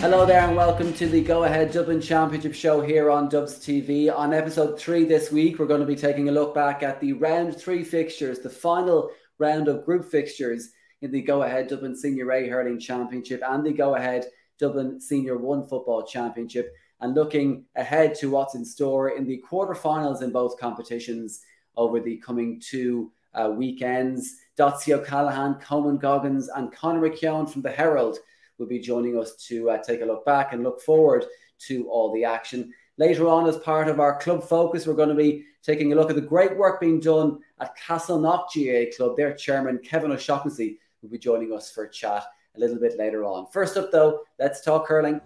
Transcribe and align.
Hello 0.00 0.24
there, 0.24 0.46
and 0.46 0.54
welcome 0.54 0.92
to 0.92 1.08
the 1.08 1.20
Go 1.20 1.42
Ahead 1.42 1.72
Dublin 1.72 2.00
Championship 2.00 2.54
show 2.54 2.80
here 2.80 3.10
on 3.10 3.28
Dubs 3.28 3.56
TV. 3.58 4.16
On 4.16 4.32
episode 4.32 4.78
three 4.78 5.04
this 5.04 5.32
week, 5.32 5.58
we're 5.58 5.66
going 5.66 5.80
to 5.80 5.86
be 5.86 5.96
taking 5.96 6.28
a 6.28 6.32
look 6.32 6.54
back 6.54 6.84
at 6.84 7.00
the 7.00 7.14
round 7.14 7.56
three 7.56 7.82
fixtures, 7.82 8.38
the 8.38 8.48
final 8.48 9.10
round 9.40 9.66
of 9.66 9.84
group 9.84 10.08
fixtures 10.08 10.68
in 11.02 11.10
the 11.10 11.20
Go 11.20 11.42
Ahead 11.42 11.66
Dublin 11.66 11.96
Senior 11.96 12.30
A 12.30 12.48
Hurling 12.48 12.78
Championship 12.78 13.42
and 13.44 13.66
the 13.66 13.72
Go 13.72 13.96
Ahead 13.96 14.26
Dublin 14.60 15.00
Senior 15.00 15.36
One 15.36 15.66
Football 15.66 16.06
Championship, 16.06 16.72
and 17.00 17.16
looking 17.16 17.64
ahead 17.74 18.14
to 18.20 18.30
what's 18.30 18.54
in 18.54 18.64
store 18.64 19.08
in 19.08 19.26
the 19.26 19.42
quarterfinals 19.50 20.22
in 20.22 20.30
both 20.30 20.60
competitions 20.60 21.40
over 21.76 21.98
the 21.98 22.18
coming 22.18 22.62
two 22.64 23.10
uh, 23.34 23.50
weekends. 23.50 24.36
Dotsie 24.56 24.94
O'Callaghan, 24.94 25.54
Coman 25.54 25.98
Goggins, 25.98 26.48
and 26.48 26.70
Conor 26.70 27.10
McKeogh 27.10 27.50
from 27.50 27.62
the 27.62 27.72
Herald 27.72 28.18
will 28.58 28.66
be 28.66 28.78
joining 28.78 29.18
us 29.18 29.36
to 29.46 29.70
uh, 29.70 29.78
take 29.78 30.02
a 30.02 30.04
look 30.04 30.24
back 30.24 30.52
and 30.52 30.62
look 30.62 30.80
forward 30.80 31.24
to 31.66 31.88
all 31.88 32.12
the 32.12 32.24
action. 32.24 32.72
Later 32.98 33.28
on, 33.28 33.46
as 33.46 33.56
part 33.58 33.88
of 33.88 34.00
our 34.00 34.18
club 34.18 34.42
focus, 34.42 34.86
we're 34.86 34.94
going 34.94 35.08
to 35.08 35.14
be 35.14 35.44
taking 35.62 35.92
a 35.92 35.96
look 35.96 36.10
at 36.10 36.16
the 36.16 36.22
great 36.22 36.56
work 36.56 36.80
being 36.80 37.00
done 37.00 37.38
at 37.60 37.76
Castleknock 37.78 38.50
GA 38.50 38.90
Club. 38.92 39.16
Their 39.16 39.34
chairman, 39.34 39.78
Kevin 39.78 40.12
O'Shaughnessy, 40.12 40.78
will 41.02 41.10
be 41.10 41.18
joining 41.18 41.52
us 41.52 41.70
for 41.70 41.84
a 41.84 41.90
chat 41.90 42.24
a 42.56 42.60
little 42.60 42.78
bit 42.78 42.98
later 42.98 43.24
on. 43.24 43.46
First 43.52 43.76
up, 43.76 43.92
though, 43.92 44.22
let's 44.38 44.62
talk 44.62 44.88
hurling. 44.88 45.20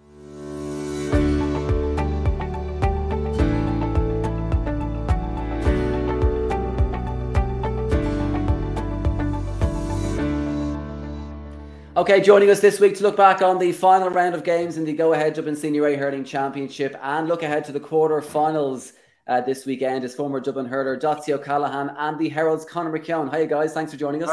Okay, 12.03 12.19
joining 12.19 12.49
us 12.49 12.59
this 12.59 12.81
week 12.81 12.97
to 12.97 13.03
look 13.03 13.15
back 13.15 13.41
on 13.41 13.57
the 13.57 13.71
final 13.71 14.09
round 14.09 14.35
of 14.35 14.43
games 14.43 14.75
in 14.75 14.83
the 14.83 14.91
Go 14.91 15.13
Ahead 15.13 15.35
Dublin 15.35 15.55
Senior 15.55 15.87
A 15.87 15.95
Hurling 15.95 16.25
Championship 16.25 16.99
and 17.01 17.29
look 17.29 17.43
ahead 17.43 17.63
to 17.63 17.71
the 17.71 17.79
quarter 17.79 18.21
finals 18.21 18.91
uh, 19.27 19.39
this 19.39 19.65
weekend 19.65 20.03
is 20.03 20.13
former 20.13 20.41
Dublin 20.41 20.65
hurler 20.65 20.99
Dotsie 20.99 21.31
O'Callaghan 21.31 21.95
and 21.97 22.19
the 22.19 22.27
Herald's 22.27 22.65
Conor 22.65 22.91
McKeogh. 22.91 23.29
Hi, 23.29 23.45
guys. 23.45 23.73
Thanks 23.73 23.93
for 23.93 23.97
joining 23.97 24.21
us. 24.21 24.29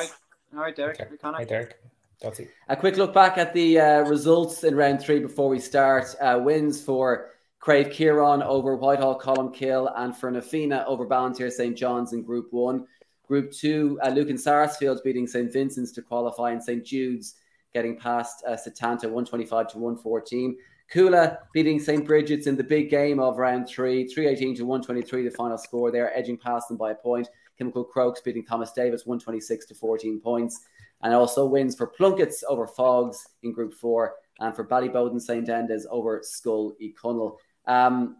Hi, 0.52 0.62
Hi 0.64 0.70
Derek. 0.72 1.00
Okay. 1.00 1.14
Hi, 1.22 1.44
Derek. 1.44 1.80
Dotsie. 2.20 2.48
A 2.68 2.74
quick 2.74 2.96
look 2.96 3.14
back 3.14 3.38
at 3.38 3.54
the 3.54 3.78
uh, 3.78 4.00
results 4.00 4.64
in 4.64 4.74
round 4.74 5.00
three 5.00 5.20
before 5.20 5.48
we 5.48 5.60
start. 5.60 6.12
Uh, 6.20 6.40
wins 6.42 6.82
for 6.82 7.30
Craobh 7.62 7.94
Chiaráin 7.94 8.44
over 8.44 8.74
Whitehall 8.74 9.20
Colmcille 9.20 9.92
and 9.96 10.16
for 10.16 10.28
Na 10.28 10.40
Fianna 10.40 10.84
over 10.88 11.06
Ballinteer 11.06 11.52
St 11.52 11.78
John's 11.78 12.14
in 12.14 12.24
Group 12.24 12.48
1. 12.50 12.84
Group 13.28 13.52
2, 13.52 14.00
uh, 14.02 14.08
Lucan 14.08 14.36
Sarsfield 14.36 15.04
beating 15.04 15.28
St 15.28 15.52
Vincent's 15.52 15.92
to 15.92 16.02
qualify 16.02 16.50
and 16.50 16.60
St 16.60 16.84
Jude's 16.84 17.36
getting 17.72 17.96
past 17.98 18.42
uh, 18.46 18.52
Setanta 18.52 19.04
125 19.04 19.68
to 19.68 19.78
114. 19.78 20.56
Cuala 20.92 21.38
beating 21.52 21.78
St. 21.78 22.04
Bridget's 22.04 22.46
in 22.46 22.56
the 22.56 22.64
big 22.64 22.90
game 22.90 23.20
of 23.20 23.38
round 23.38 23.68
three, 23.68 24.06
318 24.08 24.56
to 24.56 24.62
123, 24.64 25.22
the 25.22 25.30
final 25.30 25.56
score 25.56 25.92
there, 25.92 26.16
edging 26.16 26.36
past 26.36 26.68
them 26.68 26.76
by 26.76 26.90
a 26.90 26.94
point. 26.94 27.28
Kilmacud 27.60 27.90
Crokes 27.90 28.20
beating 28.20 28.44
Thomas 28.44 28.72
Davis 28.72 29.06
126 29.06 29.66
to 29.66 29.74
14 29.74 30.20
points. 30.20 30.60
And 31.02 31.14
also 31.14 31.46
wins 31.46 31.76
for 31.76 31.86
Plunkets 31.86 32.44
over 32.46 32.66
Faughs 32.66 33.26
in 33.42 33.52
Group 33.52 33.72
4 33.72 34.14
and 34.40 34.54
for 34.54 34.66
Ballyboden 34.66 35.20
St. 35.20 35.46
Enda's 35.46 35.86
over 35.90 36.20
Skull 36.22 36.74
E. 36.78 36.90
Connell. 36.90 37.38
Um, 37.66 38.16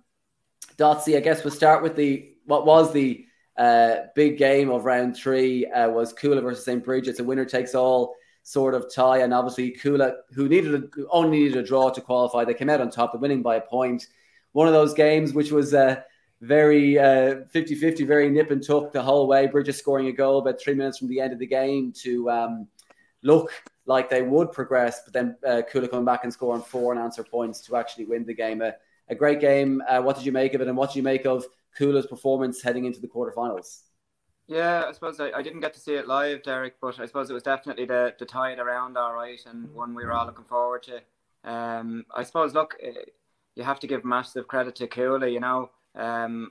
I 0.79 1.21
guess 1.23 1.45
we'll 1.45 1.53
start 1.53 1.83
with 1.83 1.97
the 1.97 2.33
what 2.47 2.65
was 2.65 2.91
the 2.93 3.27
uh, 3.59 3.97
big 4.15 4.39
game 4.39 4.71
of 4.71 4.87
round 4.87 5.15
three 5.15 5.67
uh, 5.67 5.91
was 5.91 6.15
Cuala 6.15 6.41
versus 6.41 6.65
St. 6.65 6.83
Bridget's. 6.83 7.21
A 7.21 7.25
winner 7.25 7.45
takes 7.45 7.75
all 7.75 8.15
sort 8.43 8.75
of 8.75 8.93
tie. 8.93 9.19
And 9.19 9.35
obviously, 9.35 9.73
Cuala, 9.73 10.15
who 10.33 10.49
needed 10.49 10.75
a, 10.75 11.07
only 11.11 11.39
needed 11.39 11.57
a 11.57 11.63
draw 11.63 11.91
to 11.91 12.01
qualify, 12.01 12.45
they 12.45 12.55
came 12.55 12.71
out 12.71 12.81
on 12.81 12.91
top, 12.91 13.19
winning 13.21 13.43
by 13.43 13.57
a 13.57 13.61
point. 13.61 14.07
One 14.53 14.67
of 14.67 14.73
those 14.73 14.95
games 14.95 15.33
which 15.33 15.53
was 15.53 15.75
uh, 15.75 16.03
very 16.41 16.99
uh, 16.99 17.45
50 17.51 17.75
50, 17.75 18.05
very 18.05 18.29
nip 18.31 18.51
and 18.51 18.65
tuck 18.65 18.93
the 18.93 19.03
whole 19.03 19.27
way. 19.27 19.47
Bridges 19.47 19.79
scoring 19.79 20.09
a 20.09 20.13
goal 20.13 20.39
about 20.39 20.61
three 20.61 20.75
minutes 20.75 20.99
from 20.99 21.09
the 21.09 21.21
end 21.21 21.33
of 21.33 21.39
the 21.39 21.47
game 21.47 21.93
to 22.03 22.31
um, 22.31 22.69
look 23.23 23.53
like 23.87 24.09
they 24.09 24.23
would 24.23 24.53
progress, 24.53 25.03
but 25.05 25.13
then 25.13 25.37
uh, 25.47 25.63
Cuala 25.71 25.91
coming 25.91 26.05
back 26.05 26.25
and 26.25 26.33
scoring 26.33 26.63
four 26.63 26.93
and 26.93 27.01
answer 27.01 27.25
points 27.25 27.61
to 27.63 27.77
actually 27.77 28.07
win 28.07 28.25
the 28.25 28.35
game. 28.35 28.63
A, 28.63 28.75
a 29.09 29.15
great 29.15 29.41
game. 29.41 29.83
Uh, 29.89 30.01
what 30.01 30.17
did 30.17 30.25
you 30.25 30.33
make 30.33 30.55
of 30.55 30.61
it, 30.61 30.69
and 30.69 30.77
what 30.77 30.91
did 30.91 30.97
you 30.97 31.03
make 31.03 31.27
of 31.27 31.45
Cuala's 31.79 32.07
performance 32.07 32.63
heading 32.63 32.85
into 32.85 33.01
the 33.01 33.09
quarterfinals? 33.09 33.81
Yeah, 34.51 34.87
I 34.89 34.93
suppose 34.93 35.21
I, 35.21 35.31
I 35.31 35.43
didn't 35.43 35.61
get 35.61 35.75
to 35.75 35.81
see 35.81 35.95
it 35.95 36.09
live, 36.09 36.43
Derek, 36.43 36.75
but 36.81 36.99
I 36.99 37.07
suppose 37.07 37.31
it 37.31 37.35
was 37.35 37.45
definitely 37.45 37.85
the, 37.85 38.13
the 38.19 38.25
tide 38.25 38.59
around 38.59 38.97
all 38.97 39.15
right 39.15 39.41
and 39.47 39.73
one 39.73 39.95
we 39.95 40.05
were 40.05 40.13
all 40.13 40.27
looking 40.27 40.45
forward 40.45 40.83
to. 40.83 41.49
Um, 41.49 42.05
I 42.13 42.25
suppose, 42.25 42.53
look, 42.53 42.75
eh, 42.83 42.91
you 43.55 43.63
have 43.63 43.79
to 43.79 43.87
give 43.87 44.05
massive 44.05 44.49
credit 44.49 44.75
to 44.77 44.89
Cuala, 44.89 45.33
you 45.33 45.39
know. 45.39 45.71
Um, 45.95 46.51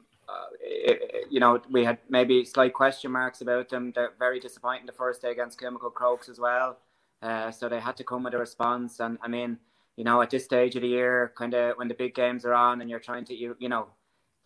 it, 0.61 1.27
you 1.29 1.41
know, 1.41 1.61
we 1.69 1.83
had 1.83 1.97
maybe 2.09 2.45
slight 2.45 2.73
question 2.73 3.11
marks 3.11 3.41
about 3.41 3.67
them. 3.67 3.91
They're 3.93 4.13
very 4.17 4.39
disappointing 4.39 4.85
the 4.85 4.93
first 4.93 5.21
day 5.21 5.31
against 5.31 5.59
Kilmacud 5.59 5.93
Crokes 5.93 6.29
as 6.29 6.39
well. 6.39 6.77
Uh, 7.21 7.51
so 7.51 7.67
they 7.67 7.81
had 7.81 7.97
to 7.97 8.05
come 8.05 8.23
with 8.23 8.33
a 8.33 8.37
response. 8.37 9.01
And 9.01 9.17
I 9.21 9.27
mean, 9.27 9.57
you 9.97 10.05
know, 10.05 10.21
at 10.21 10.29
this 10.29 10.45
stage 10.45 10.77
of 10.77 10.83
the 10.83 10.87
year, 10.87 11.33
kind 11.37 11.53
of 11.53 11.75
when 11.75 11.89
the 11.89 11.95
big 11.95 12.16
games 12.16 12.45
are 12.45 12.53
on 12.53 12.79
and 12.79 12.89
you're 12.89 13.01
trying 13.01 13.25
to, 13.25 13.35
you, 13.35 13.57
you 13.59 13.67
know, 13.67 13.89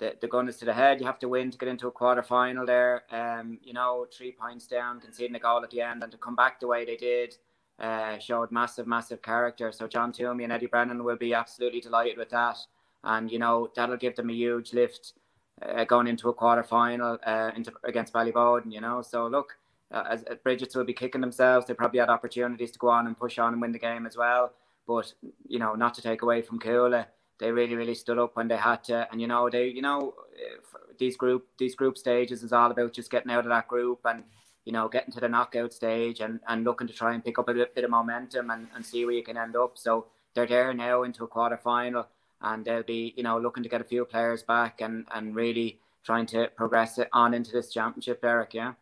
the, 0.04 0.16
the 0.20 0.28
gun 0.28 0.50
is 0.50 0.58
to 0.58 0.66
the 0.66 0.74
head. 0.74 1.00
You 1.00 1.06
have 1.06 1.20
to 1.20 1.30
win 1.30 1.50
to 1.52 1.58
get 1.58 1.70
into 1.70 1.88
a 1.88 1.92
quarter 1.92 2.24
final 2.24 2.66
there. 2.66 3.04
Um, 3.10 3.58
you 3.64 3.74
know, 3.74 4.06
three 4.16 4.34
points 4.34 4.68
down, 4.68 5.00
conceding 5.00 5.36
a 5.36 5.40
goal 5.40 5.64
at 5.64 5.70
the 5.70 5.82
end, 5.82 6.04
and 6.04 6.12
to 6.12 6.18
come 6.18 6.36
back 6.36 6.60
the 6.60 6.68
way 6.68 6.84
they 6.84 6.98
did 6.98 7.36
uh, 7.80 8.20
showed 8.20 8.52
massive, 8.52 8.86
massive 8.86 9.22
character. 9.22 9.72
So 9.72 9.88
John 9.88 10.12
Toomey 10.12 10.44
and 10.44 10.52
Eddie 10.52 10.66
Brennan 10.68 11.04
will 11.04 11.16
be 11.16 11.34
absolutely 11.34 11.80
delighted 11.80 12.18
with 12.18 12.30
that, 12.32 12.58
and 13.06 13.32
you 13.32 13.40
know 13.40 13.70
that'll 13.76 13.98
give 13.98 14.16
them 14.18 14.30
a 14.30 14.34
huge 14.34 14.74
lift 14.74 15.14
uh, 15.62 15.86
going 15.86 16.08
into 16.08 16.28
a 16.28 16.34
quarter 16.34 16.64
final 16.64 17.18
uh, 17.26 17.52
into 17.56 17.72
against 17.86 18.14
Ballyboden. 18.14 18.72
You 18.72 18.82
know, 18.82 19.02
so 19.02 19.28
look. 19.28 19.58
Uh, 19.92 20.06
as 20.10 20.26
Bridget's 20.44 20.76
will 20.76 20.84
be 20.84 20.94
kicking 20.94 21.22
themselves, 21.22 21.68
they 21.68 21.76
probably 21.76 22.00
had 22.00 22.10
opportunities 22.10 22.72
to 22.72 22.80
go 22.80 22.90
on 22.90 23.06
and 23.06 23.16
push 23.16 23.38
on 23.38 23.54
and 23.54 23.62
win 23.62 23.72
the 23.72 23.78
game 23.78 24.08
as 24.08 24.18
well. 24.18 24.52
But 24.88 25.14
you 25.48 25.60
know, 25.60 25.76
not 25.76 25.94
to 25.94 26.02
take 26.02 26.24
away 26.24 26.42
from 26.42 26.58
Cuala, 26.58 27.06
they 27.40 27.52
really 27.52 27.76
really 27.76 27.96
stood 27.96 28.20
up 28.20 28.36
when 28.36 28.48
they 28.48 28.58
had 28.58 28.84
to. 28.86 29.08
And 29.12 29.22
you 29.22 29.28
know 29.28 29.50
they 29.50 29.68
you 29.68 29.82
know 29.82 30.14
eh, 30.36 30.58
these 30.98 31.18
group 31.18 31.48
these 31.58 31.76
group 31.76 31.98
stages 31.98 32.44
is 32.44 32.54
all 32.54 32.72
about 32.72 32.94
just 32.94 33.12
getting 33.12 33.32
out 33.32 33.46
of 33.46 33.50
that 33.50 33.68
group 33.68 34.02
and 34.06 34.24
you 34.66 34.72
know 34.72 34.88
getting 34.88 35.14
to 35.14 35.20
the 35.20 35.30
knockout 35.30 35.74
stage 35.74 36.20
and 36.20 36.40
and 36.48 36.64
looking 36.64 36.88
to 36.88 36.94
try 36.94 37.14
and 37.14 37.24
pick 37.24 37.40
up 37.40 37.50
a 37.50 37.54
bit, 37.54 37.76
bit 37.76 37.84
of 37.84 37.90
momentum 37.90 38.50
and, 38.50 38.68
and 38.76 38.86
see 38.86 39.06
where 39.06 39.16
you 39.16 39.24
can 39.24 39.38
end 39.38 39.56
up. 39.56 39.78
So 39.78 40.08
they're 40.34 40.48
there 40.48 40.74
now 40.74 41.04
into 41.04 41.24
a 41.24 41.28
quarter 41.28 41.58
final 41.58 42.08
and 42.42 42.66
they'll 42.66 42.84
be 42.84 43.14
you 43.16 43.24
know 43.24 43.40
looking 43.40 43.64
to 43.64 43.70
get 43.70 43.82
a 43.82 43.86
few 43.86 44.06
players 44.06 44.44
back 44.44 44.82
and 44.82 45.06
and 45.14 45.36
really 45.36 45.80
trying 46.04 46.26
to 46.26 46.50
progress 46.56 46.98
it 46.98 47.08
on 47.14 47.34
into 47.34 47.52
this 47.52 47.72
championship 47.72 48.20
Eric 48.24 48.54
yeah 48.54 48.74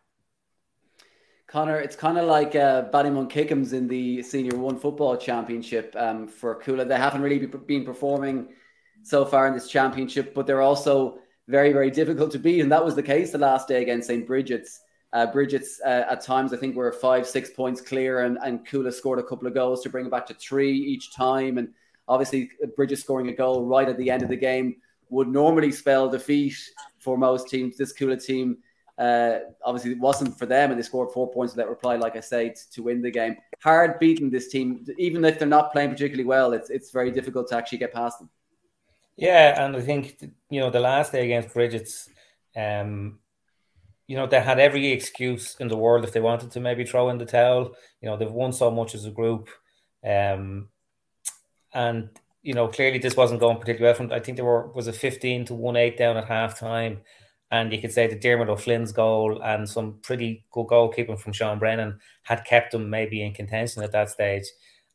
Connor, 1.52 1.78
it's 1.78 1.96
kind 1.96 2.16
of 2.16 2.24
like 2.24 2.56
uh, 2.56 2.88
Ballymun 2.88 3.28
Kickham's 3.28 3.74
in 3.74 3.86
the 3.86 4.22
Senior 4.22 4.56
One 4.56 4.78
Football 4.78 5.18
Championship 5.18 5.94
um, 5.98 6.26
for 6.26 6.58
Cuala. 6.58 6.88
They 6.88 6.96
haven't 6.96 7.20
really 7.20 7.44
been 7.44 7.84
performing 7.84 8.48
so 9.02 9.26
far 9.26 9.46
in 9.46 9.52
this 9.52 9.68
championship, 9.68 10.32
but 10.32 10.46
they're 10.46 10.62
also 10.62 11.18
very, 11.48 11.74
very 11.74 11.90
difficult 11.90 12.32
to 12.32 12.38
beat. 12.38 12.60
And 12.60 12.72
that 12.72 12.82
was 12.82 12.94
the 12.94 13.02
case 13.02 13.32
the 13.32 13.38
last 13.38 13.68
day 13.68 13.82
against 13.82 14.08
St. 14.08 14.26
Bridget's. 14.26 14.80
Uh, 15.12 15.26
Bridget's 15.26 15.78
uh, 15.84 16.06
at 16.08 16.22
times, 16.22 16.54
I 16.54 16.56
think, 16.56 16.74
were 16.74 16.90
five, 16.90 17.26
six 17.26 17.50
points 17.50 17.82
clear, 17.82 18.20
and, 18.20 18.38
and 18.42 18.66
Cuala 18.66 18.90
scored 18.90 19.18
a 19.18 19.22
couple 19.22 19.46
of 19.46 19.52
goals 19.52 19.82
to 19.82 19.90
bring 19.90 20.06
it 20.06 20.10
back 20.10 20.24
to 20.28 20.34
three 20.34 20.72
each 20.72 21.14
time. 21.14 21.58
And 21.58 21.68
obviously, 22.08 22.50
Bridget 22.76 22.96
scoring 22.96 23.28
a 23.28 23.34
goal 23.34 23.66
right 23.66 23.90
at 23.90 23.98
the 23.98 24.10
end 24.10 24.22
of 24.22 24.30
the 24.30 24.36
game 24.36 24.76
would 25.10 25.28
normally 25.28 25.70
spell 25.70 26.08
defeat 26.08 26.56
for 26.98 27.18
most 27.18 27.50
teams. 27.50 27.76
This 27.76 27.92
Cuala 27.92 28.16
team 28.16 28.56
uh, 28.98 29.38
obviously, 29.64 29.92
it 29.92 29.98
wasn't 29.98 30.38
for 30.38 30.46
them, 30.46 30.70
and 30.70 30.78
they 30.78 30.82
scored 30.84 31.12
four 31.12 31.30
points 31.30 31.54
that 31.54 31.68
reply, 31.68 31.96
like 31.96 32.16
I 32.16 32.20
say, 32.20 32.50
to, 32.50 32.70
to 32.72 32.82
win 32.82 33.00
the 33.00 33.10
game. 33.10 33.36
Hard 33.62 33.98
beating 33.98 34.30
this 34.30 34.48
team, 34.48 34.84
even 34.98 35.24
if 35.24 35.38
they're 35.38 35.48
not 35.48 35.72
playing 35.72 35.90
particularly 35.90 36.24
well. 36.24 36.52
It's 36.52 36.68
it's 36.68 36.90
very 36.90 37.10
difficult 37.10 37.48
to 37.48 37.56
actually 37.56 37.78
get 37.78 37.92
past 37.92 38.18
them. 38.18 38.28
Yeah, 39.16 39.64
and 39.64 39.76
I 39.76 39.80
think 39.80 40.22
you 40.50 40.60
know 40.60 40.70
the 40.70 40.80
last 40.80 41.12
day 41.12 41.24
against 41.24 41.54
Bridget's, 41.54 42.08
um, 42.54 43.18
you 44.06 44.16
know 44.16 44.26
they 44.26 44.40
had 44.40 44.58
every 44.58 44.92
excuse 44.92 45.56
in 45.58 45.68
the 45.68 45.76
world 45.76 46.04
if 46.04 46.12
they 46.12 46.20
wanted 46.20 46.50
to 46.50 46.60
maybe 46.60 46.84
throw 46.84 47.08
in 47.08 47.18
the 47.18 47.26
towel. 47.26 47.74
You 48.02 48.10
know 48.10 48.16
they've 48.18 48.30
won 48.30 48.52
so 48.52 48.70
much 48.70 48.94
as 48.94 49.06
a 49.06 49.10
group, 49.10 49.48
um, 50.04 50.68
and 51.72 52.10
you 52.42 52.52
know 52.52 52.68
clearly 52.68 52.98
this 52.98 53.16
wasn't 53.16 53.40
going 53.40 53.56
particularly 53.56 53.90
well. 53.90 53.94
From 53.94 54.12
I 54.12 54.20
think 54.20 54.36
there 54.36 54.44
were 54.44 54.66
was 54.68 54.86
a 54.86 54.92
fifteen 54.92 55.46
to 55.46 55.54
one 55.54 55.76
eight 55.76 55.96
down 55.96 56.18
at 56.18 56.26
half 56.26 56.58
time 56.58 57.00
and 57.52 57.70
you 57.70 57.78
could 57.78 57.92
say 57.92 58.06
that 58.06 58.22
Dermot 58.22 58.48
O'Flynn's 58.48 58.92
goal 58.92 59.40
and 59.42 59.68
some 59.68 59.98
pretty 60.02 60.42
good 60.50 60.68
goalkeeping 60.68 61.20
from 61.20 61.34
Sean 61.34 61.58
Brennan 61.58 62.00
had 62.22 62.46
kept 62.46 62.72
them 62.72 62.88
maybe 62.88 63.22
in 63.22 63.34
contention 63.34 63.82
at 63.82 63.92
that 63.92 64.08
stage. 64.08 64.44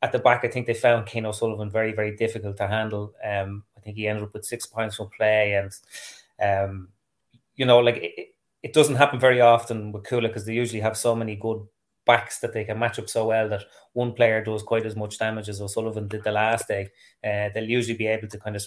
At 0.02 0.12
the 0.12 0.18
back, 0.18 0.44
I 0.44 0.48
think 0.48 0.66
they 0.66 0.74
found 0.74 1.08
Cian 1.08 1.28
O'Sullivan 1.28 1.70
very, 1.70 1.94
very 1.94 2.16
difficult 2.16 2.58
to 2.58 2.68
handle. 2.68 3.14
Um, 3.24 3.64
I 3.78 3.82
think 3.82 3.96
he 3.96 4.08
ended 4.08 4.24
up 4.24 4.34
with 4.34 4.44
six 4.44 4.66
points 4.66 4.96
from 4.96 5.10
play, 5.16 5.54
and 5.54 5.72
um, 6.42 6.90
you 7.56 7.66
know, 7.66 7.78
like 7.78 7.98
it, 7.98 8.30
it 8.64 8.74
doesn't 8.74 8.96
happen 8.96 9.20
very 9.20 9.40
often 9.40 9.92
with 9.92 10.04
Cuala 10.04 10.28
because 10.28 10.46
they 10.46 10.54
usually 10.54 10.82
have 10.82 10.98
so 10.98 11.16
many 11.16 11.36
good 11.36 11.62
backs 12.08 12.40
that 12.40 12.54
they 12.54 12.64
can 12.64 12.80
match 12.80 12.98
up 12.98 13.08
so 13.08 13.28
well 13.28 13.50
that 13.50 13.66
one 13.94 14.14
player 14.14 14.44
does 14.44 14.64
quite 14.64 14.86
as 14.86 14.96
much 14.96 15.20
damage 15.20 15.50
as 15.50 15.62
O'Sullivan 15.62 16.08
did 16.08 16.24
the 16.24 16.32
last 16.32 16.68
day. 16.68 16.90
Uh, 17.24 17.50
they'll 17.54 17.70
usually 17.70 17.98
be 17.98 18.08
able 18.08 18.28
to 18.30 18.40
kind 18.40 18.56
of 18.56 18.66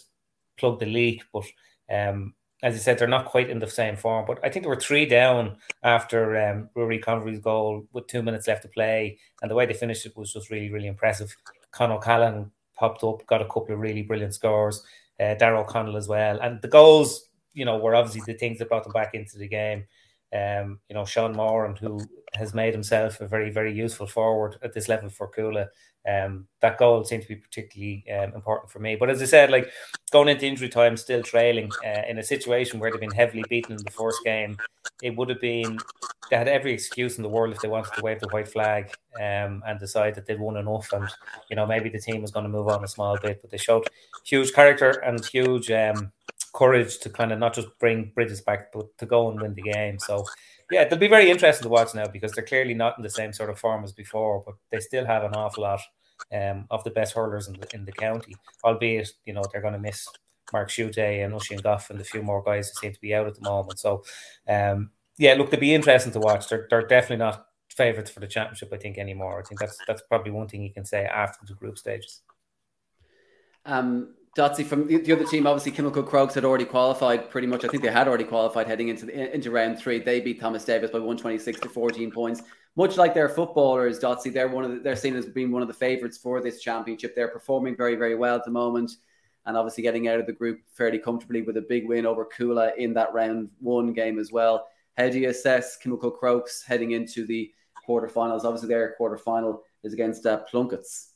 plug 0.59 0.79
the 0.79 0.87
leak, 0.87 1.23
but 1.33 1.45
um, 1.93 2.35
as 2.63 2.75
you 2.75 2.81
said, 2.81 2.99
they're 2.99 3.09
not 3.09 3.27
quite 3.27 3.49
in 3.49 3.59
the 3.59 3.69
same 3.69 3.97
form. 3.97 4.25
But 4.27 4.39
I 4.45 4.51
think 4.51 4.65
they 4.65 4.69
were 4.69 4.77
three 4.77 5.07
down 5.07 5.57
after 5.83 6.37
um, 6.37 6.69
Rory 6.75 6.99
Convery's 6.99 7.39
goal 7.41 7.87
with 7.93 8.07
two 8.07 8.23
minutes 8.23 8.49
left 8.49 8.63
to 8.63 8.69
play, 8.69 9.19
and 9.43 9.51
the 9.51 9.55
way 9.55 9.67
they 9.67 9.75
finished 9.75 10.07
it 10.07 10.17
was 10.17 10.33
just 10.33 10.51
really, 10.51 10.71
really 10.71 10.87
impressive. 10.87 11.35
Con 11.71 11.93
O'Callaghan 11.93 12.51
popped 12.77 13.05
up, 13.05 13.27
got 13.27 13.43
a 13.43 13.47
couple 13.47 13.73
of 13.73 13.81
really 13.81 14.03
brilliant 14.03 14.35
scores. 14.35 14.85
Uh, 15.19 15.35
Darragh 15.35 15.61
O'Connell 15.61 15.97
as 15.97 16.09
well, 16.09 16.39
and 16.41 16.61
the 16.63 16.69
goals, 16.69 17.29
you 17.53 17.65
know, 17.65 17.79
were 17.79 17.95
obviously 17.95 18.23
the 18.27 18.39
things 18.39 18.59
that 18.59 18.69
brought 18.69 18.85
them 18.85 18.93
back 18.93 19.15
into 19.15 19.39
the 19.39 19.49
game. 19.49 19.85
Um, 20.33 20.79
you 20.89 20.95
know, 20.95 21.05
Sean 21.05 21.33
Moran, 21.33 21.77
who 21.77 22.01
has 22.35 22.55
made 22.55 22.73
himself 22.73 23.21
a 23.21 23.27
very, 23.27 23.51
very 23.51 23.73
useful 23.73 24.07
forward 24.07 24.57
at 24.63 24.73
this 24.73 24.89
level 24.89 25.11
for 25.11 25.29
Cuala. 25.31 25.69
Um, 26.09 26.47
that 26.61 26.79
goal 26.79 27.05
seemed 27.05 27.23
to 27.23 27.29
be 27.29 27.37
particularly 27.37 28.05
um, 28.11 28.35
important 28.35 28.71
for 28.71 28.79
me. 28.79 28.97
But 28.97 29.11
as 29.11 29.21
I 29.21 29.27
said, 29.27 29.51
like 29.51 29.71
going 30.11 30.29
into 30.29 30.47
injury 30.47 30.69
time, 30.69 30.97
still 30.97 31.23
trailing 31.23 31.71
uh, 31.85 32.03
in 32.09 32.19
a 32.19 32.23
situation 32.23 32.81
where 32.81 32.91
they've 32.91 33.01
been 33.01 33.11
heavily 33.11 33.45
beaten 33.49 33.77
in 33.77 33.85
the 33.85 33.91
first 33.91 34.19
game, 34.25 34.57
it 35.03 35.17
would 35.17 35.29
have 35.29 35.41
been 35.41 35.79
they 36.31 36.37
had 36.37 36.49
every 36.49 36.73
excuse 36.73 37.17
in 37.17 37.23
the 37.23 37.29
world 37.29 37.53
if 37.53 37.61
they 37.61 37.69
wanted 37.69 37.93
to 37.95 38.03
wave 38.03 38.21
the 38.21 38.29
white 38.29 38.49
flag 38.49 38.93
um, 39.17 39.63
and 39.67 39.81
decide 39.81 40.15
that 40.15 40.27
they'd 40.27 40.39
won 40.39 40.57
enough, 40.57 40.93
and 40.93 41.09
you 41.51 41.57
know 41.57 41.67
maybe 41.67 41.89
the 41.89 41.99
team 41.99 42.23
was 42.23 42.31
going 42.31 42.45
to 42.45 42.51
move 42.51 42.69
on 42.69 42.85
a 42.85 42.89
small 42.89 43.19
bit. 43.19 43.41
But 43.43 43.51
they 43.51 43.59
showed 43.59 43.89
huge 44.25 44.53
character 44.53 44.91
and 44.91 45.25
huge 45.25 45.71
um, 45.71 46.13
courage 46.55 46.99
to 47.01 47.11
kind 47.11 47.33
of 47.33 47.39
not 47.39 47.55
just 47.55 47.77
bring 47.79 48.13
Bridges 48.15 48.41
back, 48.41 48.73
but 48.73 48.87
to 48.99 49.07
go 49.07 49.31
and 49.31 49.41
win 49.41 49.55
the 49.55 49.63
game. 49.63 49.99
So, 49.99 50.25
yeah, 50.71 50.85
they'll 50.85 50.99
be 50.99 51.09
very 51.09 51.31
interesting 51.31 51.65
to 51.65 51.69
watch 51.69 51.95
now 51.95 52.07
because 52.07 52.33
they're 52.33 52.45
clearly 52.45 52.75
not 52.75 52.97
in 52.97 53.03
the 53.03 53.11
same 53.11 53.33
sort 53.33 53.51
of 53.51 53.59
form 53.59 53.85
as 53.85 53.93
before, 53.93 54.43
but 54.45 54.55
they 54.71 54.81
still 54.81 55.07
have 55.07 55.25
an 55.25 55.35
awful 55.35 55.63
lot 55.65 55.81
um, 56.33 56.67
of 56.71 56.85
the 56.85 56.91
best 56.91 57.15
hurlers 57.15 57.49
in 57.49 57.55
the, 57.55 57.69
in 57.75 57.85
the 57.85 57.93
county, 57.93 58.35
albeit, 58.65 59.11
you 59.25 59.33
know, 59.33 59.43
they're 59.53 59.63
going 59.63 59.75
to 59.75 59.81
miss 59.81 60.07
Mark 60.53 60.69
Schutte 60.69 61.25
and 61.25 61.35
Oisin 61.35 61.59
Gough 61.59 61.91
and 61.91 62.01
a 62.01 62.05
few 62.05 62.23
more 62.23 62.43
guys 62.43 62.69
who 62.69 62.81
seem 62.81 62.93
to 62.93 63.01
be 63.01 63.15
out 63.15 63.27
at 63.27 63.35
the 63.35 63.49
moment. 63.49 63.79
So, 63.79 64.05
um, 64.49 64.91
yeah, 65.19 65.35
look, 65.35 65.51
they'll 65.51 65.61
be 65.61 65.75
interesting 65.75 66.13
to 66.13 66.21
watch. 66.21 66.49
They're, 66.49 66.67
they're 66.71 66.87
definitely 66.87 67.25
not 67.25 67.47
favourites 67.69 68.11
for 68.11 68.21
the 68.21 68.27
championship, 68.27 68.73
I 68.73 68.77
think, 68.77 68.99
anymore. 68.99 69.41
I 69.41 69.43
think 69.47 69.61
that's 69.61 69.79
that's 69.87 70.03
probably 70.03 70.33
one 70.33 70.49
thing 70.49 70.63
you 70.63 70.73
can 70.73 70.85
say 70.85 71.05
after 71.05 71.47
the 71.47 71.55
group 71.55 71.79
stages. 71.79 72.23
Um, 73.65 74.15
Dotsy 74.37 74.65
from 74.65 74.87
the, 74.87 74.99
the, 74.99 75.13
other 75.13 75.25
team, 75.25 75.47
obviously 75.47 75.73
Kilmacud 75.73 76.07
Crokes 76.07 76.35
had 76.35 76.45
already 76.45 76.65
qualified 76.65 77.31
pretty 77.31 77.49
much. 77.49 77.65
I 77.65 77.69
think 77.69 77.83
they 77.83 77.91
had 77.91 78.07
already 78.07 78.25
qualified 78.25 78.69
heading 78.69 78.89
into 78.89 79.07
the, 79.07 79.35
into 79.35 79.51
round 79.51 79.79
three. 79.79 79.99
They 79.99 80.21
beat 80.21 80.41
Thomas 80.41 80.65
Davis 80.65 80.91
by 80.91 80.99
126 80.99 81.61
to 81.61 81.69
14 81.69 82.13
points. 82.13 82.43
Much 82.77 82.97
like 82.97 83.13
their 83.13 83.29
footballers, 83.29 83.99
Dotsy, 83.99 84.33
they're 84.33 84.47
one 84.47 84.65
of 84.65 84.71
the, 84.71 84.79
they're 84.79 84.95
seen 84.95 85.17
as 85.17 85.27
being 85.27 85.51
one 85.51 85.63
of 85.63 85.69
the 85.69 85.75
favourites 85.75 86.17
for 86.17 86.41
this 86.41 86.61
championship. 86.61 87.17
They're 87.17 87.29
performing 87.29 87.77
very, 87.77 87.97
very 87.97 88.15
well 88.15 88.37
at 88.37 88.45
the 88.45 88.53
moment. 88.53 88.93
And 89.47 89.57
obviously 89.57 89.83
getting 89.83 90.07
out 90.07 90.21
of 90.21 90.27
the 90.27 90.33
group 90.33 90.61
fairly 90.75 90.99
comfortably 90.99 91.43
with 91.43 91.57
a 91.57 91.63
big 91.63 91.89
win 91.89 92.07
over 92.07 92.25
Cuala 92.25 92.77
in 92.77 92.95
that 92.95 93.13
round 93.13 93.49
one 93.59 93.93
game 93.93 94.21
as 94.21 94.31
well. 94.31 94.69
How 94.97 95.09
do 95.09 95.19
you 95.19 95.31
assess 95.31 95.77
Kilmacud 95.83 96.19
Crokes 96.19 96.63
heading 96.63 96.93
into 96.93 97.27
the 97.27 97.51
quarterfinals? 97.89 98.45
Obviously, 98.45 98.69
their 98.69 98.95
quarterfinal 99.01 99.61
is 99.83 99.93
against 99.93 100.25
uh, 100.27 100.43
Plunketts. 100.53 101.10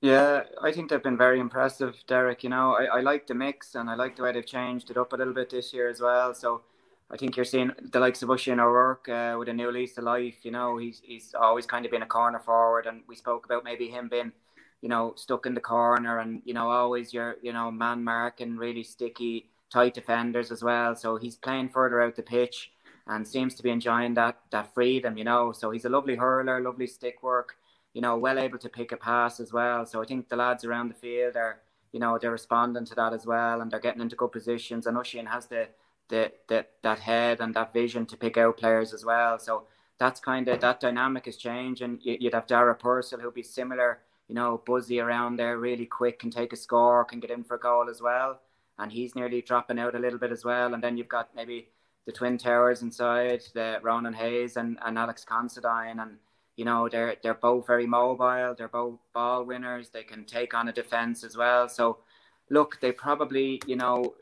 Yeah, 0.00 0.44
I 0.62 0.72
think 0.72 0.88
they've 0.88 1.02
been 1.02 1.18
very 1.18 1.40
impressive, 1.40 1.94
Derek. 2.06 2.42
You 2.42 2.50
know, 2.50 2.74
I, 2.74 2.98
I 2.98 3.00
like 3.00 3.26
the 3.26 3.34
mix 3.34 3.74
and 3.74 3.90
I 3.90 3.94
like 3.94 4.16
the 4.16 4.22
way 4.22 4.32
they've 4.32 4.46
changed 4.46 4.90
it 4.90 4.96
up 4.96 5.12
a 5.12 5.16
little 5.16 5.34
bit 5.34 5.50
this 5.50 5.74
year 5.74 5.88
as 5.88 6.00
well. 6.00 6.32
So 6.32 6.62
I 7.10 7.16
think 7.18 7.36
you're 7.36 7.44
seeing 7.44 7.72
the 7.92 8.00
likes 8.00 8.22
of 8.22 8.30
Oisin 8.30 8.60
O'Rourke 8.60 9.08
uh, 9.10 9.36
with 9.38 9.48
a 9.50 9.52
new 9.52 9.70
lease 9.70 9.98
of 9.98 10.04
life. 10.04 10.38
You 10.42 10.52
know, 10.52 10.78
he's 10.78 11.02
he's 11.04 11.34
always 11.38 11.66
kind 11.66 11.84
of 11.84 11.90
been 11.90 12.02
a 12.02 12.06
corner 12.06 12.38
forward, 12.38 12.86
and 12.86 13.02
we 13.08 13.14
spoke 13.14 13.44
about 13.44 13.64
maybe 13.64 13.88
him 13.88 14.08
being, 14.08 14.32
you 14.80 14.88
know, 14.88 15.12
stuck 15.16 15.44
in 15.44 15.54
the 15.54 15.60
corner 15.60 16.18
and 16.18 16.40
you 16.46 16.54
know 16.54 16.70
always 16.70 17.12
your 17.12 17.36
you 17.42 17.52
know 17.52 17.70
man 17.70 18.02
marking 18.02 18.56
really 18.56 18.82
sticky 18.84 19.50
tight 19.70 19.92
defenders 19.92 20.50
as 20.50 20.62
well. 20.62 20.96
So 20.96 21.16
he's 21.16 21.36
playing 21.36 21.68
further 21.68 22.00
out 22.00 22.16
the 22.16 22.22
pitch 22.22 22.72
and 23.06 23.28
seems 23.28 23.54
to 23.56 23.62
be 23.62 23.70
enjoying 23.70 24.14
that 24.14 24.38
that 24.50 24.72
freedom. 24.72 25.18
You 25.18 25.24
know, 25.24 25.52
so 25.52 25.70
he's 25.72 25.84
a 25.84 25.90
lovely 25.90 26.16
hurler, 26.16 26.58
lovely 26.62 26.86
stick 26.86 27.22
work 27.22 27.56
you 27.92 28.00
know, 28.00 28.16
well 28.16 28.38
able 28.38 28.58
to 28.58 28.68
pick 28.68 28.92
a 28.92 28.96
pass 28.96 29.40
as 29.40 29.52
well. 29.52 29.84
So 29.84 30.02
I 30.02 30.04
think 30.04 30.28
the 30.28 30.36
lads 30.36 30.64
around 30.64 30.88
the 30.88 30.94
field 30.94 31.36
are, 31.36 31.60
you 31.92 32.00
know, 32.00 32.18
they're 32.18 32.30
responding 32.30 32.84
to 32.86 32.94
that 32.94 33.12
as 33.12 33.26
well, 33.26 33.60
and 33.60 33.70
they're 33.70 33.80
getting 33.80 34.00
into 34.00 34.16
good 34.16 34.32
positions. 34.32 34.86
And 34.86 34.96
Oisin 34.96 35.26
has 35.26 35.46
the, 35.46 35.68
the, 36.08 36.32
the 36.48 36.66
that 36.82 37.00
head 37.00 37.40
and 37.40 37.54
that 37.54 37.72
vision 37.72 38.06
to 38.06 38.16
pick 38.16 38.36
out 38.36 38.58
players 38.58 38.94
as 38.94 39.04
well. 39.04 39.38
So 39.38 39.64
that's 39.98 40.20
kind 40.20 40.48
of 40.48 40.60
that 40.60 40.80
dynamic 40.80 41.26
is 41.26 41.36
changing. 41.36 41.98
You'd 42.02 42.34
have 42.34 42.46
Dara 42.46 42.74
Purcell 42.74 43.20
who'll 43.20 43.30
be 43.32 43.42
similar, 43.42 44.00
you 44.28 44.34
know, 44.34 44.62
buzzy 44.64 45.00
around 45.00 45.36
there, 45.36 45.58
really 45.58 45.86
quick, 45.86 46.20
can 46.20 46.30
take 46.30 46.52
a 46.52 46.56
score, 46.56 47.04
can 47.04 47.20
get 47.20 47.30
in 47.30 47.44
for 47.44 47.56
a 47.56 47.60
goal 47.60 47.88
as 47.90 48.00
well. 48.00 48.40
And 48.78 48.90
he's 48.90 49.14
nearly 49.14 49.42
dropping 49.42 49.78
out 49.78 49.94
a 49.94 49.98
little 49.98 50.18
bit 50.18 50.32
as 50.32 50.44
well. 50.44 50.72
And 50.72 50.82
then 50.82 50.96
you've 50.96 51.08
got 51.08 51.34
maybe 51.36 51.68
the 52.06 52.12
twin 52.12 52.38
towers 52.38 52.80
inside, 52.80 53.42
the 53.52 53.78
Ronan 53.82 54.14
Hayes 54.14 54.56
and, 54.56 54.78
and 54.82 54.96
Alex 54.96 55.22
Considine 55.24 55.98
and 55.98 56.16
you 56.60 56.66
know, 56.66 56.90
they're 56.90 57.16
they're 57.22 57.32
both 57.32 57.66
very 57.66 57.86
mobile. 57.86 58.54
They're 58.54 58.68
both 58.68 58.98
ball 59.14 59.44
winners. 59.44 59.88
They 59.88 60.02
can 60.02 60.26
take 60.26 60.52
on 60.52 60.68
a 60.68 60.72
defense 60.74 61.24
as 61.24 61.34
well. 61.34 61.70
So, 61.70 62.00
look, 62.50 62.78
they 62.82 62.92
probably, 62.92 63.62
you 63.66 63.76
know, 63.76 64.12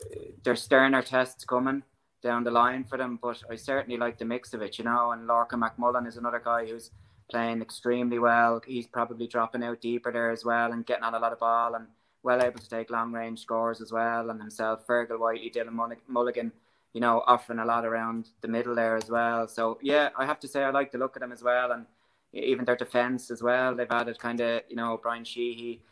there's 0.45 0.63
sterner 0.63 1.03
tests 1.03 1.45
coming 1.45 1.83
down 2.23 2.45
the 2.45 2.53
line 2.53 2.85
for 2.85 2.97
them. 2.97 3.19
But 3.21 3.43
I 3.51 3.57
certainly 3.57 3.99
like 3.99 4.19
the 4.19 4.25
mix 4.25 4.55
of 4.55 4.63
it, 4.63 4.79
you 4.79 4.85
know. 4.85 5.11
And 5.11 5.29
Lorcan 5.29 5.61
McMullen 5.65 6.07
is 6.07 6.17
another 6.17 6.41
guy 6.43 6.65
who's 6.67 6.93
playing 7.29 7.61
extremely 7.61 8.21
well. 8.21 8.63
He's 8.65 8.87
probably 8.87 9.27
dropping 9.27 9.65
out 9.65 9.81
deeper 9.81 10.13
there 10.13 10.31
as 10.31 10.45
well 10.45 10.71
and 10.71 10.87
getting 10.87 11.03
on 11.03 11.15
a 11.15 11.19
lot 11.19 11.33
of 11.33 11.41
ball 11.41 11.75
and 11.75 11.89
well 12.23 12.41
able 12.41 12.61
to 12.61 12.71
take 12.71 12.89
long 12.89 13.11
range 13.11 13.41
scores 13.41 13.81
as 13.81 13.91
well. 13.91 14.31
And 14.31 14.41
himself, 14.41 14.87
Fergal 14.87 15.19
Whiteley, 15.19 15.51
Dylan 15.51 15.97
Mulligan, 16.07 16.53
you 16.93 17.01
know, 17.01 17.25
offering 17.27 17.59
a 17.59 17.65
lot 17.65 17.85
around 17.85 18.29
the 18.43 18.49
middle 18.49 18.77
there 18.77 18.95
as 18.95 19.11
well. 19.11 19.49
So 19.49 19.81
yeah, 19.83 20.11
I 20.17 20.25
have 20.25 20.39
to 20.39 20.47
say 20.47 20.63
I 20.63 20.71
like 20.71 20.93
the 20.93 20.99
look 20.99 21.17
at 21.17 21.21
them 21.21 21.33
as 21.33 21.43
well. 21.43 21.73
And 21.73 21.87
even 22.33 22.65
their 22.65 22.77
defence 22.77 23.31
as 23.31 23.43
well. 23.43 23.75
They've 23.75 23.91
added 23.91 24.19
kind 24.19 24.41
of 24.41 24.63
you 24.69 24.77
know 24.77 24.99
Brian 25.03 25.25
Sheehy, 25.25 25.83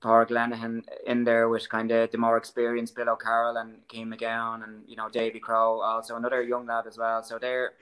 Paul 0.00 0.24
Glenihan 0.26 0.82
in 1.06 1.24
there 1.24 1.48
with 1.48 1.68
kind 1.68 1.90
of 1.90 2.10
the 2.10 2.18
more 2.18 2.36
experienced 2.36 2.94
Bill 2.94 3.10
O'Carroll 3.10 3.56
and 3.56 3.86
Keane 3.88 4.10
McGowan 4.10 4.64
and 4.64 4.82
you 4.86 4.96
know 4.96 5.08
Davy 5.08 5.38
Crow 5.40 5.80
also 5.80 6.16
another 6.16 6.42
young 6.42 6.66
lad 6.66 6.86
as 6.86 6.98
well. 6.98 7.22
So 7.22 7.38
they're 7.38 7.72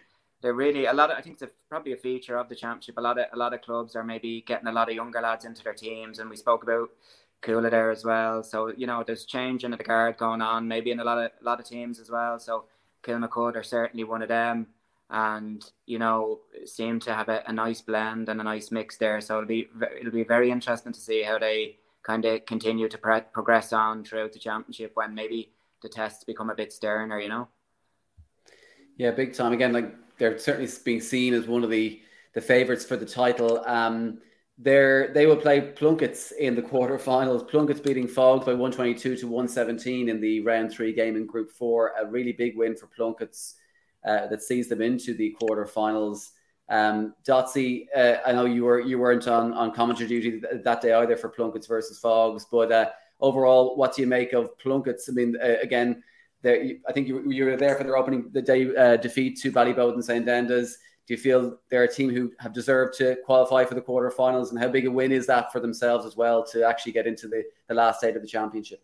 they're 0.43 0.55
really 0.55 0.87
a 0.87 0.93
lot 0.93 1.11
of 1.11 1.19
I 1.19 1.23
think 1.23 1.35
it's 1.35 1.43
a, 1.43 1.51
probably 1.69 1.93
a 1.93 1.97
feature 1.97 2.37
of 2.37 2.49
the 2.49 2.57
championship. 2.57 2.99
A 2.99 3.01
lot 3.01 3.19
of 3.19 3.27
a 3.33 3.37
lot 3.37 3.55
of 3.55 3.63
clubs 3.63 3.95
are 3.97 4.05
maybe 4.05 4.43
getting 4.47 4.69
a 4.69 4.73
lot 4.73 4.89
of 4.89 4.95
younger 4.95 5.21
lads 5.21 5.45
into 5.45 5.63
their 5.63 5.75
teams, 5.75 6.19
and 6.19 6.29
we 6.29 6.37
spoke 6.37 6.63
about 6.63 6.91
Cuala 7.43 7.71
there 7.71 7.91
as 7.91 8.05
well. 8.05 8.43
So 8.43 8.73
you 8.77 8.87
know 8.87 9.05
there's 9.07 9.25
change 9.25 9.65
in 9.65 9.71
the 9.71 9.77
guard 9.77 10.19
going 10.19 10.43
on, 10.43 10.67
maybe 10.67 10.91
in 10.91 11.01
a 11.01 11.05
lot 11.05 11.19
of 11.19 11.31
a 11.41 11.45
lot 11.45 11.61
of 11.61 11.67
teams 11.67 12.01
as 12.01 12.11
well. 12.11 12.39
So 12.39 12.65
Kilmacud 13.05 13.57
are 13.57 13.63
certainly 13.63 14.05
one 14.05 14.23
of 14.23 14.29
them 14.29 14.67
and 15.11 15.65
you 15.87 15.99
know 15.99 16.41
seem 16.65 16.99
to 17.01 17.15
have 17.15 17.29
a, 17.29 17.43
a, 17.47 17.53
nice 17.53 17.81
blend 17.83 18.29
and 18.29 18.41
a 18.41 18.45
nice 18.45 18.71
mix 18.71 18.97
there. 18.97 19.21
So 19.21 19.37
it'll 19.37 19.49
be 19.49 19.69
it'll 19.99 20.13
be 20.13 20.25
very 20.25 20.51
interesting 20.51 20.93
to 20.93 21.01
see 21.01 21.23
how 21.23 21.39
they 21.39 21.77
kind 22.03 22.25
of 22.25 22.45
continue 22.47 22.89
to 22.89 22.99
pre- 22.99 23.21
progress 23.33 23.73
on 23.73 24.05
throughout 24.05 24.33
the 24.33 24.39
championship 24.39 24.93
when 24.95 25.15
maybe 25.15 25.53
the 25.83 25.89
tests 25.89 26.25
become 26.25 26.51
a 26.51 26.55
bit 26.55 26.73
sterner. 26.73 27.21
You 27.21 27.29
know. 27.29 27.49
Yeah, 28.97 29.11
big 29.11 29.35
time. 29.35 29.53
Again, 29.53 29.73
like 29.73 29.95
they're 30.19 30.39
certainly 30.39 30.71
being 30.85 31.01
seen 31.01 31.35
as 31.35 31.47
one 31.47 31.65
of 31.65 31.71
the 31.71 32.01
the 32.35 32.41
favourites 32.41 32.85
for 32.85 32.97
the 32.97 33.07
title. 33.07 33.63
Um, 33.67 34.19
they're, 34.57 35.13
they 35.13 35.27
will 35.27 35.37
play 35.37 35.61
Plunketts 35.61 36.33
in 36.33 36.55
the 36.55 36.63
quarterfinals. 36.63 37.49
Plunketts 37.51 37.83
beating 37.83 38.07
Faughs 38.07 38.45
by 38.45 38.53
122 38.53 39.17
to 39.17 39.27
117 39.27 40.09
in 40.09 40.21
the 40.21 40.41
round 40.41 40.71
three 40.71 40.93
game 40.93 41.17
in 41.17 41.27
Group 41.27 41.51
Four. 41.51 41.93
A 42.01 42.07
really 42.07 42.33
big 42.33 42.57
win 42.57 42.77
for 42.77 42.87
Plunketts 42.87 43.55
uh, 44.05 44.27
that 44.29 44.43
sees 44.43 44.69
them 44.69 44.83
into 44.83 45.15
the 45.15 45.37
quarterfinals. 45.41 46.31
Um, 46.69 47.15
Dotsy, 47.27 47.87
uh, 47.95 48.17
I 48.27 48.33
know 48.33 48.47
you 48.47 48.65
were 48.65 48.81
you 48.81 48.99
weren't 48.99 49.29
on 49.29 49.53
on 49.53 49.73
commentary 49.73 50.09
duty 50.09 50.43
that 50.53 50.81
day 50.81 50.95
either 50.95 51.17
for 51.17 51.29
Plunketts 51.29 51.69
versus 51.69 52.01
Faughs, 52.01 52.47
but 52.51 52.73
uh, 52.73 52.91
overall, 53.21 53.77
what 53.77 53.95
do 53.95 54.03
you 54.03 54.09
make 54.09 54.33
of 54.33 54.57
Plunketts? 54.59 55.09
I 55.09 55.13
mean, 55.13 55.37
uh, 55.43 55.57
again, 55.63 56.03
I 56.45 56.93
think 56.93 57.09
you, 57.09 57.31
you, 57.31 57.47
were 57.47 57.57
there 57.57 57.75
for 57.75 57.85
their 57.85 57.97
opening 57.97 58.29
the 58.33 58.43
day 58.43 58.75
uh, 58.77 58.97
defeat 58.97 59.41
to 59.41 59.53
Ballyboden 59.53 60.03
St 60.03 60.27
Enda's. 60.27 60.77
Do 61.07 61.15
you 61.15 61.19
feel 61.19 61.59
they're 61.71 61.85
a 61.85 61.93
team 61.93 62.11
who 62.11 62.33
have 62.39 62.53
deserved 62.53 62.97
to 62.99 63.17
qualify 63.25 63.65
for 63.65 63.75
the 63.75 63.83
quarterfinals, 63.83 64.51
and 64.51 64.59
how 64.59 64.69
big 64.69 64.87
a 64.87 64.91
win 64.91 65.13
is 65.13 65.27
that 65.27 65.53
for 65.53 65.61
themselves 65.61 66.07
as 66.07 66.17
well 66.17 66.45
to 66.47 66.67
actually 66.67 66.93
get 66.93 67.07
into 67.07 67.29
the, 67.29 67.45
the 67.69 67.75
last 67.75 68.05
eight 68.05 68.17
of 68.17 68.23
the 68.23 68.29
championship? 68.29 68.83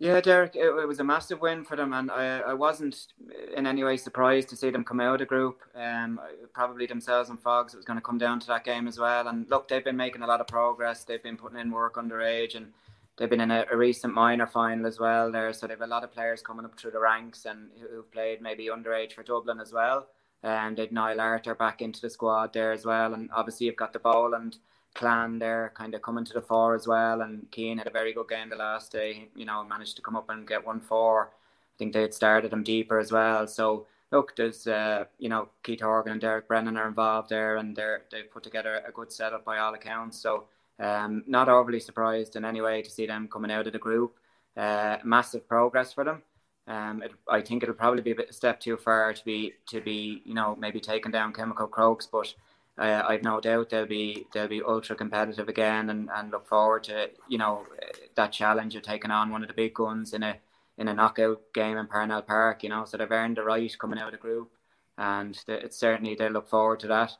Yeah, 0.00 0.18
Derek, 0.22 0.56
it, 0.56 0.64
it, 0.64 0.88
was 0.88 0.98
a 0.98 1.04
massive 1.04 1.42
win 1.42 1.62
for 1.62 1.76
them, 1.76 1.92
and 1.92 2.10
I, 2.10 2.38
I 2.38 2.54
wasn't 2.54 3.08
in 3.54 3.66
any 3.66 3.84
way 3.84 3.98
surprised 3.98 4.48
to 4.48 4.56
see 4.56 4.70
them 4.70 4.82
come 4.82 4.98
out 4.98 5.12
of 5.12 5.18
the 5.18 5.26
group. 5.26 5.60
Um, 5.74 6.18
probably 6.54 6.86
themselves 6.86 7.28
and 7.28 7.38
Faughs, 7.38 7.74
it 7.74 7.76
was 7.76 7.84
going 7.84 7.98
to 7.98 8.02
come 8.02 8.16
down 8.16 8.40
to 8.40 8.46
that 8.46 8.64
game 8.64 8.88
as 8.88 8.98
well. 8.98 9.28
And 9.28 9.48
look, 9.50 9.68
they've 9.68 9.84
been 9.84 9.98
making 9.98 10.22
a 10.22 10.26
lot 10.26 10.40
of 10.40 10.46
progress. 10.46 11.04
They've 11.04 11.22
been 11.22 11.36
putting 11.36 11.58
in 11.58 11.70
work 11.70 11.96
underage, 11.96 12.54
and 12.54 12.72
they've 13.18 13.28
been 13.28 13.42
in 13.42 13.50
a, 13.50 13.66
a 13.70 13.76
recent 13.76 14.14
minor 14.14 14.46
final 14.46 14.86
as 14.86 14.98
well 14.98 15.30
there. 15.30 15.52
So 15.52 15.66
they've 15.66 15.78
a 15.78 15.86
lot 15.86 16.02
of 16.02 16.12
players 16.12 16.40
coming 16.40 16.64
up 16.64 16.80
through 16.80 16.92
the 16.92 17.00
ranks 17.00 17.44
and 17.44 17.68
who've 17.78 18.10
played 18.10 18.40
maybe 18.40 18.70
underage 18.74 19.12
for 19.12 19.22
Dublin 19.22 19.60
as 19.60 19.70
well. 19.70 20.06
and 20.42 20.78
they'd 20.78 20.92
Niall 20.92 21.20
Arthur 21.20 21.54
back 21.54 21.82
into 21.82 22.00
the 22.00 22.08
squad 22.08 22.54
there 22.54 22.72
as 22.72 22.86
well. 22.86 23.12
And 23.12 23.28
obviously, 23.36 23.66
you've 23.66 23.76
got 23.76 23.92
the 23.92 23.98
Boland 23.98 24.56
clan 24.94 25.38
there 25.38 25.72
kind 25.76 25.94
of 25.94 26.02
coming 26.02 26.24
to 26.24 26.32
the 26.32 26.42
fore 26.42 26.74
as 26.74 26.86
well. 26.86 27.22
And 27.22 27.46
Cian 27.54 27.78
had 27.78 27.86
a 27.86 27.90
very 27.90 28.12
good 28.12 28.28
game 28.28 28.50
the 28.50 28.56
last 28.56 28.92
day, 28.92 29.28
you 29.34 29.44
know, 29.44 29.64
managed 29.64 29.96
to 29.96 30.02
come 30.02 30.16
up 30.16 30.30
and 30.30 30.46
get 30.46 30.66
one 30.66 30.80
four. 30.80 31.30
I 31.32 31.76
think 31.78 31.92
they 31.92 32.02
had 32.02 32.14
started 32.14 32.52
him 32.52 32.62
deeper 32.62 32.98
as 32.98 33.12
well. 33.12 33.46
So, 33.46 33.86
look, 34.12 34.36
there's, 34.36 34.66
uh, 34.66 35.04
you 35.18 35.28
know, 35.28 35.48
Keith 35.62 35.80
Horgan 35.80 36.12
and 36.12 36.20
Derek 36.20 36.48
Brennan 36.48 36.76
are 36.76 36.88
involved 36.88 37.30
there, 37.30 37.56
and 37.56 37.74
they're, 37.74 38.02
they've 38.10 38.30
put 38.30 38.42
together 38.42 38.82
a 38.86 38.92
good 38.92 39.12
setup 39.12 39.44
by 39.44 39.58
all 39.58 39.74
accounts. 39.74 40.18
So, 40.18 40.44
um, 40.78 41.24
not 41.26 41.48
overly 41.48 41.80
surprised 41.80 42.36
in 42.36 42.44
any 42.44 42.60
way 42.60 42.82
to 42.82 42.90
see 42.90 43.06
them 43.06 43.28
coming 43.28 43.50
out 43.50 43.66
of 43.66 43.72
the 43.72 43.78
group. 43.78 44.16
Uh, 44.56 44.98
massive 45.04 45.48
progress 45.48 45.92
for 45.92 46.04
them. 46.04 46.22
Um, 46.66 47.02
it, 47.02 47.12
I 47.28 47.40
think 47.40 47.62
it'll 47.62 47.74
probably 47.74 48.02
be 48.02 48.12
a, 48.12 48.14
bit, 48.14 48.30
a 48.30 48.32
step 48.32 48.60
too 48.60 48.76
far 48.76 49.12
to 49.12 49.24
be 49.24 49.54
to 49.68 49.80
be 49.80 50.22
you 50.24 50.34
know 50.34 50.56
maybe 50.56 50.80
taking 50.80 51.10
down 51.10 51.32
Kilmacud 51.32 51.70
Crokes, 51.70 52.06
but 52.06 52.32
uh, 52.80 53.04
I've 53.06 53.22
no 53.22 53.40
doubt 53.40 53.68
they'll 53.68 53.86
be 53.86 54.26
they'll 54.32 54.48
be 54.48 54.62
ultra 54.62 54.96
competitive 54.96 55.48
again, 55.48 55.90
and, 55.90 56.08
and 56.14 56.30
look 56.30 56.48
forward 56.48 56.84
to 56.84 57.10
you 57.28 57.36
know 57.36 57.66
that 58.14 58.32
challenge 58.32 58.74
of 58.74 58.82
taking 58.82 59.10
on 59.10 59.30
one 59.30 59.42
of 59.42 59.48
the 59.48 59.54
big 59.54 59.74
guns 59.74 60.14
in 60.14 60.22
a 60.22 60.36
in 60.78 60.88
a 60.88 60.94
knockout 60.94 61.42
game 61.52 61.76
in 61.76 61.86
Parnell 61.86 62.22
Park. 62.22 62.62
You 62.62 62.70
know, 62.70 62.86
so 62.86 62.96
they've 62.96 63.10
earned 63.10 63.36
the 63.36 63.44
right 63.44 63.78
coming 63.78 63.98
out 63.98 64.06
of 64.06 64.12
the 64.12 64.18
group, 64.18 64.52
and 64.96 65.38
it's 65.46 65.76
certainly 65.76 66.14
they 66.14 66.30
look 66.30 66.48
forward 66.48 66.80
to 66.80 66.86
that. 66.88 67.12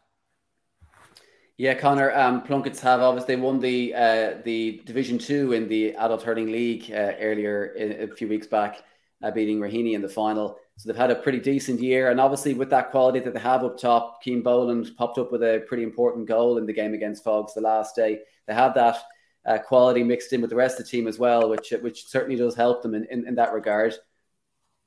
Yeah, 1.59 1.75
Connor. 1.75 2.11
Um, 2.15 2.41
Plunkets 2.41 2.81
have 2.81 3.01
obviously 3.01 3.37
won 3.37 3.61
the 3.61 3.95
uh, 3.95 4.39
the 4.43 4.81
Division 4.87 5.19
Two 5.19 5.53
in 5.53 5.69
the 5.69 5.93
Adult 5.93 6.23
Hurling 6.23 6.51
League 6.51 6.91
uh, 6.91 7.13
earlier 7.21 7.67
in, 7.67 8.11
a 8.11 8.15
few 8.15 8.29
weeks 8.29 8.47
back 8.47 8.83
uh, 9.23 9.31
beating 9.31 9.59
Raheny 9.59 9.95
in 9.95 10.03
the 10.03 10.09
final. 10.09 10.57
So 10.77 10.89
they've 10.89 10.97
had 10.97 11.11
a 11.11 11.17
pretty 11.17 11.41
decent 11.41 11.81
year. 11.81 12.11
And 12.11 12.21
obviously, 12.21 12.55
with 12.55 12.71
that 12.71 12.91
quality 12.91 13.21
that 13.21 13.35
they 13.35 13.41
have 13.41 13.65
up 13.65 13.79
top, 13.79 14.23
Cian 14.23 14.43
Boland 14.43 14.91
popped 14.97 15.19
up 15.19 15.31
with 15.31 15.43
a 15.43 15.65
pretty 15.69 15.83
important 15.83 16.27
goal 16.27 16.57
in 16.59 16.67
the 16.67 16.73
game 16.73 16.95
against 16.95 17.25
Faughs 17.25 17.53
the 17.55 17.61
last 17.61 17.95
day. 17.95 18.21
They 18.47 18.55
have 18.55 18.75
that 18.75 18.97
uh, 19.45 19.59
quality 19.59 20.03
mixed 20.03 20.33
in 20.33 20.41
with 20.41 20.51
the 20.51 20.57
rest 20.57 20.79
of 20.79 20.87
the 20.87 20.91
team 20.91 21.07
as 21.07 21.19
well, 21.19 21.51
which 21.51 21.73
which 21.83 22.07
certainly 22.07 22.37
does 22.37 22.55
help 22.55 22.83
them 22.83 22.95
in, 22.95 23.07
in, 23.11 23.29
in 23.29 23.35
that 23.35 23.53
regard. 23.53 23.95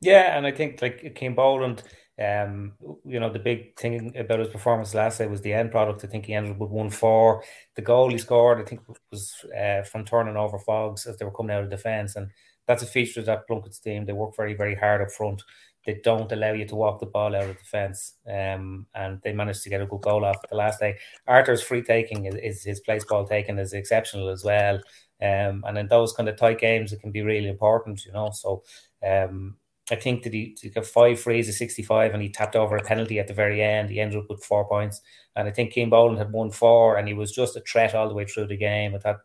Yeah, 0.01 0.35
and 0.37 0.45
I 0.45 0.51
think 0.51 0.81
like 0.81 1.15
Cian 1.17 1.33
Boland, 1.35 1.83
um, 2.19 2.73
you 3.05 3.19
know, 3.19 3.31
the 3.31 3.39
big 3.39 3.77
thing 3.77 4.17
about 4.17 4.39
his 4.39 4.49
performance 4.49 4.93
last 4.93 5.17
day 5.19 5.27
was 5.27 5.41
the 5.41 5.53
end 5.53 5.71
product. 5.71 6.03
I 6.03 6.07
think 6.07 6.25
he 6.25 6.33
ended 6.33 6.53
up 6.53 6.57
with 6.57 6.71
one 6.71 6.89
four. 6.89 7.43
The 7.75 7.81
goal 7.81 8.09
he 8.09 8.17
scored, 8.17 8.59
I 8.59 8.63
think, 8.63 8.81
was 9.11 9.33
uh, 9.57 9.83
from 9.83 10.05
turning 10.05 10.37
over 10.37 10.57
Faughs 10.59 11.05
as 11.07 11.17
they 11.17 11.25
were 11.25 11.31
coming 11.31 11.55
out 11.55 11.63
of 11.63 11.69
defence, 11.69 12.15
and 12.15 12.31
that's 12.67 12.83
a 12.83 12.87
feature 12.87 13.19
of 13.19 13.25
that 13.27 13.47
Plunkett's 13.47 13.79
team. 13.79 14.05
They 14.05 14.13
work 14.13 14.35
very, 14.35 14.53
very 14.53 14.75
hard 14.75 15.01
up 15.01 15.11
front. 15.11 15.43
They 15.85 15.99
don't 16.03 16.31
allow 16.31 16.53
you 16.53 16.65
to 16.65 16.75
walk 16.75 16.99
the 16.99 17.05
ball 17.05 17.35
out 17.35 17.49
of 17.49 17.57
defence, 17.57 18.15
um, 18.25 18.85
and 18.95 19.19
they 19.21 19.33
managed 19.33 19.63
to 19.63 19.69
get 19.69 19.81
a 19.81 19.85
good 19.85 20.01
goal 20.01 20.23
off 20.23 20.37
the 20.49 20.55
last 20.55 20.79
day. 20.79 20.97
Arthur's 21.27 21.61
free 21.61 21.81
taking 21.81 22.25
is, 22.25 22.35
is 22.35 22.63
his 22.63 22.79
place 22.79 23.03
ball 23.03 23.27
taking 23.27 23.59
is 23.59 23.73
exceptional 23.73 24.29
as 24.29 24.45
well, 24.45 24.75
um, 25.21 25.63
and 25.67 25.77
in 25.77 25.87
those 25.87 26.13
kind 26.13 26.29
of 26.29 26.37
tight 26.37 26.59
games, 26.59 26.93
it 26.93 27.01
can 27.01 27.11
be 27.11 27.21
really 27.21 27.49
important, 27.49 28.05
you 28.05 28.13
know. 28.13 28.31
So 28.31 28.63
um, 29.05 29.57
I 29.91 29.95
think 29.95 30.23
that 30.23 30.33
he, 30.33 30.53
took 30.53 30.73
got 30.73 30.85
five 30.85 31.19
frees 31.19 31.49
of 31.49 31.55
65 31.55 32.13
and 32.13 32.23
he 32.23 32.29
tapped 32.29 32.55
over 32.55 32.77
a 32.77 32.83
penalty 32.83 33.19
at 33.19 33.27
the 33.27 33.33
very 33.33 33.61
end. 33.61 33.89
He 33.89 33.99
ended 33.99 34.19
up 34.19 34.29
with 34.29 34.43
four 34.43 34.67
points. 34.67 35.01
And 35.35 35.47
I 35.47 35.51
think 35.51 35.73
Cian 35.73 35.89
Boland 35.89 36.17
had 36.17 36.31
won 36.31 36.51
four 36.51 36.97
and 36.97 37.07
he 37.07 37.13
was 37.13 37.31
just 37.31 37.57
a 37.57 37.61
threat 37.61 37.93
all 37.93 38.07
the 38.07 38.15
way 38.15 38.25
through 38.25 38.47
the 38.47 38.57
game. 38.57 38.95
I 38.95 38.99
thought 38.99 39.19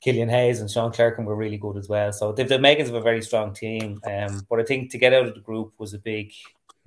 Killian 0.00 0.30
Hayes 0.30 0.60
and 0.60 0.70
Sean 0.70 0.92
Clerkin 0.92 1.24
were 1.24 1.36
really 1.36 1.58
good 1.58 1.76
as 1.76 1.88
well. 1.88 2.12
So 2.12 2.32
the 2.32 2.58
makings 2.58 2.88
of 2.88 2.94
a 2.94 3.02
very 3.02 3.22
strong 3.22 3.52
team. 3.52 4.00
Um, 4.04 4.46
but 4.48 4.58
I 4.58 4.64
think 4.64 4.90
to 4.92 4.98
get 4.98 5.12
out 5.12 5.26
of 5.26 5.34
the 5.34 5.40
group 5.40 5.74
was 5.78 5.92
a 5.94 5.98
big 5.98 6.32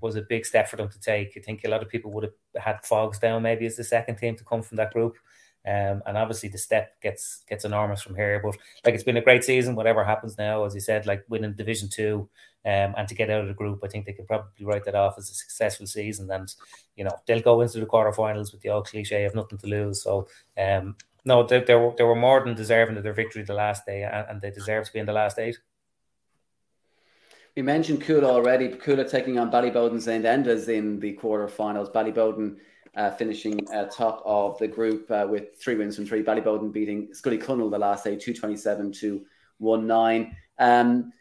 was 0.02 0.16
a 0.16 0.22
big 0.22 0.46
step 0.46 0.68
for 0.68 0.76
them 0.76 0.90
to 0.90 1.00
take. 1.00 1.34
I 1.38 1.40
think 1.40 1.64
a 1.64 1.70
lot 1.70 1.82
of 1.82 1.90
people 1.90 2.12
would 2.12 2.26
have 2.26 2.64
had 2.64 2.84
Faughs 2.84 3.20
down 3.20 3.42
maybe 3.42 3.66
as 3.66 3.78
the 3.78 3.84
second 3.84 4.18
team 4.18 4.36
to 4.36 4.44
come 4.44 4.62
from 4.62 4.78
that 4.78 4.92
group. 4.92 5.16
Um, 5.66 6.04
and 6.06 6.18
obviously 6.18 6.50
the 6.50 6.58
step 6.58 7.00
gets 7.02 7.44
gets 7.48 7.64
enormous 7.64 8.02
from 8.02 8.16
here. 8.16 8.42
But 8.44 8.58
like 8.84 8.96
it's 8.96 9.04
been 9.04 9.18
a 9.18 9.22
great 9.22 9.46
season. 9.46 9.76
Whatever 9.76 10.04
happens 10.04 10.38
now, 10.38 10.66
as 10.66 10.76
you 10.76 10.82
said, 10.82 11.06
like 11.06 11.24
winning 11.30 11.54
Division 11.54 11.88
Two, 11.90 12.28
um, 12.66 12.94
and 12.98 13.08
to 13.08 13.16
get 13.16 13.30
out 13.30 13.42
of 13.42 13.48
the 13.48 13.54
group, 13.54 13.80
I 13.82 13.88
think 13.88 14.06
they 14.06 14.12
can 14.12 14.26
probably 14.26 14.66
write 14.66 14.84
that 14.86 14.96
off 14.96 15.16
as 15.18 15.30
a 15.30 15.34
successful 15.34 15.88
season. 15.88 16.30
And 16.32 16.54
you 16.98 17.06
know 17.06 17.16
they'll 17.26 17.42
go 17.42 17.62
into 17.62 17.80
the 17.80 17.86
quarterfinals 17.86 18.52
with 18.52 18.62
the 18.62 18.70
old 18.70 18.88
cliche 18.88 19.24
of 19.24 19.36
nothing 19.36 19.58
to 19.60 19.68
lose. 19.68 20.04
So 20.04 20.28
um, 20.58 20.98
no, 21.26 21.46
they, 21.46 21.64
they, 21.64 21.76
were, 21.76 21.94
they 21.98 22.04
were 22.04 22.16
more 22.16 22.44
than 22.44 22.56
deserving 22.56 22.98
of 22.98 23.04
their 23.04 23.14
victory 23.14 23.44
the 23.44 23.54
last 23.54 23.86
day, 23.86 24.04
and 24.04 24.42
they 24.42 24.52
deserve 24.52 24.86
to 24.86 24.94
be 24.94 25.00
in 25.00 25.06
the 25.06 25.14
last 25.14 25.40
eight. 25.40 25.58
We 27.56 27.62
mentioned 27.62 28.02
Cuala 28.02 28.26
already. 28.26 28.70
Cuala 28.70 29.10
taking 29.10 29.38
on 29.38 29.52
Ballyboden 29.52 30.02
St. 30.02 30.26
Enda's 30.26 30.70
in 30.70 31.00
the 31.00 31.16
quarterfinals. 31.16 31.94
Ballyboden 31.94 32.58
uh, 32.96 33.12
finishing 33.12 33.60
uh, 33.72 33.86
top 33.86 34.22
of 34.26 34.58
the 34.58 34.68
group 34.68 35.10
uh, 35.12 35.28
with 35.30 35.56
three 35.60 35.76
wins 35.76 35.96
from 35.96 36.06
three. 36.06 36.24
Ballyboden 36.24 36.74
beating 36.74 37.10
Scoil 37.14 37.38
Uí 37.38 37.44
Chonaill 37.44 37.72
the 37.72 37.78
last 37.78 38.04
day, 38.04 38.16
227 38.16 38.92
to 38.94 39.26
1 39.60 39.88
9. 39.88 40.36
Um, 40.60 41.14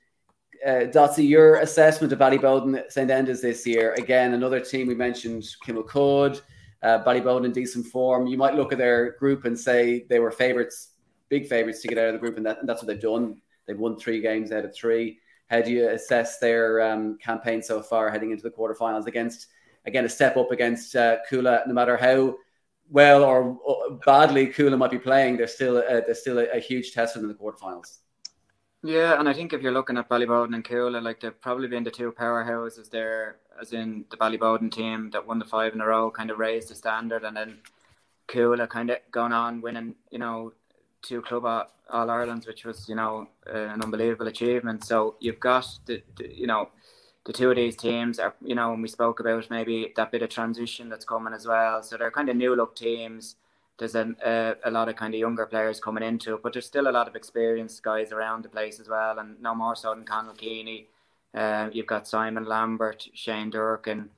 uh, 0.66 0.86
your 1.18 1.56
assessment 1.56 2.12
of 2.12 2.18
Ballyboden 2.18 2.90
St. 2.90 3.10
Enda's 3.10 3.42
this 3.42 3.66
year. 3.66 3.94
Again, 3.94 4.32
another 4.32 4.60
team 4.60 4.86
we 4.86 4.94
mentioned, 4.94 5.42
Kilmacud, 5.64 6.40
uh, 6.82 7.02
Ballyboden 7.04 7.44
in 7.44 7.52
decent 7.52 7.86
form. 7.86 8.26
You 8.26 8.36
might 8.36 8.54
look 8.54 8.72
at 8.72 8.78
their 8.78 9.12
group 9.12 9.44
and 9.44 9.58
say 9.58 10.04
they 10.08 10.18
were 10.18 10.30
favourites, 10.30 10.90
big 11.28 11.48
favourites 11.48 11.80
to 11.82 11.88
get 11.88 11.98
out 11.98 12.08
of 12.08 12.14
the 12.14 12.18
group, 12.18 12.36
and, 12.36 12.46
that, 12.46 12.58
and 12.58 12.68
that's 12.68 12.82
what 12.82 12.88
they've 12.88 13.00
done. 13.00 13.40
They've 13.66 13.78
won 13.78 13.96
three 13.96 14.20
games 14.20 14.52
out 14.52 14.64
of 14.64 14.74
three. 14.74 15.18
How 15.48 15.60
do 15.60 15.70
you 15.70 15.88
assess 15.88 16.38
their 16.38 16.80
um, 16.80 17.18
campaign 17.18 17.62
so 17.62 17.82
far 17.82 18.10
heading 18.10 18.30
into 18.30 18.42
the 18.42 18.50
quarterfinals 18.50 19.06
against, 19.06 19.48
again, 19.86 20.04
a 20.04 20.08
step 20.08 20.36
up 20.36 20.50
against 20.50 20.96
uh, 20.96 21.18
Cuala, 21.30 21.66
no 21.66 21.74
matter 21.74 21.96
how 21.96 22.36
well 22.90 23.22
or 23.22 23.58
badly 24.04 24.48
Cuala 24.48 24.76
might 24.76 24.90
be 24.90 24.98
playing, 24.98 25.36
there's 25.36 25.54
still 25.54 25.76
a, 25.78 25.82
there's 25.82 26.20
still 26.20 26.38
a, 26.38 26.46
a 26.46 26.58
huge 26.58 26.92
test 26.92 27.16
in 27.16 27.28
the 27.28 27.34
quarterfinals. 27.34 27.98
Yeah, 28.84 29.18
and 29.20 29.28
I 29.28 29.32
think 29.32 29.52
if 29.52 29.62
you're 29.62 29.72
looking 29.72 29.96
at 29.96 30.08
Ballyboden 30.08 30.54
and 30.54 30.64
Cuala, 30.64 31.00
like 31.00 31.20
they've 31.20 31.40
probably 31.40 31.68
been 31.68 31.84
the 31.84 31.90
two 31.90 32.10
powerhouses 32.10 32.90
there, 32.90 33.36
as 33.60 33.72
in 33.72 34.04
the 34.10 34.16
Ballyboden 34.16 34.72
team 34.72 35.10
that 35.12 35.24
won 35.24 35.38
the 35.38 35.44
five 35.44 35.72
in 35.72 35.80
a 35.80 35.86
row, 35.86 36.10
kind 36.10 36.30
of 36.32 36.38
raised 36.38 36.68
the 36.68 36.74
standard, 36.74 37.22
and 37.22 37.36
then 37.36 37.58
Cuala 38.26 38.68
kind 38.68 38.90
of 38.90 38.98
gone 39.12 39.32
on 39.32 39.60
winning, 39.60 39.94
you 40.10 40.18
know, 40.18 40.52
two 41.00 41.22
club 41.22 41.44
All 41.44 42.10
Irelands, 42.10 42.46
which 42.48 42.64
was, 42.64 42.88
you 42.88 42.96
know, 42.96 43.28
uh, 43.48 43.56
an 43.56 43.82
unbelievable 43.82 44.26
achievement. 44.26 44.84
So 44.84 45.14
you've 45.20 45.40
got 45.40 45.66
the, 45.86 46.02
the, 46.16 46.34
you 46.34 46.48
know, 46.48 46.70
the 47.24 47.32
two 47.32 47.50
of 47.50 47.56
these 47.56 47.76
teams 47.76 48.18
are, 48.18 48.34
you 48.44 48.56
know, 48.56 48.70
when 48.70 48.82
we 48.82 48.88
spoke 48.88 49.20
about 49.20 49.48
maybe 49.48 49.92
that 49.94 50.10
bit 50.10 50.22
of 50.22 50.30
transition 50.30 50.88
that's 50.88 51.04
coming 51.04 51.34
as 51.34 51.46
well. 51.46 51.84
So 51.84 51.96
they're 51.96 52.10
kind 52.10 52.28
of 52.28 52.34
new 52.36 52.56
look 52.56 52.74
teams 52.74 53.36
there's 53.78 53.94
a, 53.94 54.14
a, 54.24 54.68
a, 54.68 54.70
lot 54.70 54.88
of 54.88 54.96
kind 54.96 55.14
of 55.14 55.20
younger 55.20 55.46
players 55.46 55.80
coming 55.80 56.02
into 56.02 56.34
it, 56.34 56.42
but 56.42 56.52
there's 56.52 56.66
still 56.66 56.88
a 56.88 56.92
lot 56.92 57.08
of 57.08 57.16
experienced 57.16 57.82
guys 57.82 58.12
around 58.12 58.44
the 58.44 58.48
place 58.48 58.78
as 58.78 58.88
well, 58.88 59.18
and 59.18 59.40
no 59.40 59.54
more 59.54 59.74
so 59.74 59.94
than 59.94 60.04
Conal 60.04 60.34
Keaney. 60.34 60.86
Uh, 61.34 61.70
you've 61.72 61.86
got 61.86 62.06
Simon 62.06 62.44
Lambert, 62.44 63.08
Shane 63.14 63.50
Durkin, 63.50 64.10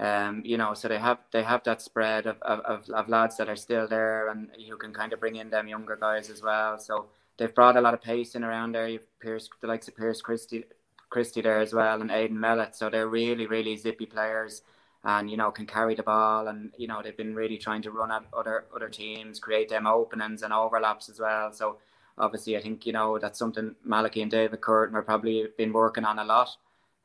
um, 0.00 0.42
you 0.44 0.56
know, 0.56 0.74
so 0.74 0.86
they 0.86 0.98
have 0.98 1.18
they 1.32 1.42
have 1.42 1.64
that 1.64 1.82
spread 1.82 2.26
of, 2.26 2.40
of, 2.42 2.88
of, 2.88 3.08
lads 3.08 3.36
that 3.36 3.48
are 3.48 3.56
still 3.56 3.88
there 3.88 4.28
and 4.28 4.48
who 4.68 4.76
can 4.76 4.92
kind 4.92 5.12
of 5.12 5.18
bring 5.18 5.36
in 5.36 5.50
them 5.50 5.66
younger 5.66 5.96
guys 5.96 6.30
as 6.30 6.40
well. 6.40 6.78
So 6.78 7.06
they've 7.36 7.54
brought 7.54 7.76
a 7.76 7.80
lot 7.80 7.94
of 7.94 8.02
pace 8.02 8.36
in 8.36 8.44
around 8.44 8.72
there. 8.72 8.86
You've 8.86 9.18
Pierce, 9.18 9.48
the 9.60 9.66
likes 9.66 9.88
of 9.88 9.96
Pierce 9.96 10.20
Christie, 10.20 10.64
Christie 11.10 11.40
there 11.40 11.58
as 11.58 11.74
well, 11.74 12.00
and 12.00 12.12
Aidan 12.12 12.38
Mellett. 12.38 12.76
So 12.76 12.88
they're 12.88 13.08
really 13.08 13.46
really 13.46 13.76
zippy 13.76 14.06
players 14.06 14.62
and 15.04 15.30
you 15.30 15.36
know 15.36 15.50
can 15.50 15.66
carry 15.66 15.94
the 15.94 16.02
ball 16.02 16.48
and 16.48 16.72
you 16.76 16.88
know 16.88 17.00
they've 17.02 17.16
been 17.16 17.34
really 17.34 17.58
trying 17.58 17.82
to 17.82 17.90
run 17.90 18.10
at 18.10 18.24
other 18.36 18.64
other 18.74 18.88
teams 18.88 19.38
create 19.38 19.68
them 19.68 19.86
openings 19.86 20.42
and 20.42 20.52
overlaps 20.52 21.08
as 21.08 21.20
well. 21.20 21.52
So 21.52 21.78
obviously 22.18 22.56
I 22.56 22.60
think 22.62 22.86
you 22.86 22.92
know 22.92 23.18
that's 23.18 23.38
something 23.38 23.74
Malachy 23.84 24.22
and 24.22 24.30
David 24.30 24.60
Curtin 24.60 24.96
are 24.96 25.02
probably 25.02 25.46
been 25.56 25.72
working 25.72 26.04
on 26.04 26.18
a 26.18 26.24
lot. 26.24 26.50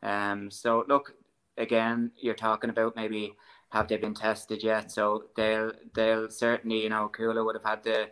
Um 0.01 0.49
so 0.51 0.85
look 0.87 1.13
again 1.57 2.11
you're 2.19 2.33
talking 2.33 2.69
about 2.69 2.95
maybe 2.95 3.35
have 3.69 3.87
they 3.87 3.97
been 3.97 4.13
tested 4.13 4.63
yet? 4.63 4.91
So 4.91 5.25
they'll 5.35 5.71
they'll 5.93 6.29
certainly 6.29 6.83
you 6.83 6.89
know 6.89 7.11
Cuala 7.15 7.45
would 7.45 7.55
have 7.55 7.65
had 7.65 7.83
the 7.83 8.09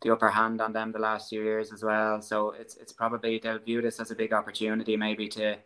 the 0.00 0.12
upper 0.12 0.30
hand 0.30 0.60
on 0.60 0.72
them 0.72 0.92
the 0.92 0.98
last 0.98 1.28
few 1.30 1.42
years 1.42 1.72
as 1.72 1.82
well. 1.82 2.22
So 2.22 2.50
it's 2.52 2.76
it's 2.76 2.92
probably 2.92 3.38
they'll 3.38 3.58
view 3.58 3.82
this 3.82 4.00
as 4.00 4.10
a 4.10 4.14
big 4.14 4.32
opportunity 4.32 4.96
maybe 4.96 5.28
to 5.28 5.56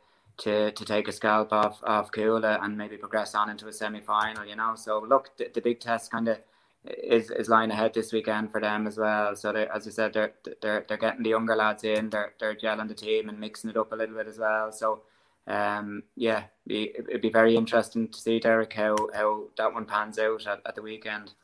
to, 0.43 0.73
to 0.73 0.85
take 0.85 1.07
a 1.07 1.13
scalp 1.13 1.53
off 1.53 1.83
of 1.85 2.11
Cuala 2.11 2.59
and 2.63 2.77
maybe 2.77 2.97
progress 2.97 3.35
on 3.35 3.49
into 3.49 3.69
a 3.69 3.73
semi 3.73 4.01
final, 4.01 4.45
you 4.45 4.57
know. 4.57 4.75
So 4.75 5.01
look, 5.01 5.37
the, 5.37 5.49
the 5.55 5.61
big 5.61 5.79
test 5.79 6.11
kind 6.11 6.29
of 6.29 6.39
is 6.85 7.31
is 7.31 7.49
lying 7.49 7.71
ahead 7.71 7.95
this 7.95 8.13
weekend 8.13 8.51
for 8.51 8.61
them 8.61 8.89
as 8.89 8.99
well. 8.99 9.37
So 9.37 9.51
as 9.51 9.87
you 9.87 9.93
said, 9.93 10.13
they're 10.13 10.33
they're 10.61 10.85
they're 10.89 10.97
getting 10.97 11.23
the 11.23 11.31
younger 11.31 11.55
lads 11.55 11.85
in, 11.85 12.11
they're 12.11 12.33
they're 12.41 12.57
gelling 12.57 12.89
the 12.89 12.95
team 12.95 13.29
and 13.29 13.39
mixing 13.39 13.71
it 13.71 13.77
up 13.77 13.93
a 13.93 13.97
little 13.97 14.17
bit 14.17 14.27
as 14.27 14.39
well. 14.39 14.73
So 14.73 15.03
um, 15.47 16.03
yeah, 16.17 16.45
it'd 16.67 17.23
be 17.23 17.31
very 17.31 17.57
interesting 17.57 18.09
to 18.09 18.19
see 18.19 18.41
Derek 18.41 18.73
how 18.73 18.97
how 19.15 19.45
that 19.59 19.73
one 19.73 19.85
pans 19.85 20.19
out 20.19 20.47
at, 20.47 20.61
at 20.67 20.75
the 20.75 20.83
weekend. 20.83 21.35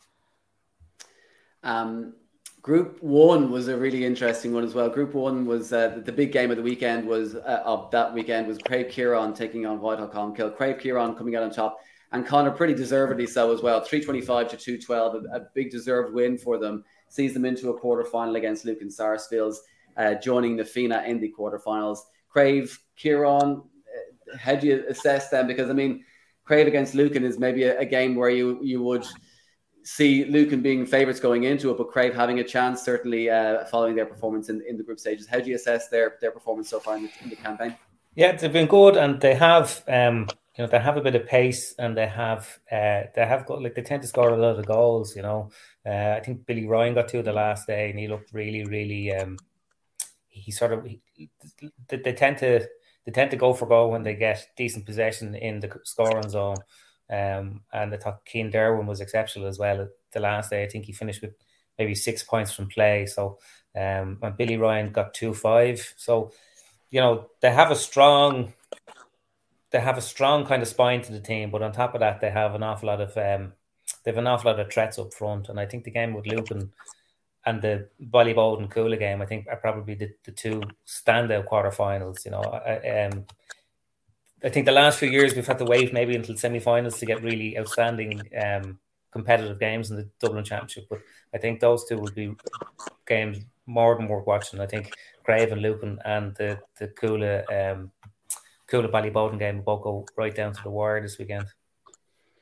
Um, 1.62 2.14
Group 2.60 3.02
one 3.02 3.50
was 3.50 3.68
a 3.68 3.76
really 3.76 4.04
interesting 4.04 4.52
one 4.52 4.64
as 4.64 4.74
well. 4.74 4.88
Group 4.88 5.14
one 5.14 5.46
was 5.46 5.72
uh, 5.72 6.00
the 6.04 6.12
big 6.12 6.32
game 6.32 6.50
of 6.50 6.56
the 6.56 6.62
weekend 6.62 7.06
was 7.06 7.36
uh, 7.36 7.62
of 7.64 7.90
that 7.92 8.12
weekend 8.12 8.46
was 8.46 8.58
Craobh 8.58 8.90
Chiaráin 8.90 9.34
taking 9.34 9.64
on 9.64 9.80
Whitehall 9.80 10.08
Colmcille. 10.08 10.56
Craobh 10.56 10.80
Chiaráin 10.80 11.16
coming 11.16 11.36
out 11.36 11.44
on 11.44 11.50
top 11.50 11.78
and 12.12 12.26
Connor 12.26 12.50
pretty 12.50 12.74
deservedly 12.74 13.26
so 13.26 13.52
as 13.52 13.62
well. 13.62 13.80
325 13.80 14.50
to 14.50 14.56
212, 14.56 15.14
a, 15.14 15.36
a 15.36 15.40
big 15.54 15.70
deserved 15.70 16.12
win 16.12 16.38
for 16.38 16.58
them. 16.58 16.84
Sees 17.08 17.32
them 17.32 17.44
into 17.44 17.70
a 17.70 17.78
quarter 17.78 18.04
final 18.04 18.36
against 18.36 18.64
Lucan 18.64 18.90
Sarsfields, 18.90 19.60
uh, 19.96 20.14
joining 20.14 20.56
Na 20.56 20.64
Fianna 20.64 21.02
in 21.06 21.20
the 21.20 21.32
quarterfinals. 21.38 21.98
Craobh 22.34 22.76
Chiaráin, 22.98 23.60
uh, 23.60 24.36
how 24.36 24.54
do 24.54 24.66
you 24.66 24.84
assess 24.88 25.30
them? 25.30 25.46
Because 25.46 25.70
I 25.70 25.74
mean, 25.74 26.04
Craobh 26.46 26.66
against 26.66 26.94
Lucan 26.94 27.24
is 27.24 27.38
maybe 27.38 27.64
a, 27.64 27.78
a 27.78 27.84
game 27.84 28.14
where 28.16 28.30
you 28.30 28.58
you 28.62 28.82
would 28.82 29.06
see 29.88 30.26
Lucan 30.26 30.60
being 30.60 30.84
favourites 30.84 31.18
going 31.18 31.44
into 31.44 31.70
it, 31.70 31.78
but 31.78 31.90
Craobh 31.90 32.14
having 32.14 32.40
a 32.40 32.44
chance 32.44 32.82
certainly 32.82 33.30
uh, 33.30 33.64
following 33.64 33.96
their 33.96 34.04
performance 34.04 34.50
in, 34.50 34.62
in 34.68 34.76
the 34.76 34.82
group 34.82 35.00
stages. 35.00 35.26
How 35.26 35.40
do 35.40 35.48
you 35.48 35.56
assess 35.56 35.88
their 35.88 36.16
their 36.20 36.30
performance 36.30 36.68
so 36.68 36.78
far 36.78 36.96
in 36.96 37.04
the, 37.04 37.10
in 37.22 37.30
the 37.30 37.36
campaign? 37.36 37.74
Yeah, 38.14 38.32
they've 38.32 38.52
been 38.52 38.66
good, 38.66 38.96
and 38.96 39.18
they 39.20 39.34
have 39.34 39.82
um, 39.88 40.28
you 40.56 40.64
know 40.64 40.66
they 40.66 40.78
have 40.78 40.98
a 40.98 41.00
bit 41.00 41.14
of 41.14 41.26
pace, 41.26 41.74
and 41.78 41.96
they 41.96 42.06
have 42.06 42.58
uh, 42.70 43.04
they 43.14 43.26
have 43.26 43.46
got 43.46 43.62
like 43.62 43.74
they 43.74 43.82
tend 43.82 44.02
to 44.02 44.08
score 44.08 44.28
a 44.28 44.36
lot 44.36 44.58
of 44.58 44.66
goals. 44.66 45.16
You 45.16 45.22
know, 45.22 45.50
uh, 45.86 46.16
I 46.18 46.20
think 46.20 46.44
Billy 46.44 46.66
Ryan 46.66 46.94
got 46.94 47.08
two 47.08 47.22
the 47.22 47.32
last 47.32 47.66
day, 47.66 47.88
and 47.88 47.98
he 47.98 48.08
looked 48.08 48.34
really 48.34 48.64
really. 48.64 49.14
Um, 49.14 49.38
he 50.28 50.52
sort 50.52 50.72
of 50.74 50.84
he, 50.84 51.30
they, 51.88 51.96
they 51.96 52.12
tend 52.12 52.36
to 52.38 52.68
they 53.06 53.12
tend 53.12 53.30
to 53.30 53.38
go 53.38 53.54
for 53.54 53.66
goal 53.66 53.90
when 53.90 54.02
they 54.02 54.14
get 54.14 54.48
decent 54.54 54.84
possession 54.84 55.34
in 55.34 55.60
the 55.60 55.70
scoring 55.84 56.28
zone. 56.28 56.56
Um, 57.10 57.62
and 57.72 57.94
I 57.94 57.96
thought 57.96 58.24
Keen 58.24 58.50
Derwin 58.50 58.86
was 58.86 59.00
exceptional 59.00 59.48
as 59.48 59.58
well 59.58 59.88
the 60.12 60.20
last 60.20 60.50
day. 60.50 60.62
I 60.62 60.68
think 60.68 60.84
he 60.84 60.92
finished 60.92 61.22
with 61.22 61.34
maybe 61.78 61.94
six 61.94 62.22
points 62.22 62.52
from 62.52 62.68
play. 62.68 63.06
So 63.06 63.38
um, 63.74 64.18
and 64.22 64.36
Billy 64.36 64.56
Ryan 64.56 64.92
got 64.92 65.14
two 65.14 65.34
five. 65.34 65.94
So 65.96 66.32
you 66.90 67.00
know 67.00 67.28
they 67.40 67.50
have 67.50 67.70
a 67.70 67.76
strong 67.76 68.52
they 69.70 69.80
have 69.80 69.98
a 69.98 70.02
strong 70.02 70.46
kind 70.46 70.62
of 70.62 70.68
spine 70.68 71.02
to 71.02 71.12
the 71.12 71.20
team, 71.20 71.50
but 71.50 71.62
on 71.62 71.72
top 71.72 71.94
of 71.94 72.00
that, 72.00 72.20
they 72.20 72.30
have 72.30 72.54
an 72.54 72.62
awful 72.62 72.88
lot 72.88 73.00
of 73.00 73.16
um, 73.16 73.52
they 74.04 74.10
have 74.10 74.18
an 74.18 74.26
awful 74.26 74.50
lot 74.50 74.60
of 74.60 74.72
threats 74.72 74.98
up 74.98 75.12
front. 75.12 75.48
And 75.48 75.60
I 75.60 75.66
think 75.66 75.84
the 75.84 75.90
game 75.90 76.14
with 76.14 76.26
Lucan 76.26 76.72
and 77.44 77.62
the 77.62 77.88
Ballyboden 78.02 78.70
Cuala 78.70 78.98
game, 78.98 79.22
I 79.22 79.26
think, 79.26 79.46
are 79.48 79.56
probably 79.56 79.94
the, 79.94 80.10
the 80.24 80.32
two 80.32 80.62
standout 80.86 81.46
quarterfinals. 81.46 82.24
You 82.24 82.32
know, 82.32 82.40
I, 82.40 83.06
um, 83.06 83.26
I 84.42 84.50
think 84.50 84.66
the 84.66 84.72
last 84.72 84.98
few 84.98 85.10
years 85.10 85.34
we've 85.34 85.46
had 85.46 85.58
to 85.58 85.64
wait 85.64 85.92
maybe 85.92 86.14
until 86.14 86.36
semi-finals 86.36 86.98
to 86.98 87.06
get 87.06 87.22
really 87.22 87.58
outstanding 87.58 88.22
um, 88.40 88.78
competitive 89.10 89.58
games 89.58 89.90
in 89.90 89.96
the 89.96 90.08
Dublin 90.20 90.44
Championship. 90.44 90.86
But 90.88 91.00
I 91.34 91.38
think 91.38 91.58
those 91.58 91.84
two 91.84 91.98
would 91.98 92.14
be 92.14 92.36
games 93.06 93.38
more 93.66 93.96
than 93.96 94.06
worth 94.06 94.26
watching. 94.26 94.60
I 94.60 94.66
think 94.66 94.92
Craobh 95.26 95.52
and 95.52 95.62
Lucan 95.62 95.98
and 96.04 96.34
the 96.36 96.60
the 96.78 96.88
Cuala 96.88 97.72
um, 97.72 97.90
Cuala 98.70 98.88
Ballyboden 98.88 99.38
game 99.38 99.62
will 99.64 99.78
go 99.78 100.06
right 100.16 100.34
down 100.34 100.52
to 100.52 100.62
the 100.62 100.70
wire 100.70 101.00
this 101.02 101.18
weekend. 101.18 101.46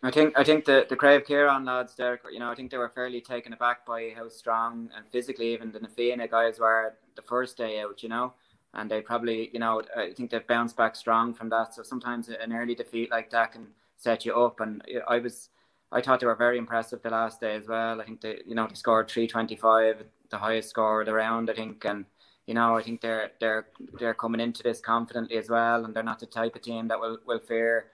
I 0.02 0.10
think 0.10 0.38
I 0.38 0.44
think 0.44 0.66
the 0.66 0.86
the 0.88 0.96
Craobh 0.96 1.26
Chiaráin 1.26 1.64
lads 1.64 1.94
there, 1.96 2.20
you 2.30 2.38
know, 2.38 2.50
I 2.50 2.54
think 2.54 2.70
they 2.70 2.78
were 2.78 2.90
fairly 2.90 3.22
taken 3.22 3.54
aback 3.54 3.86
by 3.86 4.12
how 4.14 4.28
strong 4.28 4.90
and 4.94 5.06
physically 5.10 5.54
even 5.54 5.72
the 5.72 5.80
Na 5.80 5.88
Fianna 5.88 6.28
guys 6.28 6.58
were 6.58 6.94
the 7.14 7.22
first 7.22 7.56
day 7.56 7.80
out, 7.80 8.02
you 8.02 8.10
know 8.10 8.34
and 8.76 8.90
they 8.90 9.00
probably, 9.00 9.50
you 9.52 9.58
know, 9.58 9.82
I 9.96 10.12
think 10.12 10.30
they've 10.30 10.46
bounced 10.46 10.76
back 10.76 10.94
strong 10.94 11.34
from 11.34 11.48
that. 11.48 11.74
So 11.74 11.82
sometimes 11.82 12.28
an 12.28 12.52
early 12.52 12.76
defeat 12.76 13.10
like 13.10 13.30
that 13.30 13.52
can 13.52 13.66
set 13.96 14.24
you 14.24 14.34
up. 14.36 14.60
And 14.60 14.82
I 15.08 15.18
was, 15.18 15.48
I 15.90 16.00
thought 16.00 16.20
they 16.20 16.26
were 16.26 16.36
very 16.36 16.58
impressive 16.58 17.02
the 17.02 17.10
last 17.10 17.40
day 17.40 17.56
as 17.56 17.66
well. 17.66 18.00
I 18.00 18.04
think 18.04 18.20
they, 18.20 18.42
you 18.46 18.54
know, 18.54 18.66
they 18.68 18.74
scored 18.74 19.08
three 19.08 19.26
twenty 19.26 19.56
five, 19.56 20.04
the 20.30 20.38
highest 20.38 20.70
score 20.70 21.00
of 21.00 21.06
the 21.06 21.14
round, 21.14 21.50
I 21.50 21.54
think, 21.54 21.84
and 21.84 22.04
you 22.46 22.54
know, 22.54 22.76
I 22.76 22.82
think 22.82 23.00
they're 23.00 23.32
they're 23.40 23.66
they're 23.98 24.14
coming 24.14 24.40
into 24.40 24.62
this 24.62 24.80
confidently 24.80 25.36
as 25.36 25.48
well, 25.48 25.84
and 25.84 25.92
they're 25.94 26.02
not 26.02 26.20
the 26.20 26.26
type 26.26 26.54
of 26.54 26.62
team 26.62 26.88
that 26.88 27.00
will 27.00 27.18
will 27.26 27.40
fear 27.40 27.86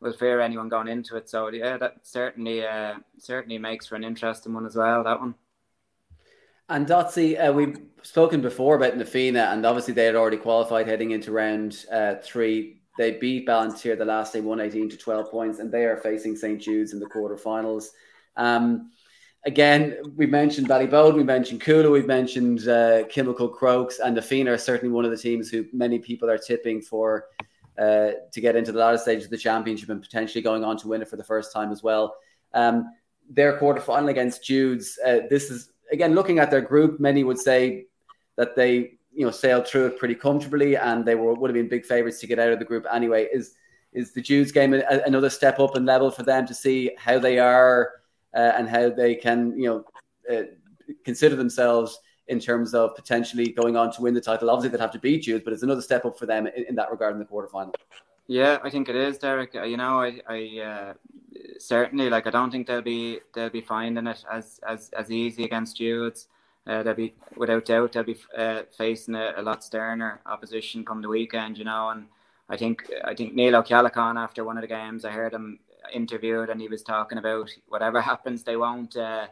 will 0.00 0.12
fear 0.12 0.40
anyone 0.40 0.68
going 0.68 0.88
into 0.88 1.16
it. 1.16 1.28
So 1.28 1.48
yeah, 1.48 1.76
that 1.76 1.98
certainly 2.02 2.66
uh, 2.66 2.94
certainly 3.18 3.58
makes 3.58 3.86
for 3.86 3.96
an 3.96 4.04
interesting 4.04 4.54
one 4.54 4.66
as 4.66 4.76
well. 4.76 5.04
That 5.04 5.20
one. 5.20 5.34
And 6.70 6.86
Dotsy, 6.86 7.36
uh, 7.36 7.52
we've 7.52 7.76
spoken 8.02 8.40
before 8.40 8.76
about 8.76 8.96
Na 8.96 9.04
Fianna, 9.04 9.50
and 9.50 9.66
obviously 9.66 9.92
they 9.92 10.04
had 10.04 10.14
already 10.14 10.36
qualified 10.36 10.86
heading 10.86 11.10
into 11.10 11.32
round 11.32 11.84
uh, 11.90 12.14
three. 12.22 12.80
They 12.96 13.12
beat 13.12 13.48
Ballinteer 13.48 13.98
the 13.98 14.04
last 14.04 14.32
day, 14.32 14.40
118 14.40 14.88
to 14.90 14.96
12 14.96 15.30
points, 15.32 15.58
and 15.58 15.72
they 15.72 15.84
are 15.84 15.96
facing 15.96 16.36
St. 16.36 16.62
Jude's 16.62 16.92
in 16.92 17.00
the 17.00 17.06
quarterfinals. 17.06 17.86
Um, 18.36 18.92
again, 19.44 19.96
we 20.14 20.26
mentioned 20.26 20.68
Ballyboden, 20.68 21.16
we 21.16 21.24
mentioned 21.24 21.60
Cuala, 21.60 21.90
we've 21.90 22.06
mentioned 22.06 22.60
uh, 22.60 23.02
Kilmacud 23.08 23.52
Crokes, 23.52 23.98
and 23.98 24.14
Na 24.14 24.22
Fianna 24.22 24.52
are 24.52 24.58
certainly 24.58 24.94
one 24.94 25.04
of 25.04 25.10
the 25.10 25.16
teams 25.16 25.50
who 25.50 25.66
many 25.72 25.98
people 25.98 26.30
are 26.30 26.38
tipping 26.38 26.80
for 26.80 27.26
uh, 27.78 28.12
to 28.30 28.40
get 28.40 28.54
into 28.54 28.70
the 28.70 28.78
latter 28.78 28.98
stage 28.98 29.24
of 29.24 29.30
the 29.30 29.38
championship 29.38 29.88
and 29.88 30.02
potentially 30.02 30.40
going 30.40 30.62
on 30.62 30.76
to 30.76 30.86
win 30.86 31.02
it 31.02 31.08
for 31.08 31.16
the 31.16 31.24
first 31.24 31.52
time 31.52 31.72
as 31.72 31.82
well. 31.82 32.14
Um, 32.54 32.92
their 33.28 33.58
quarterfinal 33.58 34.10
against 34.10 34.44
Jude's, 34.44 34.98
uh, 35.04 35.20
this 35.28 35.50
is 35.50 35.70
again, 35.92 36.14
looking 36.14 36.38
at 36.38 36.50
their 36.50 36.60
group, 36.60 37.00
many 37.00 37.24
would 37.24 37.38
say 37.38 37.86
that 38.36 38.56
they 38.56 38.98
you 39.12 39.24
know 39.26 39.30
sailed 39.30 39.66
through 39.66 39.86
it 39.86 39.98
pretty 39.98 40.14
comfortably, 40.14 40.76
and 40.76 41.04
they 41.04 41.14
were 41.14 41.34
would 41.34 41.50
have 41.50 41.54
been 41.54 41.68
big 41.68 41.84
favourites 41.84 42.20
to 42.20 42.26
get 42.26 42.38
out 42.38 42.52
of 42.52 42.58
the 42.58 42.64
group 42.64 42.86
anyway. 42.92 43.28
Is 43.32 43.54
is 43.92 44.12
the 44.12 44.20
Jude's 44.20 44.52
game 44.52 44.72
a, 44.74 44.82
another 45.06 45.30
step 45.30 45.58
up 45.58 45.76
in 45.76 45.84
level 45.84 46.10
for 46.10 46.22
them 46.22 46.46
to 46.46 46.54
see 46.54 46.92
how 46.96 47.18
they 47.18 47.38
are 47.38 47.92
uh, 48.34 48.52
and 48.56 48.68
how 48.68 48.88
they 48.90 49.14
can 49.14 49.58
you 49.58 49.66
know 49.68 49.84
uh, 50.34 50.42
consider 51.04 51.36
themselves 51.36 51.98
in 52.28 52.38
terms 52.38 52.74
of 52.74 52.94
potentially 52.94 53.48
going 53.48 53.76
on 53.76 53.92
to 53.92 54.02
win 54.02 54.14
the 54.14 54.20
title? 54.20 54.50
Obviously, 54.50 54.70
they'd 54.70 54.80
have 54.80 54.92
to 54.92 55.00
beat 55.00 55.22
Jude's, 55.22 55.42
but 55.44 55.52
it's 55.52 55.64
another 55.64 55.82
step 55.82 56.04
up 56.04 56.16
for 56.16 56.26
them 56.26 56.46
in, 56.46 56.64
in 56.68 56.74
that 56.76 56.90
regard 56.90 57.12
in 57.12 57.18
the 57.18 57.24
quarterfinal. 57.24 57.74
Yeah, 58.28 58.58
I 58.62 58.70
think 58.70 58.88
it 58.88 58.94
is, 58.94 59.18
Derek. 59.18 59.56
Uh, 59.56 59.64
you 59.64 59.76
know, 59.76 60.00
I, 60.00 60.20
I 60.28 60.60
uh, 60.60 60.94
certainly 61.60 62.10
like 62.10 62.26
I 62.26 62.30
don't 62.30 62.50
think 62.50 62.66
they'll 62.66 62.82
be 62.82 63.20
they'll 63.34 63.50
be 63.50 63.60
finding 63.60 64.06
it 64.06 64.24
as 64.30 64.60
as, 64.66 64.90
as 64.90 65.10
easy 65.10 65.44
against 65.44 65.76
Jude's. 65.76 66.28
Uh, 66.66 66.82
they'll 66.82 66.94
be 66.94 67.14
without 67.36 67.64
doubt 67.64 67.92
they'll 67.92 68.02
be 68.04 68.18
uh, 68.36 68.62
facing 68.76 69.14
a, 69.14 69.32
a, 69.36 69.42
lot 69.42 69.64
sterner 69.64 70.20
opposition 70.26 70.84
come 70.84 71.00
the 71.00 71.08
weekend, 71.08 71.56
you 71.56 71.64
know. 71.64 71.88
And 71.90 72.06
I 72.48 72.56
think 72.56 72.84
I 73.04 73.14
think 73.14 73.34
Neil 73.34 73.56
O'Callaghan 73.56 74.18
after 74.18 74.44
one 74.44 74.58
of 74.58 74.62
the 74.62 74.68
games, 74.68 75.04
I 75.04 75.10
heard 75.10 75.32
him 75.32 75.58
interviewed 75.92 76.50
and 76.50 76.60
he 76.60 76.68
was 76.68 76.82
talking 76.82 77.18
about 77.18 77.50
whatever 77.68 78.00
happens, 78.12 78.42
they 78.42 78.56
won't 78.56 78.96
uh, 78.96 79.26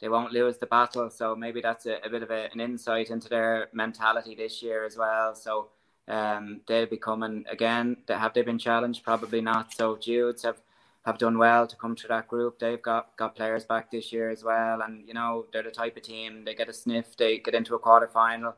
they 0.00 0.08
won't 0.08 0.32
lose 0.32 0.58
the 0.58 0.66
battle. 0.66 1.10
So 1.10 1.36
maybe 1.36 1.60
that's 1.60 1.86
a, 1.86 1.98
a 2.04 2.08
bit 2.08 2.22
of 2.22 2.30
a, 2.30 2.48
an 2.52 2.60
insight 2.60 3.10
into 3.10 3.28
their 3.28 3.68
mentality 3.72 4.34
this 4.34 4.62
year 4.62 4.84
as 4.84 4.96
well. 4.96 5.34
So 5.34 5.68
um, 6.08 6.62
they'll 6.66 6.86
be 6.86 6.96
coming 6.96 7.44
again. 7.50 7.98
Have 8.08 8.34
they 8.34 8.42
been 8.42 8.58
challenged? 8.58 9.04
Probably 9.04 9.40
not. 9.40 9.72
So 9.74 9.96
Jude's 9.96 10.42
have, 10.42 10.60
have 11.04 11.18
done 11.18 11.38
well 11.38 11.66
to 11.66 11.76
come 11.76 11.96
to 11.96 12.08
that 12.08 12.28
group. 12.28 12.58
They've 12.58 12.80
got, 12.80 13.16
got 13.16 13.34
players 13.34 13.64
back 13.64 13.90
this 13.90 14.12
year 14.12 14.30
as 14.30 14.44
well. 14.44 14.82
And, 14.82 15.06
you 15.08 15.14
know, 15.14 15.46
they're 15.52 15.62
the 15.62 15.70
type 15.70 15.96
of 15.96 16.02
team, 16.02 16.44
they 16.44 16.54
get 16.54 16.68
a 16.68 16.72
sniff, 16.72 17.16
they 17.16 17.38
get 17.38 17.54
into 17.54 17.74
a 17.74 17.78
quarter 17.78 18.08
final. 18.08 18.54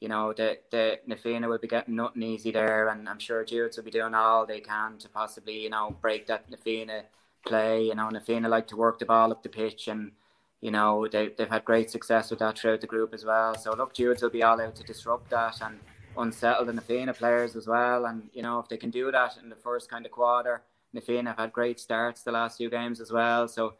You 0.00 0.08
know, 0.08 0.32
the, 0.32 0.58
the 0.70 0.98
Na 1.06 1.16
Fianna 1.16 1.48
will 1.48 1.58
be 1.58 1.68
getting 1.68 1.96
nothing 1.96 2.22
easy 2.22 2.50
there. 2.50 2.88
And 2.88 3.08
I'm 3.08 3.18
sure 3.18 3.44
Jude's 3.44 3.76
will 3.76 3.84
be 3.84 3.90
doing 3.90 4.14
all 4.14 4.44
they 4.44 4.60
can 4.60 4.98
to 4.98 5.08
possibly, 5.08 5.62
you 5.62 5.70
know, 5.70 5.96
break 6.00 6.26
that 6.26 6.50
Na 6.50 6.56
Fianna 6.62 7.04
play. 7.46 7.84
You 7.84 7.94
know, 7.94 8.10
Na 8.10 8.20
Fianna 8.20 8.48
like 8.48 8.66
to 8.68 8.76
work 8.76 8.98
the 8.98 9.06
ball 9.06 9.30
up 9.30 9.42
the 9.42 9.48
pitch 9.48 9.88
and, 9.88 10.12
you 10.60 10.70
know, 10.70 11.06
they, 11.06 11.28
they've 11.28 11.48
had 11.48 11.64
great 11.64 11.90
success 11.90 12.30
with 12.30 12.40
that 12.40 12.58
throughout 12.58 12.80
the 12.80 12.86
group 12.86 13.14
as 13.14 13.24
well. 13.24 13.56
So, 13.56 13.74
look, 13.74 13.94
Jude's 13.94 14.22
will 14.22 14.30
be 14.30 14.42
all 14.42 14.60
out 14.60 14.74
to 14.76 14.82
disrupt 14.82 15.30
that. 15.30 15.60
And, 15.62 15.78
unsettle 16.18 16.64
the 16.64 16.80
Fianna 16.80 17.14
players 17.14 17.56
as 17.56 17.66
well. 17.66 18.06
And, 18.06 18.28
you 18.32 18.42
know, 18.42 18.58
if 18.58 18.68
they 18.68 18.76
can 18.76 18.90
do 18.90 19.10
that 19.12 19.36
in 19.42 19.48
the 19.48 19.56
first 19.56 19.90
kind 19.90 20.06
of 20.06 20.12
quarter, 20.12 20.62
Fianna 21.00 21.30
have 21.30 21.38
had 21.38 21.52
great 21.52 21.80
starts 21.80 22.22
the 22.22 22.32
last 22.32 22.58
few 22.58 22.70
games 22.70 23.00
as 23.00 23.12
well. 23.12 23.48
So 23.48 23.74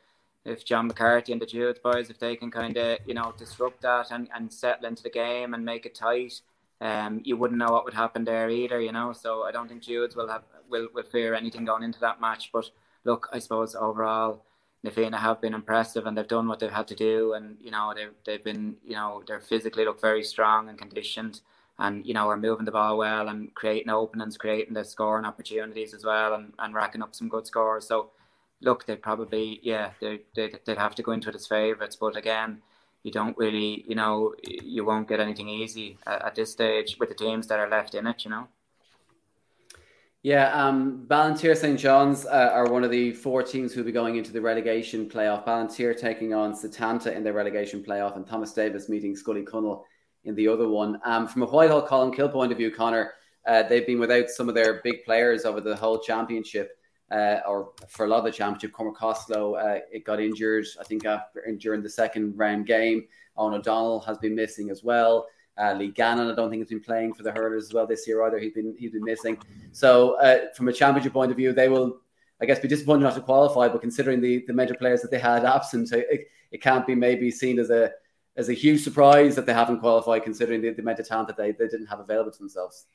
if 0.44 0.64
John 0.64 0.86
McCarthy 0.86 1.32
and 1.32 1.40
the 1.40 1.46
Jude 1.46 1.80
boys, 1.82 2.10
if 2.10 2.18
they 2.18 2.36
can 2.36 2.50
kind 2.50 2.76
of, 2.76 2.98
you 3.06 3.14
know, 3.14 3.34
disrupt 3.36 3.82
that 3.82 4.10
and, 4.10 4.28
and 4.34 4.52
settle 4.52 4.86
into 4.86 5.02
the 5.02 5.10
game 5.10 5.54
and 5.54 5.64
make 5.64 5.86
it 5.86 5.94
tight, 5.94 6.40
um, 6.80 7.20
you 7.24 7.36
wouldn't 7.36 7.58
know 7.58 7.72
what 7.72 7.84
would 7.84 7.94
happen 7.94 8.24
there 8.24 8.50
either, 8.50 8.80
you 8.80 8.92
know. 8.92 9.12
So 9.12 9.42
I 9.42 9.52
don't 9.52 9.68
think 9.68 9.82
Jude's 9.82 10.14
will 10.14 10.28
have 10.28 10.42
will, 10.68 10.88
will 10.94 11.02
fear 11.04 11.34
anything 11.34 11.64
going 11.64 11.82
into 11.82 12.00
that 12.00 12.20
match. 12.20 12.50
But 12.52 12.70
look, 13.04 13.28
I 13.32 13.38
suppose 13.38 13.74
overall 13.74 14.44
Na 14.86 14.90
Fianna 14.90 15.18
have 15.18 15.40
been 15.40 15.54
impressive 15.54 16.06
and 16.06 16.16
they've 16.16 16.28
done 16.28 16.46
what 16.46 16.60
they've 16.60 16.70
had 16.70 16.88
to 16.88 16.94
do 16.94 17.32
and 17.32 17.56
you 17.60 17.70
know 17.70 17.92
they've 17.94 18.14
they've 18.24 18.44
been 18.44 18.76
you 18.84 18.94
know 18.94 19.22
they're 19.26 19.40
physically 19.40 19.84
look 19.84 20.00
very 20.00 20.22
strong 20.22 20.68
and 20.68 20.78
conditioned 20.78 21.40
and 21.78 22.06
you 22.06 22.14
know 22.14 22.28
are 22.28 22.36
moving 22.36 22.64
the 22.64 22.72
ball 22.72 22.98
well 22.98 23.28
and 23.28 23.54
creating 23.54 23.90
openings, 23.90 24.36
creating 24.36 24.74
the 24.74 24.84
scoring 24.84 25.24
opportunities 25.24 25.94
as 25.94 26.04
well, 26.04 26.34
and, 26.34 26.52
and 26.58 26.74
racking 26.74 27.02
up 27.02 27.14
some 27.14 27.28
good 27.28 27.46
scores. 27.46 27.86
So 27.86 28.10
look, 28.60 28.86
they'd 28.86 29.02
probably 29.02 29.60
yeah 29.62 29.90
they 30.00 30.20
they'd, 30.34 30.60
they'd 30.64 30.78
have 30.78 30.94
to 30.96 31.02
go 31.02 31.12
into 31.12 31.28
it 31.28 31.34
as 31.34 31.46
favourites, 31.46 31.96
but 31.96 32.16
again. 32.16 32.62
You 33.02 33.12
don't 33.12 33.38
really, 33.38 33.84
you 33.86 33.94
know, 33.94 34.34
you 34.42 34.84
won't 34.84 35.06
get 35.06 35.20
anything 35.20 35.48
easy 35.48 35.96
at, 36.08 36.22
at 36.22 36.34
this 36.34 36.50
stage 36.50 36.96
with 36.98 37.08
the 37.08 37.14
teams 37.14 37.46
that 37.46 37.60
are 37.60 37.68
left 37.70 37.94
in 37.94 38.04
it, 38.04 38.24
you 38.24 38.32
know. 38.32 38.48
Yeah, 40.24 40.52
um, 40.52 41.04
Ballinteer 41.06 41.56
St 41.56 41.78
John's 41.78 42.26
uh, 42.26 42.50
are 42.52 42.68
one 42.68 42.82
of 42.82 42.90
the 42.90 43.12
four 43.12 43.44
teams 43.44 43.72
who'll 43.72 43.84
be 43.84 43.92
going 43.92 44.16
into 44.16 44.32
the 44.32 44.40
relegation 44.40 45.08
playoff. 45.08 45.46
Ballinteer 45.46 45.96
taking 45.96 46.34
on 46.34 46.52
Setanta 46.52 47.14
in 47.14 47.22
their 47.22 47.32
relegation 47.32 47.80
playoff, 47.80 48.16
and 48.16 48.26
Thomas 48.26 48.52
Davis 48.52 48.88
meeting 48.88 49.14
Scoil 49.14 49.36
Uí 49.36 49.44
Chonaill 49.44 49.84
in 50.26 50.34
the 50.34 50.48
other 50.48 50.68
one. 50.68 51.00
Um, 51.04 51.26
from 51.26 51.42
a 51.42 51.46
Whitehall 51.46 51.86
Colmcille 51.86 52.32
point 52.32 52.52
of 52.52 52.58
view, 52.58 52.70
Connor, 52.70 53.14
uh, 53.46 53.62
they've 53.62 53.86
been 53.86 54.00
without 54.00 54.28
some 54.28 54.48
of 54.48 54.54
their 54.54 54.82
big 54.82 55.04
players 55.04 55.44
over 55.44 55.60
the 55.60 55.76
whole 55.76 55.98
championship. 55.98 56.76
uh, 57.10 57.38
or 57.46 57.72
for 57.88 58.04
a 58.04 58.08
lot 58.08 58.18
of 58.18 58.24
the 58.24 58.32
championship, 58.32 58.72
Cormac 58.72 58.96
Costello 58.96 59.54
uh, 59.54 59.78
it 59.92 60.04
got 60.04 60.20
injured. 60.20 60.66
I 60.80 60.84
think 60.84 61.04
after 61.04 61.44
during 61.58 61.82
the 61.82 61.88
second 61.88 62.36
round 62.36 62.66
game, 62.66 63.06
Eoghan 63.38 63.54
O'Donnell 63.54 64.00
has 64.00 64.18
been 64.18 64.34
missing 64.34 64.70
as 64.70 64.82
well. 64.82 65.26
Uh, 65.58 65.72
Lee 65.74 65.88
Gannon, 65.88 66.30
I 66.30 66.34
don't 66.34 66.50
think 66.50 66.60
has 66.60 66.68
been 66.68 66.80
playing 66.80 67.14
for 67.14 67.22
the 67.22 67.32
hurlers 67.32 67.66
as 67.66 67.72
well 67.72 67.86
this 67.86 68.06
year 68.06 68.22
either. 68.24 68.38
He's 68.38 68.52
been 68.52 68.74
he's 68.78 68.90
been 68.90 69.04
missing. 69.04 69.38
So 69.72 70.18
uh, 70.20 70.52
from 70.54 70.68
a 70.68 70.72
championship 70.72 71.12
point 71.12 71.30
of 71.30 71.36
view, 71.36 71.52
they 71.52 71.68
will, 71.68 72.00
I 72.40 72.46
guess, 72.46 72.58
be 72.58 72.68
disappointed 72.68 73.04
not 73.04 73.14
to 73.14 73.20
qualify. 73.20 73.68
But 73.68 73.80
considering 73.80 74.20
the 74.20 74.44
the 74.46 74.52
major 74.52 74.74
players 74.74 75.00
that 75.02 75.10
they 75.10 75.18
had 75.18 75.44
absent, 75.44 75.92
it, 75.92 76.28
it 76.50 76.60
can't 76.60 76.86
be 76.86 76.94
maybe 76.94 77.30
seen 77.30 77.58
as 77.58 77.70
a 77.70 77.92
as 78.36 78.48
a 78.48 78.52
huge 78.52 78.82
surprise 78.82 79.34
that 79.36 79.46
they 79.46 79.54
haven't 79.54 79.80
qualified, 79.80 80.24
considering 80.24 80.60
the, 80.60 80.70
the 80.70 80.82
amount 80.82 81.00
of 81.00 81.08
talent 81.08 81.28
that 81.28 81.36
they, 81.36 81.52
they 81.52 81.68
didn't 81.68 81.86
have 81.86 82.00
available 82.00 82.30
to 82.30 82.38
themselves. 82.38 82.86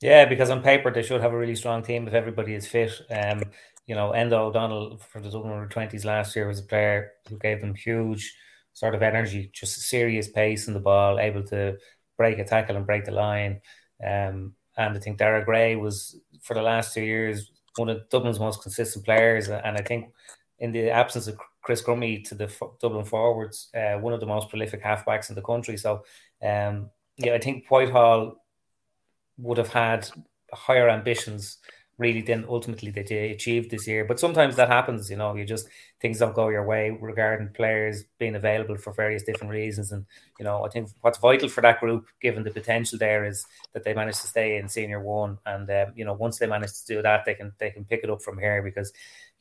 Yeah, 0.00 0.26
because 0.26 0.50
on 0.50 0.62
paper 0.62 0.90
they 0.92 1.02
should 1.02 1.22
have 1.22 1.32
a 1.32 1.38
really 1.38 1.56
strong 1.56 1.82
team 1.82 2.06
if 2.06 2.14
everybody 2.14 2.54
is 2.54 2.66
fit. 2.66 2.92
Um, 3.10 3.42
you 3.86 3.94
know, 3.94 4.12
Enda 4.12 4.32
O'Donnell 4.32 4.98
for 4.98 5.20
the 5.20 5.30
Dublin 5.30 5.52
under 5.52 5.68
twenties 5.68 6.04
last 6.04 6.36
year 6.36 6.46
was 6.46 6.58
a 6.58 6.64
player 6.64 7.12
who 7.28 7.38
gave 7.38 7.60
them 7.60 7.74
huge 7.74 8.34
sort 8.72 8.94
of 8.94 9.02
energy, 9.02 9.50
just 9.52 9.78
a 9.78 9.80
serious 9.80 10.28
pace 10.28 10.68
in 10.68 10.74
the 10.74 10.80
ball, 10.80 11.18
able 11.18 11.42
to 11.44 11.76
break 12.18 12.38
a 12.38 12.44
tackle 12.44 12.76
and 12.76 12.86
break 12.86 13.04
the 13.04 13.10
line. 13.10 13.60
Um, 14.04 14.54
and 14.76 14.96
I 14.96 14.98
think 14.98 15.18
Daire 15.18 15.44
Gray 15.44 15.76
was 15.76 16.20
for 16.42 16.54
the 16.54 16.62
last 16.62 16.92
two 16.92 17.02
years 17.02 17.50
one 17.76 17.88
of 17.88 18.08
Dublin's 18.10 18.40
most 18.40 18.62
consistent 18.62 19.04
players, 19.04 19.48
and 19.48 19.76
I 19.76 19.82
think 19.82 20.12
in 20.58 20.72
the 20.72 20.90
absence 20.90 21.26
of 21.26 21.38
Chris 21.66 21.82
Crummey 21.82 22.22
to 22.28 22.36
the 22.36 22.48
Dublin 22.80 23.04
forwards, 23.04 23.70
uh, 23.74 23.98
one 23.98 24.12
of 24.12 24.20
the 24.20 24.26
most 24.26 24.48
prolific 24.48 24.84
halfbacks 24.84 25.30
in 25.30 25.34
the 25.34 25.42
country. 25.42 25.76
So, 25.76 26.04
um, 26.40 26.90
yeah, 27.16 27.34
I 27.34 27.38
think 27.38 27.66
Whitehall 27.68 28.40
would 29.38 29.58
have 29.58 29.72
had 29.72 30.08
higher 30.52 30.88
ambitions 30.88 31.58
really 31.98 32.20
than 32.20 32.44
ultimately 32.48 32.92
they 32.92 33.32
achieved 33.32 33.72
this 33.72 33.88
year. 33.88 34.04
But 34.04 34.20
sometimes 34.20 34.54
that 34.56 34.68
happens, 34.68 35.10
you 35.10 35.16
know, 35.16 35.34
you 35.34 35.44
just 35.44 35.66
things 36.00 36.20
don't 36.20 36.36
go 36.36 36.50
your 36.50 36.64
way 36.64 36.96
regarding 37.00 37.48
players 37.48 38.04
being 38.20 38.36
available 38.36 38.76
for 38.76 38.92
various 38.92 39.24
different 39.24 39.50
reasons. 39.52 39.90
And, 39.90 40.06
you 40.38 40.44
know, 40.44 40.64
I 40.64 40.68
think 40.68 40.90
what's 41.00 41.18
vital 41.18 41.48
for 41.48 41.62
that 41.62 41.80
group, 41.80 42.06
given 42.20 42.44
the 42.44 42.50
potential 42.52 42.96
there, 42.96 43.24
is 43.24 43.44
that 43.72 43.82
they 43.82 43.94
manage 43.94 44.20
to 44.20 44.26
stay 44.28 44.58
in 44.58 44.68
senior 44.68 45.02
one. 45.02 45.38
And 45.46 45.68
um, 45.68 45.94
you 45.96 46.04
know, 46.04 46.12
once 46.12 46.38
they 46.38 46.46
manage 46.46 46.74
to 46.74 46.86
do 46.86 47.02
that, 47.02 47.24
they 47.24 47.34
can 47.34 47.54
they 47.58 47.70
can 47.70 47.84
pick 47.84 48.04
it 48.04 48.10
up 48.10 48.22
from 48.22 48.38
here 48.38 48.62
because 48.62 48.92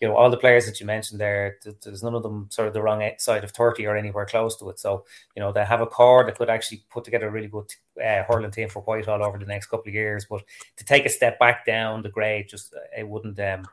you 0.02 0.08
know, 0.08 0.16
all 0.16 0.30
the 0.30 0.38
players 0.38 0.66
that 0.66 0.80
you 0.80 0.86
mentioned 0.86 1.22
there, 1.22 1.58
there's 1.82 2.04
none 2.04 2.16
of 2.16 2.24
them 2.24 2.48
sort 2.52 2.68
of 2.68 2.74
the 2.74 2.82
wrong 2.82 3.10
side 3.18 3.44
of 3.44 3.52
30 3.52 3.86
or 3.86 3.96
anywhere 3.96 4.26
close 4.26 4.58
to 4.58 4.70
it. 4.70 4.80
So, 4.80 5.06
you 5.36 5.40
know, 5.40 5.54
they 5.54 5.64
have 5.64 5.80
a 5.80 5.86
core 5.86 6.26
that 6.26 6.38
could 6.38 6.50
actually 6.50 6.84
put 6.90 7.06
together 7.06 7.28
a 7.28 7.32
really 7.32 7.48
good 7.48 7.72
uh, 8.04 8.24
hurling 8.24 8.52
team 8.52 8.68
for 8.68 8.82
Whitehall 8.82 9.24
over 9.24 9.38
the 9.38 9.46
next 9.46 9.68
couple 9.68 9.88
of 9.88 9.94
years. 9.94 10.26
But 10.30 10.44
to 10.78 10.86
take 10.86 11.06
a 11.06 11.10
step 11.10 11.40
back 11.40 11.66
down 11.66 12.02
the 12.02 12.10
grade, 12.10 12.50
just 12.50 12.74
uh, 12.74 12.80
it 12.98 13.08
wouldn't, 13.08 13.40
um, 13.40 13.66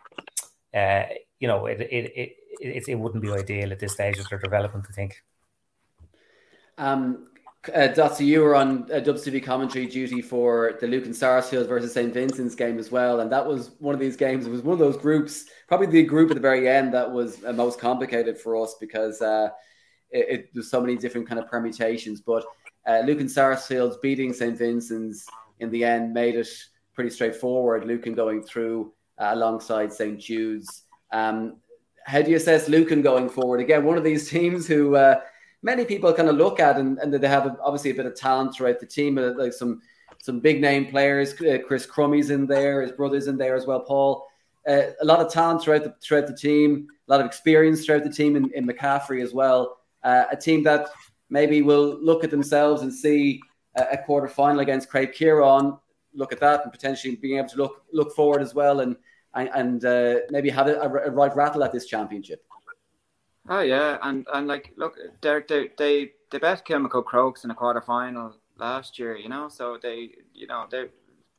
uh, 0.72 1.04
you 1.40 1.48
know, 1.48 1.66
it, 1.66 1.80
it, 1.80 2.12
it, 2.14 2.36
it, 2.60 2.88
it 2.88 2.94
wouldn't 2.94 3.22
be 3.22 3.32
ideal 3.32 3.72
at 3.72 3.80
this 3.80 3.94
stage 3.94 4.18
of 4.18 4.28
their 4.28 4.38
development, 4.38 4.86
I 4.88 4.92
think. 4.92 5.22
Um, 6.78 7.30
uh, 7.74 8.14
you 8.18 8.40
were 8.40 8.56
on 8.56 8.90
uh, 8.90 8.96
TV 9.00 9.42
commentary 9.42 9.86
duty 9.86 10.20
for 10.20 10.78
the 10.80 10.86
Luke 10.86 11.02
Lucan 11.02 11.14
Sarsfield 11.14 11.68
versus 11.68 11.94
St. 11.94 12.12
Vincent's 12.12 12.56
game 12.56 12.78
as 12.78 12.90
well. 12.90 13.20
And 13.20 13.30
that 13.30 13.46
was 13.46 13.72
one 13.78 13.94
of 13.94 14.00
these 14.00 14.16
games. 14.16 14.46
It 14.46 14.50
was 14.50 14.62
one 14.62 14.72
of 14.72 14.80
those 14.80 14.96
groups, 14.96 15.44
probably 15.68 15.86
the 15.86 16.02
group 16.02 16.30
at 16.30 16.34
the 16.34 16.40
very 16.40 16.68
end 16.68 16.92
that 16.94 17.10
was 17.10 17.44
uh, 17.44 17.52
most 17.52 17.78
complicated 17.78 18.36
for 18.36 18.60
us 18.60 18.74
because 18.80 19.22
uh, 19.22 19.48
it, 20.10 20.26
it 20.28 20.48
was 20.56 20.70
so 20.70 20.80
many 20.80 20.96
different 20.96 21.28
kind 21.28 21.38
of 21.38 21.46
permutations. 21.46 22.20
But 22.20 22.44
uh, 22.86 23.02
Lucan 23.04 23.28
Sarsfield's 23.28 23.96
beating 23.98 24.32
St. 24.32 24.58
Vincent's 24.58 25.26
in 25.60 25.70
the 25.70 25.84
end 25.84 26.12
made 26.12 26.34
it 26.34 26.48
pretty 26.94 27.10
straightforward. 27.10 27.86
Lucan 27.86 28.14
going 28.14 28.42
through 28.42 28.92
uh, 29.18 29.30
alongside 29.34 29.92
St. 29.92 30.18
Jude's. 30.18 30.82
Um, 31.12 31.58
how 32.04 32.22
do 32.22 32.30
you 32.30 32.36
assess 32.36 32.68
Lucan 32.68 33.02
going 33.02 33.28
forward? 33.28 33.60
Again, 33.60 33.84
one 33.84 33.96
of 33.96 34.02
these 34.02 34.28
teams 34.30 34.66
who 34.66 34.96
uh, 34.96 35.20
many 35.62 35.84
people 35.84 36.12
kind 36.12 36.28
of 36.28 36.36
look 36.36 36.60
at 36.60 36.76
and, 36.76 36.98
and 36.98 37.12
they 37.14 37.28
have 37.28 37.56
obviously 37.62 37.90
a 37.90 37.94
bit 37.94 38.06
of 38.06 38.14
talent 38.14 38.54
throughout 38.54 38.80
the 38.80 38.86
team, 38.86 39.16
like 39.16 39.52
some 39.52 39.80
some 40.20 40.38
big 40.40 40.60
name 40.60 40.86
players. 40.86 41.40
Uh, 41.40 41.58
Chris 41.66 41.86
Crummey's 41.86 42.30
in 42.30 42.46
there, 42.46 42.82
his 42.82 42.92
brother's 42.92 43.26
in 43.26 43.36
there 43.36 43.56
as 43.56 43.66
well. 43.66 43.80
Paul, 43.80 44.26
uh, 44.68 44.82
a 45.00 45.04
lot 45.04 45.20
of 45.20 45.32
talent 45.32 45.62
throughout 45.62 45.84
the 45.84 45.94
throughout 46.02 46.26
the 46.26 46.36
team, 46.36 46.88
a 47.08 47.10
lot 47.10 47.20
of 47.20 47.26
experience 47.26 47.84
throughout 47.84 48.04
the 48.04 48.12
team 48.12 48.36
in, 48.36 48.50
in 48.52 48.66
McCaffrey 48.66 49.22
as 49.22 49.32
well. 49.32 49.78
Uh, 50.02 50.24
a 50.30 50.36
team 50.36 50.62
that 50.64 50.88
maybe 51.30 51.62
will 51.62 51.98
look 52.02 52.24
at 52.24 52.30
themselves 52.30 52.82
and 52.82 52.92
see 52.92 53.40
a, 53.76 53.82
a 53.92 53.98
quarter 53.98 54.28
final 54.28 54.60
against 54.60 54.90
Craobh 54.90 55.14
Chiaráin, 55.14 55.78
look 56.14 56.32
at 56.32 56.40
that 56.40 56.62
and 56.64 56.72
potentially 56.72 57.16
being 57.16 57.38
able 57.38 57.48
to 57.48 57.56
look 57.56 57.82
look 57.92 58.14
forward 58.14 58.42
as 58.42 58.54
well 58.54 58.80
and 58.80 58.96
and, 59.34 59.48
and 59.54 59.84
uh, 59.84 60.16
maybe 60.30 60.50
have 60.50 60.68
a, 60.68 60.74
a 60.80 61.10
right 61.10 61.34
rattle 61.34 61.64
at 61.64 61.72
this 61.72 61.86
championship. 61.86 62.44
Oh 63.48 63.60
yeah, 63.60 63.98
and 64.02 64.26
and 64.32 64.46
like 64.46 64.72
look, 64.76 64.96
they 65.20 65.40
they 65.48 65.70
they 65.76 66.12
they 66.30 66.38
bet 66.38 66.64
Kilmacud 66.64 67.04
Crokes 67.04 67.44
in 67.44 67.50
a 67.50 67.54
quarter 67.54 67.80
final 67.80 68.36
last 68.58 68.98
year, 68.98 69.16
you 69.16 69.28
know, 69.28 69.48
so 69.48 69.78
they 69.82 70.10
you 70.34 70.46
know 70.46 70.66
they 70.70 70.86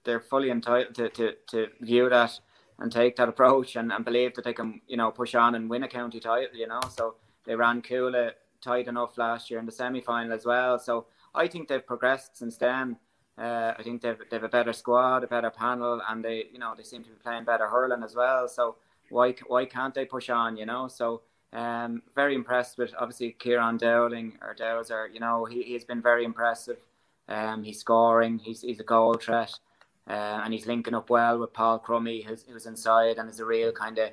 they're 0.03 0.19
fully 0.19 0.49
entitled 0.49 0.95
to, 0.95 1.09
to, 1.09 1.33
to 1.47 1.67
view 1.81 2.09
that 2.09 2.39
and 2.79 2.91
take 2.91 3.15
that 3.15 3.29
approach 3.29 3.75
and, 3.77 3.91
and 3.91 4.03
believe 4.03 4.33
that 4.35 4.43
they 4.43 4.53
can 4.53 4.81
you 4.87 4.97
know 4.97 5.11
push 5.11 5.33
on 5.35 5.55
and 5.55 5.69
win 5.69 5.83
a 5.83 5.87
county 5.87 6.19
title, 6.19 6.55
you 6.55 6.67
know. 6.67 6.81
So 6.89 7.15
they 7.45 7.55
ran 7.55 7.81
Cuala 7.81 8.31
tight 8.61 8.87
enough 8.87 9.17
last 9.17 9.49
year 9.49 9.59
in 9.59 9.65
the 9.65 9.71
semi 9.71 10.01
final 10.01 10.33
as 10.33 10.45
well. 10.45 10.79
So 10.79 11.05
I 11.33 11.47
think 11.47 11.67
they've 11.67 11.85
progressed 11.85 12.37
since 12.37 12.57
then. 12.57 12.97
Uh, 13.37 13.73
I 13.77 13.81
think 13.81 14.01
they've 14.01 14.19
they've 14.29 14.43
a 14.43 14.49
better 14.49 14.73
squad, 14.73 15.23
a 15.23 15.27
better 15.27 15.49
panel, 15.49 16.01
and 16.09 16.23
they 16.23 16.45
you 16.51 16.59
know 16.59 16.73
they 16.75 16.83
seem 16.83 17.03
to 17.03 17.09
be 17.09 17.15
playing 17.15 17.45
better 17.45 17.67
hurling 17.67 18.03
as 18.03 18.13
well. 18.13 18.47
So 18.49 18.75
why 19.09 19.35
why 19.47 19.65
can't 19.65 19.93
they 19.93 20.05
push 20.05 20.29
on? 20.29 20.57
You 20.57 20.65
know, 20.65 20.87
so 20.89 21.21
um, 21.53 22.01
very 22.15 22.35
impressed 22.35 22.77
with 22.77 22.93
obviously 22.99 23.35
Kieran 23.37 23.77
Dowling 23.77 24.37
or 24.41 24.53
Dowser. 24.53 25.07
You 25.13 25.19
know, 25.19 25.45
he, 25.45 25.63
he's 25.63 25.85
been 25.85 26.01
very 26.01 26.25
impressive. 26.25 26.77
Um, 27.29 27.63
he's 27.63 27.79
scoring. 27.79 28.39
He's 28.39 28.61
he's 28.61 28.79
a 28.79 28.83
goal 28.83 29.13
threat, 29.13 29.53
uh, 30.09 30.41
and 30.43 30.53
he's 30.53 30.67
linking 30.67 30.95
up 30.95 31.09
well 31.09 31.39
with 31.39 31.53
Paul 31.53 31.79
Crummey, 31.79 32.25
who's, 32.25 32.43
who's 32.43 32.65
inside 32.65 33.17
and 33.17 33.29
is 33.29 33.39
a 33.39 33.45
real 33.45 33.71
kind 33.71 33.97
of 33.99 34.09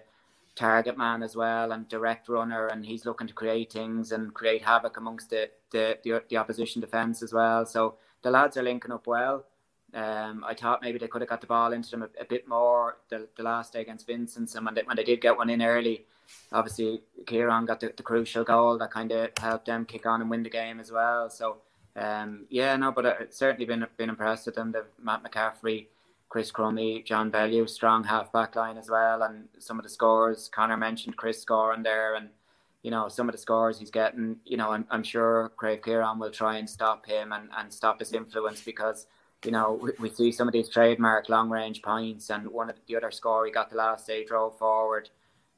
target 0.54 0.98
man 0.98 1.22
as 1.22 1.34
well 1.34 1.72
and 1.72 1.88
direct 1.88 2.28
runner. 2.28 2.66
And 2.68 2.84
he's 2.84 3.06
looking 3.06 3.26
to 3.26 3.34
create 3.34 3.72
things 3.72 4.12
and 4.12 4.34
create 4.34 4.62
havoc 4.62 4.96
amongst 4.96 5.30
the 5.30 5.50
the, 5.70 5.98
the, 6.04 6.22
the 6.28 6.36
opposition 6.36 6.80
defence 6.80 7.22
as 7.22 7.32
well. 7.32 7.64
So 7.64 7.94
the 8.22 8.30
lads 8.30 8.56
are 8.56 8.62
linking 8.62 8.92
up 8.92 9.06
well. 9.06 9.46
Um, 9.94 10.44
I 10.46 10.54
thought 10.54 10.82
maybe 10.82 10.98
they 10.98 11.08
could 11.08 11.22
have 11.22 11.28
got 11.28 11.40
the 11.40 11.46
ball 11.46 11.72
into 11.72 11.90
them 11.90 12.02
a, 12.02 12.22
a 12.22 12.24
bit 12.24 12.46
more 12.46 12.98
the, 13.08 13.28
the 13.36 13.42
last 13.42 13.72
day 13.72 13.80
against 13.80 14.06
Vincent, 14.06 14.54
and 14.54 14.64
when 14.64 14.74
they, 14.74 14.82
when 14.82 14.96
they 14.96 15.04
did 15.04 15.20
get 15.20 15.36
one 15.36 15.50
in 15.50 15.62
early, 15.62 16.04
obviously 16.52 17.02
Kieran 17.26 17.66
got 17.66 17.80
the, 17.80 17.92
the 17.96 18.02
crucial 18.02 18.44
goal 18.44 18.78
that 18.78 18.90
kind 18.90 19.10
of 19.12 19.30
helped 19.38 19.66
them 19.66 19.84
kick 19.84 20.06
on 20.06 20.20
and 20.20 20.30
win 20.30 20.42
the 20.42 20.50
game 20.50 20.80
as 20.80 20.92
well. 20.92 21.28
So 21.28 21.58
um, 21.96 22.46
yeah, 22.50 22.76
no, 22.76 22.92
but 22.92 23.04
it's 23.20 23.36
certainly 23.36 23.66
been 23.66 23.86
been 23.96 24.10
impressed 24.10 24.46
with 24.46 24.54
them. 24.54 24.72
The 24.72 24.86
Matt 25.02 25.24
McCaffrey, 25.24 25.86
Chris 26.28 26.52
Crummey, 26.52 27.04
John 27.04 27.30
Bellew, 27.30 27.66
strong 27.66 28.04
half 28.04 28.32
back 28.32 28.54
line 28.56 28.78
as 28.78 28.88
well, 28.88 29.22
and 29.22 29.48
some 29.58 29.78
of 29.78 29.82
the 29.82 29.88
scores. 29.88 30.48
Connor 30.48 30.76
mentioned 30.76 31.16
Chris 31.16 31.42
scoring 31.42 31.82
there, 31.82 32.14
and 32.14 32.28
you 32.82 32.90
know 32.90 33.08
some 33.08 33.28
of 33.28 33.32
the 33.32 33.40
scores 33.40 33.78
he's 33.78 33.90
getting. 33.90 34.36
You 34.44 34.56
know, 34.56 34.70
I'm, 34.70 34.86
I'm 34.90 35.02
sure 35.02 35.52
Craobh 35.60 35.80
Chiaráin 35.80 36.18
will 36.18 36.30
try 36.30 36.58
and 36.58 36.70
stop 36.70 37.06
him 37.06 37.32
and, 37.32 37.48
and 37.56 37.72
stop 37.72 37.98
his 37.98 38.12
influence 38.12 38.62
because 38.62 39.06
you 39.44 39.50
know 39.50 39.88
we, 39.98 40.10
see 40.10 40.32
some 40.32 40.48
of 40.48 40.52
these 40.52 40.68
trademark 40.68 41.28
long 41.28 41.50
range 41.50 41.82
points, 41.82 42.30
and 42.30 42.48
one 42.48 42.70
of 42.70 42.76
the 42.86 42.96
other 42.96 43.10
score 43.10 43.46
he 43.46 43.52
got 43.52 43.70
the 43.70 43.76
last 43.76 44.06
day 44.06 44.24
drove 44.24 44.58
forward 44.58 45.10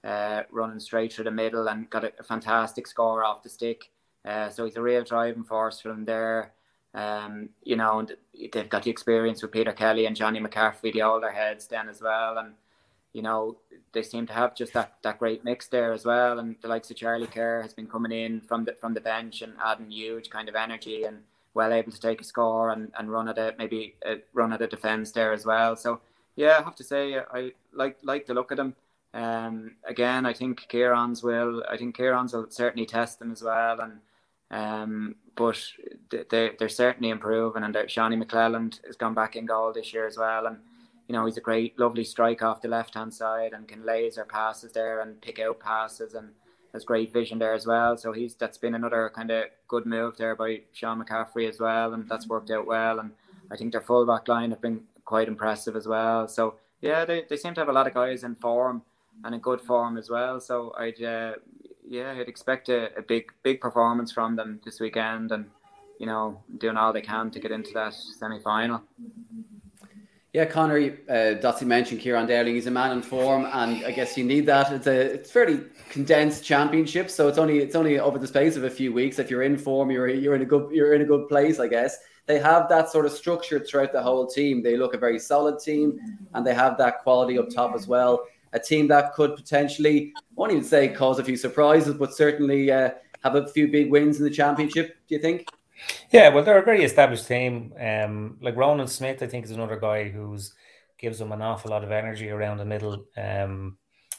uh, 0.04 0.42
running 0.50 0.80
straight 0.80 1.12
through 1.12 1.24
the 1.24 1.30
middle 1.30 1.68
and 1.68 1.88
got 1.90 2.04
a, 2.04 2.12
a 2.18 2.22
fantastic 2.22 2.86
score 2.86 3.24
off 3.24 3.42
the 3.42 3.48
stick. 3.48 3.90
Uh, 4.24 4.48
so 4.48 4.64
he's 4.64 4.76
a 4.76 4.82
real 4.82 5.04
driving 5.04 5.44
force 5.44 5.80
from 5.80 6.04
there. 6.04 6.52
Um, 6.94 7.48
you 7.62 7.76
know, 7.76 8.00
and 8.00 8.16
they've 8.52 8.68
got 8.68 8.82
the 8.82 8.90
experience 8.90 9.42
with 9.42 9.52
Peter 9.52 9.72
Kelly 9.72 10.06
and 10.06 10.16
Johnny 10.16 10.40
McCaffrey, 10.40 10.92
the 10.92 11.02
older 11.02 11.30
heads 11.30 11.66
then 11.66 11.88
as 11.88 12.02
well. 12.02 12.36
And, 12.38 12.52
you 13.12 13.22
know, 13.22 13.56
they 13.92 14.02
seem 14.02 14.26
to 14.26 14.32
have 14.32 14.54
just 14.54 14.74
that, 14.74 14.94
that 15.02 15.18
great 15.18 15.44
mix 15.44 15.68
there 15.68 15.92
as 15.92 16.04
well. 16.04 16.38
And 16.38 16.56
the 16.60 16.68
likes 16.68 16.90
of 16.90 16.96
Charlie 16.96 17.26
Kerr 17.26 17.62
has 17.62 17.72
been 17.72 17.86
coming 17.86 18.12
in 18.12 18.40
from 18.40 18.64
the 18.64 18.76
from 18.80 18.94
the 18.94 19.00
bench 19.00 19.42
and 19.42 19.54
adding 19.64 19.90
huge 19.90 20.30
kind 20.30 20.48
of 20.48 20.54
energy 20.54 21.04
and 21.04 21.22
well 21.54 21.72
able 21.72 21.92
to 21.92 22.00
take 22.00 22.20
a 22.20 22.24
score 22.24 22.70
and, 22.70 22.90
and 22.98 23.10
run 23.10 23.28
at 23.28 23.38
a 23.38 23.54
maybe 23.58 23.94
a 24.04 24.16
run 24.32 24.52
at 24.52 24.62
a 24.62 24.66
defence 24.66 25.12
there 25.12 25.32
as 25.32 25.44
well. 25.44 25.76
So 25.76 26.00
yeah, 26.36 26.58
I 26.58 26.62
have 26.62 26.76
to 26.76 26.84
say 26.84 27.18
I 27.18 27.52
like 27.72 27.98
like 28.02 28.26
the 28.26 28.34
look 28.34 28.50
of 28.50 28.56
them. 28.56 28.74
Um, 29.14 29.76
again, 29.84 30.24
I 30.24 30.32
think 30.32 30.66
Kieran's 30.68 31.22
will. 31.22 31.62
I 31.68 31.76
think 31.76 31.96
Kieran's 31.96 32.32
will 32.32 32.46
certainly 32.48 32.86
test 32.86 33.18
them 33.18 33.32
as 33.32 33.42
well, 33.42 33.80
and 33.80 34.00
um, 34.50 35.16
but 35.36 35.62
they 36.10 36.52
they're 36.58 36.68
certainly 36.68 37.10
improving. 37.10 37.62
And 37.62 37.76
Shawnee 37.90 38.16
McClelland 38.16 38.84
has 38.86 38.96
gone 38.96 39.14
back 39.14 39.36
in 39.36 39.46
goal 39.46 39.72
this 39.72 39.92
year 39.92 40.06
as 40.06 40.16
well, 40.16 40.46
and 40.46 40.58
you 41.08 41.12
know 41.12 41.26
he's 41.26 41.36
a 41.36 41.42
great, 41.42 41.78
lovely 41.78 42.04
strike 42.04 42.42
off 42.42 42.62
the 42.62 42.68
left 42.68 42.94
hand 42.94 43.12
side 43.12 43.52
and 43.52 43.68
can 43.68 43.84
laser 43.84 44.24
passes 44.24 44.72
there 44.72 45.00
and 45.00 45.20
pick 45.20 45.38
out 45.38 45.60
passes 45.60 46.14
and 46.14 46.30
has 46.72 46.84
great 46.84 47.12
vision 47.12 47.38
there 47.38 47.52
as 47.52 47.66
well. 47.66 47.96
So 47.96 48.12
he's 48.12 48.34
that's 48.34 48.58
been 48.58 48.74
another 48.74 49.10
kind 49.14 49.30
of 49.30 49.44
good 49.68 49.86
move 49.86 50.16
there 50.16 50.34
by 50.34 50.62
Sean 50.72 51.02
McCaffrey 51.02 51.48
as 51.48 51.60
well, 51.60 51.94
and 51.94 52.08
that's 52.08 52.28
worked 52.28 52.50
out 52.50 52.66
well. 52.66 52.98
And 52.98 53.12
I 53.50 53.56
think 53.56 53.72
their 53.72 53.80
full 53.80 54.06
back 54.06 54.28
line 54.28 54.50
have 54.50 54.60
been 54.60 54.82
quite 55.04 55.28
impressive 55.28 55.76
as 55.76 55.86
well. 55.86 56.28
So 56.28 56.54
yeah, 56.80 57.04
they, 57.04 57.24
they 57.28 57.36
seem 57.36 57.54
to 57.54 57.60
have 57.60 57.68
a 57.68 57.72
lot 57.72 57.86
of 57.86 57.94
guys 57.94 58.24
in 58.24 58.34
form 58.36 58.82
and 59.24 59.34
in 59.34 59.40
good 59.40 59.60
form 59.60 59.96
as 59.96 60.10
well. 60.10 60.40
So 60.40 60.74
I'd 60.78 61.02
uh, 61.02 61.34
yeah, 61.86 62.12
I'd 62.12 62.28
expect 62.28 62.68
a, 62.68 62.96
a 62.96 63.02
big 63.02 63.32
big 63.42 63.60
performance 63.60 64.12
from 64.12 64.36
them 64.36 64.60
this 64.64 64.80
weekend, 64.80 65.32
and 65.32 65.46
you 65.98 66.06
know 66.06 66.40
doing 66.58 66.76
all 66.76 66.92
they 66.92 67.02
can 67.02 67.30
to 67.30 67.40
get 67.40 67.50
into 67.50 67.72
that 67.74 67.94
semi 67.94 68.40
final. 68.40 68.82
Yeah, 70.32 70.46
Connor, 70.46 70.78
uh, 71.10 71.12
Dotsie 71.42 71.66
mentioned 71.66 72.00
Kieran 72.00 72.26
Dowling. 72.26 72.54
He's 72.54 72.66
a 72.66 72.70
man 72.70 72.92
in 72.92 73.02
form, 73.02 73.44
and 73.52 73.84
I 73.84 73.90
guess 73.90 74.16
you 74.16 74.24
need 74.24 74.46
that. 74.46 74.72
It's 74.72 74.86
a 74.86 74.98
it's 74.98 75.30
fairly 75.30 75.60
condensed 75.90 76.42
championship, 76.42 77.10
so 77.10 77.28
it's 77.28 77.36
only 77.36 77.58
it's 77.58 77.74
only 77.74 77.98
over 77.98 78.18
the 78.18 78.26
space 78.26 78.56
of 78.56 78.64
a 78.64 78.70
few 78.70 78.94
weeks. 78.94 79.18
If 79.18 79.30
you're 79.30 79.42
in 79.42 79.58
form, 79.58 79.90
you're 79.90 80.08
you're 80.08 80.34
in 80.34 80.40
a 80.40 80.46
good 80.46 80.72
you're 80.72 80.94
in 80.94 81.02
a 81.02 81.04
good 81.04 81.28
place, 81.28 81.60
I 81.60 81.68
guess. 81.68 81.98
They 82.24 82.38
have 82.38 82.70
that 82.70 82.88
sort 82.88 83.04
of 83.04 83.12
structure 83.12 83.60
throughout 83.60 83.92
the 83.92 84.00
whole 84.00 84.26
team. 84.26 84.62
They 84.62 84.78
look 84.78 84.94
a 84.94 84.98
very 84.98 85.18
solid 85.18 85.60
team, 85.60 86.00
and 86.32 86.46
they 86.46 86.54
have 86.54 86.78
that 86.78 87.00
quality 87.02 87.38
up 87.38 87.50
top 87.50 87.74
as 87.74 87.86
well. 87.86 88.24
A 88.54 88.58
team 88.58 88.88
that 88.88 89.12
could 89.12 89.36
potentially, 89.36 90.14
I 90.16 90.20
won't 90.34 90.52
even 90.52 90.64
say 90.64 90.88
cause 90.88 91.18
a 91.18 91.24
few 91.24 91.36
surprises, 91.36 91.94
but 91.94 92.14
certainly 92.14 92.70
uh, 92.70 92.92
have 93.22 93.34
a 93.34 93.48
few 93.48 93.68
big 93.68 93.90
wins 93.90 94.16
in 94.16 94.24
the 94.24 94.30
championship. 94.30 94.96
Do 95.08 95.14
you 95.14 95.20
think? 95.20 95.46
Yeah, 96.10 96.28
well, 96.28 96.44
they're 96.44 96.58
a 96.58 96.64
very 96.64 96.84
established 96.84 97.26
team. 97.26 97.72
Um, 97.78 98.38
like 98.40 98.56
Ronan 98.56 98.88
Smith, 98.88 99.22
I 99.22 99.26
think 99.26 99.44
is 99.44 99.50
another 99.50 99.78
guy 99.78 100.08
who's 100.08 100.54
gives 100.98 101.18
them 101.18 101.32
an 101.32 101.42
awful 101.42 101.70
lot 101.70 101.82
of 101.84 101.90
energy 101.90 102.30
around 102.30 102.58
the 102.58 102.64
middle. 102.64 103.06
Um, 103.16 103.76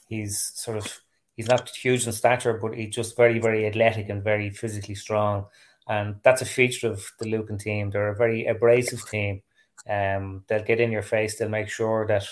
he's 0.07 0.51
sort 0.55 0.77
of 0.77 1.01
he's 1.35 1.47
not 1.47 1.69
huge 1.69 2.05
in 2.05 2.11
stature, 2.13 2.59
but 2.61 2.73
he's 2.75 2.93
just 2.93 3.15
very, 3.15 3.39
very 3.39 3.65
athletic 3.65 4.09
and 4.09 4.23
very 4.23 4.49
physically 4.49 4.95
strong. 4.95 5.45
And 5.87 6.15
that's 6.23 6.41
a 6.41 6.45
feature 6.45 6.91
of 6.91 7.05
the 7.19 7.27
Lucan 7.29 7.57
team. 7.57 7.89
They're 7.89 8.09
a 8.09 8.15
very 8.15 8.45
abrasive 8.45 9.07
team. 9.09 9.41
Um, 9.89 10.43
they'll 10.47 10.63
get 10.63 10.79
in 10.79 10.91
your 10.91 11.01
face. 11.01 11.37
They'll 11.37 11.49
make 11.49 11.69
sure 11.69 12.07
that 12.07 12.25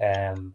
um, 0.00 0.54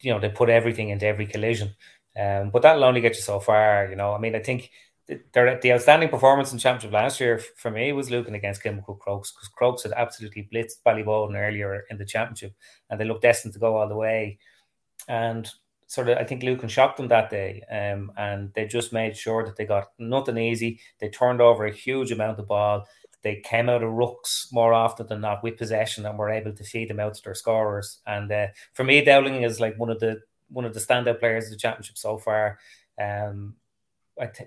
you 0.00 0.12
know 0.12 0.20
they 0.20 0.28
put 0.28 0.50
everything 0.50 0.90
into 0.90 1.06
every 1.06 1.26
collision. 1.26 1.74
Um, 2.18 2.50
but 2.50 2.62
that'll 2.62 2.84
only 2.84 3.00
get 3.00 3.16
you 3.16 3.22
so 3.22 3.40
far. 3.40 3.88
You 3.90 3.96
know, 3.96 4.14
I 4.14 4.18
mean, 4.18 4.34
I 4.34 4.40
think 4.40 4.70
the, 5.08 5.58
the 5.62 5.72
outstanding 5.72 6.08
performance 6.08 6.52
in 6.52 6.58
championship 6.58 6.92
last 6.92 7.20
year 7.20 7.38
for 7.38 7.70
me 7.70 7.92
was 7.92 8.10
Lucan 8.10 8.34
against 8.34 8.62
Kilmacud 8.62 8.98
Crokes 8.98 9.32
because 9.32 9.48
Crokes 9.48 9.82
had 9.84 9.92
absolutely 9.92 10.48
blitzed 10.52 10.82
Ballyboden 10.84 11.36
earlier 11.36 11.84
in 11.90 11.98
the 11.98 12.04
championship 12.04 12.54
and 12.90 12.98
they 12.98 13.04
looked 13.04 13.22
destined 13.22 13.54
to 13.54 13.60
go 13.60 13.76
all 13.76 13.88
the 13.88 13.96
way. 13.96 14.38
And 15.08 15.48
sort 15.86 16.08
of, 16.08 16.18
I 16.18 16.24
think 16.24 16.42
Lucan 16.42 16.68
shocked 16.68 16.96
them 16.96 17.08
that 17.08 17.30
day, 17.30 17.62
um, 17.70 18.10
and 18.16 18.52
they 18.54 18.66
just 18.66 18.92
made 18.92 19.16
sure 19.16 19.44
that 19.44 19.56
they 19.56 19.64
got 19.64 19.88
nothing 19.98 20.36
easy. 20.36 20.80
They 20.98 21.08
turned 21.08 21.40
over 21.40 21.66
a 21.66 21.72
huge 21.72 22.10
amount 22.10 22.40
of 22.40 22.48
ball. 22.48 22.86
They 23.22 23.36
came 23.36 23.68
out 23.68 23.82
of 23.82 23.92
rooks 23.92 24.48
more 24.52 24.72
often 24.72 25.06
than 25.06 25.20
not 25.20 25.42
with 25.42 25.58
possession 25.58 26.06
and 26.06 26.18
were 26.18 26.30
able 26.30 26.52
to 26.52 26.64
feed 26.64 26.90
them 26.90 27.00
out 27.00 27.14
to 27.14 27.22
their 27.22 27.34
scorers. 27.34 28.00
And 28.06 28.30
uh, 28.30 28.48
for 28.72 28.84
me, 28.84 29.04
Dowling 29.04 29.42
is 29.42 29.60
like 29.60 29.78
one 29.78 29.90
of 29.90 30.00
the 30.00 30.20
one 30.48 30.64
of 30.64 30.74
the 30.74 30.80
standout 30.80 31.18
players 31.18 31.46
of 31.46 31.50
the 31.50 31.56
championship 31.56 31.98
so 31.98 32.18
far. 32.18 32.58
Um, 33.00 33.54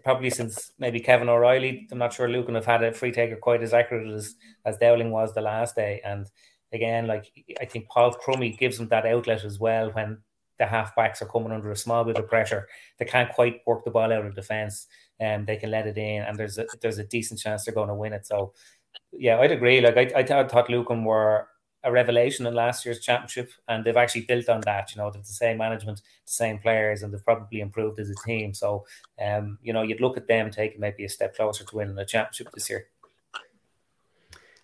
Probably 0.04 0.32
since 0.32 0.72
maybe 0.80 1.00
Kevin 1.00 1.30
O'Reilly. 1.30 1.88
I'm 1.92 2.00
not 2.00 2.14
sure 2.14 2.28
Lucan 2.28 2.56
have 2.56 2.66
had 2.66 2.84
a 2.84 2.92
free 2.92 3.12
taker 3.12 3.36
quite 3.36 3.62
as 3.62 3.74
accurate 3.74 4.12
as 4.12 4.36
as 4.66 4.78
Dowling 4.78 5.12
was 5.12 5.34
the 5.34 5.42
last 5.42 5.76
day. 5.76 6.02
And 6.04 6.28
again, 6.74 7.06
like 7.06 7.32
I 7.62 7.66
think 7.66 7.88
Paul 7.88 8.14
Crummey 8.14 8.58
gives 8.58 8.78
them 8.78 8.88
that 8.90 9.06
outlet 9.06 9.44
as 9.44 9.60
well 9.60 9.92
when 9.92 10.20
the 10.58 10.66
halfbacks 10.66 11.22
are 11.22 11.28
coming 11.28 11.52
under 11.52 11.72
a 11.72 11.76
small 11.76 12.04
bit 12.04 12.18
of 12.18 12.28
pressure. 12.28 12.68
They 12.98 13.06
can't 13.06 13.32
quite 13.32 13.62
work 13.66 13.86
the 13.86 13.92
ball 13.92 14.12
out 14.12 14.26
of 14.26 14.36
defence, 14.36 14.88
and 15.20 15.48
they 15.48 15.56
can 15.56 15.72
let 15.72 15.88
it 15.88 15.98
in, 15.98 16.24
and 16.24 16.38
there's 16.38 16.58
a 16.58 16.66
there's 16.82 16.98
a 16.98 17.06
decent 17.06 17.40
chance 17.40 17.64
they're 17.64 17.74
going 17.74 17.88
to 17.90 17.96
win 17.96 18.14
it. 18.14 18.28
So, 18.28 18.54
yeah, 19.12 19.40
I'd 19.40 19.52
agree. 19.52 19.82
Like 19.82 19.98
I, 19.98 20.02
I, 20.02 20.24
th- 20.24 20.32
I 20.32 20.48
thought 20.48 20.70
Lucan 20.70 21.04
were 21.04 21.48
a 21.84 21.92
revelation 21.92 22.46
in 22.46 22.54
last 22.54 22.86
year's 22.86 23.00
championship, 23.00 23.52
and 23.68 23.86
they've 23.86 23.96
actually 23.96 24.22
built 24.22 24.50
on 24.50 24.62
that. 24.62 24.94
You 24.94 25.02
know, 25.02 25.10
they've 25.10 25.22
the 25.22 25.28
same 25.28 25.58
management, 25.58 26.00
the 26.00 26.32
same 26.32 26.60
players, 26.60 27.04
and 27.04 27.14
they've 27.14 27.24
probably 27.24 27.62
improved 27.62 28.00
as 28.00 28.10
a 28.10 28.16
team. 28.26 28.54
So, 28.54 28.86
um, 29.24 29.58
you 29.62 29.72
know, 29.72 29.84
you'd 29.84 30.02
look 30.02 30.18
at 30.18 30.28
them 30.28 30.52
taking 30.52 30.82
maybe 30.82 31.06
a 31.06 31.10
step 31.10 31.36
closer 31.36 31.64
to 31.64 31.76
winning 31.76 31.96
the 31.96 32.06
championship 32.06 32.52
this 32.54 32.70
year. 32.70 32.88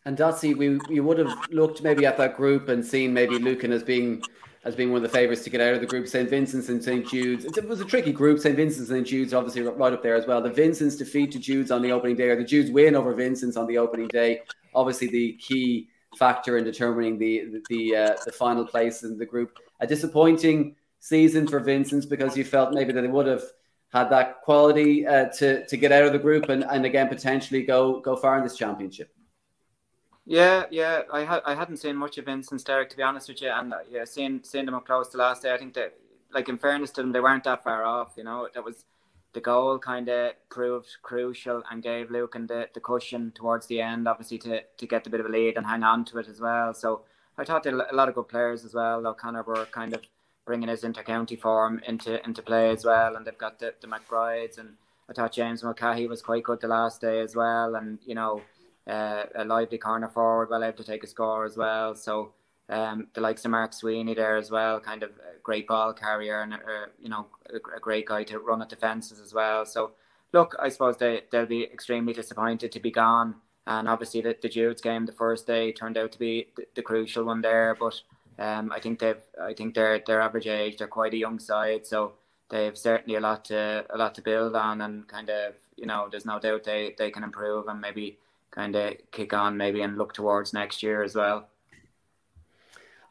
And 0.03 0.17
Dotsie, 0.17 0.55
we 0.55 0.79
you 0.93 1.03
would 1.03 1.17
have 1.17 1.33
looked 1.49 1.81
maybe 1.81 2.05
at 2.05 2.17
that 2.17 2.35
group 2.35 2.69
and 2.69 2.85
seen 2.85 3.13
maybe 3.13 3.39
Lucan 3.39 3.71
as 3.71 3.81
being 3.81 4.21
as 4.63 4.75
being 4.75 4.91
one 4.91 4.97
of 4.97 5.03
the 5.03 5.15
favourites 5.15 5.43
to 5.43 5.49
get 5.49 5.61
out 5.61 5.75
of 5.75 5.79
the 5.79 5.87
group. 5.87 6.07
St 6.07 6.29
Vincent's 6.29 6.69
and 6.69 6.83
St 6.83 7.07
Jude's. 7.07 7.45
It 7.45 7.67
was 7.67 7.81
a 7.81 7.85
tricky 7.85 8.11
group. 8.11 8.39
St 8.39 8.55
Vincent's 8.55 8.89
and 8.89 8.97
St. 8.97 9.07
Jude's 9.07 9.33
obviously 9.33 9.61
right 9.61 9.93
up 9.93 10.03
there 10.03 10.15
as 10.15 10.27
well. 10.27 10.41
The 10.41 10.49
Vincent's 10.49 10.95
defeat 10.95 11.31
to 11.31 11.39
Jude's 11.39 11.71
on 11.71 11.81
the 11.81 11.91
opening 11.91 12.15
day, 12.15 12.29
or 12.29 12.35
the 12.35 12.43
Jude's 12.43 12.71
win 12.71 12.95
over 12.95 13.13
Vincent's 13.13 13.57
on 13.57 13.67
the 13.67 13.77
opening 13.77 14.07
day. 14.07 14.41
Obviously, 14.73 15.07
the 15.07 15.33
key 15.33 15.87
factor 16.17 16.57
in 16.57 16.63
determining 16.63 17.17
the 17.17 17.61
the 17.69 17.95
uh, 17.95 18.15
the 18.25 18.31
final 18.31 18.65
place 18.65 19.03
in 19.03 19.17
the 19.17 19.25
group. 19.25 19.57
A 19.79 19.87
disappointing 19.87 20.75
season 20.99 21.47
for 21.47 21.59
Vincent's 21.59 22.05
because 22.05 22.35
you 22.37 22.43
felt 22.43 22.73
maybe 22.73 22.91
that 22.93 23.01
they 23.01 23.07
would 23.07 23.27
have 23.27 23.43
had 23.93 24.09
that 24.09 24.41
quality 24.41 25.05
uh, 25.05 25.25
to 25.37 25.65
to 25.67 25.77
get 25.77 25.91
out 25.91 26.03
of 26.03 26.13
the 26.13 26.19
group 26.19 26.49
and, 26.49 26.63
and 26.63 26.85
again 26.85 27.07
potentially 27.07 27.63
go 27.63 27.99
go 28.01 28.15
far 28.15 28.37
in 28.37 28.43
this 28.43 28.57
championship. 28.57 29.09
Yeah, 30.25 30.65
yeah, 30.71 31.03
I 31.13 31.23
had 31.23 31.41
I 31.45 31.53
hadn't 31.53 31.77
seen 31.77 31.95
much 31.95 32.17
of 32.17 32.25
Vincent's 32.25 32.63
Derek 32.63 32.89
to 32.89 32.97
be 32.97 33.03
honest 33.03 33.29
with 33.29 33.41
you, 33.41 33.49
and 33.49 33.73
uh, 33.73 33.77
yeah, 33.89 34.05
seeing 34.05 34.41
seeing 34.43 34.65
them 34.65 34.75
up 34.75 34.85
close 34.85 35.09
the 35.11 35.19
last 35.19 35.43
day, 35.43 35.53
I 35.53 35.57
think 35.57 35.75
that 35.75 35.93
like 36.33 36.49
in 36.49 36.57
fairness 36.57 36.91
to 36.91 37.01
them, 37.01 37.11
they 37.11 37.19
weren't 37.19 37.43
that 37.43 37.63
far 37.63 37.85
off. 37.85 38.13
You 38.17 38.23
know, 38.23 38.47
that 38.53 38.63
was 38.63 38.85
the 39.35 39.41
goal 39.41 39.77
kind 39.77 40.09
of 40.09 40.31
proved 40.49 40.87
crucial 41.03 41.61
and 41.69 41.83
gave 41.83 42.09
Lucan 42.09 42.47
the, 42.47 42.69
the 42.73 42.79
cushion 42.79 43.31
towards 43.35 43.67
the 43.67 43.81
end, 43.81 44.07
obviously 44.07 44.39
to, 44.39 44.61
to 44.77 44.87
get 44.87 45.05
a 45.05 45.09
bit 45.09 45.19
of 45.19 45.27
a 45.27 45.29
lead 45.29 45.57
and 45.57 45.67
hang 45.67 45.83
on 45.83 46.05
to 46.05 46.17
it 46.17 46.27
as 46.27 46.39
well. 46.39 46.73
So 46.73 47.01
I 47.37 47.43
thought 47.43 47.63
they 47.63 47.69
a 47.69 47.75
lot 47.93 48.09
of 48.09 48.15
good 48.15 48.29
players 48.29 48.65
as 48.65 48.73
well. 48.73 49.05
O'Connor 49.05 49.43
were 49.43 49.65
kind 49.65 49.93
of 49.93 50.01
bringing 50.45 50.69
his 50.69 50.83
inter-county 50.83 51.35
form 51.35 51.81
into 51.85 52.23
into 52.25 52.41
play 52.41 52.69
as 52.69 52.85
well, 52.85 53.15
and 53.15 53.27
they've 53.27 53.37
got 53.37 53.59
the, 53.59 53.73
the 53.81 53.87
McBrides 53.87 54.57
and 54.57 54.77
I 55.09 55.13
thought 55.13 55.33
James 55.33 55.63
Mulcahy 55.63 56.07
was 56.07 56.21
quite 56.21 56.43
good 56.43 56.61
the 56.61 56.67
last 56.67 57.01
day 57.01 57.19
as 57.19 57.35
well, 57.35 57.75
and 57.75 57.99
you 58.05 58.15
know 58.15 58.41
uh, 58.87 59.23
a 59.35 59.45
lively 59.45 59.77
corner 59.77 60.07
forward, 60.07 60.49
well 60.49 60.63
able 60.63 60.77
to 60.77 60.83
take 60.83 61.03
a 61.03 61.07
score 61.07 61.45
as 61.45 61.57
well. 61.57 61.95
So 61.95 62.33
um, 62.69 63.07
the 63.13 63.21
likes 63.21 63.45
of 63.45 63.51
Mark 63.51 63.73
Sweeney 63.73 64.15
there 64.15 64.37
as 64.37 64.49
well, 64.49 64.79
kind 64.79 65.03
of 65.03 65.11
a 65.11 65.39
great 65.43 65.67
ball 65.67 65.93
carrier 65.93 66.41
and 66.41 66.53
uh, 66.53 66.87
you 66.99 67.09
know 67.09 67.27
a, 67.49 67.57
a, 67.75 67.79
great 67.79 68.07
guy 68.07 68.23
to 68.23 68.39
run 68.39 68.61
at 68.61 68.69
defences 68.69 69.19
as 69.19 69.33
well. 69.33 69.65
So 69.65 69.91
look, 70.33 70.55
I 70.59 70.69
suppose 70.69 70.97
they 70.97 71.23
they'll 71.31 71.45
be 71.45 71.63
extremely 71.63 72.13
disappointed 72.13 72.71
to 72.71 72.79
be 72.79 72.91
gone. 72.91 73.35
And 73.67 73.87
obviously 73.87 74.21
the, 74.21 74.35
the 74.41 74.49
Jude's 74.49 74.81
game 74.81 75.05
the 75.05 75.11
first 75.11 75.47
day 75.47 75.71
turned 75.71 75.97
out 75.97 76.11
to 76.13 76.19
be 76.19 76.47
the, 76.55 76.67
the 76.75 76.81
crucial 76.81 77.23
one 77.23 77.41
there. 77.41 77.75
But 77.79 78.01
um, 78.39 78.71
I 78.71 78.79
think 78.79 78.99
they've 78.99 79.21
I 79.41 79.53
think 79.53 79.75
their 79.75 80.01
their 80.05 80.21
average 80.21 80.47
age 80.47 80.77
they're 80.77 80.87
quite 80.87 81.13
a 81.13 81.17
young 81.17 81.39
side, 81.39 81.85
so 81.85 82.13
they've 82.49 82.77
certainly 82.77 83.15
a 83.15 83.21
lot 83.21 83.45
to 83.45 83.85
a 83.89 83.97
lot 83.97 84.15
to 84.15 84.21
build 84.21 84.55
on 84.55 84.81
and 84.81 85.07
kind 85.07 85.29
of 85.29 85.53
you 85.77 85.85
know 85.85 86.07
there's 86.09 86.25
no 86.25 86.39
doubt 86.39 86.63
they 86.63 86.95
they 86.97 87.11
can 87.11 87.23
improve 87.23 87.67
and 87.67 87.79
maybe 87.81 88.17
kind 88.51 88.75
of 88.75 88.93
kick 89.11 89.33
on 89.33 89.57
maybe 89.57 89.81
and 89.81 89.97
look 89.97 90.13
towards 90.13 90.53
next 90.53 90.81
year 90.81 91.03
as 91.03 91.13
well. 91.13 91.47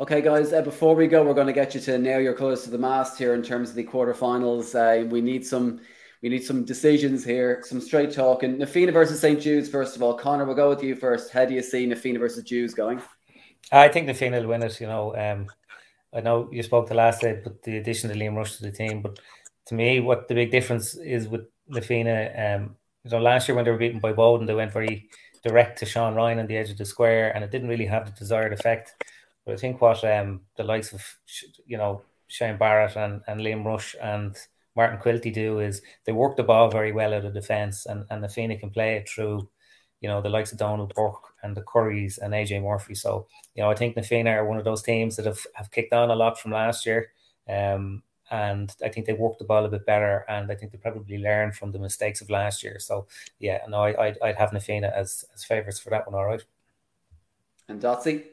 Okay, 0.01 0.21
guys, 0.21 0.53
uh, 0.53 0.61
before 0.61 0.97
we 0.97 1.07
go, 1.07 1.23
we're 1.23 1.35
going 1.35 1.47
to 1.47 1.53
get 1.53 1.73
you 1.73 1.81
to 1.83 1.99
nail 1.99 2.21
your 2.21 2.35
colours 2.35 2.65
to 2.65 2.71
the 2.71 2.79
mast 2.79 3.17
here 3.17 3.33
in 3.33 3.45
terms 3.45 3.71
of 3.71 3.77
the 3.77 3.85
quarterfinals. 3.85 4.75
Uh, 4.75 5.07
we 5.07 5.21
need 5.21 5.47
some 5.47 5.81
we 6.21 6.29
need 6.29 6.43
some 6.43 6.65
decisions 6.65 7.25
here, 7.25 7.63
some 7.65 7.81
straight 7.81 8.11
talk. 8.11 8.43
And 8.43 8.59
Na 8.59 8.67
Fianna 8.67 8.91
versus 8.91 9.21
St. 9.21 9.41
Jude's, 9.41 9.69
first 9.69 9.95
of 9.95 10.03
all. 10.03 10.15
Connor, 10.15 10.47
we'll 10.47 10.57
go 10.57 10.69
with 10.69 10.83
you 10.83 10.97
first. 10.97 11.31
How 11.31 11.45
do 11.45 11.55
you 11.55 11.63
see 11.63 11.87
Na 11.87 11.95
Fianna 11.95 12.19
versus 12.19 12.43
Jude's 12.43 12.75
going? 12.75 13.01
I 13.71 13.87
think 13.87 14.09
Na 14.09 14.15
Fianna 14.15 14.41
will 14.41 14.49
win 14.49 14.65
it. 14.65 14.81
You 14.81 14.89
know, 14.89 15.15
um, 15.15 15.47
I 16.13 16.23
know 16.23 16.49
you 16.51 16.65
spoke 16.65 16.89
the 16.89 16.95
last 16.95 17.21
day, 17.21 17.41
but 17.45 17.63
the 17.63 17.77
addition 17.77 18.11
of 18.11 18.17
Liam 18.17 18.35
Rush 18.35 18.57
to 18.57 18.65
the 18.65 18.73
team. 18.73 19.01
But 19.01 19.21
to 19.67 19.77
me, 19.77 20.01
what 20.01 20.27
the 20.27 20.35
big 20.35 20.51
difference 20.51 20.97
is 20.97 21.29
with 21.29 21.43
Na 21.69 21.81
Fianna, 21.81 22.57
um, 22.57 22.77
you 23.05 23.13
know, 23.13 23.21
last 23.21 23.47
year 23.47 23.55
when 23.55 23.65
they 23.65 23.71
were 23.71 23.79
beaten 23.79 24.01
by 24.01 24.13
Boden, 24.13 24.47
they 24.47 24.55
went 24.55 24.73
very 24.73 25.09
direct 25.45 25.79
to 25.79 25.87
Sean 25.87 26.17
Ryan 26.17 26.41
on 26.41 26.49
the 26.49 26.57
edge 26.57 26.71
of 26.71 26.79
the 26.79 26.85
square, 26.85 27.31
and 27.33 27.45
it 27.45 27.53
didn't 27.53 27.69
really 27.69 27.87
have 27.87 28.07
the 28.07 28.19
desired 28.19 28.53
effect. 28.53 28.93
But 29.45 29.55
I 29.55 29.57
think 29.57 29.81
what 29.81 30.03
um, 30.05 30.43
the 30.57 30.65
likes 30.65 30.93
of 30.93 31.03
you 31.67 31.77
know 31.77 32.03
Shane 32.29 32.57
Barrett 32.57 32.97
and, 32.97 33.23
and 33.27 33.41
Liam 33.41 33.65
Rush 33.65 33.95
and 34.03 34.37
Martin 34.77 34.99
Quilty 34.99 35.33
do 35.33 35.61
is 35.61 35.83
they 36.05 36.13
work 36.13 36.37
the 36.37 36.43
ball 36.43 36.69
very 36.69 36.93
well 36.93 37.15
out 37.15 37.25
of 37.25 37.35
defence, 37.35 37.87
and 37.87 38.05
and 38.11 38.23
the 38.23 38.29
Fianna 38.29 38.57
can 38.57 38.71
play 38.71 38.97
it 38.97 39.09
through, 39.09 39.49
you 40.01 40.09
know, 40.09 40.21
the 40.21 40.29
likes 40.29 40.53
of 40.53 40.59
Donal 40.59 40.91
Burke 40.95 41.35
and 41.43 41.57
the 41.57 41.63
Currys 41.63 42.19
and 42.19 42.33
AJ 42.33 42.63
Murphy. 42.63 42.95
So 42.95 43.27
you 43.55 43.63
know, 43.63 43.71
I 43.71 43.75
think 43.75 43.97
Na 43.97 44.03
Fianna 44.03 44.31
are 44.31 44.47
one 44.47 44.59
of 44.59 44.65
those 44.65 44.83
teams 44.83 45.17
that 45.17 45.27
have 45.27 45.47
have 45.55 45.71
kicked 45.71 45.93
on 45.93 46.11
a 46.11 46.17
lot 46.17 46.39
from 46.39 46.53
last 46.53 46.87
year. 46.87 47.11
Um, 47.49 48.03
and 48.31 48.75
I 48.83 48.89
think 48.89 49.07
they 49.07 49.13
worked 49.13 49.39
the 49.39 49.45
ball 49.45 49.67
a 49.67 49.69
bit 49.69 49.85
better, 49.87 50.25
and 50.29 50.51
I 50.51 50.55
think 50.55 50.73
they 50.73 50.79
probably 50.79 51.19
learned 51.19 51.55
from 51.55 51.73
the 51.73 51.79
mistakes 51.79 52.23
of 52.23 52.31
last 52.31 52.63
year. 52.63 52.79
So 52.81 53.07
yeah, 53.39 53.61
no, 53.69 53.83
I, 53.83 54.07
I'd, 54.07 54.19
I'd 54.23 54.37
have 54.37 54.53
Na 54.53 54.61
Fianna 54.61 54.89
as 54.89 55.25
as 55.35 55.45
favourites 55.45 55.79
for 55.79 55.91
that 55.91 56.11
one. 56.11 56.19
All 56.19 56.27
right. 56.27 56.43
And 57.69 57.81
Dotsie. 57.81 58.25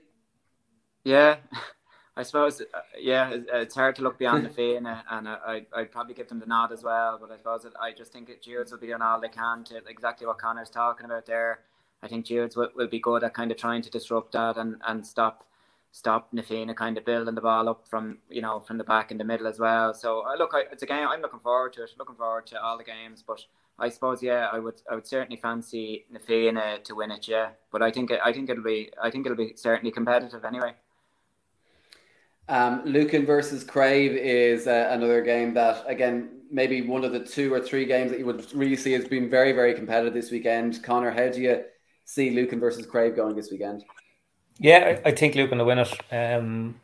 Yeah, 1.03 1.37
I 2.17 2.23
suppose. 2.23 2.61
Uh, 2.61 2.79
yeah, 2.99 3.35
it's 3.53 3.75
hard 3.75 3.95
to 3.97 4.01
look 4.01 4.17
beyond 4.19 4.45
the 4.45 4.49
Fianna, 4.57 5.03
and 5.09 5.27
I 5.27 5.65
I'd 5.75 5.91
probably 5.91 6.13
give 6.13 6.27
them 6.27 6.39
the 6.39 6.45
nod 6.45 6.71
as 6.71 6.83
well. 6.83 7.17
But 7.19 7.31
I 7.31 7.37
suppose 7.37 7.65
I 7.79 7.91
just 7.91 8.11
think 8.11 8.27
that 8.27 8.41
Jude's 8.41 8.71
will 8.71 8.79
be 8.79 8.87
doing 8.87 9.01
all 9.01 9.19
they 9.19 9.29
can 9.29 9.63
to 9.65 9.77
exactly 9.87 10.27
what 10.27 10.37
Connor's 10.37 10.69
talking 10.69 11.05
about 11.05 11.25
there. 11.25 11.59
I 12.03 12.07
think 12.07 12.25
Jude's 12.25 12.55
will, 12.55 12.69
will 12.75 12.87
be 12.87 12.99
good 12.99 13.23
at 13.23 13.33
kind 13.33 13.51
of 13.51 13.57
trying 13.57 13.81
to 13.83 13.89
disrupt 13.89 14.31
that 14.33 14.57
and, 14.57 14.81
and 14.87 15.05
stop 15.05 15.45
stop 15.91 16.29
Na 16.31 16.41
Fianna 16.41 16.73
kind 16.73 16.97
of 16.97 17.05
building 17.05 17.35
the 17.35 17.41
ball 17.41 17.67
up 17.67 17.87
from 17.87 18.19
you 18.29 18.41
know 18.41 18.59
from 18.59 18.77
the 18.77 18.83
back 18.83 19.11
in 19.11 19.17
the 19.17 19.23
middle 19.23 19.47
as 19.47 19.59
well. 19.59 19.93
So 19.93 20.21
uh, 20.25 20.35
look, 20.37 20.51
I, 20.53 20.63
it's 20.71 20.83
a 20.83 20.87
game 20.87 21.07
I'm 21.07 21.21
looking 21.21 21.39
forward 21.39 21.73
to 21.73 21.83
it. 21.83 21.91
Looking 21.97 22.15
forward 22.15 22.47
to 22.47 22.61
all 22.61 22.77
the 22.77 22.83
games, 22.83 23.23
but 23.25 23.43
I 23.77 23.89
suppose 23.89 24.23
yeah, 24.23 24.47
I 24.51 24.59
would 24.59 24.81
I 24.89 24.95
would 24.95 25.07
certainly 25.07 25.39
fancy 25.39 26.05
Na 26.11 26.19
Fianna 26.19 26.79
to 26.83 26.95
win 26.95 27.11
it. 27.11 27.27
Yeah, 27.27 27.49
but 27.71 27.81
I 27.81 27.91
think 27.91 28.11
I 28.11 28.33
think 28.33 28.49
it'll 28.49 28.63
be 28.63 28.91
I 29.01 29.11
think 29.11 29.25
it'll 29.25 29.37
be 29.37 29.53
certainly 29.55 29.91
competitive 29.91 30.43
anyway. 30.45 30.73
Um, 32.51 32.81
Lucan 32.83 33.25
versus 33.25 33.63
Craobh 33.63 34.13
is 34.13 34.67
uh, 34.67 34.89
another 34.91 35.21
game 35.21 35.53
that, 35.53 35.85
again, 35.87 36.41
maybe 36.51 36.81
one 36.81 37.05
of 37.05 37.13
the 37.13 37.21
two 37.21 37.53
or 37.53 37.61
three 37.61 37.85
games 37.85 38.11
that 38.11 38.19
you 38.19 38.25
would 38.25 38.45
really 38.53 38.75
see 38.75 38.91
has 38.91 39.07
been 39.07 39.29
very, 39.29 39.53
very 39.53 39.73
competitive 39.73 40.13
this 40.13 40.31
weekend. 40.31 40.83
Connor, 40.83 41.11
how 41.11 41.29
do 41.29 41.39
you 41.39 41.63
see 42.03 42.31
Lucan 42.31 42.59
versus 42.59 42.85
Craobh 42.85 43.15
going 43.15 43.37
this 43.37 43.51
weekend? 43.51 43.85
Yeah, 44.59 44.99
I, 45.05 45.11
think 45.11 45.35
Lucan 45.35 45.59
will 45.59 45.65
win 45.65 45.79
it. 45.79 45.97
Um, 46.11 46.75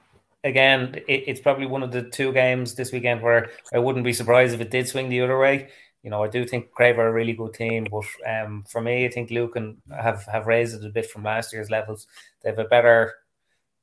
again, 0.46 0.96
it, 1.06 1.26
it's 1.28 1.42
probably 1.42 1.66
one 1.66 1.84
of 1.84 1.92
the 1.92 2.04
two 2.04 2.32
games 2.32 2.76
this 2.76 2.94
weekend 2.94 3.22
where 3.22 3.50
I 3.74 3.80
wouldn't 3.80 4.06
be 4.06 4.14
surprised 4.14 4.54
if 4.54 4.62
it 4.62 4.72
did 4.72 4.88
swing 4.88 5.10
the 5.10 5.20
other 5.20 5.38
way. 5.38 5.68
You 6.02 6.12
know, 6.12 6.24
I 6.24 6.30
do 6.30 6.46
think 6.46 6.72
Craobh 6.72 6.98
are 6.98 7.10
a 7.10 7.14
really 7.14 7.34
good 7.34 7.54
team, 7.54 7.88
but 7.92 8.06
um, 8.26 8.64
for 8.70 8.80
me, 8.80 9.06
I 9.06 9.10
think 9.10 9.32
Lucan 9.32 9.82
have 9.92 10.24
have 10.28 10.48
raised 10.48 10.82
it 10.82 10.88
a 10.88 10.90
bit 10.90 11.10
from 11.10 11.24
last 11.24 11.52
year's 11.52 11.70
levels. 11.70 12.08
They 12.42 12.52
have 12.52 12.60
a 12.60 12.64
better 12.64 13.16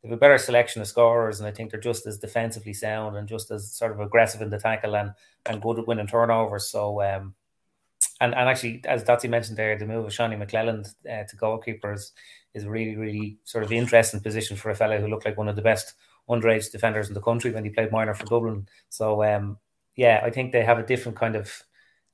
they 0.04 0.10
have 0.10 0.18
a 0.18 0.20
better 0.20 0.36
selection 0.36 0.82
of 0.82 0.88
scorers, 0.88 1.40
and 1.40 1.48
I 1.48 1.50
think 1.50 1.70
they're 1.70 1.80
just 1.80 2.06
as 2.06 2.18
defensively 2.18 2.74
sound 2.74 3.16
and 3.16 3.26
just 3.26 3.50
as 3.50 3.72
sort 3.72 3.90
of 3.90 4.00
aggressive 4.00 4.42
in 4.42 4.50
the 4.50 4.58
tackle 4.58 4.96
and 4.96 5.12
and 5.46 5.62
good 5.62 5.78
at 5.78 5.86
winning 5.86 6.06
turnovers. 6.06 6.68
So, 6.68 7.00
um, 7.00 7.34
and 8.20 8.34
and 8.34 8.46
actually, 8.46 8.82
as 8.84 9.02
Dotsy 9.02 9.30
mentioned 9.30 9.56
there, 9.56 9.78
the 9.78 9.86
move 9.86 10.04
of 10.04 10.12
Seanie 10.12 10.36
McClelland 10.38 10.94
uh, 11.10 11.24
to 11.26 11.36
goalkeeper 11.36 11.94
is, 11.94 12.12
a 12.54 12.68
really 12.68 12.96
really 12.96 13.38
sort 13.44 13.64
of 13.64 13.72
interesting 13.72 14.20
position 14.20 14.58
for 14.58 14.70
a 14.70 14.74
fellow 14.74 15.00
who 15.00 15.08
looked 15.08 15.24
like 15.24 15.38
one 15.38 15.48
of 15.48 15.56
the 15.56 15.62
best 15.62 15.94
underage 16.28 16.70
defenders 16.70 17.08
in 17.08 17.14
the 17.14 17.22
country 17.22 17.50
when 17.50 17.64
he 17.64 17.70
played 17.70 17.90
minor 17.90 18.12
for 18.12 18.26
Dublin. 18.26 18.68
So, 18.90 19.24
um, 19.24 19.58
yeah, 19.96 20.20
I 20.22 20.28
think 20.28 20.52
they 20.52 20.64
have 20.64 20.78
a 20.78 20.86
different 20.86 21.16
kind 21.16 21.34
of 21.34 21.62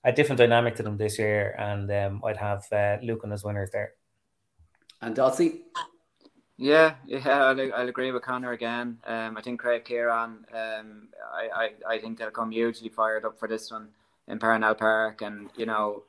a 0.05 0.13
different 0.13 0.39
dynamic 0.39 0.77
to 0.77 0.85
them 0.85 0.97
this 0.97 1.19
year, 1.19 1.57
and 1.59 1.91
um, 1.91 2.23
I'd 2.25 2.37
have 2.37 2.67
uh, 2.71 2.99
Lucan 3.03 3.33
as 3.33 3.43
winners 3.43 3.71
there. 3.73 3.95
And 5.03 5.17
Dotsy. 5.17 5.63
Yeah, 6.61 6.97
yeah, 7.07 7.45
I'll, 7.47 7.75
I'll 7.75 7.89
agree 7.89 8.13
with 8.13 8.23
Connor 8.23 8.53
again. 8.53 8.99
Um, 9.07 9.39
I 9.39 9.41
think 9.41 9.63
Craobh 9.63 9.87
Chiaráin, 9.87 10.45
um, 10.55 11.09
I, 11.33 11.49
I, 11.89 11.95
I 11.95 11.99
think 11.99 12.19
they'll 12.19 12.31
come 12.31 12.51
hugely 12.51 12.91
fired 12.91 13.25
up 13.25 13.39
for 13.39 13.49
this 13.49 13.71
one 13.71 13.89
in 14.29 14.39
Parnell 14.39 14.75
Park, 14.75 15.23
and 15.23 15.49
you 15.57 15.65
know, 15.65 16.03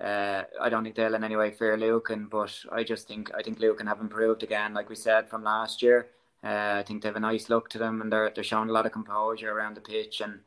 uh, 0.00 0.44
I 0.60 0.70
don't 0.70 0.84
think 0.84 0.96
they'll 0.96 1.14
in 1.14 1.24
any 1.24 1.36
way 1.36 1.50
fear 1.50 1.76
Lucan, 1.76 2.28
but 2.30 2.58
I 2.72 2.84
just 2.84 3.06
think 3.06 3.30
I 3.36 3.42
think 3.42 3.60
Lucan 3.60 3.86
have 3.86 4.00
improved 4.00 4.42
again, 4.42 4.72
like 4.74 4.88
we 4.88 4.96
said 4.96 5.28
from 5.28 5.44
last 5.44 5.82
year. 5.82 6.08
Uh, 6.42 6.76
I 6.78 6.84
think 6.84 7.02
they 7.02 7.08
have 7.08 7.16
a 7.16 7.20
nice 7.20 7.50
look 7.50 7.68
to 7.70 7.78
them, 7.78 8.00
and 8.00 8.12
they're 8.12 8.30
they're 8.34 8.44
showing 8.44 8.70
a 8.70 8.72
lot 8.72 8.86
of 8.86 8.92
composure 8.92 9.52
around 9.52 9.76
the 9.76 9.82
pitch, 9.82 10.22
and 10.22 10.40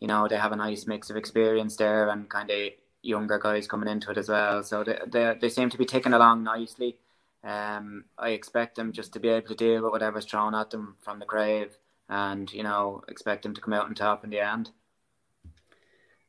you 0.00 0.08
know 0.08 0.28
they 0.28 0.36
have 0.38 0.52
a 0.52 0.56
nice 0.56 0.86
mix 0.86 1.10
of 1.10 1.16
experience 1.16 1.76
there 1.76 2.08
and 2.08 2.28
kind 2.28 2.50
of 2.50 2.70
younger 3.02 3.38
guys 3.40 3.66
coming 3.66 3.88
into 3.88 4.12
it 4.12 4.18
as 4.18 4.28
well. 4.28 4.62
So 4.62 4.84
they 4.84 4.98
they, 5.08 5.36
they 5.40 5.48
seem 5.48 5.70
to 5.70 5.78
be 5.78 5.86
ticking 5.86 6.12
along 6.14 6.44
nicely. 6.44 6.98
Um, 7.44 8.04
I 8.18 8.30
expect 8.30 8.76
them 8.76 8.92
just 8.92 9.12
to 9.14 9.20
be 9.20 9.28
able 9.28 9.48
to 9.48 9.54
deal 9.54 9.82
with 9.82 9.92
whatever's 9.92 10.26
thrown 10.26 10.54
at 10.54 10.70
them 10.70 10.96
from 11.00 11.18
the 11.18 11.26
Craobh, 11.26 11.76
and 12.08 12.52
you 12.52 12.62
know, 12.62 13.02
expect 13.08 13.42
them 13.42 13.54
to 13.54 13.60
come 13.60 13.74
out 13.74 13.86
on 13.86 13.94
top 13.94 14.24
in 14.24 14.30
the 14.30 14.40
end. 14.40 14.70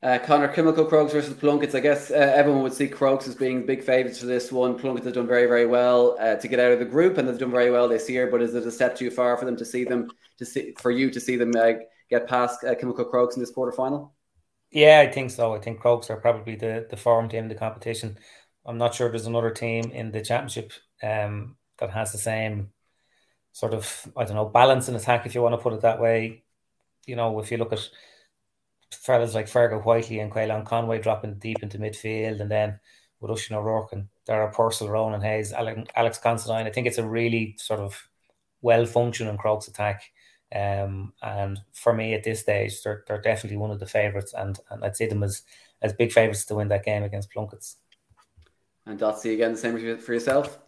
Uh, 0.04 0.20
Connor, 0.20 0.54
Kilmacud 0.54 0.90
Crokes 0.90 1.14
versus 1.14 1.34
Plunketts. 1.34 1.76
I 1.76 1.80
guess 1.80 2.12
uh, 2.12 2.16
everyone 2.16 2.62
would 2.64 2.74
see 2.74 2.90
Crokes 2.90 3.26
as 3.26 3.36
being 3.36 3.66
big 3.66 3.82
favourites 3.82 4.20
for 4.20 4.26
this 4.26 4.52
one. 4.52 4.78
Plunketts 4.78 5.06
have 5.06 5.14
done 5.14 5.28
very, 5.28 5.46
very 5.46 5.66
well 5.66 6.18
uh, 6.20 6.36
to 6.36 6.48
get 6.50 6.60
out 6.60 6.74
of 6.74 6.80
the 6.80 6.86
group, 6.86 7.18
and 7.18 7.26
they've 7.26 7.38
done 7.38 7.52
very 7.52 7.72
well 7.72 7.88
this 7.88 8.10
year. 8.10 8.28
But 8.28 8.42
is 8.42 8.54
it 8.54 8.68
a 8.68 8.72
step 8.72 8.98
too 8.98 9.10
far 9.10 9.38
for 9.38 9.46
them 9.46 9.56
to 9.56 9.64
see 9.64 9.86
them 9.86 10.12
to 10.40 10.46
see 10.46 10.74
for 10.78 10.92
you 10.92 11.10
to 11.10 11.22
see 11.22 11.38
them 11.38 11.54
uh, 11.56 11.74
get 12.10 12.28
past 12.28 12.66
uh, 12.66 12.76
Kilmacud 12.76 13.10
Crokes 13.10 13.38
in 13.38 13.42
this 13.42 13.52
quarter 13.52 13.72
final? 13.72 14.14
Yeah, 14.72 15.00
I 15.08 15.10
think 15.10 15.32
so. 15.32 15.56
I 15.56 15.60
think 15.60 15.80
Crokes 15.80 16.10
are 16.10 16.18
probably 16.18 16.58
the 16.58 16.86
the 16.90 16.98
form 16.98 17.30
team 17.30 17.44
in 17.44 17.48
the 17.48 17.56
competition. 17.56 18.18
I'm 18.66 18.78
not 18.78 18.96
sure 18.96 19.10
there's 19.10 19.26
another 19.26 19.52
team 19.52 19.92
in 19.92 20.12
the 20.12 20.22
championship 20.22 20.74
um, 21.04 21.56
that 21.80 21.92
has 21.92 22.12
the 22.12 22.18
same 22.18 22.72
sort 23.52 23.74
of 23.74 24.12
I 24.18 24.24
don't 24.24 24.36
know 24.36 24.46
balance 24.46 24.90
in 24.90 24.96
attack 24.96 25.26
if 25.26 25.36
you 25.36 25.42
want 25.42 25.54
to 25.54 25.62
put 25.62 25.74
it 25.74 25.82
that 25.82 26.02
way. 26.02 26.44
You 27.06 27.16
know, 27.16 27.40
if 27.40 27.52
you 27.52 27.58
look 27.58 27.74
at 27.74 27.90
fellas 28.92 29.36
like 29.36 29.48
Fergal 29.48 29.84
Whiteley 29.84 30.20
and 30.20 30.32
Caolan 30.32 30.66
Conway 30.66 31.00
dropping 31.00 31.36
deep 31.36 31.62
into 31.62 31.78
midfield, 31.78 32.40
and 32.40 32.50
then 32.50 32.80
with 33.20 33.32
Oisin 33.32 33.56
O'Rourke 33.56 33.94
and 33.94 34.08
Dara 34.26 34.52
Purcell, 34.52 34.90
Ronan 34.90 35.22
Hayes, 35.22 35.54
Alex 35.54 36.18
Considine, 36.20 36.68
I 36.68 36.72
think 36.72 36.88
it's 36.88 36.98
a 36.98 37.08
really 37.08 37.56
sort 37.58 37.80
of 37.80 38.08
well 38.62 38.86
functioning 38.86 39.38
Crokes 39.38 39.68
attack. 39.68 40.12
Um, 40.54 41.14
and 41.22 41.60
for 41.74 41.94
me 41.94 42.14
at 42.14 42.24
this 42.24 42.42
stage, 42.42 42.84
they're, 42.84 43.04
they're 43.08 43.22
definitely 43.22 43.58
one 43.58 43.72
of 43.72 43.80
the 43.80 43.88
favourites, 43.88 44.34
and, 44.34 44.60
and 44.70 44.84
I'd 44.86 44.96
see 44.96 45.08
them 45.08 45.24
as, 45.24 45.42
as 45.82 45.94
big 45.94 46.12
favourites 46.12 46.46
to 46.46 46.56
win 46.56 46.68
that 46.68 46.86
game 46.86 47.04
against 47.04 47.34
Plunketts. 47.34 47.76
And 48.86 49.00
Dotsy 49.00 49.34
again, 49.34 49.54
the 49.54 49.58
same 49.58 49.98
for 49.98 50.14
yourself. 50.14 50.60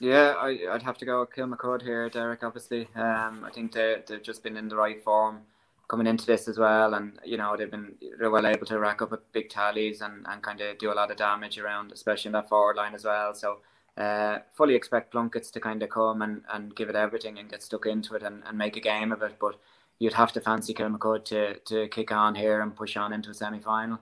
Yeah, 0.00 0.34
I, 0.38 0.58
would 0.72 0.82
have 0.82 0.98
to 0.98 1.04
go 1.04 1.20
with 1.20 1.30
Kilmacud 1.30 1.82
here, 1.82 2.08
Derek. 2.08 2.42
Obviously, 2.42 2.88
um, 2.94 3.44
I 3.44 3.50
think 3.52 3.72
they 3.72 4.02
they've 4.06 4.22
just 4.22 4.42
been 4.42 4.56
in 4.56 4.68
the 4.68 4.76
right 4.76 5.02
form 5.02 5.42
coming 5.88 6.06
into 6.06 6.26
this 6.26 6.48
as 6.48 6.58
well, 6.58 6.94
and 6.94 7.18
you 7.24 7.36
know 7.36 7.56
they've 7.56 7.70
been 7.70 7.94
they're 8.18 8.30
well 8.30 8.46
able 8.46 8.66
to 8.66 8.78
rack 8.78 9.02
up 9.02 9.12
big 9.32 9.48
tallies 9.48 10.00
and, 10.00 10.26
and 10.28 10.42
kind 10.42 10.60
of 10.60 10.78
do 10.78 10.92
a 10.92 10.94
lot 10.94 11.10
of 11.10 11.16
damage 11.16 11.58
around, 11.58 11.92
especially 11.92 12.28
in 12.28 12.32
that 12.32 12.48
forward 12.48 12.76
line 12.76 12.94
as 12.94 13.04
well. 13.04 13.34
So, 13.34 13.58
uh, 13.96 14.38
fully 14.54 14.74
expect 14.74 15.12
Plunketts 15.12 15.50
to 15.52 15.60
kind 15.60 15.82
of 15.82 15.90
come 15.90 16.22
and, 16.22 16.42
and 16.52 16.74
give 16.76 16.88
it 16.88 16.96
everything 16.96 17.38
and 17.38 17.50
get 17.50 17.62
stuck 17.62 17.86
into 17.86 18.14
it 18.14 18.22
and, 18.22 18.42
and 18.46 18.58
make 18.58 18.76
a 18.76 18.80
game 18.80 19.12
of 19.12 19.22
it. 19.22 19.36
But 19.40 19.56
you'd 19.98 20.14
have 20.14 20.32
to 20.32 20.40
fancy 20.40 20.74
Kilmacud 20.74 21.24
to 21.26 21.58
to 21.60 21.88
kick 21.88 22.12
on 22.12 22.34
here 22.34 22.60
and 22.60 22.76
push 22.76 22.96
on 22.96 23.12
into 23.12 23.30
a 23.30 23.34
semi 23.34 23.60
final. 23.60 23.98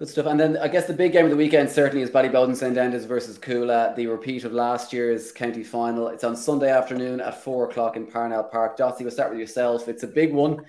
Good 0.00 0.08
stuff. 0.08 0.24
And 0.24 0.40
then 0.40 0.56
I 0.56 0.66
guess 0.68 0.86
the 0.86 0.94
big 0.94 1.12
game 1.12 1.26
of 1.26 1.30
the 1.30 1.36
weekend 1.36 1.68
certainly 1.68 2.00
is 2.00 2.08
Ballyboden 2.08 2.56
St 2.56 2.74
Enda's 2.74 3.04
versus 3.04 3.38
Cuala, 3.38 3.94
the 3.96 4.06
repeat 4.06 4.44
of 4.44 4.52
last 4.54 4.94
year's 4.94 5.30
county 5.30 5.62
final. 5.62 6.08
It's 6.08 6.24
on 6.24 6.34
Sunday 6.36 6.70
afternoon 6.70 7.20
at 7.20 7.44
four 7.44 7.68
o'clock 7.68 7.96
in 7.96 8.06
Parnell 8.06 8.44
Park. 8.44 8.78
Dotsy, 8.78 9.02
we'll 9.02 9.10
start 9.10 9.28
with 9.28 9.38
yourself. 9.38 9.88
It's 9.88 10.02
a 10.02 10.06
big 10.06 10.32
one. 10.32 10.64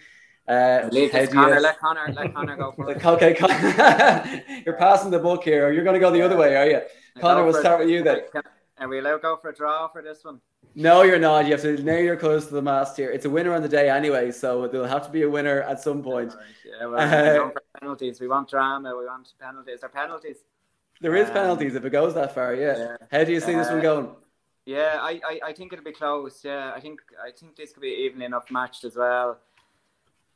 Uh, 0.50 0.90
Leave 0.92 1.14
this, 1.14 1.32
Connor. 1.32 1.56
You... 1.56 1.62
Let 1.62 1.80
Connor. 1.80 2.12
Let 2.12 2.34
Connor 2.34 2.58
go 2.58 2.74
for 2.74 2.92
it. 2.92 3.06
Okay, 3.06 3.34
Connor. 3.34 4.44
you're 4.66 4.76
passing 4.76 5.12
the 5.12 5.20
book 5.20 5.46
here. 5.46 5.72
You're 5.72 5.86
going 5.86 5.94
to 5.94 6.02
go 6.02 6.12
the 6.12 6.22
other 6.22 6.36
way, 6.36 6.58
are 6.58 6.70
you? 6.70 6.82
Connor, 7.22 7.46
we'll 7.46 7.54
start 7.54 7.80
with 7.80 7.88
you 7.88 8.04
then. 8.04 8.24
Are 8.80 8.90
we 8.90 9.00
allowed 9.00 9.14
to 9.14 9.20
go 9.20 9.38
for 9.42 9.52
a 9.52 9.56
draw 9.56 9.88
for 9.88 10.02
this 10.02 10.26
one? 10.26 10.42
No, 10.74 11.04
you're 11.04 11.20
not. 11.20 11.46
You 11.46 11.52
have 11.52 11.62
to 11.62 11.82
nail 11.84 12.04
your 12.04 12.16
clothes 12.16 12.48
to 12.48 12.54
the 12.54 12.62
mast 12.62 12.96
here. 12.96 13.12
It's 13.12 13.26
a 13.26 13.30
winner 13.30 13.54
on 13.54 13.62
the 13.62 13.70
day 13.70 13.90
anyway, 13.90 14.32
so 14.32 14.68
there'll 14.68 14.88
have 14.88 15.06
to 15.06 15.12
be 15.12 15.24
a 15.24 15.30
winner 15.30 15.62
at 15.64 15.82
some 15.82 16.02
point. 16.02 16.34
Yeah, 16.66 16.86
well, 16.86 17.46
uh, 17.46 17.50
penalties. 17.80 18.22
We 18.22 18.28
want 18.28 18.50
drama. 18.50 18.96
We 18.98 19.06
want 19.06 19.34
penalties. 19.40 19.82
There 19.82 19.90
are 19.90 19.92
penalties. 19.92 20.38
There 21.02 21.16
is 21.16 21.28
um, 21.28 21.34
penalties 21.34 21.76
if 21.76 21.84
it 21.84 21.90
goes 21.90 22.14
that 22.14 22.34
far. 22.34 22.56
Yeah. 22.56 22.78
yeah. 22.78 22.98
How 23.12 23.24
do 23.24 23.34
you 23.34 23.40
see 23.42 23.56
uh, 23.56 23.60
this 23.60 23.68
one 23.70 23.80
uh, 23.80 23.82
going? 23.82 24.10
Yeah, 24.66 24.98
I, 25.02 25.20
I, 25.28 25.40
I 25.48 25.54
think 25.54 25.74
it'll 25.74 25.84
be 25.84 25.92
close. 25.92 26.42
Yeah, 26.44 26.72
I 26.74 26.80
think 26.80 27.02
I 27.22 27.32
think 27.32 27.56
this 27.56 27.74
could 27.74 27.82
be 27.82 28.06
even 28.06 28.22
enough 28.22 28.50
matched 28.52 28.86
as 28.86 28.96
well. 28.96 29.40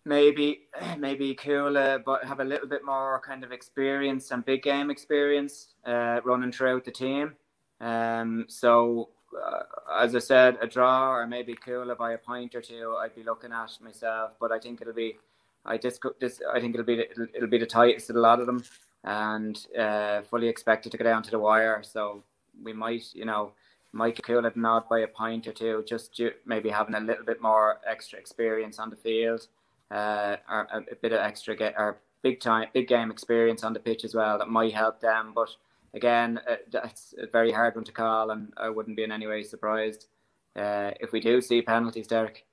Maybe 0.03 0.63
maybe 0.97 1.33
Cuala, 1.35 2.03
but 2.03 2.25
have 2.25 2.39
a 2.39 2.43
little 2.43 2.67
bit 2.67 2.83
more 2.83 3.21
kind 3.25 3.43
of 3.43 3.51
experience 3.51 4.31
and 4.31 4.43
big 4.43 4.63
game 4.63 4.89
experience 4.89 5.75
uh, 5.85 6.19
running 6.25 6.51
throughout 6.51 6.83
the 6.83 6.91
team. 6.91 7.35
Um, 7.79 8.45
so 8.47 9.09
uh, 9.43 9.63
as 10.03 10.15
I 10.15 10.19
said, 10.19 10.57
a 10.61 10.67
draw 10.67 11.11
or 11.11 11.27
maybe 11.27 11.55
Cuala 11.55 11.95
by 11.97 12.13
a 12.13 12.17
point 12.17 12.55
or 12.55 12.61
two, 12.61 12.95
I'd 12.99 13.15
be 13.15 13.23
looking 13.23 13.51
at 13.51 13.77
myself. 13.81 14.31
But 14.39 14.51
I 14.51 14.59
think 14.59 14.81
it'll 14.81 14.93
be, 14.93 15.17
I 15.65 15.77
just 15.77 16.01
this, 16.19 16.41
I 16.53 16.59
think 16.59 16.75
it'll 16.75 16.85
be 16.85 16.99
it'll, 16.99 17.27
it'll 17.33 17.49
be 17.49 17.57
the 17.57 17.65
tightest 17.65 18.09
of 18.09 18.15
a 18.15 18.19
lot 18.19 18.39
of 18.39 18.45
them, 18.45 18.63
and 19.03 19.65
uh, 19.77 20.21
fully 20.23 20.47
expected 20.47 20.91
to 20.91 20.97
go 20.97 21.03
down 21.03 21.23
to 21.23 21.31
the 21.31 21.39
wire. 21.39 21.81
So 21.83 22.23
we 22.63 22.73
might, 22.73 23.05
you 23.13 23.25
know, 23.25 23.51
might 23.91 24.21
Cuala 24.21 24.55
nod 24.55 24.89
by 24.89 24.99
a 24.99 25.07
point 25.07 25.47
or 25.47 25.53
two, 25.53 25.83
just 25.87 26.19
maybe 26.45 26.69
having 26.69 26.95
a 26.95 26.99
little 26.99 27.25
bit 27.25 27.41
more 27.41 27.79
extra 27.87 28.19
experience 28.19 28.79
on 28.79 28.89
the 28.89 28.95
field, 28.95 29.47
uh, 29.91 30.35
or 30.49 30.67
a, 30.71 30.77
a 30.91 30.95
bit 31.01 31.13
of 31.13 31.19
extra 31.19 31.55
get 31.55 31.75
or 31.77 31.97
big 32.21 32.39
time, 32.39 32.67
big 32.73 32.87
game 32.87 33.11
experience 33.11 33.63
on 33.63 33.73
the 33.73 33.79
pitch 33.79 34.03
as 34.03 34.15
well. 34.15 34.37
That 34.37 34.49
might 34.49 34.73
help 34.73 34.99
them, 34.99 35.31
but 35.33 35.49
again, 35.95 36.39
uh, 36.47 36.57
that's 36.71 37.15
a 37.17 37.27
very 37.27 37.51
hard 37.51 37.75
one 37.75 37.85
to 37.85 37.91
call, 37.91 38.29
and 38.31 38.53
I 38.57 38.69
wouldn't 38.69 38.97
be 38.97 39.03
in 39.03 39.11
any 39.11 39.25
way 39.25 39.41
surprised 39.43 40.07
uh, 40.55 40.91
if 40.99 41.11
we 41.11 41.19
do 41.19 41.41
see 41.41 41.61
penalties, 41.61 42.07
Derek. 42.07 42.45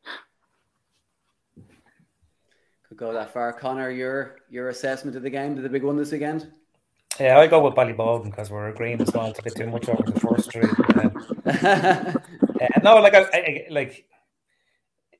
Could 2.89 2.97
go 2.97 3.13
that 3.13 3.33
far, 3.33 3.53
Connor. 3.53 3.91
Your 3.91 4.37
your 4.49 4.69
assessment 4.69 5.17
of 5.17 5.23
the 5.23 5.31
game, 5.31 5.57
to 5.57 5.63
the 5.63 5.69
big 5.69 5.83
one 5.83 5.97
this 5.97 6.13
weekend? 6.13 6.51
Yeah, 7.21 7.39
I 7.39 7.47
go 7.47 7.63
with 7.63 7.75
Ballyboden 7.75 8.25
because 8.25 8.51
we're 8.51 8.69
agreeing 8.69 9.01
as 9.01 9.13
well 9.13 9.33
to 9.33 9.43
get 9.43 9.55
too 9.55 9.67
much 9.67 9.89
over 9.89 10.03
the 10.03 10.19
first 10.19 10.51
three. 10.51 10.63
uh, 11.47 12.81
no, 12.83 12.97
like 12.97 13.15
I, 13.15 13.23
I 13.33 13.67
like 13.71 14.07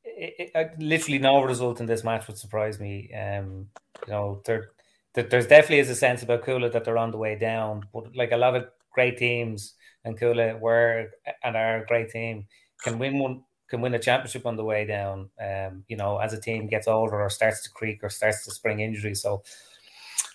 it, 0.05 0.51
it, 0.55 0.79
literally 0.79 1.19
no 1.19 1.43
result 1.43 1.81
in 1.81 1.87
this 1.87 2.05
match 2.05 2.27
would 2.27 2.39
surprise 2.39 2.81
me. 2.81 3.13
Um, 3.13 3.69
you 4.07 4.13
know, 4.13 4.43
they're 4.45 4.71
there's 5.15 5.47
definitely 5.47 5.81
is 5.81 5.91
a 5.91 5.95
sense 5.95 6.23
about 6.23 6.43
Cuala 6.43 6.73
that 6.73 6.85
they're 6.85 6.99
on 6.99 7.11
the 7.11 7.19
way 7.19 7.37
down, 7.37 7.87
but 7.93 8.15
like 8.17 8.33
a 8.33 8.37
lot 8.37 8.57
of 8.57 8.67
great 8.93 9.19
teams 9.19 9.75
and 10.05 10.19
Cuala 10.19 10.59
were 10.59 11.11
and 11.45 11.57
are 11.57 11.83
a 11.83 11.87
great 11.87 12.11
team 12.11 12.47
can 12.83 12.99
win 12.99 13.19
one 13.19 13.45
can 13.69 13.81
win 13.81 13.95
a 13.95 13.99
championship 13.99 14.45
on 14.45 14.57
the 14.57 14.65
way 14.65 14.85
down. 14.85 15.31
Um, 15.41 15.85
you 15.89 15.97
know, 15.97 16.19
as 16.19 16.35
a 16.35 16.41
team 16.41 16.67
gets 16.67 16.87
older 16.87 17.21
or 17.21 17.31
starts 17.31 17.63
to 17.63 17.71
creak 17.71 18.01
or 18.03 18.11
starts 18.11 18.45
to 18.45 18.51
spring 18.51 18.81
injury. 18.81 19.15
So, 19.15 19.43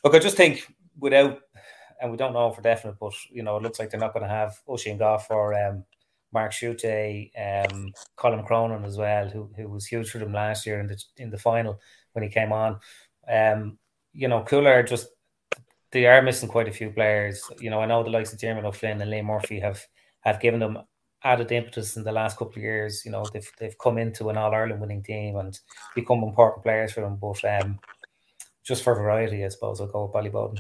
look, 0.03 0.15
I 0.15 0.19
just 0.19 0.37
think 0.37 0.67
without, 0.99 1.39
and 2.01 2.09
we 2.09 2.17
don't 2.17 2.33
know 2.33 2.49
for 2.51 2.61
definite, 2.61 2.97
but 2.99 3.13
you 3.29 3.43
know, 3.43 3.57
it 3.57 3.63
looks 3.63 3.77
like 3.77 3.91
they're 3.91 3.99
not 3.99 4.13
going 4.13 4.23
to 4.23 4.29
have 4.29 4.59
Oisin 4.67 4.97
Gough 4.97 5.27
or 5.29 5.53
um, 5.53 5.83
Mark 6.33 6.51
Schutte, 6.51 7.31
um, 7.37 7.93
Colin 8.15 8.43
Cronin 8.43 8.85
as 8.85 8.97
well, 8.97 9.29
who 9.29 9.49
who 9.55 9.67
was 9.69 9.85
huge 9.85 10.09
for 10.09 10.17
them 10.17 10.33
last 10.33 10.65
year 10.65 10.79
in 10.79 10.87
the 10.87 11.03
in 11.17 11.29
the 11.29 11.37
final 11.37 11.79
when 12.13 12.23
he 12.23 12.29
came 12.29 12.51
on. 12.51 12.79
Um, 13.29 13.77
you 14.17 14.27
know, 14.27 14.41
Cuala 14.41 14.85
just 14.85 15.09
they 15.91 16.07
are 16.07 16.21
missing 16.23 16.49
quite 16.49 16.67
a 16.67 16.71
few 16.71 16.89
players. 16.89 17.41
You 17.59 17.69
know, 17.69 17.79
I 17.79 17.85
know 17.85 18.03
the 18.03 18.09
likes 18.09 18.33
of 18.33 18.39
Jeremy 18.39 18.67
O'Flynn 18.67 18.99
and 18.99 19.11
Liam 19.11 19.25
Murphy 19.25 19.59
have 19.59 19.79
have 20.21 20.41
given 20.41 20.59
them 20.59 20.79
added 21.23 21.51
impetus 21.51 21.97
in 21.97 22.03
the 22.03 22.11
last 22.11 22.37
couple 22.37 22.55
of 22.55 22.63
years. 22.63 23.03
You 23.05 23.11
know, 23.11 23.23
they've 23.31 23.49
they've 23.59 23.77
come 23.77 23.99
into 23.99 24.29
an 24.29 24.37
All 24.37 24.53
Ireland 24.53 24.81
winning 24.81 25.03
team 25.03 25.37
and 25.37 25.57
become 25.95 26.23
important 26.23 26.63
players 26.63 26.93
for 26.93 27.01
them. 27.01 27.17
But 27.21 27.43
um, 27.45 27.79
just 28.65 28.83
for 28.83 28.95
variety, 28.95 29.45
I 29.45 29.49
suppose 29.49 29.79
I'll 29.79 29.87
go 29.87 30.05
with 30.05 30.13
Ballyboden. 30.13 30.59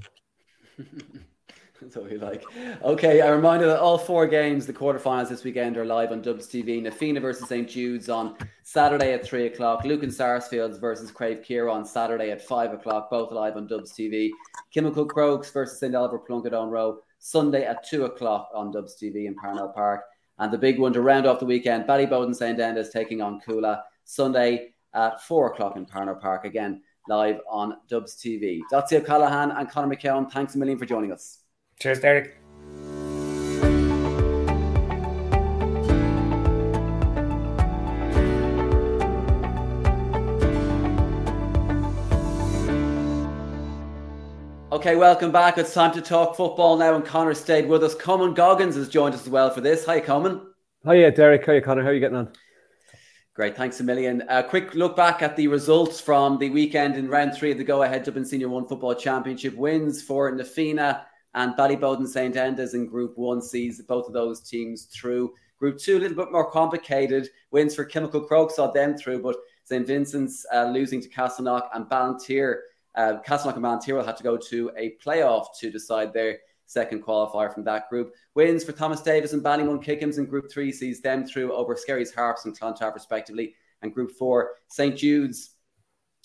What 1.93 2.09
we 2.09 2.17
like. 2.17 2.43
Okay, 2.83 3.19
a 3.19 3.35
reminder 3.35 3.67
that 3.67 3.79
all 3.79 3.97
four 3.97 4.27
games, 4.27 4.65
the 4.65 4.73
quarterfinals 4.73 5.29
this 5.29 5.43
weekend, 5.43 5.77
are 5.77 5.85
live 5.85 6.11
on 6.11 6.21
Dubs 6.21 6.47
TV. 6.47 6.81
Na 6.81 6.89
Fianna 6.89 7.19
versus 7.19 7.47
St. 7.47 7.69
Jude's 7.69 8.09
on 8.09 8.35
Saturday 8.63 9.13
at 9.13 9.23
3 9.23 9.47
o'clock. 9.47 9.83
Lucan 9.83 10.11
Sarsfields 10.11 10.79
versus 10.79 11.11
Craobh 11.11 11.45
Chiaráin 11.45 11.73
on 11.73 11.85
Saturday 11.85 12.31
at 12.31 12.41
5 12.41 12.73
o'clock, 12.73 13.09
both 13.11 13.31
live 13.31 13.57
on 13.57 13.67
Dubs 13.67 13.93
TV. 13.93 14.29
Kilmacud 14.75 15.09
Crokes 15.09 15.51
versus 15.51 15.79
St. 15.79 15.95
Oliver 15.95 16.19
Plunkett 16.19 16.53
Eoghan 16.53 16.71
Ruadh, 16.71 16.97
Sunday 17.19 17.65
at 17.65 17.87
2 17.87 18.05
o'clock 18.05 18.49
on 18.55 18.71
Dubs 18.71 18.97
TV 19.01 19.27
in 19.27 19.35
Parnell 19.35 19.69
Park. 19.69 20.01
And 20.39 20.51
the 20.51 20.57
big 20.57 20.79
one 20.79 20.93
to 20.93 21.01
round 21.01 21.25
off 21.25 21.39
the 21.39 21.45
weekend, 21.45 21.85
Ballyboden 21.85 22.35
St. 22.35 22.59
Enda's 22.59 22.89
taking 22.89 23.21
on 23.21 23.39
Cuala, 23.39 23.83
Sunday 24.03 24.73
at 24.93 25.21
4 25.23 25.53
o'clock 25.53 25.77
in 25.77 25.85
Parnell 25.85 26.15
Park. 26.15 26.45
Again, 26.45 26.81
live 27.07 27.39
on 27.49 27.77
Dubs 27.87 28.15
TV. 28.15 28.61
Dotsie 28.71 28.99
O'Callaghan 28.99 29.51
and 29.51 29.69
Conor 29.69 29.95
McKeogh, 29.95 30.31
thanks 30.31 30.55
a 30.55 30.57
million 30.57 30.77
for 30.77 30.85
joining 30.85 31.11
us. 31.11 31.46
Cheers, 31.79 31.99
Derek. 31.99 32.33
Okay, 44.71 44.95
welcome 44.95 45.31
back. 45.31 45.59
It's 45.59 45.71
time 45.71 45.91
to 45.93 46.01
talk 46.01 46.35
football 46.35 46.77
now, 46.77 46.95
and 46.95 47.05
Connor 47.05 47.35
stayed 47.35 47.67
with 47.67 47.83
us. 47.83 47.93
Coman 47.93 48.33
Goggins 48.33 48.75
has 48.75 48.89
joined 48.89 49.13
us 49.13 49.21
as 49.21 49.29
well 49.29 49.51
for 49.51 49.61
this. 49.61 49.85
Hi, 49.85 49.99
Coman. 49.99 50.41
Hi, 50.83 50.95
yeah, 50.95 51.11
Derek. 51.11 51.45
Hi, 51.45 51.59
Connor. 51.59 51.83
How 51.83 51.89
are 51.89 51.93
you 51.93 51.99
getting 51.99 52.17
on? 52.17 52.31
Great, 53.35 53.55
thanks 53.55 53.79
a 53.81 53.83
million. 53.83 54.23
A 54.29 54.43
quick 54.43 54.73
look 54.73 54.95
back 54.95 55.21
at 55.21 55.35
the 55.35 55.47
results 55.47 56.01
from 56.01 56.39
the 56.39 56.49
weekend 56.49 56.95
in 56.95 57.07
round 57.07 57.35
three 57.35 57.51
of 57.51 57.59
the 57.59 57.63
Go 57.63 57.83
Ahead 57.83 58.03
Dublin 58.03 58.25
Senior 58.25 58.49
One 58.49 58.67
Football 58.67 58.95
Championship 58.95 59.55
wins 59.55 60.01
for 60.01 60.31
Na 60.31 60.43
Fianna 60.43 61.05
and 61.33 61.53
Ballyboden 61.55 62.07
St. 62.07 62.35
Enda's 62.35 62.73
in 62.73 62.87
Group 62.87 63.17
1 63.17 63.41
sees 63.41 63.81
both 63.81 64.07
of 64.07 64.13
those 64.13 64.41
teams 64.41 64.85
through. 64.85 65.33
Group 65.59 65.79
2, 65.79 65.97
a 65.97 65.99
little 65.99 66.17
bit 66.17 66.31
more 66.31 66.49
complicated. 66.49 67.29
Wins 67.51 67.75
for 67.75 67.85
Kilmacud 67.85 68.27
Croke 68.27 68.51
saw 68.51 68.71
them 68.71 68.95
through, 68.97 69.21
but 69.21 69.35
St. 69.63 69.85
Vincent's 69.85 70.45
uh, 70.53 70.65
losing 70.65 71.01
to 71.01 71.09
Castleknock 71.09 71.69
and 71.73 71.85
Ballinteer. 71.85 72.59
Uh, 72.95 73.17
Castleknock 73.27 73.55
and 73.55 73.63
Ballinteer 73.63 73.95
will 73.95 74.05
have 74.05 74.17
to 74.17 74.23
go 74.23 74.37
to 74.37 74.71
a 74.77 74.95
playoff 75.03 75.47
to 75.59 75.71
decide 75.71 76.13
their 76.13 76.37
second 76.67 77.03
qualifier 77.03 77.51
from 77.51 77.63
that 77.63 77.89
group. 77.89 78.13
Wins 78.35 78.63
for 78.63 78.71
Thomas 78.71 79.01
Davis 79.01 79.33
and 79.33 79.43
Ballymun 79.43 79.83
Kickhams 79.83 80.17
in 80.19 80.25
Group 80.25 80.51
3 80.51 80.71
sees 80.71 81.01
them 81.01 81.25
through 81.25 81.53
over 81.53 81.75
Skerries 81.75 82.13
Harps 82.13 82.45
and 82.45 82.57
Clontarf 82.57 82.93
respectively. 82.93 83.55
And 83.81 83.93
Group 83.93 84.11
4, 84.11 84.51
St. 84.67 84.95
Jude's 84.95 85.51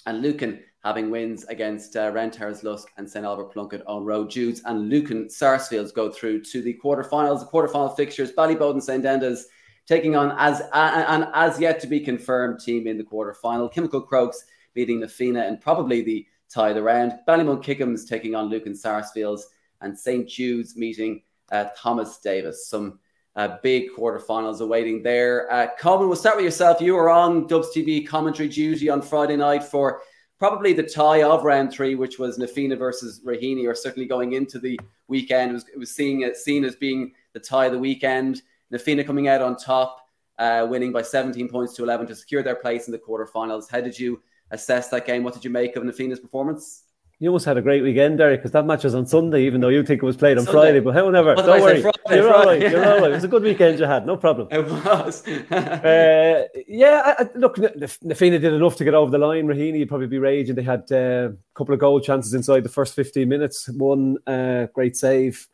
and 0.06 0.20
Lucan 0.20 0.62
having 0.84 1.10
wins 1.10 1.44
against 1.44 1.96
uh, 1.96 2.10
Round 2.12 2.32
Towers 2.32 2.64
Lusk 2.64 2.88
and 2.96 3.08
St. 3.08 3.24
Albert 3.24 3.52
Plunkett 3.52 3.86
Eoghan 3.86 4.04
Ruadh. 4.04 4.28
Judes 4.28 4.62
and 4.64 4.88
Lucan 4.88 5.28
Sarsfields 5.30 5.92
go 5.92 6.10
through 6.10 6.42
to 6.44 6.62
the 6.62 6.78
quarterfinals. 6.82 7.40
The 7.40 7.46
quarterfinal 7.46 7.96
fixtures, 7.96 8.32
Ballyboden 8.32 8.82
St. 8.82 9.04
Enda's 9.04 9.46
taking 9.86 10.16
on 10.16 10.34
as 10.38 10.60
an 10.72 11.28
as 11.34 11.60
yet 11.60 11.80
to 11.80 11.86
be 11.86 12.00
confirmed 12.00 12.60
team 12.60 12.86
in 12.86 12.98
the 12.98 13.04
quarterfinal. 13.04 13.72
Kilmacud 13.72 14.06
Crokes 14.06 14.44
beating 14.74 15.00
Na 15.00 15.06
Fianna 15.06 15.40
and 15.40 15.60
probably 15.60 16.02
the 16.02 16.26
tie 16.48 16.72
the 16.72 16.82
round. 16.82 17.12
Ballymun 17.26 17.62
Kickhams 17.62 18.08
taking 18.08 18.34
on 18.34 18.48
Lucan 18.48 18.74
Sarsfields 18.74 19.46
and 19.80 19.98
St. 19.98 20.28
Jude's 20.28 20.76
meeting 20.76 21.22
uh, 21.50 21.66
Thomas 21.76 22.18
Davis. 22.18 22.68
Some 22.68 22.98
uh, 23.36 23.56
big 23.62 23.90
quarterfinals 23.96 24.60
awaiting 24.60 25.02
there. 25.02 25.50
Uh, 25.50 25.68
we'll 25.84 26.16
start 26.16 26.36
with 26.36 26.44
yourself. 26.44 26.80
You 26.80 26.94
were 26.94 27.10
on 27.10 27.46
Dubs 27.46 27.68
TV 27.74 28.06
commentary 28.06 28.48
duty 28.48 28.88
on 28.90 29.00
Friday 29.00 29.36
night 29.36 29.64
for 29.64 30.02
probably 30.42 30.72
the 30.72 30.82
tie 30.82 31.22
of 31.22 31.44
round 31.44 31.72
three, 31.72 31.94
which 31.94 32.18
was 32.18 32.36
Na 32.36 32.46
Fianna 32.46 32.74
versus 32.74 33.20
Raheny, 33.24 33.64
or 33.64 33.76
certainly 33.76 34.08
going 34.08 34.32
into 34.32 34.58
the 34.58 34.76
weekend, 35.06 35.52
it 35.52 35.54
was, 35.54 35.64
it 35.72 35.78
was 35.78 35.94
seeing 35.94 36.22
it 36.22 36.36
seen 36.36 36.64
as 36.64 36.74
being 36.74 37.12
the 37.32 37.38
tie 37.38 37.66
of 37.66 37.72
the 37.72 37.78
weekend. 37.78 38.42
Na 38.72 38.78
Fianna 38.78 39.04
coming 39.04 39.28
out 39.28 39.40
on 39.40 39.56
top, 39.56 40.04
uh, 40.40 40.66
winning 40.68 40.90
by 40.90 41.00
17 41.00 41.48
points 41.48 41.74
to 41.74 41.84
11 41.84 42.08
to 42.08 42.16
secure 42.16 42.42
their 42.42 42.56
place 42.56 42.88
in 42.88 42.92
the 42.92 42.98
quarterfinals. 42.98 43.70
How 43.70 43.80
did 43.80 43.96
you 43.96 44.20
assess 44.50 44.88
that 44.88 45.06
game? 45.06 45.22
What 45.22 45.34
did 45.34 45.44
you 45.44 45.50
make 45.50 45.76
of 45.76 45.84
Na 45.84 45.92
Fianna's 45.92 46.18
performance? 46.18 46.86
You 47.22 47.28
almost 47.28 47.44
had 47.44 47.56
a 47.56 47.62
great 47.62 47.84
weekend, 47.84 48.18
Derek, 48.18 48.40
because 48.40 48.50
that 48.50 48.66
match 48.66 48.82
was 48.82 48.96
on 48.96 49.06
Sunday, 49.06 49.44
even 49.44 49.60
though 49.60 49.68
you 49.68 49.84
think 49.84 50.02
it 50.02 50.04
was 50.04 50.16
played 50.16 50.38
on 50.38 50.44
Sunday. 50.44 50.60
Friday. 50.60 50.80
But 50.80 50.94
however, 50.94 51.36
don't 51.36 51.60
worry, 51.60 51.80
Friday, 51.80 51.98
you're 52.10 52.28
Friday. 52.28 52.32
all 52.32 52.46
right. 52.46 52.60
You're 52.60 52.84
all 52.84 53.00
right. 53.00 53.10
It 53.12 53.14
was 53.14 53.22
a 53.22 53.28
good 53.28 53.44
weekend 53.44 53.78
you 53.78 53.84
had, 53.84 54.04
no 54.06 54.16
problem. 54.16 54.48
It 54.50 54.66
was. 54.66 55.24
uh, 55.52 56.48
yeah, 56.66 57.14
I, 57.16 57.28
look, 57.36 57.58
Na 57.58 58.14
Fianna 58.16 58.40
did 58.40 58.52
enough 58.52 58.74
to 58.74 58.82
get 58.82 58.94
over 58.94 59.12
the 59.12 59.18
line. 59.18 59.46
Raheny 59.46 59.78
would 59.78 59.88
probably 59.88 60.08
be 60.08 60.18
raging. 60.18 60.56
They 60.56 60.64
had 60.64 60.90
uh, 60.90 61.30
a 61.30 61.32
couple 61.54 61.72
of 61.72 61.78
goal 61.78 62.00
chances 62.00 62.34
inside 62.34 62.64
the 62.64 62.68
first 62.68 62.92
15 62.94 63.28
minutes. 63.28 63.68
One 63.68 64.18
uh, 64.26 64.66
great 64.74 64.96
save. 64.96 65.46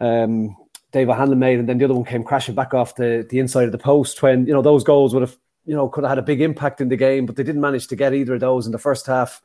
Um, 0.00 0.56
Dave 0.90 1.08
O'Hanlon 1.08 1.38
made, 1.38 1.60
and 1.60 1.68
then 1.68 1.78
the 1.78 1.84
other 1.84 1.94
one 1.94 2.04
came 2.04 2.24
crashing 2.24 2.56
back 2.56 2.74
off 2.74 2.96
the, 2.96 3.24
the 3.30 3.38
inside 3.38 3.66
of 3.66 3.72
the 3.72 3.78
post. 3.78 4.20
When 4.22 4.44
you 4.44 4.52
know 4.52 4.62
those 4.62 4.82
goals 4.82 5.14
would 5.14 5.22
have, 5.22 5.36
you 5.66 5.76
know, 5.76 5.88
could 5.88 6.02
have 6.02 6.10
had 6.10 6.18
a 6.18 6.22
big 6.22 6.40
impact 6.40 6.80
in 6.80 6.88
the 6.88 6.96
game, 6.96 7.26
but 7.26 7.36
they 7.36 7.44
didn't 7.44 7.60
manage 7.60 7.86
to 7.86 7.96
get 7.96 8.12
either 8.12 8.34
of 8.34 8.40
those 8.40 8.66
in 8.66 8.72
the 8.72 8.78
first 8.78 9.06
half 9.06 9.40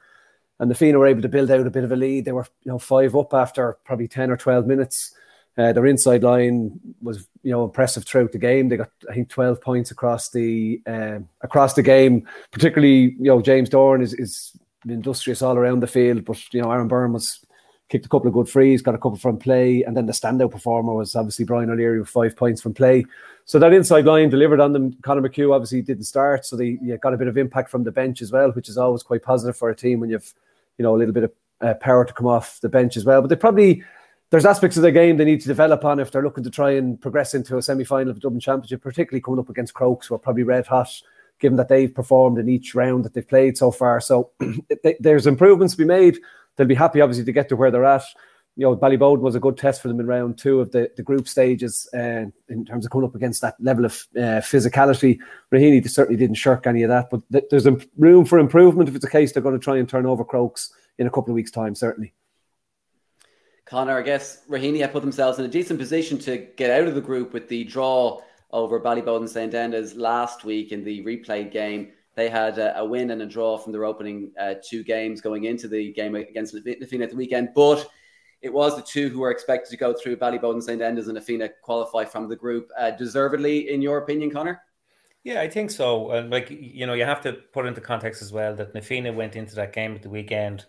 and 0.60 0.70
the 0.70 0.76
Fianna 0.76 1.00
were 1.00 1.08
able 1.08 1.22
to 1.22 1.30
build 1.30 1.52
out 1.52 1.66
a 1.66 1.72
bit 1.72 1.84
of 1.84 1.92
a 1.92 1.96
lead. 1.96 2.26
They 2.26 2.32
were, 2.32 2.48
you 2.64 2.72
know, 2.72 2.80
five 2.80 3.16
up 3.16 3.34
after 3.34 3.78
probably 3.86 4.08
ten 4.08 4.30
or 4.30 4.38
twelve 4.38 4.68
minutes. 4.68 5.14
Uh, 5.58 5.74
their 5.74 5.88
inside 5.88 6.24
line 6.24 6.80
was, 7.02 7.28
you 7.44 7.52
know, 7.52 7.66
impressive 7.66 8.06
throughout 8.06 8.32
the 8.32 8.38
game. 8.38 8.70
They 8.70 8.78
got, 8.78 8.92
I 9.10 9.14
think, 9.14 9.30
twelve 9.30 9.60
points 9.60 9.92
across 9.92 10.30
the 10.30 10.82
uh, 10.88 11.20
across 11.42 11.74
the 11.74 11.84
game. 11.84 12.28
Particularly, 12.52 13.16
you 13.20 13.26
know, 13.26 13.42
James 13.42 13.70
Doran 13.70 14.02
is, 14.02 14.14
is 14.14 14.58
industrious 14.88 15.42
all 15.42 15.58
around 15.58 15.82
the 15.82 15.88
field, 15.88 16.26
but 16.26 16.42
you 16.54 16.62
know, 16.62 16.72
Aaron 16.72 16.88
Byrne 16.88 17.14
was 17.14 17.46
kicked 17.90 18.06
a 18.06 18.10
couple 18.10 18.28
of 18.28 18.34
good 18.34 18.48
frees, 18.48 18.82
got 18.82 18.96
a 18.96 19.00
couple 19.00 19.18
from 19.18 19.38
play, 19.38 19.84
and 19.84 19.98
then 19.98 20.06
the 20.06 20.14
standout 20.14 20.52
performer 20.52 20.94
was 20.94 21.16
obviously 21.16 21.44
Brian 21.44 21.70
O'Leary 21.70 22.00
with 22.00 22.10
five 22.10 22.36
points 22.38 22.62
from 22.62 22.74
play. 22.74 23.04
So 23.46 23.58
that 23.58 23.74
inside 23.74 24.06
line 24.06 24.30
delivered 24.30 24.60
on 24.60 24.74
them. 24.74 24.94
Conor 25.02 25.28
McHugh 25.28 25.54
obviously 25.54 25.82
didn't 25.82 26.04
start, 26.04 26.46
so 26.46 26.56
they 26.56 26.78
yeah, 26.84 26.98
got 26.98 27.16
a 27.16 27.18
bit 27.18 27.28
of 27.28 27.38
impact 27.38 27.72
from 27.72 27.84
the 27.84 27.92
bench 27.92 28.22
as 28.22 28.32
well, 28.32 28.52
which 28.52 28.70
is 28.70 28.78
always 28.78 29.02
quite 29.02 29.24
positive 29.24 29.58
for 29.58 29.72
a 29.72 29.76
team 29.76 30.00
when 30.00 30.12
you've 30.12 30.34
you 30.80 30.84
know, 30.84 30.96
a 30.96 30.98
little 30.98 31.14
bit 31.14 31.26
of 31.26 31.32
uh, 31.62 31.74
power 31.76 32.06
to 32.06 32.14
come 32.14 32.26
off 32.26 32.60
the 32.62 32.70
bench 32.70 32.98
as 32.98 33.06
well. 33.06 33.22
But 33.22 33.28
they 33.28 33.36
probably 33.36 33.84
there's 34.32 34.46
aspects 34.46 34.78
of 34.78 34.84
the 34.84 34.92
game 34.92 35.18
they 35.18 35.26
need 35.26 35.42
to 35.42 35.48
develop 35.48 35.84
on 35.84 36.00
if 36.00 36.12
they're 36.12 36.24
looking 36.24 36.44
to 36.44 36.50
try 36.50 36.72
and 36.72 37.00
progress 37.00 37.34
into 37.34 37.58
a 37.58 37.62
semi-final 37.62 38.10
of 38.10 38.16
the 38.16 38.22
Dublin 38.22 38.40
Championship, 38.40 38.82
particularly 38.82 39.22
coming 39.22 39.40
up 39.40 39.50
against 39.50 39.74
Crokes, 39.74 40.08
who 40.08 40.16
are 40.16 40.20
probably 40.20 40.44
red 40.44 40.68
hot, 40.68 40.90
given 41.40 41.58
that 41.58 41.68
they've 41.68 41.94
performed 41.94 42.38
in 42.38 42.48
each 42.48 42.76
round 42.76 43.04
that 43.06 43.14
they've 43.14 43.28
played 43.28 43.58
so 43.58 43.72
far. 43.72 44.00
So 44.00 44.32
there's 45.00 45.28
improvements 45.28 45.74
to 45.74 45.80
be 45.80 45.86
made. 45.86 46.20
They'll 46.56 46.68
be 46.68 46.76
happy, 46.76 47.02
obviously, 47.02 47.26
to 47.26 47.32
get 47.32 47.50
to 47.50 47.56
where 47.56 47.72
they're 47.72 47.86
at. 47.86 48.04
You 48.60 48.66
know, 48.66 48.76
Ballyboden 48.76 49.22
was 49.22 49.36
a 49.36 49.40
good 49.40 49.56
test 49.56 49.82
for 49.82 49.88
them 49.88 50.02
in 50.02 50.06
round 50.06 50.38
two 50.38 50.60
of 50.60 50.70
the, 50.72 50.92
the 50.98 51.02
group 51.02 51.30
stages 51.30 51.88
uh, 51.94 52.26
in 52.50 52.66
terms 52.66 52.84
of 52.86 52.92
coming 52.92 53.08
up 53.08 53.16
against 53.16 53.42
that 53.42 53.56
level 53.62 53.86
of 53.86 54.06
uh, 54.18 54.44
physicality. 54.44 55.18
Raheny 55.50 55.90
certainly 55.90 56.20
didn't 56.20 56.36
shirk 56.36 56.68
any 56.68 56.84
of 56.84 56.90
that, 56.90 57.10
but 57.10 57.22
th- 57.32 57.46
there's 57.50 57.66
room 57.96 58.26
for 58.26 58.38
improvement 58.38 58.90
if 58.90 58.96
it's 58.96 59.06
a 59.06 59.10
case 59.10 59.32
they're 59.32 59.42
going 59.42 59.58
to 59.58 59.64
try 59.64 59.78
and 59.78 59.88
turn 59.88 60.06
over 60.06 60.26
Crokes 60.26 60.74
in 60.98 61.08
a 61.08 61.10
couple 61.10 61.32
of 61.32 61.36
weeks' 61.36 61.52
time, 61.52 61.74
certainly. 61.74 62.14
Connor, 63.64 63.98
I 63.98 64.02
guess 64.02 64.42
Raheny 64.50 64.82
have 64.82 64.92
put 64.92 65.04
themselves 65.04 65.40
in 65.40 65.46
a 65.46 65.48
decent 65.48 65.80
position 65.80 66.18
to 66.18 66.40
get 66.58 66.70
out 66.70 66.86
of 66.86 66.96
the 66.96 67.02
group 67.02 67.32
with 67.32 67.48
the 67.48 67.64
draw 67.64 68.20
over 68.52 68.82
Ballyboden 68.82 69.30
St 69.30 69.54
Enda's 69.54 69.96
last 69.96 70.44
week 70.44 70.74
in 70.74 70.84
the 70.84 71.02
replay 71.06 71.50
game. 71.50 71.94
They 72.16 72.28
had 72.28 72.58
a, 72.58 72.80
a 72.80 72.84
win 72.84 73.12
and 73.12 73.22
a 73.22 73.26
draw 73.26 73.58
from 73.58 73.72
their 73.72 73.86
opening 73.86 74.34
uh, 74.38 74.56
two 74.62 74.84
games 74.84 75.22
going 75.22 75.46
into 75.46 75.70
the 75.70 75.94
game 75.94 76.16
against 76.16 76.54
Na 76.54 76.60
Fianna 76.86 77.06
at 77.06 77.12
the 77.12 77.16
weekend, 77.16 77.52
but 77.56 77.88
it 78.42 78.54
was 78.54 78.76
the 78.76 78.82
two 78.82 79.10
who 79.10 79.20
were 79.20 79.32
expected 79.32 79.70
to 79.72 79.78
go 79.78 79.94
through 79.94 80.18
Ballyboden 80.18 80.64
St 80.64 80.82
Enda's 80.82 81.08
and 81.08 81.16
Na 81.16 81.22
Fianna 81.22 81.50
qualify 81.62 82.06
from 82.06 82.30
the 82.30 82.36
group. 82.36 82.70
Uh, 82.78 82.92
deservedly, 82.92 83.70
in 83.70 83.82
your 83.82 83.98
opinion, 83.98 84.32
Connor? 84.32 84.62
Yeah, 85.24 85.42
I 85.42 85.50
think 85.50 85.72
so. 85.72 86.12
And 86.12 86.30
like 86.30 86.50
you 86.50 86.86
know, 86.88 86.94
you 86.94 87.06
have 87.06 87.22
to 87.22 87.34
put 87.34 87.66
into 87.66 87.82
context 87.82 88.22
as 88.22 88.32
well 88.32 88.56
that 88.56 88.74
Na 88.74 88.82
Fianna 88.82 89.12
went 89.12 89.36
into 89.36 89.56
that 89.56 89.74
game 89.74 89.96
at 89.96 90.02
the 90.02 90.10
weekend 90.10 90.66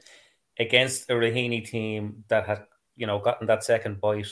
against 0.59 1.09
a 1.11 1.15
Raheny 1.15 1.65
team 1.65 2.25
that 2.29 2.47
had 2.47 2.65
you 2.97 3.07
know 3.07 3.19
gotten 3.19 3.47
that 3.47 3.65
second 3.65 4.01
bite 4.01 4.27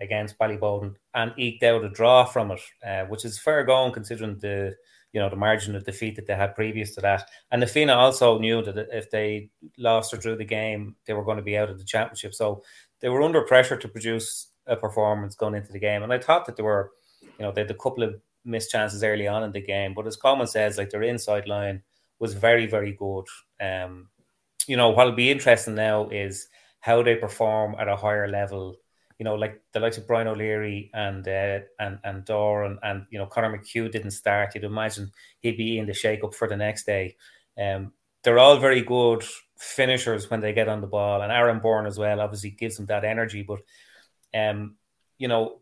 against 0.00 0.38
Ballyboden 0.38 0.94
and 1.14 1.32
eked 1.36 1.62
out 1.62 1.84
a 1.84 1.88
draw 1.88 2.24
from 2.24 2.52
it, 2.52 2.60
uh, 2.86 3.04
which 3.04 3.24
is 3.24 3.38
fair 3.38 3.64
going 3.64 3.92
considering 3.92 4.38
the 4.38 4.74
you 5.12 5.20
know 5.20 5.30
the 5.30 5.36
margin 5.36 5.76
of 5.76 5.84
defeat 5.84 6.16
that 6.16 6.26
they 6.26 6.34
had 6.34 6.56
previous 6.56 6.94
to 6.94 7.00
that. 7.00 7.28
And 7.50 7.62
the 7.62 7.66
Fianna 7.66 7.94
also 7.94 8.38
knew 8.38 8.62
that 8.62 8.88
if 8.92 9.10
they 9.10 9.50
lost 9.78 10.12
or 10.12 10.16
drew 10.16 10.36
the 10.36 10.44
game, 10.44 10.96
they 11.06 11.12
were 11.12 11.24
going 11.24 11.36
to 11.36 11.42
be 11.42 11.56
out 11.56 11.70
of 11.70 11.78
the 11.78 11.84
championship. 11.84 12.34
So 12.34 12.64
they 13.04 13.10
were 13.10 13.20
under 13.20 13.42
pressure 13.42 13.76
to 13.76 13.86
produce 13.86 14.48
a 14.66 14.76
performance 14.76 15.34
going 15.34 15.54
into 15.54 15.70
the 15.70 15.78
game. 15.78 16.02
And 16.02 16.10
I 16.10 16.18
thought 16.18 16.46
that 16.46 16.56
they 16.56 16.62
were, 16.62 16.92
you 17.20 17.44
know, 17.44 17.52
they 17.52 17.60
had 17.60 17.70
a 17.70 17.74
couple 17.74 18.02
of 18.02 18.14
missed 18.46 18.70
chances 18.70 19.04
early 19.04 19.28
on 19.28 19.42
in 19.42 19.52
the 19.52 19.60
game. 19.60 19.92
But 19.92 20.06
as 20.06 20.16
Coman 20.16 20.46
says, 20.46 20.78
like 20.78 20.88
their 20.88 21.02
inside 21.02 21.46
line 21.46 21.82
was 22.18 22.32
very, 22.32 22.66
very 22.66 22.92
good. 22.92 23.26
Um, 23.60 24.08
you 24.66 24.78
know, 24.78 24.88
what'll 24.88 25.12
be 25.12 25.30
interesting 25.30 25.74
now 25.74 26.08
is 26.08 26.48
how 26.80 27.02
they 27.02 27.16
perform 27.16 27.76
at 27.78 27.88
a 27.88 27.96
higher 27.96 28.26
level. 28.26 28.76
You 29.18 29.24
know, 29.24 29.34
like 29.34 29.60
the 29.74 29.80
likes 29.80 29.98
of 29.98 30.06
Brian 30.06 30.26
O'Leary 30.26 30.90
and 30.94 31.28
uh, 31.28 31.58
and 31.78 31.98
and 32.04 32.24
Doran 32.24 32.78
and 32.82 33.04
you 33.10 33.18
know 33.18 33.26
Conor 33.26 33.58
McHugh 33.58 33.92
didn't 33.92 34.12
start. 34.12 34.54
You'd 34.54 34.64
imagine 34.64 35.12
he'd 35.40 35.58
be 35.58 35.78
in 35.78 35.84
the 35.84 35.92
shake 35.92 36.24
up 36.24 36.34
for 36.34 36.48
the 36.48 36.56
next 36.56 36.86
day. 36.86 37.16
Um, 37.62 37.92
they're 38.22 38.38
all 38.38 38.56
very 38.56 38.80
good 38.80 39.24
finishers 39.64 40.30
when 40.30 40.40
they 40.40 40.52
get 40.52 40.68
on 40.68 40.80
the 40.80 40.86
ball, 40.86 41.22
and 41.22 41.32
Aaron 41.32 41.60
Byrne 41.60 41.86
as 41.86 41.98
well. 41.98 42.20
Obviously, 42.20 42.50
gives 42.50 42.76
them 42.76 42.86
that 42.86 43.04
energy. 43.04 43.42
But 43.42 43.60
um, 44.34 44.76
you 45.18 45.28
know, 45.28 45.60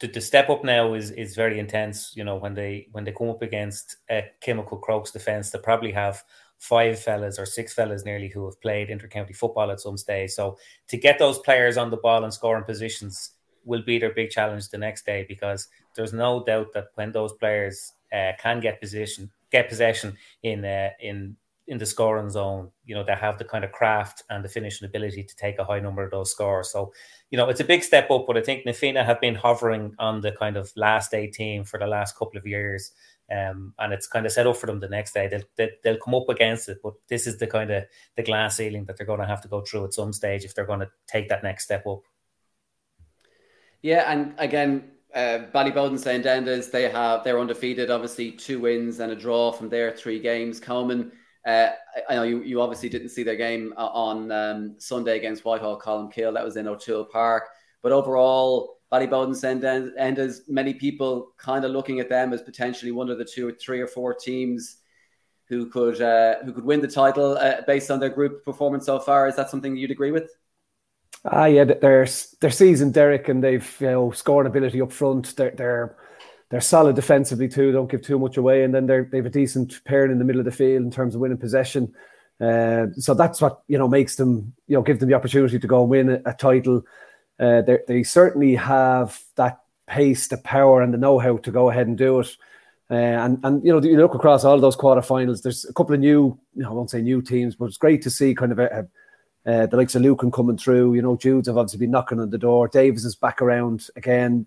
the, 0.00 0.08
the 0.08 0.20
step 0.20 0.50
up 0.50 0.64
now 0.64 0.94
is 0.94 1.10
is 1.10 1.34
very 1.34 1.58
intense. 1.58 2.12
You 2.16 2.24
know, 2.24 2.36
when 2.36 2.54
they 2.54 2.88
when 2.92 3.04
they 3.04 3.12
come 3.12 3.30
up 3.30 3.42
against 3.42 3.96
a 4.10 4.30
Kilmacud 4.42 4.82
Crokes 4.82 5.10
defense, 5.10 5.50
they 5.50 5.58
probably 5.58 5.92
have 5.92 6.22
five 6.58 6.98
fellas 6.98 7.38
or 7.38 7.46
six 7.46 7.74
fellas 7.74 8.04
nearly 8.04 8.28
who 8.28 8.46
have 8.46 8.60
played 8.60 8.88
intercounty 8.88 9.36
football 9.36 9.70
at 9.70 9.80
some 9.80 9.96
stage. 9.96 10.30
So 10.30 10.56
to 10.88 10.96
get 10.96 11.18
those 11.18 11.38
players 11.40 11.76
on 11.76 11.90
the 11.90 11.98
ball 11.98 12.24
and 12.24 12.32
scoring 12.32 12.64
positions 12.64 13.32
will 13.64 13.82
be 13.82 13.98
their 13.98 14.14
big 14.14 14.30
challenge 14.30 14.68
the 14.70 14.78
next 14.78 15.04
day 15.04 15.26
because 15.28 15.68
there's 15.94 16.14
no 16.14 16.42
doubt 16.44 16.72
that 16.72 16.86
when 16.94 17.12
those 17.12 17.34
players 17.34 17.92
uh, 18.12 18.32
can 18.38 18.60
get 18.60 18.80
position 18.80 19.30
get 19.50 19.68
possession 19.68 20.16
in 20.42 20.64
uh, 20.64 20.90
in 21.00 21.36
in 21.68 21.78
the 21.78 21.86
scoring 21.86 22.30
zone, 22.30 22.70
you 22.84 22.94
know, 22.94 23.02
they 23.02 23.14
have 23.14 23.38
the 23.38 23.44
kind 23.44 23.64
of 23.64 23.72
craft 23.72 24.22
and 24.30 24.44
the 24.44 24.48
finishing 24.48 24.86
ability 24.86 25.24
to 25.24 25.36
take 25.36 25.58
a 25.58 25.64
high 25.64 25.80
number 25.80 26.02
of 26.02 26.10
those 26.10 26.30
scores. 26.30 26.70
So, 26.70 26.92
you 27.30 27.36
know, 27.36 27.48
it's 27.48 27.60
a 27.60 27.64
big 27.64 27.82
step 27.82 28.10
up, 28.10 28.24
but 28.26 28.36
I 28.36 28.42
think 28.42 28.64
Na 28.64 28.72
Fianna 28.72 29.02
have 29.04 29.20
been 29.20 29.34
hovering 29.34 29.94
on 29.98 30.20
the 30.20 30.32
kind 30.32 30.56
of 30.56 30.72
last 30.76 31.12
18 31.12 31.64
for 31.64 31.78
the 31.78 31.86
last 31.86 32.16
couple 32.16 32.38
of 32.38 32.46
years. 32.46 32.92
Um, 33.30 33.74
and 33.80 33.92
it's 33.92 34.06
kind 34.06 34.24
of 34.24 34.30
set 34.30 34.46
up 34.46 34.56
for 34.56 34.66
them 34.66 34.78
the 34.78 34.88
next 34.88 35.12
day. 35.12 35.26
They'll, 35.26 35.42
they, 35.56 35.64
will 35.64 35.72
they 35.82 35.90
will 35.90 35.98
come 35.98 36.14
up 36.14 36.28
against 36.28 36.68
it, 36.68 36.78
but 36.80 36.94
this 37.08 37.26
is 37.26 37.38
the 37.38 37.48
kind 37.48 37.72
of 37.72 37.84
the 38.14 38.22
glass 38.22 38.56
ceiling 38.56 38.84
that 38.84 38.96
they're 38.96 39.06
going 39.06 39.20
to 39.20 39.26
have 39.26 39.42
to 39.42 39.48
go 39.48 39.62
through 39.62 39.86
at 39.86 39.94
some 39.94 40.12
stage 40.12 40.44
if 40.44 40.54
they're 40.54 40.64
going 40.64 40.80
to 40.80 40.90
take 41.08 41.28
that 41.30 41.42
next 41.42 41.64
step 41.64 41.84
up. 41.88 42.02
Yeah, 43.82 44.10
and 44.10 44.34
again, 44.38 44.92
uh, 45.12 45.40
Ballyboden 45.52 45.98
St. 45.98 46.24
Enda's, 46.24 46.70
they 46.70 46.88
have 46.88 47.24
they're 47.24 47.40
undefeated, 47.40 47.90
obviously 47.90 48.30
two 48.30 48.60
wins 48.60 49.00
and 49.00 49.10
a 49.10 49.16
draw 49.16 49.50
from 49.50 49.68
their 49.68 49.90
three 49.90 50.20
games. 50.20 50.60
Coman 50.60 51.10
uh, 51.46 51.70
I 52.08 52.16
know 52.16 52.24
you, 52.24 52.42
you 52.42 52.60
obviously 52.60 52.88
didn't 52.88 53.10
see 53.10 53.22
their 53.22 53.36
game 53.36 53.72
uh, 53.76 53.86
on 53.86 54.32
um, 54.32 54.74
Sunday 54.78 55.16
against 55.16 55.44
Whitehall 55.44 55.80
Colmcille. 55.80 56.34
That 56.34 56.44
was 56.44 56.56
in 56.56 56.66
O'Toole 56.66 57.04
Park. 57.04 57.44
But 57.82 57.92
overall, 57.92 58.78
Ballyboden 58.92 59.34
St. 59.34 59.62
Enda's 59.62 60.42
many 60.48 60.74
people 60.74 61.32
kind 61.38 61.64
of 61.64 61.70
looking 61.70 62.00
at 62.00 62.08
them 62.08 62.32
as 62.32 62.42
potentially 62.42 62.90
one 62.90 63.10
of 63.10 63.18
the 63.18 63.24
two 63.24 63.48
or 63.48 63.52
three 63.52 63.80
or 63.80 63.86
four 63.86 64.12
teams 64.12 64.78
who 65.48 65.70
could 65.70 66.00
uh, 66.00 66.42
who 66.44 66.52
could 66.52 66.64
win 66.64 66.80
the 66.80 66.88
title 66.88 67.38
uh, 67.38 67.60
based 67.66 67.90
on 67.92 68.00
their 68.00 68.08
group 68.08 68.44
performance 68.44 68.84
so 68.86 68.98
far. 68.98 69.28
Is 69.28 69.36
that 69.36 69.48
something 69.48 69.76
you'd 69.76 69.92
agree 69.92 70.10
with? 70.10 70.30
Ah, 71.24 71.46
yeah, 71.46 71.64
they're 71.64 72.08
they're 72.40 72.50
seasoned, 72.50 72.94
Derek, 72.94 73.28
and 73.28 73.42
they've 73.42 73.76
you 73.80 73.86
know 73.86 74.10
scoring 74.10 74.48
ability 74.48 74.80
up 74.80 74.92
front. 74.92 75.36
They're 75.36 75.96
they're 76.50 76.60
solid 76.60 76.96
defensively 76.96 77.48
too. 77.48 77.72
Don't 77.72 77.90
give 77.90 78.02
too 78.02 78.18
much 78.18 78.36
away, 78.36 78.64
and 78.64 78.74
then 78.74 78.86
they're 78.86 79.08
they've 79.10 79.26
a 79.26 79.30
decent 79.30 79.82
pairing 79.84 80.12
in 80.12 80.18
the 80.18 80.24
middle 80.24 80.40
of 80.40 80.44
the 80.44 80.52
field 80.52 80.84
in 80.84 80.90
terms 80.90 81.14
of 81.14 81.20
winning 81.20 81.38
possession. 81.38 81.92
Uh, 82.40 82.86
so 82.98 83.14
that's 83.14 83.40
what 83.40 83.62
you 83.66 83.78
know 83.78 83.88
makes 83.88 84.16
them 84.16 84.52
you 84.66 84.76
know 84.76 84.82
give 84.82 85.00
them 85.00 85.08
the 85.08 85.14
opportunity 85.14 85.58
to 85.58 85.66
go 85.66 85.80
and 85.80 85.90
win 85.90 86.08
a, 86.10 86.30
a 86.30 86.34
title. 86.34 86.82
Uh, 87.38 87.62
they 87.86 88.02
certainly 88.02 88.54
have 88.54 89.20
that 89.36 89.60
pace, 89.86 90.28
the 90.28 90.38
power, 90.38 90.82
and 90.82 90.94
the 90.94 90.98
know-how 90.98 91.36
to 91.36 91.50
go 91.50 91.68
ahead 91.70 91.86
and 91.86 91.98
do 91.98 92.20
it. 92.20 92.36
Uh, 92.90 92.94
and 92.94 93.38
and 93.42 93.64
you 93.64 93.72
know 93.72 93.82
you 93.82 93.96
look 93.96 94.14
across 94.14 94.44
all 94.44 94.60
those 94.60 94.76
quarterfinals. 94.76 95.42
There's 95.42 95.64
a 95.64 95.72
couple 95.72 95.94
of 95.94 96.00
new, 96.00 96.38
you 96.54 96.62
know, 96.62 96.70
I 96.70 96.72
won't 96.72 96.90
say 96.90 97.02
new 97.02 97.20
teams, 97.20 97.56
but 97.56 97.66
it's 97.66 97.78
great 97.78 98.02
to 98.02 98.10
see 98.10 98.34
kind 98.34 98.52
of 98.52 98.58
a, 98.60 98.66
a 98.66 98.86
uh, 99.46 99.66
the 99.66 99.76
likes 99.76 99.94
of 99.94 100.02
Lucan 100.02 100.30
coming 100.30 100.56
through. 100.56 100.94
You 100.94 101.02
know, 101.02 101.16
Jude's 101.16 101.48
have 101.48 101.56
obviously 101.56 101.80
been 101.80 101.92
knocking 101.92 102.20
on 102.20 102.30
the 102.30 102.38
door. 102.38 102.68
Davis 102.68 103.04
is 103.04 103.14
back 103.14 103.42
around 103.42 103.88
again. 103.96 104.46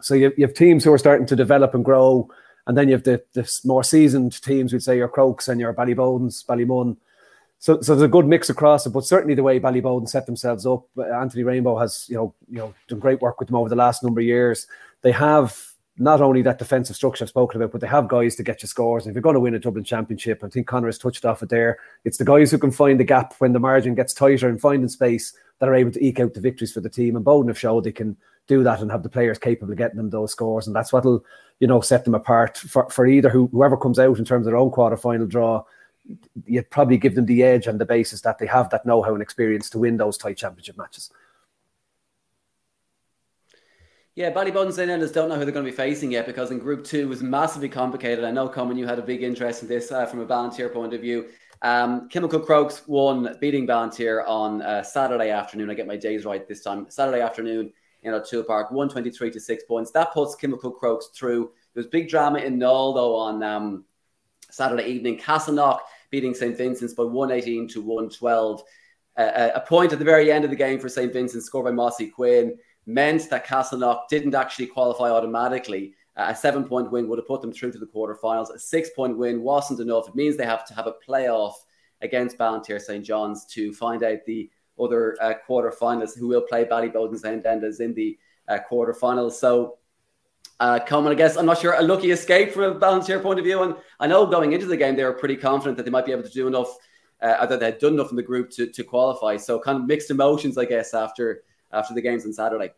So 0.00 0.14
you, 0.14 0.32
you 0.36 0.46
have 0.46 0.54
teams 0.54 0.84
who 0.84 0.92
are 0.92 0.98
starting 0.98 1.26
to 1.26 1.36
develop 1.36 1.74
and 1.74 1.84
grow, 1.84 2.28
and 2.66 2.76
then 2.76 2.88
you 2.88 2.94
have 2.94 3.04
the, 3.04 3.22
the 3.32 3.60
more 3.64 3.84
seasoned 3.84 4.40
teams, 4.42 4.72
we'd 4.72 4.82
say 4.82 4.96
your 4.96 5.08
Crokes 5.08 5.48
and 5.48 5.60
your 5.60 5.72
Ballybodens, 5.72 6.44
Ballymun. 6.44 6.96
So, 7.58 7.80
so 7.80 7.94
there's 7.94 8.04
a 8.04 8.08
good 8.08 8.26
mix 8.26 8.50
across 8.50 8.86
it, 8.86 8.90
but 8.90 9.04
certainly 9.04 9.34
the 9.34 9.42
way 9.42 9.58
Ballyboden 9.58 10.08
set 10.08 10.26
themselves 10.26 10.66
up, 10.66 10.84
Anthony 10.98 11.42
Rainbow 11.42 11.78
has 11.78 12.06
you 12.08 12.16
know 12.16 12.34
you 12.48 12.58
know 12.58 12.74
done 12.88 12.98
great 12.98 13.20
work 13.22 13.40
with 13.40 13.48
them 13.48 13.56
over 13.56 13.68
the 13.68 13.76
last 13.76 14.02
number 14.02 14.20
of 14.20 14.26
years. 14.26 14.66
They 15.02 15.12
have 15.12 15.58
not 15.98 16.20
only 16.20 16.42
that 16.42 16.58
defensive 16.58 16.96
structure 16.96 17.24
I've 17.24 17.30
spoken 17.30 17.60
about, 17.60 17.72
but 17.72 17.80
they 17.80 17.86
have 17.86 18.08
guys 18.08 18.36
to 18.36 18.42
get 18.42 18.62
you 18.62 18.68
scores. 18.68 19.04
And 19.04 19.10
if 19.10 19.14
you're 19.14 19.22
going 19.22 19.34
to 19.34 19.40
win 19.40 19.54
a 19.54 19.58
Dublin 19.58 19.84
Championship, 19.84 20.44
I 20.44 20.48
think 20.48 20.66
Conor 20.66 20.88
has 20.88 20.98
touched 20.98 21.24
off 21.24 21.42
it 21.42 21.48
there. 21.48 21.78
It's 22.04 22.18
the 22.18 22.24
guys 22.24 22.50
who 22.50 22.58
can 22.58 22.70
find 22.70 23.00
the 23.00 23.04
gap 23.04 23.34
when 23.38 23.52
the 23.52 23.60
margin 23.60 23.94
gets 23.94 24.12
tighter 24.12 24.48
and 24.48 24.60
finding 24.60 24.88
space 24.88 25.34
that 25.58 25.68
are 25.68 25.74
able 25.74 25.92
to 25.92 26.04
eke 26.04 26.20
out 26.20 26.34
the 26.34 26.40
victories 26.40 26.72
for 26.72 26.80
the 26.80 26.90
team. 26.90 27.16
And 27.16 27.24
Boden 27.24 27.48
have 27.48 27.58
showed 27.58 27.84
they 27.84 27.92
can 27.92 28.16
do 28.46 28.62
that 28.62 28.80
and 28.80 28.90
have 28.90 29.02
the 29.02 29.08
players 29.08 29.38
capable 29.38 29.72
of 29.72 29.78
getting 29.78 29.96
them 29.96 30.10
those 30.10 30.32
scores. 30.32 30.66
And 30.66 30.74
that's 30.74 30.92
what'll, 30.92 31.24
you 31.60 31.66
know, 31.66 31.80
set 31.80 32.04
them 32.04 32.14
apart 32.14 32.56
for, 32.56 32.88
for 32.90 33.06
either 33.06 33.28
who, 33.28 33.48
whoever 33.48 33.76
comes 33.76 33.98
out 33.98 34.18
in 34.18 34.24
terms 34.24 34.46
of 34.46 34.52
their 34.52 34.56
own 34.58 34.70
quarter 34.70 34.96
final 34.96 35.26
draw. 35.26 35.64
You'd 36.46 36.70
probably 36.70 36.98
give 36.98 37.16
them 37.16 37.26
the 37.26 37.42
edge 37.42 37.66
on 37.66 37.78
the 37.78 37.84
basis 37.84 38.20
that 38.20 38.38
they 38.38 38.46
have 38.46 38.70
that 38.70 38.86
know 38.86 39.02
how 39.02 39.14
and 39.14 39.22
experience 39.22 39.68
to 39.70 39.78
win 39.78 39.96
those 39.96 40.16
tight 40.16 40.36
championship 40.36 40.78
matches. 40.78 41.10
Yeah, 44.14 44.32
Ballyboden 44.32 44.72
St. 44.72 44.90
Enda's 44.90 45.12
don't 45.12 45.28
know 45.28 45.34
who 45.34 45.44
they're 45.44 45.52
going 45.52 45.66
to 45.66 45.70
be 45.70 45.76
facing 45.76 46.10
yet 46.10 46.24
because 46.24 46.50
in 46.50 46.58
Group 46.58 46.84
2 46.84 47.06
was 47.06 47.22
massively 47.22 47.68
complicated. 47.68 48.24
I 48.24 48.30
know, 48.30 48.48
Coman, 48.48 48.78
you 48.78 48.86
had 48.86 48.98
a 48.98 49.02
big 49.02 49.22
interest 49.22 49.62
in 49.62 49.68
this 49.68 49.92
uh, 49.92 50.06
from 50.06 50.20
a 50.20 50.26
Ballinteer 50.26 50.72
point 50.72 50.94
of 50.94 51.02
view. 51.02 51.26
Um, 51.60 52.08
Kilmacud 52.08 52.46
Crokes 52.46 52.86
won, 52.86 53.36
beating 53.42 53.66
Ballinteer 53.66 54.26
on 54.26 54.62
uh, 54.62 54.82
Saturday 54.82 55.30
afternoon. 55.30 55.68
I 55.68 55.74
get 55.74 55.86
my 55.86 55.96
days 55.96 56.24
right 56.24 56.46
this 56.48 56.62
time. 56.62 56.86
Saturday 56.88 57.20
afternoon 57.20 57.72
in 58.06 58.14
O'Toole 58.14 58.44
Park, 58.44 58.70
123 58.70 59.30
to 59.32 59.40
six 59.40 59.64
points. 59.64 59.90
That 59.90 60.12
puts 60.12 60.36
Kilmacud 60.36 60.78
Crokes 60.78 61.08
through. 61.08 61.50
There 61.74 61.82
was 61.82 61.88
big 61.88 62.08
drama 62.08 62.38
in 62.38 62.58
Null, 62.58 62.94
though, 62.94 63.16
on 63.16 63.42
um, 63.42 63.84
Saturday 64.50 64.86
evening. 64.86 65.18
Castleknock 65.18 65.80
beating 66.10 66.32
St. 66.32 66.56
Vincent's 66.56 66.94
by 66.94 67.02
118 67.02 67.68
to 67.68 67.80
112. 67.80 68.62
Uh, 69.16 69.50
a 69.54 69.60
point 69.60 69.92
at 69.92 69.98
the 69.98 70.04
very 70.04 70.30
end 70.30 70.44
of 70.44 70.50
the 70.50 70.56
game 70.56 70.78
for 70.78 70.88
St. 70.88 71.12
Vincent, 71.12 71.42
scored 71.42 71.64
by 71.64 71.72
Mossy 71.72 72.06
Quinn, 72.06 72.56
meant 72.86 73.28
that 73.28 73.46
Castleknock 73.46 74.08
didn't 74.08 74.34
actually 74.34 74.66
qualify 74.66 75.10
automatically. 75.10 75.94
A 76.14 76.34
seven 76.34 76.64
point 76.64 76.90
win 76.90 77.08
would 77.08 77.18
have 77.18 77.26
put 77.26 77.42
them 77.42 77.52
through 77.52 77.72
to 77.72 77.78
the 77.78 77.86
quarterfinals. 77.86 78.54
A 78.54 78.58
six 78.58 78.90
point 78.90 79.18
win 79.18 79.42
wasn't 79.42 79.80
enough. 79.80 80.08
It 80.08 80.14
means 80.14 80.36
they 80.36 80.46
have 80.46 80.64
to 80.66 80.74
have 80.74 80.86
a 80.86 80.94
playoff 81.06 81.54
against 82.00 82.38
Ballinteer 82.38 82.80
St. 82.80 83.04
John's 83.04 83.44
to 83.46 83.72
find 83.72 84.02
out 84.02 84.18
the 84.26 84.50
other 84.78 85.16
uh, 85.20 85.34
quarterfinalists 85.48 86.18
who 86.18 86.28
will 86.28 86.42
play 86.42 86.64
Ballyboden 86.64 87.18
St. 87.18 87.44
Enda's 87.44 87.80
in 87.80 87.94
the 87.94 88.18
uh, 88.48 88.58
quarterfinals. 88.70 89.32
So, 89.32 89.78
uh, 90.60 90.78
Coman, 90.80 91.12
I 91.12 91.14
guess 91.14 91.36
I'm 91.36 91.46
not 91.46 91.58
sure 91.58 91.74
a 91.74 91.82
lucky 91.82 92.10
escape 92.10 92.52
from 92.52 92.82
a 92.82 93.20
point 93.20 93.38
of 93.38 93.44
view. 93.44 93.62
And 93.62 93.76
I 94.00 94.06
know 94.06 94.26
going 94.26 94.52
into 94.52 94.66
the 94.66 94.76
game, 94.76 94.96
they 94.96 95.04
were 95.04 95.12
pretty 95.12 95.36
confident 95.36 95.76
that 95.76 95.84
they 95.84 95.90
might 95.90 96.06
be 96.06 96.12
able 96.12 96.22
to 96.22 96.30
do 96.30 96.46
enough, 96.46 96.74
uh, 97.20 97.46
that 97.46 97.60
they 97.60 97.66
had 97.66 97.78
done 97.78 97.94
enough 97.94 98.10
in 98.10 98.16
the 98.16 98.22
group 98.22 98.50
to, 98.50 98.66
to 98.66 98.84
qualify. 98.84 99.36
So, 99.36 99.58
kind 99.58 99.78
of 99.78 99.86
mixed 99.86 100.10
emotions, 100.10 100.56
I 100.56 100.64
guess, 100.64 100.94
after 100.94 101.42
after 101.72 101.94
the 101.94 102.00
games 102.00 102.24
on 102.24 102.32
Saturday. 102.32 102.72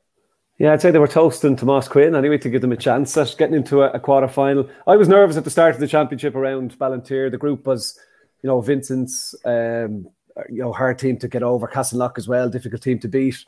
Yeah, 0.59 0.73
I'd 0.73 0.83
say 0.83 0.91
they 0.91 0.99
were 0.99 1.07
toasting 1.07 1.55
Tomas 1.55 1.87
Quinn 1.87 2.17
anyway 2.17 2.39
to 2.39 2.51
give 2.51 2.63
them 2.63 2.73
a 2.73 2.77
chance 2.77 3.17
at 3.17 3.37
getting 3.39 3.55
into 3.55 3.83
a, 3.83 3.91
a 3.93 4.01
quarter 4.01 4.27
final. 4.27 4.69
I 4.89 4.97
was 4.97 5.07
nervous 5.07 5.37
at 5.37 5.45
the 5.45 5.51
start 5.51 5.75
of 5.75 5.81
the 5.81 5.87
championship 5.87 6.35
around 6.35 6.77
Ballinteer. 6.79 7.31
The 7.31 7.39
group 7.39 7.65
was, 7.65 7.97
you 8.43 8.49
know, 8.49 8.61
Vincent's, 8.61 9.37
um, 9.45 10.09
you 10.49 10.63
know, 10.63 10.73
hard 10.73 10.99
team 10.99 11.19
to 11.19 11.29
get 11.29 11.43
over. 11.43 11.69
Castleknock 11.69 12.19
as 12.19 12.29
well, 12.29 12.49
difficult 12.49 12.83
team 12.83 12.99
to 13.01 13.09
beat. 13.09 13.45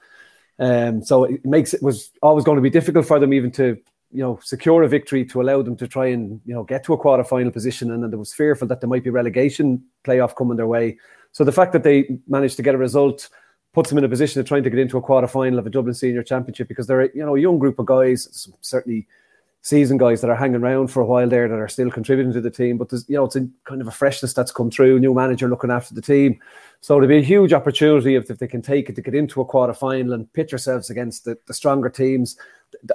Um, 0.58 1.02
so 1.02 1.24
it 1.24 1.44
makes 1.44 1.72
it 1.72 1.82
was 1.82 2.10
always 2.22 2.44
going 2.44 2.56
to 2.56 2.62
be 2.62 2.70
difficult 2.70 3.06
for 3.06 3.18
them 3.18 3.32
even 3.32 3.50
to, 3.52 3.78
you 4.12 4.22
know, 4.22 4.38
secure 4.42 4.82
a 4.82 4.88
victory 4.88 5.24
to 5.26 5.40
allow 5.40 5.62
them 5.62 5.76
to 5.76 5.88
try 5.88 6.06
and 6.08 6.40
you 6.44 6.54
know 6.54 6.64
get 6.64 6.84
to 6.84 6.92
a 6.92 6.98
quarter 6.98 7.24
final 7.24 7.50
position. 7.50 7.90
And 7.90 8.02
then 8.02 8.10
there 8.10 8.18
was 8.18 8.34
fearful 8.34 8.68
that 8.68 8.80
there 8.80 8.90
might 8.90 9.04
be 9.04 9.10
relegation 9.10 9.82
playoff 10.04 10.36
coming 10.36 10.56
their 10.56 10.66
way. 10.66 10.98
So 11.32 11.44
the 11.44 11.52
fact 11.52 11.72
that 11.72 11.82
they 11.82 12.18
managed 12.28 12.56
to 12.56 12.62
get 12.62 12.74
a 12.74 12.78
result 12.78 13.28
puts 13.72 13.88
them 13.88 13.98
in 13.98 14.04
a 14.04 14.08
position 14.08 14.40
of 14.40 14.46
trying 14.46 14.64
to 14.64 14.70
get 14.70 14.80
into 14.80 14.98
a 14.98 15.02
quarter 15.02 15.28
final 15.28 15.58
of 15.58 15.66
a 15.66 15.70
Dublin 15.70 15.94
Senior 15.94 16.22
Championship 16.22 16.68
because 16.68 16.86
they're 16.86 17.10
you 17.14 17.24
know 17.24 17.36
a 17.36 17.40
young 17.40 17.58
group 17.58 17.78
of 17.78 17.86
guys, 17.86 18.48
certainly 18.60 19.06
season 19.62 19.98
guys 19.98 20.20
that 20.20 20.30
are 20.30 20.36
hanging 20.36 20.62
around 20.62 20.88
for 20.88 21.00
a 21.00 21.06
while 21.06 21.28
there 21.28 21.48
that 21.48 21.58
are 21.58 21.68
still 21.68 21.90
contributing 21.90 22.32
to 22.32 22.40
the 22.40 22.50
team. 22.50 22.78
But 22.78 22.88
there's, 22.88 23.08
you 23.08 23.16
know, 23.16 23.24
it's 23.24 23.36
a 23.36 23.46
kind 23.64 23.80
of 23.80 23.88
a 23.88 23.92
freshness 23.92 24.32
that's 24.32 24.52
come 24.52 24.70
through. 24.70 24.98
New 24.98 25.14
manager 25.14 25.48
looking 25.48 25.70
after 25.70 25.94
the 25.94 26.02
team, 26.02 26.40
so 26.80 26.94
there'll 26.94 27.08
be 27.08 27.18
a 27.18 27.22
huge 27.22 27.52
opportunity 27.52 28.14
if, 28.14 28.30
if 28.30 28.38
they 28.38 28.48
can 28.48 28.62
take 28.62 28.88
it 28.88 28.96
to 28.96 29.02
get 29.02 29.14
into 29.14 29.40
a 29.40 29.44
quarter 29.44 29.74
final 29.74 30.14
and 30.14 30.32
pitch 30.32 30.52
ourselves 30.52 30.88
against 30.88 31.24
the, 31.24 31.36
the 31.46 31.54
stronger 31.54 31.90
teams. 31.90 32.36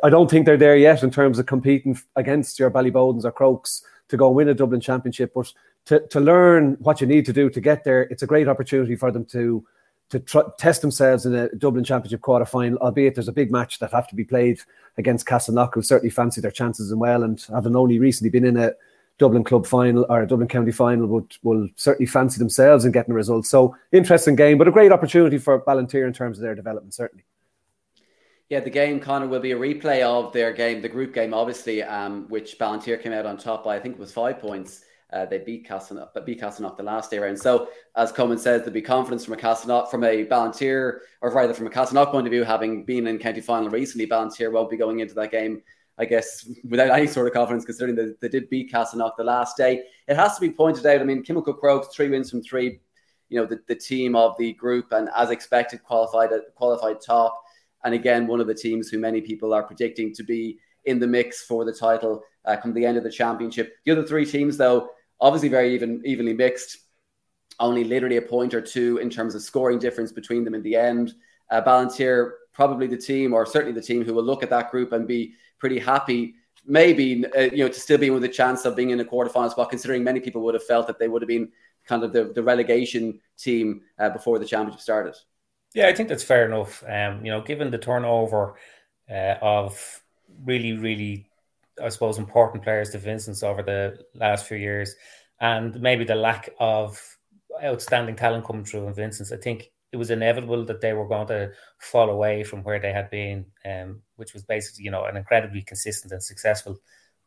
I 0.03 0.09
don't 0.09 0.29
think 0.29 0.45
they're 0.45 0.57
there 0.57 0.77
yet 0.77 1.03
in 1.03 1.11
terms 1.11 1.37
of 1.37 1.45
competing 1.45 1.99
against 2.15 2.57
your 2.57 2.71
Ballybodens 2.71 3.25
or 3.25 3.31
Crokes 3.31 3.83
to 4.07 4.17
go 4.17 4.29
win 4.29 4.49
a 4.49 4.53
Dublin 4.53 4.81
championship, 4.81 5.33
but 5.35 5.51
to, 5.85 5.99
to 6.07 6.19
learn 6.19 6.77
what 6.79 7.01
you 7.01 7.07
need 7.07 7.25
to 7.25 7.33
do 7.33 7.49
to 7.49 7.61
get 7.61 7.83
there, 7.83 8.03
it's 8.03 8.23
a 8.23 8.27
great 8.27 8.47
opportunity 8.47 8.95
for 8.95 9.11
them 9.11 9.25
to 9.25 9.65
to 10.09 10.19
tr- 10.19 10.51
test 10.57 10.81
themselves 10.81 11.25
in 11.25 11.33
a 11.33 11.49
Dublin 11.49 11.83
Championship 11.83 12.21
quarter 12.21 12.45
final, 12.45 12.77
albeit 12.79 13.15
there's 13.15 13.27
a 13.27 13.33
big 13.33 13.51
match 13.51 13.79
that 13.79 13.91
have 13.91 14.07
to 14.09 14.15
be 14.15 14.23
played 14.23 14.59
against 14.97 15.25
Castleknock, 15.25 15.73
who 15.73 15.81
certainly 15.81 16.11
fancy 16.11 16.41
their 16.41 16.51
chances 16.51 16.91
as 16.91 16.95
well. 16.95 17.23
And 17.23 17.43
having 17.51 17.75
only 17.75 17.99
recently 17.99 18.29
been 18.29 18.45
in 18.45 18.57
a 18.57 18.73
Dublin 19.17 19.43
club 19.43 19.65
final 19.65 20.05
or 20.09 20.21
a 20.21 20.27
Dublin 20.27 20.47
county 20.47 20.71
final, 20.71 21.07
would 21.07 21.35
will 21.41 21.67
certainly 21.75 22.05
fancy 22.05 22.37
themselves 22.37 22.85
in 22.85 22.91
getting 22.91 23.13
a 23.13 23.15
result. 23.15 23.45
So 23.45 23.75
interesting 23.91 24.35
game, 24.35 24.57
but 24.57 24.67
a 24.67 24.71
great 24.71 24.91
opportunity 24.91 25.37
for 25.37 25.61
Ballinteer 25.61 26.05
in 26.05 26.13
terms 26.13 26.37
of 26.37 26.43
their 26.43 26.55
development, 26.55 26.93
certainly. 26.93 27.23
Yeah, 28.49 28.59
the 28.59 28.69
game, 28.69 28.99
Connor, 28.99 29.27
will 29.27 29.39
be 29.39 29.53
a 29.53 29.57
replay 29.57 30.01
of 30.01 30.31
their 30.31 30.53
game, 30.53 30.81
the 30.81 30.89
group 30.89 31.15
game, 31.15 31.33
obviously, 31.33 31.81
um, 31.81 32.29
which 32.29 32.59
Ballinteer 32.59 33.01
came 33.01 33.11
out 33.11 33.25
on 33.25 33.37
top 33.37 33.63
by, 33.63 33.75
I 33.75 33.79
think 33.79 33.95
it 33.95 33.99
was 33.99 34.11
five 34.11 34.39
points. 34.39 34.84
Uh, 35.13 35.25
they 35.25 35.37
beat 35.37 35.67
but 35.69 36.25
beat 36.25 36.41
Castleknock 36.41 36.77
the 36.77 36.83
last 36.83 37.11
day 37.11 37.19
round. 37.19 37.39
So, 37.39 37.69
as 37.95 38.11
Coman 38.11 38.37
says, 38.37 38.61
there'll 38.61 38.73
be 38.73 38.81
confidence 38.81 39.23
from 39.23 39.35
a 39.35 39.37
Castleknock, 39.37 39.89
from 39.91 40.03
a 40.03 40.25
Ballinteer, 40.25 40.99
or 41.21 41.31
rather 41.31 41.53
from 41.53 41.67
a 41.67 41.69
Castleknock 41.69 42.11
point 42.11 42.27
of 42.27 42.31
view, 42.31 42.43
having 42.43 42.83
been 42.83 43.07
in 43.07 43.19
county 43.19 43.41
final 43.41 43.69
recently. 43.69 44.07
Ballinteer 44.07 44.51
won't 44.51 44.69
be 44.69 44.77
going 44.77 44.99
into 44.99 45.13
that 45.13 45.31
game, 45.31 45.61
I 45.97 46.05
guess, 46.05 46.49
without 46.67 46.89
any 46.89 47.07
sort 47.07 47.27
of 47.27 47.33
confidence, 47.33 47.65
considering 47.65 47.95
that 47.97 48.19
they 48.19 48.29
did 48.29 48.49
beat 48.49 48.71
Castleknock 48.71 49.15
the 49.15 49.23
last 49.23 49.57
day. 49.57 49.83
It 50.07 50.15
has 50.15 50.35
to 50.35 50.41
be 50.41 50.51
pointed 50.51 50.85
out. 50.85 51.01
I 51.01 51.03
mean, 51.03 51.23
Kilmacud 51.23 51.59
Crokes 51.59 51.95
three 51.95 52.09
wins 52.09 52.31
from 52.31 52.41
three. 52.41 52.79
You 53.29 53.39
know, 53.39 53.45
the, 53.45 53.59
the 53.67 53.75
team 53.75 54.15
of 54.15 54.35
the 54.37 54.53
group, 54.53 54.91
and 54.91 55.09
as 55.15 55.29
expected, 55.29 55.83
qualified 55.83 56.31
qualified 56.55 56.99
top. 56.99 57.41
And 57.83 57.93
again, 57.93 58.25
one 58.25 58.41
of 58.41 58.47
the 58.47 58.53
teams 58.55 58.89
who 58.89 58.97
many 58.97 59.21
people 59.21 59.53
are 59.53 59.63
predicting 59.63 60.13
to 60.15 60.23
be 60.23 60.57
in 60.85 60.99
the 60.99 61.07
mix 61.07 61.43
for 61.43 61.65
the 61.65 61.73
title 61.73 62.23
uh, 62.45 62.55
come 62.55 62.73
the 62.73 62.85
end 62.85 62.97
of 62.97 63.03
the 63.03 63.11
championship. 63.11 63.75
The 63.85 63.91
other 63.91 64.05
three 64.05 64.25
teams, 64.25 64.57
though, 64.57 64.89
obviously 65.19 65.49
very 65.49 65.73
even 65.73 66.01
evenly 66.05 66.33
mixed. 66.33 66.77
Only 67.59 67.83
literally 67.83 68.17
a 68.17 68.21
point 68.21 68.53
or 68.53 68.61
two 68.61 68.97
in 68.97 69.09
terms 69.09 69.33
of 69.33 69.41
scoring 69.41 69.79
difference 69.79 70.11
between 70.11 70.43
them 70.43 70.55
in 70.55 70.61
the 70.61 70.75
end. 70.75 71.13
Uh, 71.49 71.61
Ballinteer, 71.61 72.31
probably 72.53 72.87
the 72.87 72.97
team, 72.97 73.33
or 73.33 73.45
certainly 73.45 73.73
the 73.73 73.85
team, 73.85 74.03
who 74.03 74.13
will 74.13 74.23
look 74.23 74.43
at 74.43 74.49
that 74.49 74.71
group 74.71 74.91
and 74.91 75.07
be 75.07 75.33
pretty 75.57 75.79
happy. 75.79 76.35
Maybe 76.65 77.25
uh, 77.25 77.41
you 77.41 77.63
know 77.63 77.69
to 77.69 77.79
still 77.79 77.97
be 77.97 78.09
with 78.09 78.23
a 78.25 78.29
chance 78.29 78.65
of 78.65 78.75
being 78.75 78.89
in 78.89 78.99
a 78.99 79.05
quarterfinal 79.05 79.51
spot, 79.51 79.69
considering 79.69 80.03
many 80.03 80.19
people 80.19 80.41
would 80.41 80.53
have 80.53 80.65
felt 80.65 80.87
that 80.87 80.99
they 80.99 81.07
would 81.07 81.21
have 81.21 81.29
been 81.29 81.49
kind 81.85 82.03
of 82.03 82.11
the, 82.11 82.25
the 82.25 82.43
relegation 82.43 83.19
team 83.37 83.81
uh, 83.99 84.09
before 84.09 84.39
the 84.39 84.45
championship 84.45 84.81
started. 84.81 85.15
Yeah, 85.73 85.87
I 85.87 85.93
think 85.93 86.09
that's 86.09 86.23
fair 86.23 86.45
enough. 86.45 86.83
Um, 86.87 87.23
you 87.23 87.31
know, 87.31 87.41
given 87.41 87.69
the 87.69 87.77
turnover 87.77 88.55
uh, 89.09 89.35
of 89.41 90.01
really, 90.43 90.73
really 90.73 91.29
I 91.81 91.89
suppose, 91.89 92.17
important 92.17 92.63
players 92.63 92.91
to 92.91 92.97
Vincent's 92.97 93.43
over 93.43 93.61
the 93.61 93.99
last 94.13 94.45
few 94.45 94.57
years, 94.57 94.95
and 95.41 95.79
maybe 95.81 96.05
the 96.05 96.15
lack 96.15 96.49
of 96.59 97.01
outstanding 97.63 98.15
talent 98.15 98.45
coming 98.45 98.65
through 98.65 98.87
in 98.87 98.93
Vincent's. 98.93 99.31
I 99.31 99.37
think 99.37 99.71
it 99.91 99.97
was 99.97 100.11
inevitable 100.11 100.65
that 100.65 100.81
they 100.81 100.93
were 100.93 101.07
going 101.07 101.27
to 101.27 101.51
fall 101.79 102.09
away 102.09 102.43
from 102.43 102.63
where 102.63 102.79
they 102.79 102.91
had 102.91 103.09
been, 103.09 103.45
um, 103.65 104.01
which 104.15 104.33
was 104.33 104.43
basically, 104.43 104.83
you 104.83 104.91
know, 104.91 105.05
an 105.05 105.17
incredibly 105.17 105.61
consistent 105.61 106.11
and 106.11 106.23
successful 106.23 106.77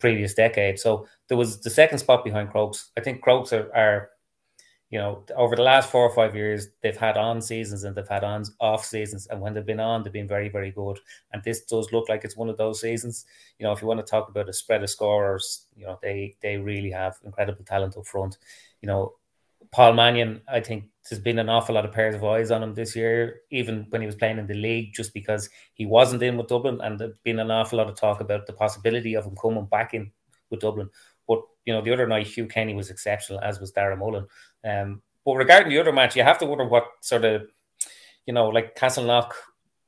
previous 0.00 0.34
decade. 0.34 0.78
So 0.78 1.06
there 1.28 1.36
was 1.36 1.61
the 1.61 1.70
second 1.70 1.98
spot 1.98 2.24
behind 2.24 2.50
Crokes. 2.50 2.90
I 2.96 3.00
think 3.00 3.20
Crokes 3.20 3.52
are, 3.52 3.74
are 3.74 4.11
you 4.91 4.99
know, 4.99 5.22
over 5.36 5.55
the 5.55 5.62
last 5.62 5.91
four 5.91 6.03
or 6.03 6.14
five 6.14 6.34
years, 6.34 6.68
they've 6.82 6.97
had 6.97 7.18
on 7.18 7.43
seasons 7.43 7.84
and 7.84 7.95
they've 7.95 8.09
had 8.09 8.24
on 8.24 8.45
off 8.59 8.86
seasons. 8.86 9.26
And 9.26 9.41
when 9.41 9.53
they've 9.53 9.66
been 9.66 9.80
on, 9.80 10.03
they've 10.03 10.12
been 10.12 10.28
very, 10.28 10.49
very 10.49 10.70
good. 10.70 10.99
And 11.32 11.43
this 11.43 11.62
does 11.62 11.93
look 11.93 12.09
like 12.09 12.24
it's 12.24 12.39
one 12.39 12.49
of 12.49 12.57
those 12.57 12.80
seasons. 12.80 13.26
You 13.59 13.66
know, 13.66 13.72
if 13.72 13.82
you 13.82 13.89
want 13.89 14.01
to 14.01 14.11
talk 14.11 14.30
about 14.30 14.49
a 14.49 14.53
spread 14.53 14.82
of 14.82 14.89
scorers, 14.89 15.66
you 15.76 15.84
know, 15.84 15.99
they 16.01 16.36
they 16.41 16.57
really 16.57 16.91
have 16.91 17.18
incredible 17.22 17.64
talent 17.64 17.99
up 17.99 18.07
front. 18.07 18.39
You 18.80 18.86
know, 18.86 19.14
Paul 19.72 19.93
Mannion, 19.93 20.41
I 20.49 20.61
think 20.61 20.84
there's 21.09 21.20
been 21.20 21.39
an 21.39 21.51
awful 21.51 21.74
lot 21.74 21.84
of 21.84 21.93
pairs 21.93 22.14
of 22.14 22.24
eyes 22.24 22.51
on 22.51 22.62
him 22.62 22.74
this 22.74 22.97
year, 22.97 23.41
even 23.51 23.86
when 23.91 24.01
he 24.01 24.07
was 24.07 24.16
playing 24.16 24.39
in 24.39 24.47
the 24.47 24.55
league, 24.55 24.95
just 24.95 25.12
because 25.12 25.51
he 25.74 25.84
wasn't 25.84 26.22
in 26.22 26.39
with 26.39 26.49
Dublin, 26.49 26.80
and 26.82 26.99
there's 26.99 27.18
been 27.24 27.41
an 27.41 27.51
awful 27.51 27.78
lot 27.78 27.89
of 27.89 27.97
talk 27.97 28.20
about 28.20 28.47
the 28.47 28.53
possibility 28.55 29.14
of 29.14 29.26
him 29.26 29.36
coming 29.36 29.66
back 29.66 29.93
in 29.93 30.11
with 30.51 30.61
Dublin. 30.61 30.89
But 31.26 31.43
you 31.66 31.74
know, 31.74 31.82
the 31.82 31.93
other 31.93 32.07
night 32.07 32.26
Hugh 32.26 32.47
Kenny 32.47 32.74
was 32.74 32.89
exceptional, 32.89 33.41
as 33.41 33.61
was 33.61 33.72
Dara 33.72 33.97
Mullen. 33.97 34.26
Um, 34.64 35.02
but 35.24 35.34
regarding 35.34 35.70
the 35.70 35.78
other 35.78 35.92
match, 35.92 36.16
you 36.16 36.22
have 36.22 36.38
to 36.38 36.46
wonder 36.46 36.66
what 36.66 36.86
sort 37.00 37.24
of, 37.24 37.48
you 38.26 38.32
know, 38.32 38.48
like 38.48 38.76
Castleknock 38.76 39.32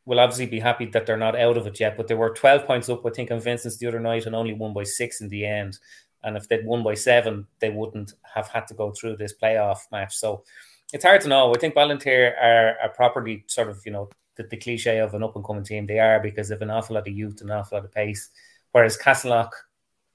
will 0.05 0.21
obviously 0.21 0.47
be 0.47 0.61
happy 0.61 0.87
that 0.87 1.07
they're 1.07 1.16
not 1.16 1.39
out 1.39 1.57
of 1.57 1.66
it 1.66 1.79
yet, 1.79 1.97
but 1.97 2.09
they 2.09 2.14
were 2.14 2.31
12 2.31 2.66
points 2.66 2.89
up, 2.89 3.05
I 3.07 3.11
think, 3.11 3.31
on 3.31 3.41
Vincent's 3.41 3.79
the 3.79 3.87
other 3.87 4.01
night 4.01 4.27
and 4.27 4.35
only 4.35 4.55
won 4.55 4.73
by 4.73 4.85
six 4.85 5.21
in 5.21 5.29
the 5.29 5.47
end. 5.47 5.79
And 6.23 6.37
if 6.37 6.49
they'd 6.49 6.66
won 6.66 6.83
by 6.83 6.95
seven, 6.95 7.47
they 7.61 7.71
wouldn't 7.71 8.12
have 8.35 8.49
had 8.49 8.66
to 8.68 8.75
go 8.75 8.93
through 8.93 9.16
this 9.16 9.35
playoff 9.41 9.79
match. 9.91 10.16
So 10.16 10.45
it's 10.93 11.05
hard 11.05 11.21
to 11.23 11.29
know. 11.29 11.55
I 11.55 11.59
think 11.59 11.75
Ballinteer 11.75 12.33
are, 12.41 12.77
are 12.83 12.91
properly 12.91 13.45
sort 13.47 13.71
of, 13.71 13.81
you 13.87 13.93
know, 13.93 14.11
the, 14.37 14.43
the 14.45 14.57
cliche 14.57 14.99
of 14.99 15.14
an 15.14 15.23
up 15.23 15.37
and 15.37 15.45
coming 15.45 15.64
team. 15.64 15.87
They 15.87 15.99
are 15.99 16.21
because 16.21 16.49
they 16.49 16.55
have 16.55 16.62
an 16.62 16.71
awful 16.71 16.95
lot 16.95 17.09
of 17.09 17.14
youth 17.14 17.41
and 17.41 17.51
an 17.51 17.57
awful 17.57 17.79
lot 17.79 17.85
of 17.85 17.93
pace. 17.93 18.31
Whereas 18.73 18.99
Castleknock 18.99 19.51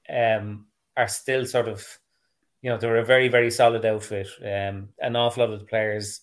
um, 0.09 0.67
are 0.95 1.07
still 1.07 1.45
sort 1.45 1.67
of 1.67 1.99
you 2.65 2.71
know, 2.71 2.79
they're 2.79 2.97
a 2.97 3.05
very, 3.05 3.27
very 3.27 3.51
solid 3.51 3.85
outfit. 3.85 4.27
Um, 4.41 4.89
an 4.99 5.15
awful 5.15 5.45
lot 5.45 5.53
of 5.53 5.59
the 5.59 5.67
players 5.67 6.21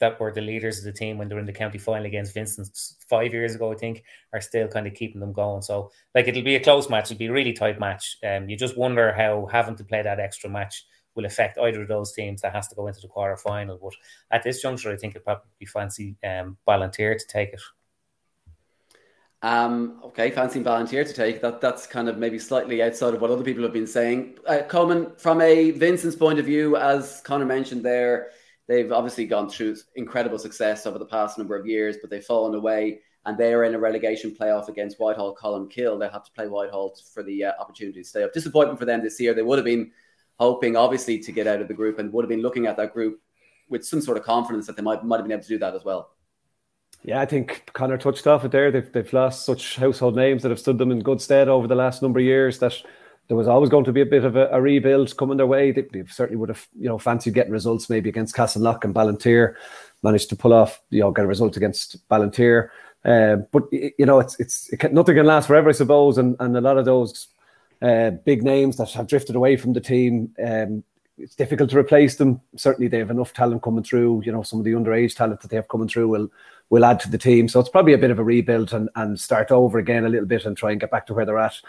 that 0.00 0.18
were 0.18 0.32
the 0.32 0.40
leaders 0.40 0.78
of 0.78 0.84
the 0.84 0.92
team 0.92 1.18
when 1.18 1.28
they 1.28 1.36
were 1.36 1.40
in 1.40 1.46
the 1.46 1.52
county 1.52 1.78
final 1.78 2.04
against 2.04 2.34
Vincent 2.34 2.76
five 3.08 3.32
years 3.32 3.54
ago, 3.54 3.70
I 3.70 3.76
think, 3.76 4.02
are 4.32 4.40
still 4.40 4.66
kind 4.66 4.88
of 4.88 4.94
keeping 4.94 5.20
them 5.20 5.32
going. 5.32 5.62
So, 5.62 5.92
like, 6.12 6.26
it'll 6.26 6.42
be 6.42 6.56
a 6.56 6.60
close 6.60 6.90
match. 6.90 7.12
It'll 7.12 7.20
be 7.20 7.26
a 7.26 7.32
really 7.32 7.52
tight 7.52 7.78
match. 7.78 8.16
Um, 8.28 8.48
you 8.48 8.56
just 8.56 8.76
wonder 8.76 9.12
how 9.12 9.46
having 9.52 9.76
to 9.76 9.84
play 9.84 10.02
that 10.02 10.18
extra 10.18 10.50
match 10.50 10.84
will 11.14 11.26
affect 11.26 11.58
either 11.58 11.82
of 11.82 11.86
those 11.86 12.12
teams 12.12 12.42
that 12.42 12.52
has 12.52 12.66
to 12.66 12.74
go 12.74 12.88
into 12.88 13.00
the 13.00 13.06
quarter 13.06 13.36
final. 13.36 13.78
But 13.80 13.94
at 14.32 14.42
this 14.42 14.60
juncture, 14.60 14.90
I 14.90 14.96
think 14.96 15.14
it 15.14 15.24
probably 15.24 15.46
fancy 15.64 16.16
um, 16.24 16.56
Ballinteer 16.66 17.16
to 17.16 17.26
take 17.28 17.52
it. 17.52 17.60
Um, 19.44 20.00
okay, 20.02 20.30
fancy 20.30 20.62
Ballinteer 20.62 21.06
to 21.06 21.12
take 21.12 21.42
that. 21.42 21.60
That's 21.60 21.86
kind 21.86 22.08
of 22.08 22.16
maybe 22.16 22.38
slightly 22.38 22.82
outside 22.82 23.12
of 23.12 23.20
what 23.20 23.30
other 23.30 23.44
people 23.44 23.62
have 23.62 23.74
been 23.74 23.86
saying. 23.86 24.38
Uh, 24.46 24.62
Coman, 24.66 25.12
from 25.18 25.42
a 25.42 25.72
Vincent's 25.72 26.16
point 26.16 26.38
of 26.38 26.46
view, 26.46 26.78
as 26.78 27.20
Connor 27.26 27.44
mentioned 27.44 27.84
there, 27.84 28.28
they've 28.68 28.90
obviously 28.90 29.26
gone 29.26 29.50
through 29.50 29.76
incredible 29.96 30.38
success 30.38 30.86
over 30.86 30.98
the 30.98 31.04
past 31.04 31.36
number 31.36 31.54
of 31.58 31.66
years, 31.66 31.98
but 32.00 32.08
they've 32.08 32.24
fallen 32.24 32.54
away 32.54 33.00
and 33.26 33.36
they 33.36 33.52
are 33.52 33.64
in 33.64 33.74
a 33.74 33.78
relegation 33.78 34.34
playoff 34.34 34.68
against 34.68 34.98
Whitehall 34.98 35.36
Colmcille. 35.36 36.00
They'll 36.00 36.08
have 36.08 36.24
to 36.24 36.32
play 36.32 36.48
Whitehall 36.48 36.96
for 37.12 37.22
the 37.22 37.44
uh, 37.44 37.52
opportunity 37.60 38.00
to 38.00 38.08
stay 38.08 38.22
up. 38.22 38.32
Disappointment 38.32 38.78
for 38.78 38.86
them 38.86 39.02
this 39.02 39.20
year. 39.20 39.34
They 39.34 39.42
would 39.42 39.58
have 39.58 39.66
been 39.66 39.90
hoping, 40.38 40.74
obviously, 40.74 41.18
to 41.18 41.32
get 41.32 41.46
out 41.46 41.60
of 41.60 41.68
the 41.68 41.74
group 41.74 41.98
and 41.98 42.10
would 42.14 42.24
have 42.24 42.30
been 42.30 42.40
looking 42.40 42.64
at 42.64 42.78
that 42.78 42.94
group 42.94 43.20
with 43.68 43.84
some 43.84 44.00
sort 44.00 44.16
of 44.16 44.24
confidence 44.24 44.66
that 44.68 44.76
they 44.76 44.82
might, 44.82 45.04
might 45.04 45.16
have 45.16 45.26
been 45.26 45.32
able 45.32 45.42
to 45.42 45.48
do 45.50 45.58
that 45.58 45.74
as 45.74 45.84
well. 45.84 46.14
Yeah, 47.04 47.20
I 47.20 47.26
think 47.26 47.70
Connor 47.74 47.98
touched 47.98 48.26
off 48.26 48.46
it 48.46 48.50
there. 48.50 48.70
They've, 48.70 48.90
they've 48.90 49.12
lost 49.12 49.44
such 49.44 49.76
household 49.76 50.16
names 50.16 50.42
that 50.42 50.48
have 50.48 50.58
stood 50.58 50.78
them 50.78 50.90
in 50.90 51.00
good 51.00 51.20
stead 51.20 51.48
over 51.48 51.68
the 51.68 51.74
last 51.74 52.00
number 52.00 52.18
of 52.18 52.24
years 52.24 52.58
that 52.60 52.74
there 53.28 53.36
was 53.36 53.46
always 53.46 53.68
going 53.68 53.84
to 53.84 53.92
be 53.92 54.00
a 54.00 54.06
bit 54.06 54.24
of 54.24 54.36
a, 54.36 54.48
a 54.48 54.60
rebuild 54.60 55.14
coming 55.18 55.36
their 55.36 55.46
way. 55.46 55.70
They, 55.70 55.82
they, 55.92 56.04
certainly 56.06 56.38
would 56.38 56.48
have, 56.48 56.66
you 56.78 56.88
know, 56.88 56.98
fancied 56.98 57.34
getting 57.34 57.52
results 57.52 57.90
maybe 57.90 58.08
against 58.08 58.34
Castleknock 58.34 58.84
and 58.84 58.94
Ballinteer. 58.94 59.54
Managed 60.02 60.30
to 60.30 60.36
pull 60.36 60.54
off, 60.54 60.80
you 60.88 61.00
know, 61.00 61.10
get 61.10 61.26
a 61.26 61.28
result 61.28 61.58
against 61.58 62.06
Ballinteer. 62.08 62.70
Uh, 63.04 63.36
but 63.52 63.64
you 63.70 64.06
know, 64.06 64.18
it's 64.18 64.40
it's 64.40 64.72
it 64.72 64.78
can, 64.78 64.94
nothing 64.94 65.14
can 65.14 65.26
last 65.26 65.46
forever, 65.46 65.68
I 65.68 65.72
suppose. 65.72 66.16
And 66.16 66.36
and 66.40 66.56
a 66.56 66.60
lot 66.62 66.78
of 66.78 66.86
those 66.86 67.28
uh, 67.82 68.10
big 68.10 68.42
names 68.42 68.78
that 68.78 68.90
have 68.92 69.08
drifted 69.08 69.36
away 69.36 69.56
from 69.56 69.74
the 69.74 69.80
team, 69.80 70.34
um, 70.42 70.84
it's 71.18 71.34
difficult 71.34 71.70
to 71.70 71.78
replace 71.78 72.16
them. 72.16 72.40
Certainly, 72.56 72.88
they 72.88 72.98
have 72.98 73.10
enough 73.10 73.32
talent 73.32 73.62
coming 73.62 73.84
through. 73.84 74.22
You 74.24 74.32
know, 74.32 74.42
some 74.42 74.58
of 74.58 74.64
the 74.64 74.72
underage 74.72 75.14
talent 75.14 75.40
that 75.40 75.50
they 75.50 75.56
have 75.56 75.68
coming 75.68 75.88
through 75.88 76.08
will 76.08 76.28
will 76.70 76.84
add 76.84 77.00
to 77.00 77.10
the 77.10 77.18
team. 77.18 77.48
So 77.48 77.60
it's 77.60 77.68
probably 77.68 77.92
a 77.92 77.98
bit 77.98 78.10
of 78.10 78.18
a 78.18 78.24
rebuild 78.24 78.72
and, 78.72 78.88
and 78.96 79.20
start 79.20 79.50
over 79.50 79.78
again 79.78 80.04
a 80.04 80.08
little 80.08 80.26
bit 80.26 80.46
and 80.46 80.56
try 80.56 80.70
and 80.70 80.80
get 80.80 80.90
back 80.90 81.06
to 81.06 81.14
where 81.14 81.26
they're 81.26 81.38
at. 81.38 81.60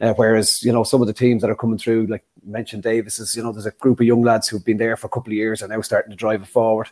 Uh, 0.00 0.12
whereas, 0.14 0.62
you 0.62 0.72
know, 0.72 0.82
some 0.82 1.00
of 1.00 1.06
the 1.06 1.12
teams 1.12 1.42
that 1.42 1.50
are 1.50 1.56
coming 1.56 1.78
through, 1.78 2.06
like 2.06 2.24
mentioned 2.44 2.82
Davis, 2.82 3.18
is, 3.18 3.36
you 3.36 3.42
know, 3.42 3.52
there's 3.52 3.66
a 3.66 3.70
group 3.72 4.00
of 4.00 4.06
young 4.06 4.22
lads 4.22 4.48
who've 4.48 4.64
been 4.64 4.76
there 4.76 4.96
for 4.96 5.06
a 5.06 5.10
couple 5.10 5.32
of 5.32 5.36
years 5.36 5.62
and 5.62 5.70
now 5.70 5.80
starting 5.80 6.10
to 6.10 6.16
drive 6.16 6.42
it 6.42 6.48
forward. 6.48 6.88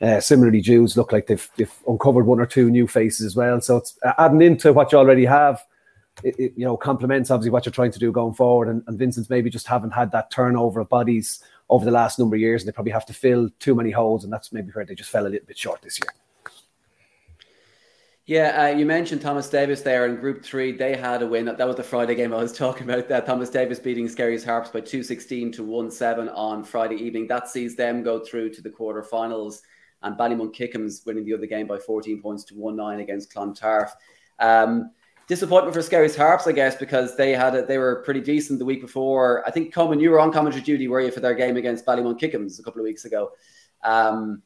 Uh, 0.00 0.20
similarly, 0.20 0.60
Jude's 0.60 0.96
look 0.96 1.12
like 1.12 1.26
they've, 1.26 1.50
they've 1.56 1.72
uncovered 1.86 2.26
one 2.26 2.40
or 2.40 2.46
two 2.46 2.70
new 2.70 2.86
faces 2.86 3.26
as 3.26 3.36
well. 3.36 3.60
So 3.60 3.78
it's 3.78 3.98
adding 4.18 4.42
into 4.42 4.72
what 4.72 4.92
you 4.92 4.98
already 4.98 5.24
have. 5.24 5.64
It, 6.24 6.34
it, 6.38 6.52
you 6.56 6.64
know, 6.64 6.76
complements 6.76 7.30
obviously 7.30 7.50
what 7.50 7.66
you're 7.66 7.72
trying 7.72 7.92
to 7.92 7.98
do 7.98 8.10
going 8.10 8.34
forward. 8.34 8.68
And, 8.68 8.82
and 8.86 8.98
Vincent's 8.98 9.30
maybe 9.30 9.50
just 9.50 9.66
haven't 9.66 9.90
had 9.90 10.10
that 10.12 10.30
turnover 10.30 10.80
of 10.80 10.88
bodies 10.88 11.44
over 11.68 11.84
the 11.84 11.90
last 11.90 12.18
number 12.18 12.36
of 12.36 12.40
years, 12.40 12.62
and 12.62 12.68
they 12.68 12.72
probably 12.72 12.92
have 12.92 13.06
to 13.06 13.12
fill 13.12 13.48
too 13.58 13.74
many 13.74 13.90
holes, 13.90 14.24
and 14.24 14.32
that's 14.32 14.52
maybe 14.52 14.70
where 14.72 14.84
they 14.84 14.94
just 14.94 15.10
fell 15.10 15.26
a 15.26 15.28
little 15.28 15.46
bit 15.46 15.58
short 15.58 15.80
this 15.82 15.98
year. 15.98 16.10
Yeah, 18.26 18.64
uh, 18.64 18.76
you 18.78 18.86
mentioned 18.86 19.20
Thomas 19.20 19.50
Davis 19.50 19.82
there 19.82 20.06
in 20.06 20.16
Group 20.16 20.42
Three. 20.42 20.72
They 20.72 20.96
had 20.96 21.20
a 21.20 21.26
win. 21.26 21.44
That, 21.44 21.58
was 21.58 21.76
the 21.76 21.82
Friday 21.82 22.14
game 22.14 22.32
I 22.32 22.38
was 22.38 22.52
talking 22.56 22.88
about. 22.88 23.06
That 23.08 23.26
Thomas 23.26 23.50
Davis 23.50 23.78
beating 23.78 24.08
Skerries 24.08 24.44
Harps 24.44 24.70
by 24.70 24.80
two 24.80 25.02
sixteen 25.02 25.52
to 25.52 25.62
one 25.62 25.90
seven 25.90 26.30
on 26.30 26.64
Friday 26.64 26.96
evening. 26.96 27.26
That 27.26 27.48
sees 27.48 27.76
them 27.76 28.02
go 28.02 28.20
through 28.20 28.50
to 28.54 28.62
the 28.62 28.70
quarterfinals, 28.70 29.60
and 30.02 30.16
Ballymun 30.16 30.54
Kickhams 30.54 31.04
winning 31.04 31.26
the 31.26 31.34
other 31.34 31.46
game 31.46 31.66
by 31.66 31.78
fourteen 31.78 32.22
points 32.22 32.44
to 32.44 32.54
one 32.54 32.76
nine 32.76 33.00
against 33.00 33.30
Clontarf. 33.34 33.90
Um, 34.38 34.90
disappointment 35.26 35.74
for 35.74 35.82
Skerries 35.82 36.16
Harps, 36.16 36.46
I 36.46 36.52
guess, 36.52 36.76
because 36.76 37.16
they 37.16 37.32
had 37.32 37.54
a, 37.54 37.64
they 37.64 37.78
were 37.78 38.02
pretty 38.04 38.20
decent 38.20 38.58
the 38.58 38.64
week 38.64 38.80
before. 38.80 39.46
I 39.46 39.50
think 39.50 39.72
Coman, 39.72 40.00
you 40.00 40.10
were 40.10 40.20
on 40.20 40.32
commentary 40.32 40.62
duty, 40.62 40.88
were 40.88 41.00
you, 41.00 41.10
for 41.10 41.20
their 41.20 41.34
game 41.34 41.56
against 41.56 41.86
Ballymun 41.86 42.18
Kickhams 42.18 42.58
a 42.58 42.62
couple 42.62 42.80
of 42.80 42.84
weeks 42.84 43.04
ago? 43.04 43.32
Um, 43.82 44.42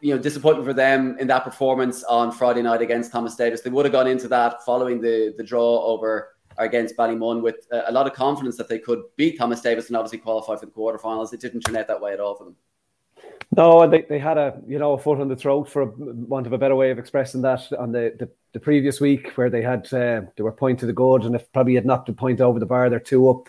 you 0.00 0.14
know, 0.14 0.20
disappointment 0.20 0.66
for 0.66 0.74
them 0.74 1.16
in 1.18 1.26
that 1.28 1.44
performance 1.44 2.04
on 2.04 2.30
Friday 2.30 2.60
night 2.62 2.82
against 2.82 3.10
Thomas 3.10 3.36
Davis. 3.36 3.62
They 3.62 3.70
would 3.70 3.86
have 3.86 3.92
gone 3.92 4.06
into 4.06 4.28
that 4.28 4.62
following 4.64 5.00
the 5.00 5.32
the 5.38 5.42
draw 5.42 5.82
over 5.84 6.34
against 6.58 6.96
Ballymun 6.96 7.42
with 7.42 7.66
a, 7.72 7.84
a 7.90 7.92
lot 7.92 8.06
of 8.06 8.12
confidence 8.12 8.56
that 8.58 8.68
they 8.68 8.78
could 8.78 9.02
beat 9.16 9.38
Thomas 9.38 9.60
Davis 9.60 9.88
and 9.88 9.96
obviously 9.96 10.18
qualify 10.18 10.56
for 10.56 10.66
the 10.66 10.72
quarterfinals. 10.72 11.32
It 11.32 11.40
didn't 11.40 11.60
turn 11.60 11.76
out 11.76 11.88
that 11.88 12.00
way 12.00 12.12
at 12.12 12.20
all 12.20 12.36
for 12.36 12.44
them. 12.44 12.56
No, 13.56 13.88
they, 13.88 14.02
they 14.02 14.18
had 14.18 14.36
a 14.36 14.60
you 14.66 14.78
know 14.78 14.92
a 14.92 14.98
foot 14.98 15.20
on 15.20 15.28
the 15.28 15.36
throat 15.36 15.68
for 15.68 15.82
a, 15.82 15.86
want 15.86 16.46
of 16.46 16.52
a 16.52 16.58
better 16.58 16.74
way 16.74 16.90
of 16.90 16.98
expressing 16.98 17.42
that 17.42 17.60
on 17.78 17.92
the, 17.92 18.14
the, 18.18 18.28
the 18.52 18.60
previous 18.60 19.00
week 19.00 19.30
where 19.36 19.50
they 19.50 19.62
had 19.62 19.86
uh, 19.92 20.22
they 20.36 20.42
were 20.42 20.52
point 20.52 20.80
to 20.80 20.86
the 20.86 20.92
good 20.92 21.22
and 21.22 21.36
if 21.36 21.52
probably 21.52 21.76
had 21.76 21.86
knocked 21.86 22.08
a 22.08 22.12
point 22.12 22.40
over 22.40 22.58
the 22.58 22.66
bar 22.66 22.90
they're 22.90 22.98
two 22.98 23.28
up 23.28 23.48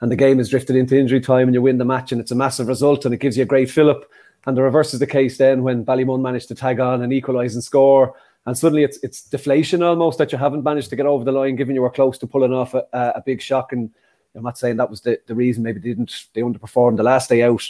and 0.00 0.10
the 0.10 0.16
game 0.16 0.40
is 0.40 0.48
drifted 0.48 0.74
into 0.74 0.98
injury 0.98 1.20
time 1.20 1.46
and 1.46 1.54
you 1.54 1.62
win 1.62 1.78
the 1.78 1.84
match 1.84 2.10
and 2.10 2.20
it's 2.20 2.32
a 2.32 2.34
massive 2.34 2.66
result 2.66 3.04
and 3.04 3.14
it 3.14 3.20
gives 3.20 3.36
you 3.36 3.44
a 3.44 3.46
great 3.46 3.70
fillip 3.70 4.10
and 4.46 4.56
the 4.56 4.62
reverse 4.62 4.92
is 4.92 5.00
the 5.00 5.06
case 5.06 5.38
then 5.38 5.62
when 5.62 5.84
Ballymun 5.84 6.20
managed 6.20 6.48
to 6.48 6.54
tag 6.54 6.80
on 6.80 7.02
and 7.02 7.12
equalise 7.12 7.54
and 7.54 7.64
score. 7.64 8.14
And 8.46 8.56
suddenly 8.56 8.84
it's 8.84 8.98
it's 9.02 9.22
deflation 9.22 9.82
almost 9.82 10.18
that 10.18 10.32
you 10.32 10.38
haven't 10.38 10.64
managed 10.64 10.90
to 10.90 10.96
get 10.96 11.06
over 11.06 11.24
the 11.24 11.32
line, 11.32 11.56
given 11.56 11.74
you 11.74 11.80
were 11.80 11.90
close 11.90 12.18
to 12.18 12.26
pulling 12.26 12.52
off 12.52 12.74
a, 12.74 12.86
a 12.92 13.22
big 13.24 13.40
shock. 13.40 13.72
And 13.72 13.90
I'm 14.34 14.42
not 14.42 14.58
saying 14.58 14.76
that 14.76 14.90
was 14.90 15.00
the, 15.00 15.18
the 15.26 15.34
reason 15.34 15.62
maybe 15.62 15.80
they 15.80 15.88
didn't 15.88 16.26
they 16.34 16.42
underperformed 16.42 16.98
the 16.98 17.02
last 17.02 17.30
day 17.30 17.42
out, 17.42 17.62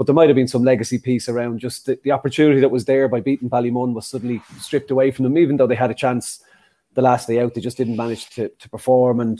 but 0.00 0.06
there 0.06 0.14
might 0.14 0.30
have 0.30 0.36
been 0.36 0.48
some 0.48 0.64
legacy 0.64 0.98
piece 0.98 1.28
around 1.28 1.58
just 1.58 1.84
the, 1.84 2.00
the 2.04 2.10
opportunity 2.10 2.58
that 2.58 2.70
was 2.70 2.86
there 2.86 3.06
by 3.06 3.20
beating 3.20 3.50
Ballymun 3.50 3.92
was 3.92 4.06
suddenly 4.06 4.40
stripped 4.58 4.90
away 4.90 5.10
from 5.10 5.24
them, 5.24 5.36
even 5.36 5.58
though 5.58 5.66
they 5.66 5.74
had 5.74 5.90
a 5.90 5.94
chance 5.94 6.42
the 6.94 7.02
last 7.02 7.28
day 7.28 7.38
out. 7.38 7.52
They 7.52 7.60
just 7.60 7.76
didn't 7.76 7.96
manage 7.98 8.30
to, 8.30 8.48
to 8.48 8.70
perform. 8.70 9.20
And 9.20 9.38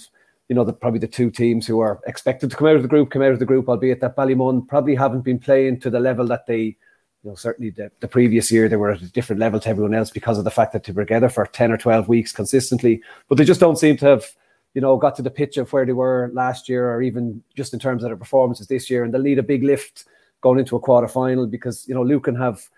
you 0.51 0.55
know, 0.55 0.65
the, 0.65 0.75
probably 0.75 1.01
the 1.01 1.09
two 1.09 1.31
teams 1.31 1.67
who 1.67 1.81
are 1.81 1.99
expected 2.07 2.51
to 2.51 2.57
come 2.57 2.69
out 2.69 2.77
of 2.77 2.83
the 2.83 2.89
group 2.89 3.11
come 3.11 3.23
out 3.23 3.33
of 3.33 3.39
the 3.39 3.47
group, 3.47 3.71
albeit 3.71 4.03
that 4.03 4.17
Ballymun 4.17 4.69
probably 4.69 4.95
haven't 4.95 5.23
been 5.23 5.39
playing 5.39 5.81
to 5.81 5.89
the 5.89 5.99
level 5.99 6.27
that 6.27 6.47
they 6.47 6.77
you 7.23 7.31
know, 7.31 7.35
certainly 7.37 7.71
the, 7.71 7.91
the 8.01 8.09
previous 8.09 8.53
year 8.53 8.69
they 8.69 8.77
were 8.77 8.91
at 8.91 9.01
a 9.01 9.11
different 9.13 9.41
level 9.41 9.61
to 9.61 9.69
everyone 9.71 9.95
else 9.95 10.11
because 10.11 10.37
of 10.37 10.45
the 10.45 10.51
fact 10.51 10.75
that 10.75 10.85
they 10.85 10.93
were 10.93 11.07
together 11.07 11.31
for 11.31 11.47
10 11.47 11.73
or 11.73 11.79
12 11.79 12.07
weeks 12.07 12.33
consistently. 12.33 13.03
But 13.31 13.39
they 13.39 13.45
just 13.45 13.61
don't 13.61 13.79
seem 13.79 13.97
to 13.97 14.05
have, 14.05 14.27
you 14.75 14.83
know, 14.83 14.99
got 14.99 15.17
to 15.17 15.23
the 15.23 15.31
pitch 15.31 15.57
of 15.57 15.73
where 15.73 15.87
they 15.87 15.95
were 15.95 16.31
last 16.35 16.69
year 16.69 16.91
or 16.91 17.01
even 17.01 17.43
just 17.57 17.73
in 17.73 17.81
terms 17.81 18.03
of 18.03 18.11
their 18.11 18.17
performances 18.19 18.67
this 18.67 18.91
year. 18.91 19.05
And 19.05 19.15
they'll 19.15 19.23
need 19.23 19.39
a 19.39 19.43
big 19.43 19.63
lift 19.63 20.05
going 20.41 20.59
into 20.59 20.77
a 20.77 20.81
quarter 20.81 21.09
final 21.09 21.47
because, 21.47 21.87
you 21.89 21.95
know, 21.95 22.03
Lucan 22.03 22.35
have 22.35 22.69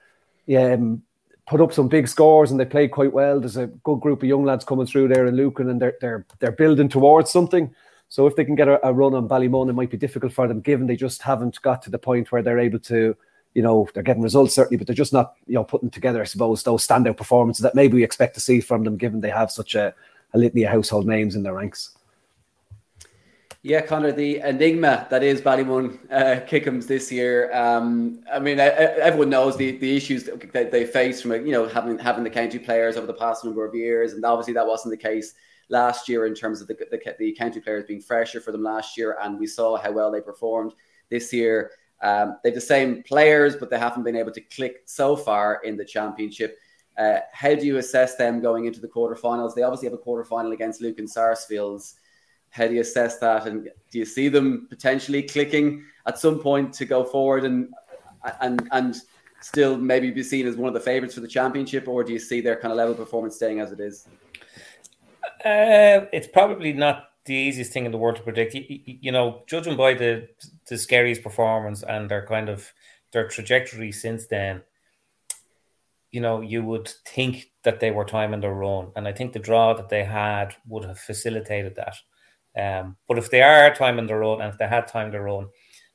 um, 0.56 1.02
put 1.46 1.60
up 1.60 1.72
some 1.72 1.88
big 1.88 2.08
scores 2.08 2.50
and 2.50 2.58
they 2.58 2.64
played 2.64 2.90
quite 2.90 3.12
well. 3.12 3.40
There's 3.40 3.56
a 3.56 3.66
good 3.66 4.00
group 4.00 4.22
of 4.22 4.28
young 4.28 4.44
lads 4.44 4.64
coming 4.64 4.86
through 4.86 5.08
there 5.08 5.26
in 5.26 5.36
Lucan 5.36 5.70
and 5.70 5.80
they're, 5.80 5.96
they're, 6.00 6.26
they're 6.38 6.52
building 6.52 6.88
towards 6.88 7.30
something. 7.30 7.74
So 8.08 8.26
if 8.26 8.36
they 8.36 8.44
can 8.44 8.54
get 8.54 8.68
a, 8.68 8.86
a 8.86 8.92
run 8.92 9.14
on 9.14 9.28
Ballymun, 9.28 9.70
it 9.70 9.74
might 9.74 9.90
be 9.90 9.96
difficult 9.96 10.32
for 10.32 10.46
them 10.46 10.60
given 10.60 10.86
they 10.86 10.96
just 10.96 11.22
haven't 11.22 11.60
got 11.62 11.82
to 11.82 11.90
the 11.90 11.98
point 11.98 12.30
where 12.30 12.42
they're 12.42 12.58
able 12.58 12.80
to 12.80 13.16
you 13.54 13.62
know, 13.62 13.86
they're 13.92 14.02
getting 14.02 14.22
results 14.22 14.54
certainly, 14.54 14.78
but 14.78 14.86
they're 14.86 14.96
just 14.96 15.12
not, 15.12 15.34
you 15.46 15.54
know, 15.54 15.64
putting 15.64 15.90
together, 15.90 16.20
I 16.20 16.24
suppose, 16.24 16.62
those 16.62 16.86
standout 16.86 17.16
performances 17.16 17.62
that 17.62 17.74
maybe 17.74 17.94
we 17.94 18.04
expect 18.04 18.34
to 18.34 18.40
see 18.40 18.60
from 18.60 18.84
them, 18.84 18.96
given 18.96 19.20
they 19.20 19.30
have 19.30 19.50
such 19.50 19.74
a, 19.74 19.94
a 20.32 20.38
litany 20.38 20.64
of 20.64 20.72
household 20.72 21.06
names 21.06 21.34
in 21.34 21.42
their 21.42 21.54
ranks. 21.54 21.90
Yeah, 23.64 23.80
Connor, 23.80 24.10
the 24.10 24.38
enigma 24.40 25.06
that 25.10 25.22
is 25.22 25.40
Ballymun 25.40 25.96
uh, 26.10 26.44
Kickhams 26.46 26.88
this 26.88 27.12
year. 27.12 27.48
Um, 27.54 28.24
I 28.32 28.40
mean, 28.40 28.58
everyone 28.58 29.30
knows 29.30 29.56
the, 29.56 29.78
the 29.78 29.96
issues 29.96 30.24
that 30.24 30.72
they 30.72 30.84
face 30.84 31.22
from 31.22 31.30
you 31.46 31.52
know 31.52 31.68
having 31.68 31.96
having 31.96 32.24
the 32.24 32.30
county 32.30 32.58
players 32.58 32.96
over 32.96 33.06
the 33.06 33.14
past 33.14 33.44
number 33.44 33.64
of 33.64 33.72
years, 33.72 34.14
and 34.14 34.24
obviously 34.24 34.54
that 34.54 34.66
wasn't 34.66 34.90
the 34.90 34.96
case 34.96 35.34
last 35.68 36.08
year 36.08 36.26
in 36.26 36.34
terms 36.34 36.60
of 36.60 36.66
the, 36.66 36.74
the, 36.90 37.14
the 37.20 37.32
county 37.34 37.60
players 37.60 37.84
being 37.86 38.00
fresher 38.00 38.40
for 38.40 38.50
them 38.50 38.64
last 38.64 38.98
year, 38.98 39.16
and 39.22 39.38
we 39.38 39.46
saw 39.46 39.76
how 39.76 39.92
well 39.92 40.10
they 40.10 40.20
performed 40.20 40.74
this 41.08 41.32
year. 41.32 41.70
Um, 42.02 42.38
they 42.42 42.50
have 42.50 42.56
the 42.56 42.60
same 42.60 43.04
players, 43.04 43.54
but 43.54 43.70
they 43.70 43.78
haven't 43.78 44.02
been 44.02 44.16
able 44.16 44.32
to 44.32 44.40
click 44.40 44.82
so 44.86 45.14
far 45.14 45.60
in 45.62 45.76
the 45.76 45.84
championship. 45.84 46.58
Uh, 46.98 47.20
how 47.32 47.54
do 47.54 47.64
you 47.64 47.78
assess 47.78 48.16
them 48.16 48.40
going 48.42 48.64
into 48.64 48.80
the 48.80 48.88
quarterfinals? 48.88 49.54
They 49.54 49.62
obviously 49.62 49.88
have 49.88 49.96
a 49.96 50.02
quarterfinal 50.02 50.52
against 50.52 50.80
Lucan 50.80 51.06
Sarsfields. 51.06 51.94
How 52.52 52.68
do 52.68 52.74
you 52.74 52.82
assess 52.82 53.18
that? 53.18 53.46
And 53.46 53.68
do 53.90 53.98
you 53.98 54.04
see 54.04 54.28
them 54.28 54.66
potentially 54.68 55.22
clicking 55.22 55.84
at 56.06 56.18
some 56.18 56.38
point 56.38 56.72
to 56.74 56.84
go 56.84 57.02
forward 57.02 57.44
and 57.44 57.68
and 58.40 58.68
and 58.70 58.96
still 59.40 59.76
maybe 59.76 60.10
be 60.10 60.22
seen 60.22 60.46
as 60.46 60.56
one 60.56 60.68
of 60.68 60.74
the 60.74 60.80
favourites 60.80 61.14
for 61.14 61.20
the 61.20 61.28
championship, 61.28 61.88
or 61.88 62.04
do 62.04 62.12
you 62.12 62.18
see 62.18 62.40
their 62.40 62.56
kind 62.56 62.70
of 62.70 62.76
level 62.76 62.94
performance 62.94 63.36
staying 63.36 63.60
as 63.60 63.72
it 63.72 63.80
is? 63.80 64.06
Uh, 65.44 66.06
it's 66.12 66.28
probably 66.28 66.72
not 66.72 67.08
the 67.24 67.34
easiest 67.34 67.72
thing 67.72 67.86
in 67.86 67.92
the 67.92 67.98
world 67.98 68.16
to 68.16 68.22
predict. 68.22 68.54
You, 68.54 68.64
you, 68.84 69.12
know, 69.12 69.42
judging 69.46 69.76
by 69.76 69.94
the 69.94 70.28
the 70.68 70.76
Skerries 70.76 71.22
performance 71.22 71.82
and 71.82 72.10
their 72.10 72.26
kind 72.26 72.48
of 72.48 72.72
their 73.12 73.28
trajectory 73.28 73.92
since 73.92 74.26
then, 74.26 74.62
you 76.10 76.20
know, 76.20 76.42
you 76.42 76.62
would 76.62 76.88
think 77.06 77.50
that 77.64 77.80
they 77.80 77.90
were 77.90 78.04
time 78.04 78.34
in 78.34 78.40
their 78.40 78.54
run, 78.54 78.92
and 78.94 79.08
I 79.08 79.12
think 79.12 79.32
the 79.32 79.38
draw 79.38 79.74
that 79.74 79.88
they 79.88 80.04
had 80.04 80.54
would 80.68 80.84
have 80.84 80.98
facilitated 80.98 81.76
that. 81.76 81.96
Um, 82.58 82.96
but 83.08 83.18
if 83.18 83.30
they 83.30 83.42
are 83.42 83.74
time 83.74 83.98
in 83.98 84.06
their 84.06 84.22
own, 84.22 84.40
and 84.40 84.52
if 84.52 84.58
they 84.58 84.66
had 84.66 84.86
time 84.86 85.10
their 85.10 85.28
own, 85.28 85.48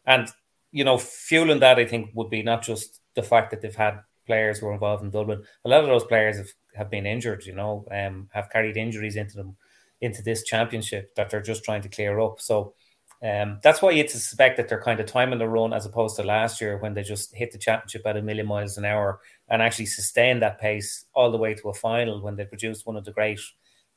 and 0.06 0.28
you 0.72 0.84
know, 0.84 0.98
fueling 0.98 1.60
that, 1.60 1.80
I 1.80 1.86
think 1.86 2.12
would 2.14 2.30
be 2.30 2.44
not 2.44 2.62
just 2.62 3.00
the 3.16 3.24
fact 3.24 3.52
that 3.52 3.62
they've 3.62 3.76
had 3.76 4.02
players 4.26 4.60
who 4.60 4.68
are 4.68 4.74
involved 4.74 5.04
in 5.04 5.10
Dublin. 5.10 5.44
A 5.66 5.70
lot 5.70 5.82
of 5.82 5.88
those 5.88 6.04
players 6.04 6.38
have, 6.38 6.50
have 6.76 6.90
been 6.92 7.06
injured, 7.06 7.46
you 7.46 7.56
know, 7.56 7.86
um, 7.92 8.30
have 8.34 8.50
carried 8.50 8.78
injuries 8.78 9.16
into 9.16 9.38
them 9.38 9.56
into 10.02 10.22
this 10.22 10.44
championship 10.44 11.16
that 11.16 11.30
they're 11.30 11.42
just 11.42 11.64
trying 11.64 11.82
to 11.82 11.90
clear 11.90 12.20
up. 12.20 12.40
So 12.40 12.76
um, 13.24 13.60
that's 13.64 13.82
why 13.82 13.92
you 13.92 14.08
suspect 14.08 14.58
that 14.58 14.70
they're 14.70 14.82
kind 14.82 15.00
of 15.00 15.08
timing 15.08 15.40
the 15.40 15.48
run 15.48 15.74
as 15.74 15.88
opposed 15.88 16.16
to 16.18 16.24
last 16.24 16.62
year 16.62 16.78
when 16.78 16.94
they 16.94 17.02
just 17.02 17.34
hit 17.34 17.52
the 17.52 17.58
championship 17.58 18.06
at 18.06 18.18
a 18.18 18.22
million 18.22 18.46
miles 18.46 18.78
an 18.78 18.86
hour 18.86 19.20
and 19.50 19.62
actually 19.62 19.88
sustained 19.88 20.44
that 20.44 20.62
pace 20.62 21.06
all 21.16 21.32
the 21.32 21.38
way 21.38 21.56
to 21.56 21.70
a 21.70 21.74
final 21.74 22.22
when 22.22 22.36
they 22.36 22.46
produced 22.46 22.86
one 22.86 22.96
of 22.96 23.06
the 23.06 23.12
great 23.12 23.40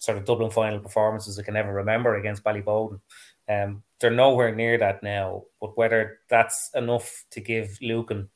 sort 0.00 0.18
of 0.18 0.24
Dublin 0.24 0.50
final 0.50 0.80
performances 0.80 1.38
I 1.38 1.42
can 1.42 1.56
ever 1.56 1.72
remember 1.72 2.16
against 2.16 2.42
Ballyboden. 2.42 3.00
Um, 3.48 3.82
they're 4.00 4.10
nowhere 4.10 4.54
near 4.54 4.78
that 4.78 5.02
now, 5.02 5.44
but 5.60 5.76
whether 5.76 6.18
that's 6.28 6.70
enough 6.74 7.24
to 7.30 7.40
give 7.40 7.78
Lucan 7.82 8.28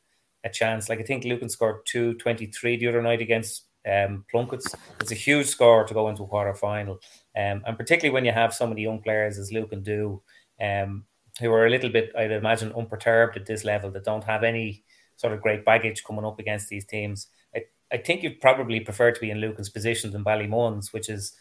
a 0.45 0.51
chance, 0.51 0.89
like 0.89 1.01
I 1.01 1.05
think 1.05 1.25
Lucan 1.25 1.49
scored 1.49 1.87
223 1.87 2.77
the 2.77 2.89
other 2.89 3.03
night 3.03 3.23
against 3.23 3.65
um, 3.91 4.25
Plunkets. 4.31 4.75
It's 5.01 5.11
a 5.11 5.17
huge 5.17 5.47
score 5.47 5.85
to 5.85 5.95
go 5.95 6.09
into 6.09 6.25
a 6.25 6.27
quarter 6.27 6.55
final. 6.55 7.01
Um, 7.37 7.63
and 7.67 7.79
particularly 7.79 8.13
when 8.13 8.27
you 8.27 8.33
have 8.33 8.55
so 8.55 8.67
many 8.67 8.83
young 8.83 9.01
players 9.01 9.39
as 9.39 9.53
Lucan 9.53 9.83
do, 9.83 10.23
um, 10.61 11.05
who 11.41 11.51
are 11.53 11.67
a 11.67 11.71
little 11.71 11.91
bit, 11.91 12.13
I'd 12.17 12.31
imagine, 12.31 12.73
unperturbed 12.73 13.37
at 13.37 13.47
this 13.47 13.65
level, 13.65 13.91
that 13.93 14.05
don't 14.05 14.25
have 14.25 14.45
any 14.45 14.85
sort 15.17 15.33
of 15.33 15.41
great 15.41 15.65
baggage 15.65 16.05
coming 16.05 16.25
up 16.25 16.39
against 16.39 16.69
these 16.69 16.85
teams. 16.85 17.29
I, 17.55 17.63
I 17.91 17.97
think 17.97 18.23
you'd 18.23 18.41
probably 18.41 18.81
prefer 18.81 19.13
to 19.13 19.21
be 19.21 19.31
in 19.31 19.41
Lucan's 19.41 19.71
position 19.71 20.11
than 20.11 20.25
Ballymun's, 20.25 20.93
which 20.93 21.09
is, 21.09 21.35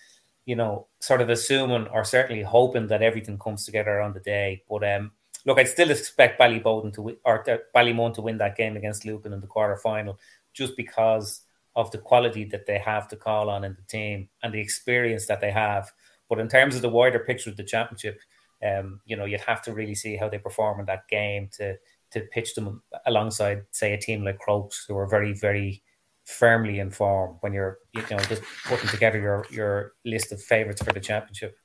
you 0.46 0.56
know, 0.56 0.88
sort 1.00 1.22
of 1.22 1.30
assuming 1.30 1.88
or 1.88 2.04
certainly 2.04 2.44
hoping 2.44 2.88
that 2.88 3.02
everything 3.02 3.40
comes 3.40 3.66
together 3.66 4.02
on 4.02 4.14
the 4.14 4.20
day. 4.20 4.64
But 4.70 4.84
um, 4.84 5.12
look, 5.46 5.58
I'd 5.58 5.68
still 5.68 5.92
expect 5.92 6.40
Ballyboden 6.40 6.94
to 6.94 7.02
win, 7.02 7.18
or 7.26 7.46
Ballymun 7.76 8.14
to 8.16 8.22
win 8.22 8.38
that 8.40 8.58
game 8.58 8.78
against 8.78 9.06
Lucan 9.06 9.34
in 9.34 9.42
the 9.42 9.48
quarter 9.48 9.78
final, 9.78 10.20
just 10.54 10.76
because 10.76 11.42
of 11.76 11.90
the 11.92 11.98
quality 11.98 12.44
that 12.46 12.66
they 12.66 12.78
have 12.78 13.08
to 13.08 13.16
call 13.16 13.50
on 13.50 13.64
in 13.64 13.74
the 13.74 13.82
team 13.88 14.30
and 14.44 14.54
the 14.54 14.60
experience 14.60 15.26
that 15.28 15.42
they 15.42 15.52
have. 15.52 15.92
But 16.30 16.40
in 16.40 16.48
terms 16.48 16.76
of 16.76 16.82
the 16.82 16.90
wider 16.90 17.20
picture 17.20 17.50
of 17.50 17.58
the 17.58 17.64
championship, 17.64 18.20
um, 18.64 19.02
you 19.06 19.16
know, 19.16 19.26
you'd 19.26 19.42
have 19.42 19.62
to 19.64 19.74
really 19.74 19.96
see 19.96 20.16
how 20.16 20.30
they 20.30 20.38
perform 20.38 20.80
in 20.80 20.86
that 20.86 21.08
game 21.08 21.50
to 21.58 21.76
to 22.12 22.22
pitch 22.32 22.54
them 22.54 22.84
alongside, 23.08 23.64
say, 23.72 23.94
a 23.94 23.98
team 23.98 24.24
like 24.24 24.38
Crokes, 24.38 24.86
who 24.88 24.96
are 24.96 25.08
very, 25.08 25.34
very 25.34 25.82
firmly 26.26 26.80
in 26.80 26.90
form 26.90 27.38
when 27.42 27.54
you're, 27.54 27.80
you 27.94 28.02
know, 28.10 28.18
just 28.20 28.42
putting 28.66 28.88
together 28.90 29.20
your 29.20 29.46
your 29.52 29.94
list 30.06 30.32
of 30.32 30.42
favourites 30.42 30.82
for 30.82 30.94
the 30.94 31.00
championship. 31.00 31.56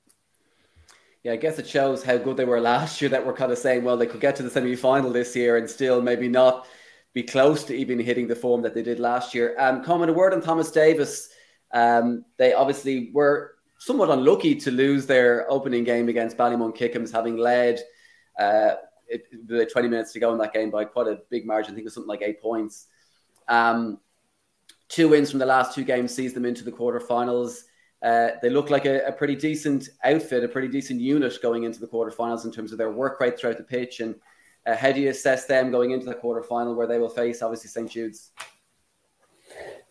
Yeah, 1.25 1.33
I 1.33 1.37
guess 1.37 1.59
it 1.59 1.69
shows 1.69 2.03
how 2.03 2.17
good 2.17 2.37
they 2.37 2.45
were 2.45 2.61
last 2.61 3.01
year 3.01 3.11
that 3.11 3.27
we're 3.27 3.35
kind 3.35 3.51
of 3.51 3.59
saying, 3.59 3.85
well, 3.85 3.97
they 3.97 4.07
could 4.07 4.21
get 4.21 4.37
to 4.37 4.43
the 4.43 4.51
semi 4.51 4.77
final 4.77 5.13
this 5.13 5.35
year 5.35 5.57
and 5.57 5.69
still 5.69 6.01
maybe 6.01 6.29
not 6.29 6.67
be 7.13 7.23
close 7.23 7.65
to 7.65 7.75
even 7.75 7.99
hitting 7.99 8.29
the 8.29 8.37
form 8.37 8.63
that 8.63 8.75
they 8.75 8.83
did 8.83 9.01
last 9.01 9.35
year. 9.35 9.57
Um, 9.59 9.83
Coman 9.83 10.09
a 10.09 10.13
word 10.13 10.33
on 10.33 10.41
Thomas 10.41 10.71
Davis. 10.71 11.29
Um, 11.73 12.25
they 12.37 12.53
obviously 12.53 13.11
were 13.13 13.57
somewhat 13.79 14.11
unlucky 14.11 14.55
to 14.57 14.71
lose 14.71 15.07
their 15.07 15.51
opening 15.51 15.85
game 15.85 16.09
against 16.09 16.37
Ballymun 16.37 16.77
Kickhams, 16.77 17.13
having 17.13 17.37
led 17.37 17.81
uh, 18.39 18.75
it, 19.09 19.25
the 19.47 19.67
20 19.67 19.89
minutes 19.89 20.13
to 20.13 20.21
go 20.21 20.33
in 20.33 20.39
that 20.39 20.53
game 20.53 20.71
by 20.71 20.85
quite 20.85 21.09
a 21.09 21.19
big 21.31 21.47
margin. 21.47 21.73
I 21.73 21.75
think 21.75 21.83
it 21.83 21.87
was 21.87 21.95
something 21.95 22.09
like 22.09 22.23
eight 22.23 22.41
points. 22.41 22.87
Um, 23.49 23.99
two 24.89 25.09
wins 25.09 25.31
from 25.31 25.39
the 25.39 25.47
last 25.47 25.75
two 25.75 25.85
games 25.85 26.15
sees 26.15 26.35
them 26.35 26.45
into 26.45 26.65
the 26.65 26.73
quarterfinals. 26.73 27.63
Uh, 28.03 28.31
they 28.43 28.51
look 28.51 28.71
like 28.71 28.85
a, 28.85 29.05
a, 29.07 29.13
pretty 29.13 29.35
decent 29.35 29.89
outfit, 30.05 30.45
a 30.45 30.49
pretty 30.49 30.69
decent 30.69 31.01
unit 31.01 31.37
going 31.43 31.65
into 31.65 31.81
the 31.81 31.87
quarterfinals 31.87 32.45
in 32.45 32.53
terms 32.53 32.71
of 32.71 32.79
their 32.79 32.93
work 32.93 33.21
rate 33.21 33.39
throughout 33.39 33.57
the 33.57 33.65
pitch. 33.65 33.99
And 33.99 34.15
uh, 34.67 34.77
how 34.77 34.93
do 34.93 35.01
you 35.01 35.11
assess 35.11 35.47
them 35.47 35.73
going 35.73 35.91
into 35.91 36.07
the 36.07 36.15
quarterfinal 36.15 36.77
where 36.77 36.87
they 36.87 36.99
will 36.99 37.09
face 37.09 37.43
obviously 37.43 37.69
St 37.69 37.91
Jude's? 37.91 38.31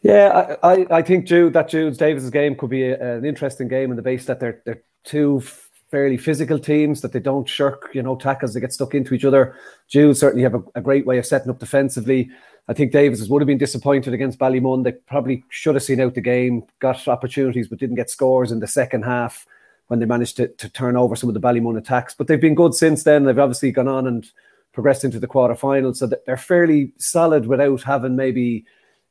Yeah, 0.01 0.57
I, 0.63 0.73
I, 0.73 0.87
I 0.89 1.01
think 1.01 1.25
Jude 1.25 1.53
that 1.53 1.67
Jude's 1.67 1.97
Davis's 1.97 2.29
game 2.29 2.55
could 2.55 2.69
be 2.69 2.83
a, 2.83 3.17
an 3.17 3.25
interesting 3.25 3.67
game 3.67 3.89
in 3.89 3.97
the 3.97 4.03
base 4.03 4.25
that 4.25 4.39
they're 4.39 4.61
they're 4.65 4.83
two 5.03 5.41
fairly 5.89 6.17
physical 6.17 6.59
teams 6.59 7.01
that 7.01 7.13
they 7.13 7.19
don't 7.19 7.47
shirk, 7.47 7.89
you 7.93 8.03
know, 8.03 8.15
tackles, 8.15 8.53
they 8.53 8.59
get 8.59 8.73
stuck 8.73 8.93
into 8.93 9.13
each 9.13 9.25
other. 9.25 9.55
Jude 9.87 10.17
certainly 10.17 10.43
have 10.43 10.55
a, 10.55 10.61
a, 10.75 10.81
great 10.81 11.05
way 11.05 11.17
of 11.17 11.25
setting 11.25 11.49
up 11.49 11.59
defensively. 11.59 12.29
I 12.67 12.73
think 12.73 12.91
Davis 12.91 13.27
would 13.27 13.41
have 13.41 13.47
been 13.47 13.57
disappointed 13.57 14.13
against 14.13 14.39
Ballymun. 14.39 14.83
They 14.83 14.91
probably 14.91 15.43
should 15.49 15.75
have 15.75 15.83
seen 15.83 16.01
out 16.01 16.15
the 16.15 16.21
game, 16.21 16.63
got 16.79 17.07
opportunities, 17.07 17.67
but 17.67 17.79
didn't 17.79 17.95
get 17.95 18.09
scores 18.09 18.51
in 18.51 18.59
the 18.59 18.67
second 18.67 19.03
half 19.03 19.45
when 19.87 19.99
they 19.99 20.05
managed 20.05 20.35
to, 20.37 20.49
to 20.49 20.69
turn 20.69 20.97
over 20.97 21.15
some 21.15 21.29
of 21.29 21.33
the 21.33 21.39
Ballymun 21.39 21.77
attacks. 21.77 22.13
But 22.13 22.27
they've 22.27 22.41
been 22.41 22.55
good 22.55 22.73
since 22.73 23.03
then. 23.03 23.23
They've 23.23 23.39
obviously 23.39 23.71
gone 23.71 23.87
on 23.87 24.05
and 24.05 24.29
progressed 24.73 25.05
into 25.05 25.19
the 25.19 25.27
quarterfinals. 25.27 25.97
So 25.97 26.07
they're 26.07 26.37
fairly 26.37 26.91
solid 26.97 27.47
without 27.47 27.81
having 27.83 28.15
maybe, 28.15 28.65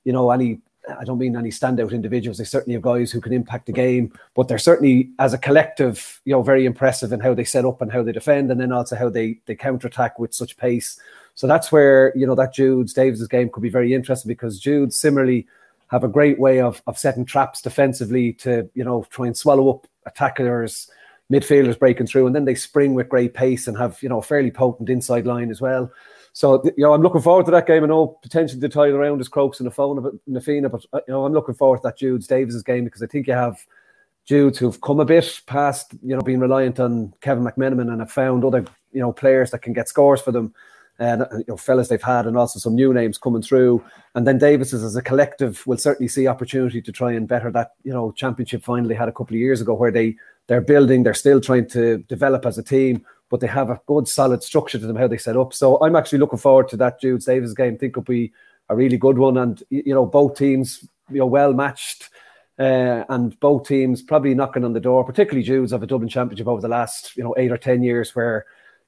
you 0.04 0.12
know, 0.12 0.30
any 0.30 0.60
I 0.98 1.04
don't 1.04 1.18
mean 1.18 1.36
any 1.36 1.50
standout 1.50 1.92
individuals. 1.92 2.38
They 2.38 2.44
certainly 2.44 2.74
have 2.74 2.82
guys 2.82 3.10
who 3.10 3.20
can 3.20 3.32
impact 3.32 3.66
the 3.66 3.72
game, 3.72 4.12
but 4.34 4.46
they're 4.46 4.58
certainly 4.58 5.10
as 5.18 5.34
a 5.34 5.38
collective, 5.38 6.20
you 6.24 6.32
know, 6.32 6.42
very 6.42 6.64
impressive 6.64 7.12
in 7.12 7.20
how 7.20 7.34
they 7.34 7.44
set 7.44 7.64
up 7.64 7.82
and 7.82 7.90
how 7.90 8.02
they 8.02 8.12
defend, 8.12 8.50
and 8.50 8.60
then 8.60 8.70
also 8.70 8.94
how 8.96 9.08
they 9.08 9.40
they 9.46 9.56
counter 9.56 9.88
attack 9.88 10.18
with 10.18 10.34
such 10.34 10.56
pace. 10.56 11.00
So 11.36 11.46
that's 11.46 11.70
where 11.70 12.12
you 12.16 12.26
know 12.26 12.34
that 12.34 12.54
Jude's 12.54 12.92
Davis's 12.92 13.28
game 13.28 13.50
could 13.50 13.62
be 13.62 13.68
very 13.68 13.94
interesting 13.94 14.28
because 14.28 14.58
Jude 14.58 14.92
similarly 14.92 15.46
have 15.88 16.02
a 16.02 16.08
great 16.08 16.40
way 16.40 16.60
of 16.60 16.82
of 16.86 16.98
setting 16.98 17.24
traps 17.24 17.62
defensively 17.62 18.32
to 18.34 18.68
you 18.74 18.82
know 18.82 19.06
try 19.10 19.26
and 19.26 19.36
swallow 19.36 19.70
up 19.70 19.86
attackers, 20.06 20.90
midfielders 21.30 21.78
breaking 21.78 22.06
through, 22.06 22.26
and 22.26 22.34
then 22.34 22.46
they 22.46 22.54
spring 22.54 22.94
with 22.94 23.10
great 23.10 23.34
pace 23.34 23.68
and 23.68 23.76
have 23.76 24.02
you 24.02 24.08
know 24.08 24.18
a 24.18 24.22
fairly 24.22 24.50
potent 24.50 24.88
inside 24.88 25.26
line 25.26 25.50
as 25.50 25.60
well. 25.60 25.92
So 26.32 26.62
you 26.64 26.84
know, 26.84 26.94
I'm 26.94 27.02
looking 27.02 27.20
forward 27.20 27.44
to 27.46 27.52
that 27.52 27.66
game. 27.66 27.84
I 27.84 27.86
know 27.86 28.18
potentially 28.22 28.60
the 28.60 28.68
title 28.68 28.96
around 28.96 29.20
is 29.20 29.28
Crokes 29.28 29.60
and 29.60 29.66
the 29.66 29.70
phone 29.70 29.98
about 29.98 30.14
Na 30.26 30.40
Fianna, 30.40 30.70
but 30.70 30.86
uh, 30.94 31.00
you 31.06 31.12
know, 31.12 31.26
I'm 31.26 31.34
looking 31.34 31.54
forward 31.54 31.78
to 31.78 31.82
that 31.84 31.98
Jude's 31.98 32.26
Davis's 32.26 32.62
game 32.62 32.84
because 32.84 33.02
I 33.02 33.06
think 33.06 33.26
you 33.26 33.34
have 33.34 33.58
Judes 34.26 34.56
who've 34.56 34.80
come 34.80 35.00
a 35.00 35.04
bit 35.04 35.40
past, 35.46 35.92
you 36.02 36.16
know, 36.16 36.22
being 36.22 36.40
reliant 36.40 36.80
on 36.80 37.12
Kevin 37.20 37.44
McMenamin 37.44 37.90
and 37.90 38.00
have 38.00 38.10
found 38.10 38.44
other, 38.44 38.64
you 38.92 39.00
know, 39.00 39.12
players 39.12 39.50
that 39.50 39.60
can 39.60 39.74
get 39.74 39.88
scores 39.88 40.20
for 40.20 40.32
them. 40.32 40.54
And 40.98 41.22
uh, 41.22 41.28
you 41.32 41.44
know, 41.48 41.56
fellas 41.56 41.88
they've 41.88 42.02
had, 42.02 42.26
and 42.26 42.36
also 42.36 42.58
some 42.58 42.74
new 42.74 42.92
names 42.92 43.18
coming 43.18 43.42
through. 43.42 43.84
And 44.14 44.26
then 44.26 44.38
Davis's 44.38 44.82
as 44.82 44.96
a 44.96 45.02
collective 45.02 45.66
will 45.66 45.78
certainly 45.78 46.08
see 46.08 46.26
opportunity 46.26 46.80
to 46.80 46.92
try 46.92 47.12
and 47.12 47.28
better 47.28 47.50
that, 47.50 47.72
you 47.84 47.92
know, 47.92 48.12
championship 48.12 48.64
final 48.64 48.88
they 48.88 48.94
had 48.94 49.08
a 49.08 49.12
couple 49.12 49.34
of 49.34 49.40
years 49.40 49.60
ago, 49.60 49.74
where 49.74 49.90
they 49.90 50.16
they're 50.46 50.60
building, 50.60 51.02
they're 51.02 51.14
still 51.14 51.40
trying 51.40 51.68
to 51.70 51.98
develop 52.08 52.46
as 52.46 52.56
a 52.56 52.62
team 52.62 53.04
but 53.30 53.40
they 53.40 53.46
have 53.46 53.70
a 53.70 53.80
good 53.86 54.06
solid 54.08 54.42
structure 54.42 54.78
to 54.78 54.86
them 54.86 54.96
how 54.96 55.08
they 55.08 55.16
set 55.16 55.36
up. 55.36 55.52
So 55.52 55.78
I'm 55.82 55.96
actually 55.96 56.18
looking 56.18 56.38
forward 56.38 56.68
to 56.68 56.76
that 56.78 57.00
Jude 57.00 57.22
Davis 57.22 57.54
game. 57.54 57.74
I 57.74 57.76
think 57.76 57.92
it'll 57.92 58.02
be 58.02 58.32
a 58.68 58.76
really 58.76 58.96
good 58.96 59.18
one, 59.18 59.36
and 59.36 59.62
you 59.70 59.94
know 59.94 60.06
both 60.06 60.36
teams 60.36 60.86
you 61.10 61.18
know 61.18 61.26
well 61.26 61.52
matched. 61.52 62.10
Uh, 62.58 63.04
and 63.10 63.38
both 63.40 63.68
teams 63.68 64.00
probably 64.00 64.34
knocking 64.34 64.64
on 64.64 64.72
the 64.72 64.80
door, 64.80 65.04
particularly 65.04 65.42
Jude's 65.42 65.72
of 65.72 65.82
a 65.82 65.86
Dublin 65.86 66.08
championship 66.08 66.48
over 66.48 66.62
the 66.62 66.68
last 66.68 67.14
you 67.14 67.22
know 67.22 67.34
eight 67.36 67.52
or 67.52 67.58
ten 67.58 67.82
years, 67.82 68.14
where 68.14 68.46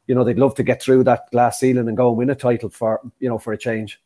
you 0.08 0.14
know 0.14 0.24
they'd 0.24 0.38
love 0.38 0.56
to 0.56 0.64
get 0.64 0.82
through 0.82 1.04
that 1.04 1.30
glass 1.30 1.60
ceiling 1.60 1.86
and 1.86 1.96
go 1.96 2.08
and 2.08 2.18
win 2.18 2.30
a 2.30 2.34
title 2.34 2.70
for 2.70 3.00
you 3.20 3.28
know 3.28 3.38
for 3.38 3.52
a 3.52 3.58
change. 3.58 4.00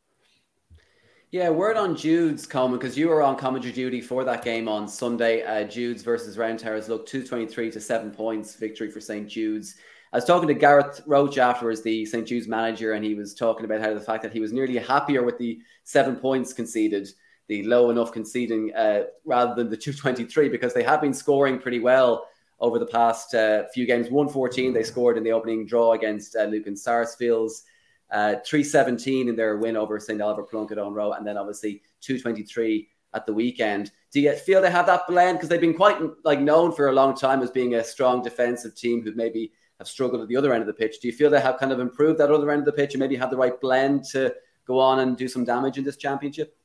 Yeah, 1.31 1.49
word 1.49 1.79
on 1.79 1.97
Jude's 1.97 2.47
Coman 2.47 2.79
because 2.79 2.99
you 2.99 3.09
were 3.09 3.23
on 3.23 3.37
commentary 3.37 3.73
duty 3.73 4.03
for 4.03 4.23
that 4.25 4.45
game 4.45 4.69
on 4.69 4.87
Sunday. 4.87 5.43
Uh, 5.43 5.65
Jude's 5.65 6.03
versus 6.03 6.37
Round 6.37 6.59
Towers 6.59 6.91
looked 6.91 7.09
two 7.09 7.27
twenty 7.27 7.47
three 7.47 7.71
to 7.71 7.81
seven 7.81 8.11
points 8.11 8.57
victory 8.57 8.91
for 8.91 9.01
St 9.01 9.27
Jude's. 9.29 9.77
I 10.13 10.19
was 10.19 10.27
talking 10.27 10.49
to 10.49 10.55
Gareth 10.55 11.01
Roach 11.07 11.39
afterwards, 11.39 11.81
the 11.81 12.05
St. 12.05 12.29
Jude's 12.29 12.47
manager, 12.47 12.93
and 12.93 13.03
he 13.03 13.15
was 13.15 13.33
talking 13.33 13.65
about 13.65 13.81
how 13.81 13.95
the 13.95 14.01
fact 14.01 14.23
that 14.25 14.33
he 14.33 14.41
was 14.41 14.53
nearly 14.53 14.77
happier 14.77 15.23
with 15.23 15.39
the 15.39 15.63
seven 15.85 16.17
points 16.17 16.53
conceded, 16.53 17.09
the 17.49 17.63
low 17.63 17.89
enough 17.89 18.13
conceding, 18.13 18.75
uh, 18.77 19.05
rather 19.25 19.55
than 19.55 19.71
the 19.71 19.77
223, 19.77 20.51
because 20.51 20.75
they 20.75 20.83
have 20.83 21.01
been 21.01 21.15
scoring 21.15 21.59
pretty 21.59 21.79
well 21.79 22.27
over 22.63 22.79
the 22.79 22.87
past 22.87 23.35
uh, 23.35 23.65
few 23.75 23.85
games. 23.87 24.09
114 24.09 24.73
they 24.73 24.85
scored 24.85 25.19
in 25.19 25.25
the 25.25 25.33
opening 25.33 25.67
draw 25.67 25.93
against 25.93 26.37
uh, 26.37 26.45
Lucan 26.45 26.77
Sarsfields, 26.77 27.65
uh, 28.11 28.37
317 28.47 29.29
in 29.29 29.37
their 29.37 29.59
win 29.59 29.77
over 29.77 29.99
St. 29.99 30.23
Oliver 30.23 30.45
Plunkett 30.45 30.79
Eoghan 30.79 30.95
Ruadh, 30.95 31.19
and 31.19 31.27
then 31.27 31.37
obviously 31.37 31.83
223 32.01 32.89
at 33.15 33.27
the 33.27 33.35
weekend. 33.35 33.91
Do 34.13 34.21
you 34.21 34.33
feel 34.33 34.63
they 34.63 34.71
have 34.71 34.87
that 34.87 35.07
blend? 35.09 35.39
Because 35.39 35.49
they've 35.49 35.61
been 35.61 35.75
quite 35.75 35.99
like 36.25 36.41
known 36.41 36.73
for 36.73 36.89
a 36.89 36.93
long 36.93 37.15
time 37.15 37.43
as 37.43 37.51
being 37.51 37.75
a 37.75 37.85
strong 37.85 38.23
defensive 38.23 38.77
team 38.77 39.03
who 39.03 39.13
maybe 39.15 39.53
have 39.79 39.89
struggled 39.89 40.23
at 40.23 40.29
the 40.29 40.37
other 40.37 40.53
end 40.53 40.63
of 40.63 40.69
the 40.69 40.73
pitch. 40.73 41.01
Do 41.01 41.09
you 41.09 41.15
feel 41.15 41.31
they 41.31 41.41
have 41.41 41.59
kind 41.59 41.73
of 41.73 41.81
improved 41.81 42.21
that 42.21 42.31
other 42.31 42.51
end 42.51 42.61
of 42.61 42.67
the 42.67 42.73
pitch 42.73 42.95
and 42.95 43.01
maybe 43.01 43.17
have 43.17 43.31
the 43.31 43.37
right 43.37 43.61
blend 43.61 44.05
to 44.13 44.33
go 44.67 44.79
on 44.79 45.01
and 45.01 45.17
do 45.17 45.27
some 45.27 45.45
damage 45.45 45.79
in 45.79 45.85
this 45.85 45.97
championship? 45.97 46.57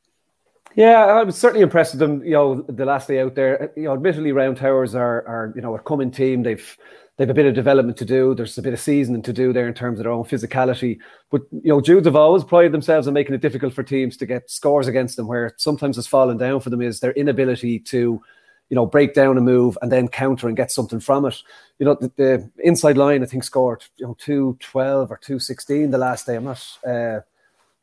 Yeah, 0.74 1.06
I 1.06 1.24
was 1.24 1.36
certainly 1.36 1.62
impressed 1.62 1.94
with 1.94 2.00
them. 2.00 2.22
You 2.24 2.32
know, 2.32 2.62
the 2.62 2.84
last 2.84 3.08
day 3.08 3.20
out 3.20 3.34
there. 3.34 3.72
You 3.76 3.84
know, 3.84 3.94
admittedly, 3.94 4.32
Round 4.32 4.56
Towers 4.56 4.94
are 4.94 5.26
are 5.26 5.52
you 5.56 5.62
know 5.62 5.74
a 5.74 5.78
coming 5.80 6.10
team. 6.10 6.42
They've 6.42 6.76
they've 7.16 7.30
a 7.30 7.34
bit 7.34 7.46
of 7.46 7.54
development 7.54 7.96
to 7.98 8.04
do. 8.04 8.34
There's 8.34 8.58
a 8.58 8.62
bit 8.62 8.74
of 8.74 8.80
seasoning 8.80 9.22
to 9.22 9.32
do 9.32 9.52
there 9.52 9.66
in 9.66 9.74
terms 9.74 9.98
of 9.98 10.04
their 10.04 10.12
own 10.12 10.24
physicality. 10.24 10.98
But 11.30 11.42
you 11.50 11.70
know, 11.70 11.80
Judes 11.80 12.04
have 12.04 12.16
always 12.16 12.44
prided 12.44 12.72
themselves 12.72 13.08
on 13.08 13.14
making 13.14 13.34
it 13.34 13.40
difficult 13.40 13.74
for 13.74 13.82
teams 13.82 14.16
to 14.18 14.26
get 14.26 14.50
scores 14.50 14.86
against 14.86 15.16
them. 15.16 15.26
Where 15.26 15.52
sometimes 15.56 15.96
has 15.96 16.06
fallen 16.06 16.36
down 16.36 16.60
for 16.60 16.70
them 16.70 16.82
is 16.82 17.00
their 17.00 17.12
inability 17.12 17.80
to 17.80 18.22
you 18.70 18.74
know, 18.74 18.84
break 18.84 19.14
down 19.14 19.38
a 19.38 19.40
move 19.40 19.78
and 19.80 19.90
then 19.90 20.08
counter 20.08 20.46
and 20.46 20.56
get 20.56 20.70
something 20.70 21.00
from 21.00 21.24
it. 21.24 21.34
You 21.78 21.86
know, 21.86 21.94
the, 21.94 22.12
the 22.16 22.50
inside 22.58 22.98
line, 22.98 23.22
I 23.22 23.26
think, 23.26 23.44
scored, 23.44 23.82
you 23.96 24.06
know, 24.06 24.14
212 24.18 25.10
or 25.10 25.16
216 25.16 25.90
the 25.90 25.96
last 25.96 26.26
day. 26.26 26.36
I'm 26.36 26.44
not, 26.44 26.78
uh, 26.86 27.20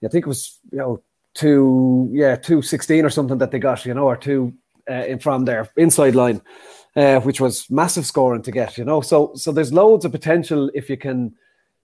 I 0.04 0.08
think 0.08 0.26
it 0.26 0.28
was, 0.28 0.60
you 0.72 0.78
know, 0.78 1.02
two, 1.36 2.10
yeah, 2.12 2.36
216 2.36 3.06
or 3.06 3.10
something 3.10 3.38
that 3.38 3.52
they 3.52 3.60
got, 3.60 3.86
you 3.86 3.94
know, 3.94 4.08
or 4.08 4.18
two 4.18 4.54
uh, 4.90 5.06
in 5.06 5.20
from 5.20 5.46
their 5.46 5.70
inside 5.78 6.16
line, 6.16 6.42
uh, 6.96 7.20
which 7.20 7.40
was 7.40 7.70
massive 7.70 8.06
scoring 8.06 8.42
to 8.42 8.52
get, 8.52 8.78
you 8.78 8.86
know. 8.86 9.02
So, 9.02 9.34
so 9.36 9.52
there's 9.52 9.74
loads 9.74 10.06
of 10.06 10.12
potential 10.12 10.72
if 10.74 10.90
you 10.90 10.98
can 10.98 11.36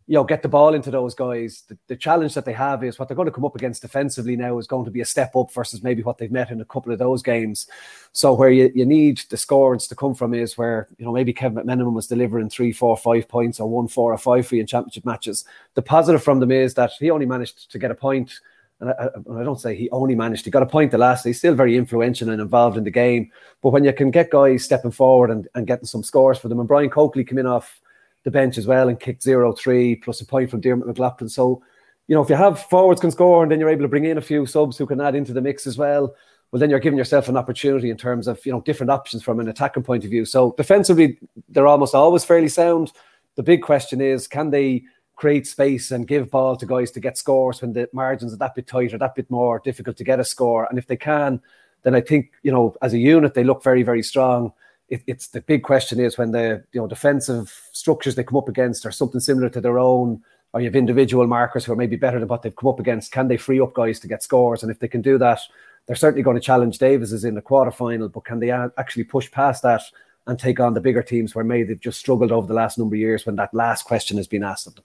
you 0.08 0.16
know, 0.16 0.24
get 0.24 0.42
the 0.42 0.50
ball 0.50 0.74
into 0.74 0.92
those 0.92 1.16
guys. 1.16 1.64
The, 1.70 1.78
the, 1.88 1.96
challenge 1.96 2.34
that 2.34 2.44
they 2.44 2.54
have 2.54 2.84
is 2.84 2.98
what 2.98 3.08
they're 3.08 3.16
going 3.16 3.28
to 3.28 3.32
come 3.32 3.46
up 3.46 3.56
against 3.56 3.82
defensively 3.82 4.36
now 4.36 4.58
is 4.58 4.68
going 4.68 4.84
to 4.84 4.92
be 4.92 5.00
a 5.00 5.06
step 5.06 5.36
up 5.38 5.54
versus 5.54 5.84
maybe 5.84 6.02
what 6.04 6.18
they've 6.18 6.32
met 6.32 6.52
in 6.52 6.60
a 6.60 6.66
couple 6.66 6.92
of 6.92 7.00
those 7.00 7.22
games. 7.22 7.68
So 8.12 8.34
where 8.34 8.50
you, 8.50 8.72
you 8.76 8.86
need 8.86 9.22
the 9.30 9.38
scores 9.38 9.88
to 9.88 9.96
come 9.96 10.14
from 10.14 10.34
is 10.34 10.58
where, 10.58 10.90
you 10.98 11.06
know, 11.06 11.14
maybe 11.14 11.32
Kevin 11.32 11.64
McMenamin 11.64 11.94
was 11.94 12.08
delivering 12.08 12.50
three, 12.50 12.74
four, 12.74 12.98
five 12.98 13.30
points 13.30 13.60
or 13.60 13.70
one, 13.70 13.88
four 13.88 14.12
or 14.12 14.18
five 14.18 14.46
for 14.46 14.56
you 14.56 14.62
in 14.62 14.68
championship 14.68 15.06
matches. 15.06 15.46
The 15.76 15.82
positive 15.82 16.24
from 16.24 16.42
them 16.42 16.52
is 16.52 16.74
that 16.74 16.92
he 17.00 17.10
only 17.10 17.26
managed 17.26 17.72
to 17.72 17.80
get 17.80 17.92
a 17.92 17.96
point 17.96 18.42
and 18.82 18.90
I, 18.90 19.40
I, 19.40 19.44
don't 19.44 19.60
say 19.60 19.76
he 19.76 19.90
only 19.92 20.16
managed, 20.16 20.44
he 20.44 20.52
got 20.52 20.64
a 20.64 20.66
point 20.66 20.92
the 20.92 20.98
last, 20.98 21.24
he's 21.24 21.38
still 21.38 21.54
very 21.54 21.78
influential 21.78 22.30
and 22.30 22.42
involved 22.42 22.78
in 22.78 22.84
the 22.84 22.92
game. 22.92 23.32
But 23.62 23.70
when 23.70 23.84
you 23.84 23.94
can 23.94 24.12
get 24.12 24.32
guys 24.32 24.66
stepping 24.66 24.92
forward 24.92 25.30
and, 25.30 25.48
and 25.56 25.68
getting 25.68 25.86
some 25.86 26.04
scores 26.04 26.40
for 26.40 26.50
them, 26.50 26.60
and 26.60 26.68
Brian 26.68 26.90
Coakley 26.90 27.24
came 27.24 27.38
in 27.38 27.46
off 27.46 27.80
the 28.24 28.32
bench 28.32 28.58
as 28.58 28.68
well 28.68 28.90
and 28.90 29.00
kicked 29.00 29.24
0 29.24 29.54
3 29.54 29.96
plus 29.98 30.22
a 30.22 30.26
point 30.26 30.50
from 30.50 30.62
Dermot 30.62 30.88
McLaughlin. 30.88 31.30
So, 31.30 31.64
you 32.08 32.16
know, 32.16 32.24
if 32.24 32.30
you 32.30 32.36
have 32.36 32.60
forwards 32.64 33.00
can 33.00 33.12
score 33.12 33.44
and 33.44 33.52
then 33.52 33.60
you're 33.60 33.70
able 33.70 33.84
to 33.84 33.88
bring 33.88 34.06
in 34.06 34.18
a 34.18 34.22
few 34.22 34.46
subs 34.46 34.78
who 34.78 34.86
can 34.86 35.00
add 35.00 35.16
into 35.16 35.34
the 35.34 35.42
mix 35.42 35.66
as 35.66 35.78
well, 35.78 36.14
well, 36.52 36.60
then 36.60 36.70
you're 36.70 36.80
giving 36.80 36.98
yourself 36.98 37.30
an 37.30 37.38
opportunity 37.38 37.90
in 37.90 37.98
terms 37.98 38.28
of, 38.28 38.46
you 38.46 38.52
know, 38.52 38.62
different 38.62 38.90
options 38.90 39.24
from 39.24 39.40
an 39.40 39.48
attacking 39.48 39.84
point 39.84 40.04
of 40.04 40.10
view. 40.10 40.26
So 40.26 40.54
defensively, 40.58 41.18
they're 41.48 41.68
almost 41.68 41.96
always 41.96 42.26
fairly 42.26 42.50
sound. 42.50 42.92
The 43.36 43.44
big 43.44 43.62
question 43.62 44.02
is, 44.02 44.28
can 44.28 44.50
they 44.50 44.84
create 45.22 45.46
space 45.48 45.92
and 45.92 46.08
give 46.08 46.32
ball 46.32 46.56
to 46.58 46.66
guys 46.66 46.92
to 46.92 47.00
get 47.00 47.18
scores 47.18 47.62
when 47.62 47.74
the 47.74 47.88
margins 47.94 48.34
are 48.34 48.38
that 48.38 48.56
bit 48.56 48.68
tighter, 48.68 48.98
that 48.98 49.16
bit 49.16 49.30
more 49.30 49.62
difficult 49.64 49.96
to 49.98 50.04
get 50.04 50.20
a 50.20 50.26
score? 50.26 50.66
And 50.70 50.80
if 50.80 50.88
they 50.88 50.98
can, 50.98 51.42
then 51.84 51.96
I 51.96 52.02
think, 52.02 52.32
you 52.44 52.52
know, 52.52 52.76
as 52.82 52.94
a 52.94 52.98
unit, 52.98 53.34
they 53.34 53.44
look 53.44 53.64
very, 53.64 53.84
very 53.84 54.04
strong 54.04 54.54
it, 54.92 55.02
it's 55.08 55.28
the 55.28 55.42
big 55.42 55.64
question 55.64 56.00
is 56.00 56.18
when 56.18 56.32
the 56.32 56.64
you 56.74 56.82
know 56.82 56.88
defensive 56.88 57.70
structures 57.72 58.16
they 58.16 58.24
come 58.24 58.38
up 58.38 58.50
against 58.50 58.86
are 58.86 58.92
something 58.92 59.22
similar 59.22 59.50
to 59.50 59.62
their 59.62 59.80
own, 59.80 60.22
or 60.54 60.60
you 60.60 60.66
have 60.66 60.76
individual 60.76 61.26
markers 61.26 61.66
who 61.66 61.72
are 61.72 61.78
maybe 61.78 61.96
better 61.96 62.20
than 62.20 62.28
what 62.28 62.44
they've 62.44 62.56
come 62.56 62.70
up 62.70 62.80
against. 62.80 63.12
Can 63.12 63.30
they 63.30 63.38
free 63.38 63.62
up 63.62 63.74
guys 63.74 64.00
to 64.02 64.08
get 64.08 64.22
scores? 64.22 64.62
And 64.62 64.72
if 64.72 64.80
they 64.80 64.90
can 64.90 65.02
do 65.02 65.18
that, 65.18 65.40
they're 65.88 65.96
certainly 65.96 66.24
going 66.24 66.36
to 66.36 66.42
challenge 66.42 66.78
Davis 66.78 67.14
is 67.14 67.24
in 67.24 67.36
the 67.36 67.42
quarterfinal. 67.42 68.12
But 68.12 68.26
can 68.26 68.40
they 68.40 68.52
actually 68.52 69.06
push 69.06 69.32
past 69.32 69.64
that 69.64 69.82
and 70.28 70.38
take 70.38 70.60
on 70.60 70.74
the 70.74 70.82
bigger 70.82 71.02
teams 71.02 71.34
where 71.34 71.46
maybe 71.46 71.70
they've 71.70 71.80
just 71.80 72.00
struggled 72.00 72.32
over 72.32 72.46
the 72.46 72.54
last 72.54 72.78
number 72.78 72.96
of 72.96 73.00
years 73.00 73.26
when 73.26 73.38
that 73.38 73.54
last 73.54 73.84
question 73.84 74.18
has 74.18 74.28
been 74.28 74.44
asked 74.44 74.68
of 74.68 74.76
them? 74.76 74.84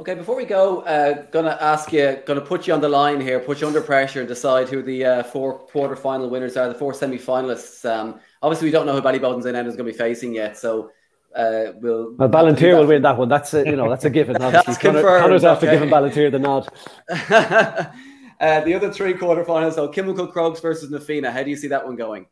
Okay, 0.00 0.14
before 0.14 0.34
we 0.34 0.44
go, 0.44 0.80
uh, 0.80 1.22
gonna 1.30 1.56
ask 1.60 1.92
you, 1.92 2.20
gonna 2.26 2.40
put 2.40 2.66
you 2.66 2.74
on 2.74 2.80
the 2.80 2.88
line 2.88 3.20
here, 3.20 3.38
put 3.38 3.60
you 3.60 3.66
under 3.68 3.80
pressure, 3.80 4.18
and 4.18 4.28
decide 4.28 4.68
who 4.68 4.82
the 4.82 5.04
uh, 5.04 5.22
four 5.22 5.60
quarter-final 5.60 6.28
winners 6.28 6.56
are, 6.56 6.68
the 6.68 6.74
four 6.74 6.92
semi-finalists. 6.92 7.88
Um, 7.88 8.18
obviously, 8.42 8.66
we 8.66 8.72
don't 8.72 8.86
know 8.86 8.94
who 8.94 9.00
Ballyboden 9.00 9.42
St 9.44 9.54
Enda's 9.54 9.74
is 9.74 9.76
going 9.76 9.86
to 9.86 9.92
be 9.92 9.96
facing 9.96 10.34
yet, 10.34 10.58
so 10.58 10.90
uh, 11.36 11.66
we'll. 11.76 12.16
Well, 12.16 12.28
Ballinteer 12.28 12.76
will 12.76 12.88
win 12.88 13.02
that 13.02 13.16
one. 13.16 13.28
That's 13.28 13.54
a, 13.54 13.64
you 13.64 13.76
know 13.76 13.88
that's 13.88 14.04
a 14.04 14.10
given. 14.10 14.36
That's 14.40 14.78
Connor, 14.78 15.00
Connor's 15.00 15.44
okay. 15.44 15.52
after 15.52 15.70
giving 15.70 15.88
Ballinteer 15.88 16.30
the 16.30 16.38
nod. 16.38 16.68
Uh, 18.40 18.60
the 18.62 18.74
other 18.74 18.92
three 18.92 19.14
quarterfinals, 19.14 19.74
so 19.74 19.88
Kilmacud 19.88 20.32
Crokes 20.32 20.58
versus 20.58 20.90
Na 20.90 20.98
Fianna. 20.98 21.30
How 21.30 21.44
do 21.44 21.50
you 21.50 21.56
see 21.56 21.68
that 21.68 21.86
one 21.86 21.94
going, 21.94 22.26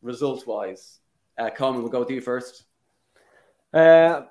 result 0.00 0.46
wise? 0.46 1.00
Uh, 1.36 1.50
Coman, 1.50 1.82
we'll 1.82 1.90
go 1.90 1.98
with 1.98 2.10
you 2.10 2.20
first. 2.20 2.62
Uh, 3.74 4.22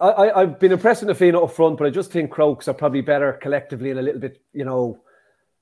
I, 0.00 0.40
have 0.40 0.58
been 0.58 0.72
impressed 0.72 1.02
with 1.02 1.08
Na 1.08 1.14
Fianna 1.14 1.42
up 1.42 1.52
front, 1.52 1.78
but 1.78 1.86
I 1.86 1.90
just 1.90 2.10
think 2.10 2.30
Crokes 2.30 2.68
are 2.68 2.74
probably 2.74 3.00
better 3.00 3.34
collectively 3.34 3.90
and 3.90 3.98
a 3.98 4.02
little 4.02 4.20
bit, 4.20 4.40
you 4.52 4.64
know, 4.64 5.00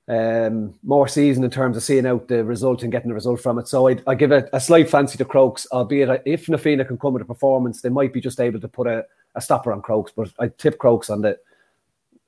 um, 0.08 0.74
more 0.82 1.06
seasoned 1.06 1.44
in 1.44 1.50
terms 1.50 1.76
of 1.76 1.82
seeing 1.82 2.06
out 2.06 2.26
the 2.26 2.44
result 2.44 2.82
and 2.82 2.90
getting 2.90 3.08
the 3.08 3.14
result 3.14 3.40
from 3.40 3.58
it. 3.58 3.68
So 3.68 3.88
I, 3.88 3.98
I 4.06 4.14
give 4.14 4.32
a, 4.32 4.48
a 4.52 4.60
slight 4.60 4.90
fancy 4.90 5.18
to 5.18 5.24
Crokes, 5.24 5.66
albeit 5.72 6.22
if 6.26 6.48
Na 6.48 6.56
Fianna 6.56 6.84
can 6.84 6.98
come 6.98 7.12
with 7.12 7.22
a 7.22 7.26
performance, 7.26 7.80
they 7.80 7.88
might 7.88 8.12
be 8.12 8.20
just 8.20 8.40
able 8.40 8.60
to 8.60 8.68
put 8.68 8.86
a, 8.86 9.04
a 9.34 9.40
stopper 9.40 9.72
on 9.72 9.82
Crokes. 9.82 10.12
But 10.14 10.32
I 10.38 10.48
tip 10.48 10.78
Crokes 10.78 11.10
on 11.10 11.22
the 11.22 11.38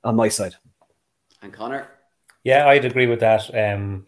on 0.04 0.16
my 0.16 0.28
side. 0.28 0.54
And 1.42 1.52
Connor, 1.52 1.88
yeah, 2.44 2.68
I'd 2.68 2.84
agree 2.84 3.06
with 3.06 3.20
that. 3.20 3.54
Um, 3.54 4.06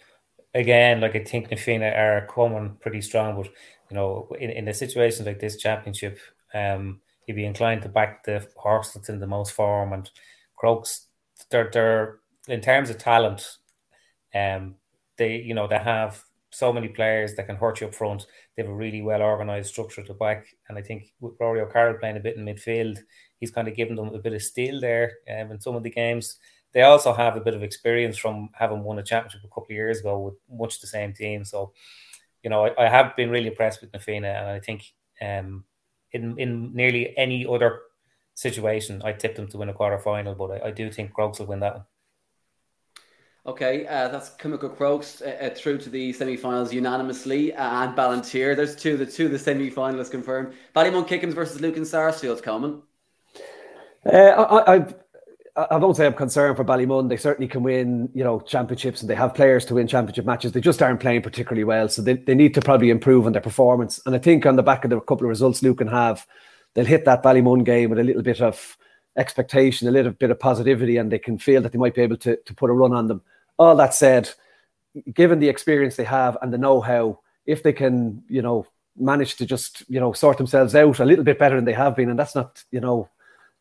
again, 0.54 1.00
like 1.00 1.16
I 1.16 1.24
think 1.24 1.48
Nafina 1.48 1.58
Fianna 1.58 1.90
are 1.90 2.28
coming 2.32 2.76
pretty 2.80 3.00
strong, 3.00 3.36
but 3.36 3.46
you 3.90 3.96
know, 3.96 4.28
in, 4.38 4.50
in 4.50 4.68
a 4.68 4.74
situation 4.74 5.26
like 5.26 5.40
this 5.40 5.56
championship, 5.56 6.18
um, 6.54 7.00
you'd 7.26 7.36
be 7.36 7.44
inclined 7.44 7.82
to 7.82 7.88
back 7.88 8.24
the 8.24 8.46
horse 8.56 8.92
that's 8.92 9.08
in 9.08 9.20
the 9.20 9.26
most 9.26 9.52
form. 9.52 9.92
And 9.92 10.10
Crokes, 10.56 11.06
they're, 11.50 11.70
they're 11.72 12.18
in 12.48 12.60
terms 12.60 12.90
of 12.90 12.98
talent, 12.98 13.58
um, 14.34 14.76
they 15.16 15.36
you 15.36 15.54
know 15.54 15.66
they 15.66 15.78
have 15.78 16.22
so 16.50 16.72
many 16.72 16.88
players 16.88 17.34
that 17.34 17.46
can 17.46 17.56
hurt 17.56 17.80
you 17.80 17.86
up 17.88 17.94
front. 17.94 18.26
They 18.56 18.62
have 18.62 18.70
a 18.70 18.74
really 18.74 19.02
well 19.02 19.22
organised 19.22 19.70
structure 19.70 20.02
to 20.02 20.14
back, 20.14 20.46
and 20.68 20.78
I 20.78 20.82
think 20.82 21.12
with 21.20 21.34
Rory 21.40 21.60
O'Carroll 21.60 21.98
playing 21.98 22.16
a 22.16 22.20
bit 22.20 22.36
in 22.36 22.44
midfield, 22.44 22.98
he's 23.38 23.50
kind 23.50 23.68
of 23.68 23.76
given 23.76 23.96
them 23.96 24.14
a 24.14 24.18
bit 24.18 24.32
of 24.32 24.42
steel 24.42 24.80
there 24.80 25.12
um, 25.30 25.50
in 25.50 25.60
some 25.60 25.76
of 25.76 25.82
the 25.82 25.90
games. 25.90 26.36
They 26.72 26.82
also 26.82 27.12
have 27.12 27.36
a 27.36 27.40
bit 27.40 27.54
of 27.54 27.62
experience 27.62 28.18
from 28.18 28.50
having 28.52 28.82
won 28.82 28.98
a 28.98 29.02
championship 29.02 29.40
a 29.44 29.48
couple 29.48 29.66
of 29.70 29.70
years 29.70 30.00
ago 30.00 30.18
with 30.18 30.34
much 30.50 30.80
the 30.80 30.86
same 30.86 31.14
team. 31.14 31.44
So, 31.44 31.72
you 32.42 32.50
know, 32.50 32.66
I, 32.66 32.84
I 32.84 32.88
have 32.88 33.16
been 33.16 33.30
really 33.30 33.48
impressed 33.48 33.80
with 33.80 33.92
Na 33.92 33.98
Fianna, 33.98 34.28
and 34.28 34.48
I 34.48 34.60
think 34.60 34.92
um, 35.22 35.64
in 36.16 36.38
in 36.38 36.74
nearly 36.74 37.16
any 37.16 37.46
other 37.46 37.70
situation, 38.34 39.02
I 39.04 39.12
tipped 39.12 39.36
them 39.36 39.48
to 39.48 39.58
win 39.58 39.68
a 39.68 39.74
quarter 39.74 39.98
final, 39.98 40.34
but 40.34 40.50
I, 40.50 40.68
I 40.68 40.70
do 40.70 40.90
think 40.90 41.12
Crokes 41.12 41.38
will 41.38 41.46
win 41.46 41.60
that 41.60 41.74
one. 41.74 41.84
Okay, 43.46 43.86
uh, 43.86 44.08
that's 44.08 44.30
Kilmacud 44.30 44.76
Crokes 44.76 45.22
uh, 45.22 45.26
uh, 45.40 45.54
through 45.54 45.78
to 45.78 45.88
the 45.88 46.12
semi-finals 46.12 46.72
unanimously, 46.72 47.54
uh, 47.54 47.84
and 47.84 47.96
Ballinteer. 47.96 48.56
There's 48.56 48.74
two, 48.74 48.96
the 48.96 49.06
two, 49.06 49.28
the 49.28 49.38
semi-finalists 49.38 50.10
confirmed. 50.10 50.54
Ballymun 50.74 51.06
Kickhams 51.06 51.32
versus 51.32 51.60
Lucan 51.60 51.84
Sarsfield, 51.84 52.42
Coman. 52.42 52.82
Uh, 54.04 54.16
I, 54.16 54.74
I, 54.74 54.86
I 55.56 55.78
don't 55.78 55.96
say 55.96 56.04
I'm 56.04 56.12
concerned 56.12 56.56
for 56.56 56.64
Ballymun. 56.64 57.08
They 57.08 57.16
certainly 57.16 57.48
can 57.48 57.62
win, 57.62 58.10
you 58.14 58.22
know, 58.22 58.40
championships, 58.40 59.00
and 59.00 59.08
they 59.08 59.14
have 59.14 59.34
players 59.34 59.64
to 59.66 59.74
win 59.74 59.86
championship 59.86 60.26
matches. 60.26 60.52
They 60.52 60.60
just 60.60 60.82
aren't 60.82 61.00
playing 61.00 61.22
particularly 61.22 61.64
well, 61.64 61.88
so 61.88 62.02
they, 62.02 62.14
they 62.14 62.34
need 62.34 62.54
to 62.54 62.60
probably 62.60 62.90
improve 62.90 63.24
on 63.26 63.32
their 63.32 63.40
performance. 63.40 64.00
And 64.04 64.14
I 64.14 64.18
think 64.18 64.44
on 64.44 64.56
the 64.56 64.62
back 64.62 64.84
of 64.84 64.90
the 64.90 65.00
couple 65.00 65.24
of 65.24 65.30
results 65.30 65.62
Lucan 65.62 65.88
have, 65.88 66.26
they'll 66.74 66.84
hit 66.84 67.06
that 67.06 67.22
Ballymun 67.22 67.64
game 67.64 67.88
with 67.90 67.98
a 67.98 68.04
little 68.04 68.22
bit 68.22 68.42
of 68.42 68.76
expectation, 69.16 69.88
a 69.88 69.92
little 69.92 70.12
bit 70.12 70.30
of 70.30 70.38
positivity, 70.38 70.98
and 70.98 71.10
they 71.10 71.18
can 71.18 71.38
feel 71.38 71.62
that 71.62 71.72
they 71.72 71.78
might 71.78 71.94
be 71.94 72.02
able 72.02 72.18
to 72.18 72.36
to 72.36 72.54
put 72.54 72.68
a 72.68 72.74
run 72.74 72.92
on 72.92 73.06
them 73.06 73.22
all 73.58 73.76
that 73.76 73.94
said, 73.94 74.30
given 75.12 75.38
the 75.38 75.48
experience 75.48 75.96
they 75.96 76.04
have 76.04 76.36
and 76.42 76.52
the 76.52 76.58
know-how, 76.58 77.20
if 77.46 77.62
they 77.62 77.72
can, 77.72 78.22
you 78.28 78.42
know, 78.42 78.66
manage 78.96 79.36
to 79.36 79.46
just, 79.46 79.84
you 79.88 80.00
know, 80.00 80.12
sort 80.12 80.36
themselves 80.38 80.74
out 80.74 81.00
a 81.00 81.04
little 81.04 81.24
bit 81.24 81.38
better 81.38 81.56
than 81.56 81.64
they 81.64 81.72
have 81.72 81.96
been, 81.96 82.10
and 82.10 82.18
that's 82.18 82.34
not, 82.34 82.62
you 82.70 82.80
know, 82.80 83.08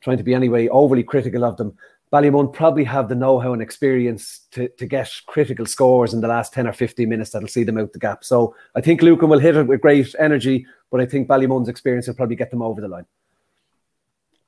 trying 0.01 0.17
to 0.17 0.23
be 0.23 0.33
anyway 0.33 0.67
overly 0.67 1.03
critical 1.03 1.43
of 1.43 1.57
them. 1.57 1.77
Ballymun 2.13 2.53
probably 2.53 2.83
have 2.83 3.09
the 3.09 3.15
know-how 3.15 3.53
and 3.53 3.61
experience 3.61 4.41
to, 4.51 4.69
to 4.69 4.85
get 4.85 5.11
critical 5.25 5.65
scores 5.65 6.13
in 6.13 6.21
the 6.21 6.27
last 6.27 6.53
10 6.53 6.67
or 6.67 6.73
15 6.73 7.09
minutes 7.09 7.31
that'll 7.31 7.47
see 7.47 7.63
them 7.63 7.77
out 7.77 7.91
the 7.91 7.99
gap. 7.99 8.23
So 8.23 8.55
I 8.75 8.81
think 8.81 9.01
Lucan 9.01 9.29
will 9.29 9.39
hit 9.39 9.57
it 9.57 9.67
with 9.67 9.81
great 9.81 10.15
energy, 10.19 10.65
but 10.91 11.01
I 11.01 11.05
think 11.05 11.27
Ballymun's 11.27 11.67
experience 11.67 12.07
will 12.07 12.13
probably 12.13 12.35
get 12.35 12.51
them 12.51 12.61
over 12.61 12.79
the 12.79 12.87
line. 12.87 13.05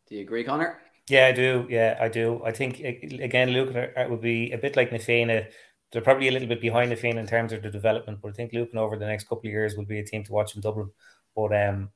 Do 0.07 0.15
you 0.15 0.21
agree, 0.21 0.43
Conor? 0.43 0.79
Yeah, 1.09 1.27
I 1.27 1.31
do. 1.31 1.65
Yeah, 1.69 1.97
I 1.99 2.07
do. 2.09 2.41
I 2.45 2.51
think 2.51 2.79
again, 2.79 3.51
Lucan 3.51 3.89
would 4.09 4.21
be 4.21 4.51
a 4.51 4.57
bit 4.57 4.75
like 4.75 4.91
Na 4.91 4.97
Fianna. 4.97 5.47
They're 5.91 6.01
probably 6.01 6.27
a 6.27 6.31
little 6.31 6.47
bit 6.47 6.61
behind 6.61 6.89
Na 6.89 6.95
Fianna 6.95 7.21
in 7.21 7.27
terms 7.27 7.53
of 7.53 7.63
the 7.63 7.69
development, 7.69 8.19
but 8.21 8.29
I 8.29 8.33
think 8.33 8.53
Lucan 8.53 8.77
over 8.77 8.97
the 8.97 9.07
next 9.07 9.23
couple 9.23 9.47
of 9.47 9.53
years 9.53 9.75
will 9.75 9.85
be 9.85 9.99
a 9.99 10.05
team 10.05 10.23
to 10.23 10.31
watch 10.31 10.55
in 10.55 10.61
Dublin. 10.61 10.91
But 11.35 11.55
um, 11.55 11.89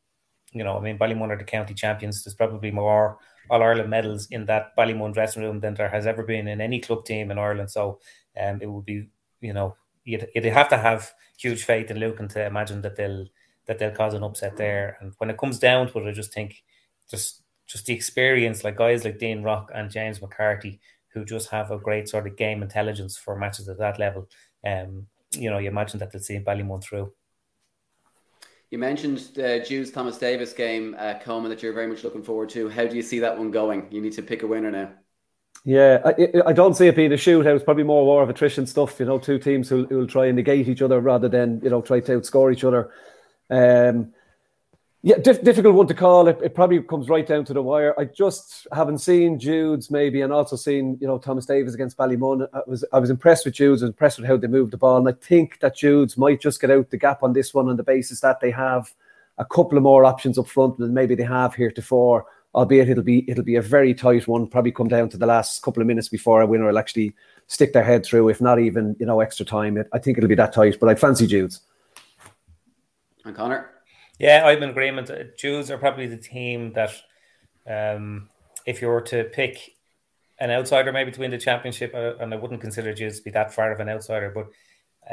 you 0.53 0.63
know, 0.63 0.77
I 0.77 0.81
mean, 0.81 0.97
Ballymun 0.97 1.29
are 1.29 1.37
the 1.37 1.43
county 1.43 1.73
champions. 1.73 2.23
There's 2.23 2.35
probably 2.35 2.71
more 2.71 3.19
All 3.51 3.61
Ireland 3.61 3.89
medals 3.89 4.27
in 4.31 4.45
that 4.45 4.75
Ballymun 4.77 5.13
dressing 5.13 5.43
room 5.43 5.59
than 5.59 5.75
there 5.75 5.89
has 5.89 6.07
ever 6.07 6.23
been 6.23 6.47
in 6.47 6.61
any 6.61 6.79
club 6.79 7.05
team 7.05 7.29
in 7.29 7.37
Ireland. 7.37 7.69
So, 7.69 7.99
um, 8.41 8.59
it 8.61 8.65
would 8.65 8.85
be, 8.85 9.09
you 9.41 9.53
know, 9.53 9.75
you'd, 10.05 10.27
you'd 10.33 10.45
have 10.45 10.69
to 10.69 10.77
have 10.77 11.11
huge 11.37 11.65
faith 11.65 11.91
in 11.91 11.99
Lucan 11.99 12.27
to 12.29 12.45
imagine 12.45 12.81
that 12.81 12.95
they'll 12.95 13.27
that 13.67 13.77
they'll 13.77 13.95
cause 13.95 14.13
an 14.13 14.23
upset 14.23 14.57
there. 14.57 14.97
And 15.01 15.13
when 15.19 15.29
it 15.29 15.37
comes 15.37 15.59
down 15.59 15.91
to 15.91 15.99
it, 15.99 16.09
I 16.09 16.11
just 16.13 16.33
think 16.33 16.63
just 17.09 17.43
just 17.67 17.85
the 17.85 17.93
experience, 17.93 18.63
like 18.63 18.77
guys 18.77 19.05
like 19.05 19.19
Dean 19.19 19.43
Rock 19.43 19.71
and 19.73 19.91
James 19.91 20.21
McCarthy, 20.21 20.79
who 21.13 21.23
just 21.25 21.49
have 21.49 21.71
a 21.71 21.77
great 21.77 22.09
sort 22.09 22.27
of 22.27 22.37
game 22.37 22.63
intelligence 22.63 23.17
for 23.17 23.37
matches 23.37 23.69
at 23.69 23.77
that 23.77 23.99
level. 23.99 24.27
Um, 24.65 25.07
you 25.37 25.49
know, 25.49 25.57
you 25.57 25.69
imagine 25.69 25.99
that 25.99 26.11
they'll 26.11 26.21
see 26.21 26.39
Ballymun 26.39 26.83
through. 26.83 27.13
You 28.71 28.77
mentioned 28.77 29.17
the 29.35 29.63
Jude's 29.67 29.91
Thomas 29.91 30.17
Davis 30.17 30.53
game, 30.53 30.95
uh, 30.97 31.15
Coman, 31.21 31.49
that 31.49 31.61
you're 31.61 31.73
very 31.73 31.87
much 31.87 32.05
looking 32.05 32.23
forward 32.23 32.49
to. 32.51 32.69
How 32.69 32.87
do 32.87 32.95
you 32.95 33.01
see 33.01 33.19
that 33.19 33.37
one 33.37 33.51
going? 33.51 33.87
You 33.91 33.99
need 33.99 34.13
to 34.13 34.21
pick 34.21 34.43
a 34.43 34.47
winner 34.47 34.71
now. 34.71 34.93
Yeah, 35.65 36.01
I, 36.05 36.41
I 36.47 36.53
don't 36.53 36.73
see 36.73 36.87
it 36.87 36.95
being 36.95 37.11
a 37.11 37.15
shootout. 37.15 37.53
It's 37.53 37.65
probably 37.65 37.83
more 37.83 38.05
war 38.05 38.23
of 38.23 38.29
attrition 38.29 38.65
stuff. 38.65 38.97
You 38.97 39.05
know, 39.05 39.19
two 39.19 39.37
teams 39.39 39.67
who 39.67 39.85
will 39.91 40.07
try 40.07 40.27
and 40.27 40.37
negate 40.37 40.69
each 40.69 40.81
other 40.81 41.01
rather 41.01 41.27
than 41.27 41.59
you 41.61 41.69
know 41.69 41.81
try 41.81 41.99
to 41.99 42.13
outscore 42.13 42.53
each 42.53 42.63
other. 42.63 42.91
Um, 43.49 44.13
yeah, 45.03 45.17
diff- 45.17 45.43
difficult 45.43 45.73
one 45.73 45.87
to 45.87 45.95
call. 45.95 46.27
It, 46.27 46.39
it 46.43 46.53
probably 46.53 46.81
comes 46.83 47.09
right 47.09 47.25
down 47.25 47.43
to 47.45 47.53
the 47.53 47.61
wire. 47.61 47.99
I 47.99 48.05
just 48.05 48.67
haven't 48.71 48.99
seen 48.99 49.39
Jude's 49.39 49.89
maybe, 49.89 50.21
and 50.21 50.31
also 50.31 50.55
seen 50.55 50.97
you 51.01 51.07
know 51.07 51.17
Thomas 51.17 51.47
Davis 51.47 51.73
against 51.73 51.97
Ballymun. 51.97 52.47
I 52.53 52.61
was 52.67 52.85
I 52.93 52.99
was 52.99 53.09
impressed 53.09 53.45
with 53.45 53.55
Jude's. 53.55 53.81
Impressed 53.81 54.19
with 54.19 54.27
how 54.27 54.37
they 54.37 54.47
moved 54.47 54.73
the 54.73 54.77
ball, 54.77 54.97
and 54.97 55.09
I 55.09 55.13
think 55.13 55.59
that 55.61 55.75
Jude's 55.75 56.17
might 56.17 56.39
just 56.39 56.61
get 56.61 56.69
out 56.69 56.91
the 56.91 56.97
gap 56.97 57.23
on 57.23 57.33
this 57.33 57.51
one 57.51 57.67
on 57.67 57.77
the 57.77 57.83
basis 57.83 58.19
that 58.19 58.41
they 58.41 58.51
have 58.51 58.93
a 59.39 59.45
couple 59.45 59.75
of 59.75 59.83
more 59.83 60.05
options 60.05 60.37
up 60.37 60.47
front 60.47 60.77
than 60.77 60.93
maybe 60.93 61.15
they 61.15 61.23
have 61.23 61.55
heretofore. 61.55 62.25
Albeit 62.53 62.89
it'll 62.89 63.03
be 63.03 63.27
it'll 63.27 63.43
be 63.43 63.55
a 63.55 63.61
very 63.61 63.95
tight 63.95 64.27
one. 64.27 64.45
Probably 64.45 64.71
come 64.71 64.89
down 64.89 65.09
to 65.09 65.17
the 65.17 65.25
last 65.25 65.63
couple 65.63 65.81
of 65.81 65.87
minutes 65.87 66.09
before 66.09 66.41
a 66.41 66.45
winner 66.47 66.67
will 66.67 66.77
actually 66.77 67.15
stick 67.47 67.73
their 67.73 67.83
head 67.83 68.05
through, 68.05 68.29
if 68.29 68.39
not 68.39 68.59
even 68.59 68.95
you 68.99 69.07
know 69.07 69.21
extra 69.21 69.47
time. 69.47 69.77
It, 69.77 69.87
I 69.93 69.97
think 69.97 70.19
it'll 70.19 70.27
be 70.27 70.35
that 70.35 70.53
tight, 70.53 70.77
but 70.79 70.89
I 70.89 70.95
fancy 70.95 71.25
Jude's. 71.25 71.61
And 73.25 73.35
Conor. 73.35 73.69
Yeah, 74.19 74.45
I'm 74.45 74.61
in 74.61 74.69
agreement. 74.69 75.09
Uh, 75.09 75.23
Jude's 75.37 75.71
are 75.71 75.77
probably 75.77 76.07
the 76.07 76.17
team 76.17 76.73
that, 76.73 76.91
um, 77.67 78.29
if 78.65 78.81
you 78.81 78.87
were 78.87 79.01
to 79.01 79.23
pick 79.25 79.71
an 80.39 80.51
outsider 80.51 80.91
maybe 80.91 81.11
to 81.11 81.19
win 81.19 81.31
the 81.31 81.37
championship, 81.37 81.93
uh, 81.93 82.15
and 82.17 82.33
I 82.33 82.37
wouldn't 82.37 82.61
consider 82.61 82.93
Jude's 82.93 83.19
to 83.19 83.23
be 83.23 83.31
that 83.31 83.53
far 83.53 83.71
of 83.71 83.79
an 83.79 83.89
outsider, 83.89 84.29
but 84.29 84.47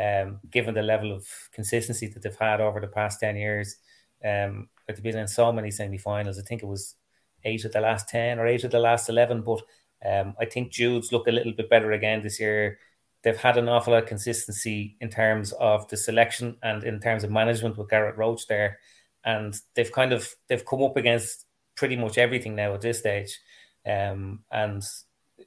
um, 0.01 0.41
given 0.51 0.75
the 0.75 0.83
level 0.83 1.13
of 1.13 1.27
consistency 1.53 2.07
that 2.09 2.23
they've 2.23 2.37
had 2.37 2.61
over 2.61 2.81
the 2.81 2.87
past 2.87 3.21
10 3.21 3.37
years, 3.37 3.77
um, 4.25 4.69
they've 4.87 5.03
been 5.03 5.17
in 5.17 5.29
so 5.29 5.53
many 5.53 5.71
semi 5.71 5.99
finals. 5.99 6.39
I 6.39 6.43
think 6.43 6.63
it 6.63 6.67
was 6.67 6.97
eight 7.45 7.65
of 7.65 7.73
the 7.73 7.81
last 7.81 8.09
10 8.09 8.39
or 8.39 8.47
eight 8.47 8.65
of 8.65 8.71
the 8.71 8.79
last 8.79 9.09
11, 9.09 9.43
but 9.43 9.63
um, 10.05 10.35
I 10.41 10.45
think 10.45 10.71
Jude's 10.73 11.13
look 11.13 11.27
a 11.27 11.33
little 11.33 11.53
bit 11.53 11.71
better 11.71 11.93
again 11.93 12.23
this 12.23 12.39
year 12.39 12.79
they've 13.23 13.37
had 13.37 13.57
an 13.57 13.69
awful 13.69 13.93
lot 13.93 14.03
of 14.03 14.09
consistency 14.09 14.97
in 15.01 15.09
terms 15.11 15.53
of 15.53 15.89
the 15.89 15.97
selection 15.97 16.57
and 16.63 16.85
in 16.85 17.01
terms 17.01 17.25
of 17.25 17.31
management 17.31 17.77
with 17.77 17.91
Garrett 17.91 18.17
Roach 18.17 18.47
there 18.47 18.79
and 19.25 19.61
they've 19.75 19.93
kind 19.93 20.13
of 20.13 20.35
they've 20.49 20.65
come 20.65 20.83
up 20.83 20.97
against 20.97 21.47
pretty 21.77 21.97
much 21.97 22.19
everything 22.19 22.55
now 22.55 22.75
at 22.75 22.81
this 22.81 22.99
stage. 22.99 23.39
Um, 23.87 24.41
and 24.51 24.83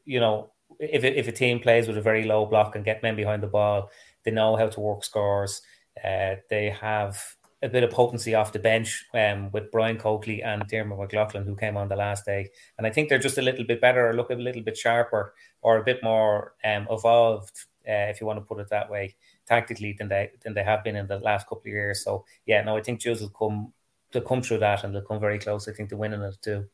you 0.05 0.19
know, 0.19 0.51
if 0.79 1.03
if 1.03 1.27
a 1.27 1.31
team 1.31 1.59
plays 1.59 1.87
with 1.87 1.97
a 1.97 2.01
very 2.01 2.23
low 2.25 2.45
block 2.45 2.75
and 2.75 2.85
get 2.85 3.03
men 3.03 3.15
behind 3.15 3.43
the 3.43 3.47
ball, 3.47 3.89
they 4.23 4.31
know 4.31 4.55
how 4.55 4.67
to 4.67 4.79
work 4.79 5.03
scores. 5.03 5.61
Uh, 6.03 6.35
they 6.49 6.69
have 6.69 7.21
a 7.63 7.69
bit 7.69 7.83
of 7.83 7.91
potency 7.91 8.33
off 8.33 8.53
the 8.53 8.59
bench 8.59 9.05
um, 9.13 9.51
with 9.51 9.71
Brian 9.71 9.97
Coakley 9.97 10.41
and 10.41 10.67
Dermot 10.67 10.97
McLaughlin, 10.97 11.45
who 11.45 11.55
came 11.55 11.77
on 11.77 11.89
the 11.89 11.95
last 11.95 12.25
day. 12.25 12.49
And 12.77 12.87
I 12.87 12.89
think 12.89 13.07
they're 13.07 13.19
just 13.19 13.37
a 13.37 13.41
little 13.43 13.65
bit 13.65 13.79
better, 13.79 14.09
or 14.09 14.13
look 14.13 14.31
a 14.31 14.35
little 14.35 14.63
bit 14.63 14.77
sharper, 14.77 15.33
or 15.61 15.77
a 15.77 15.83
bit 15.83 16.01
more 16.03 16.53
um, 16.63 16.87
evolved, 16.89 17.65
uh, 17.87 18.09
if 18.09 18.21
you 18.21 18.27
want 18.27 18.37
to 18.37 18.45
put 18.45 18.59
it 18.59 18.69
that 18.69 18.89
way 18.89 19.15
tactically 19.47 19.93
than 19.97 20.07
they 20.07 20.31
than 20.43 20.53
they 20.53 20.63
have 20.63 20.83
been 20.83 20.95
in 20.95 21.07
the 21.07 21.19
last 21.19 21.47
couple 21.47 21.61
of 21.61 21.67
years. 21.67 22.03
So 22.03 22.25
yeah, 22.45 22.61
no, 22.63 22.77
I 22.77 22.81
think 22.81 22.99
Jude's 22.99 23.21
will 23.21 23.29
come 23.29 23.73
to 24.11 24.21
come 24.21 24.41
through 24.41 24.59
that 24.59 24.83
and 24.83 24.93
they'll 24.93 25.01
come 25.01 25.19
very 25.19 25.39
close. 25.39 25.67
I 25.67 25.73
think 25.73 25.89
to 25.89 25.97
winning 25.97 26.21
it 26.21 26.37
too. 26.41 26.67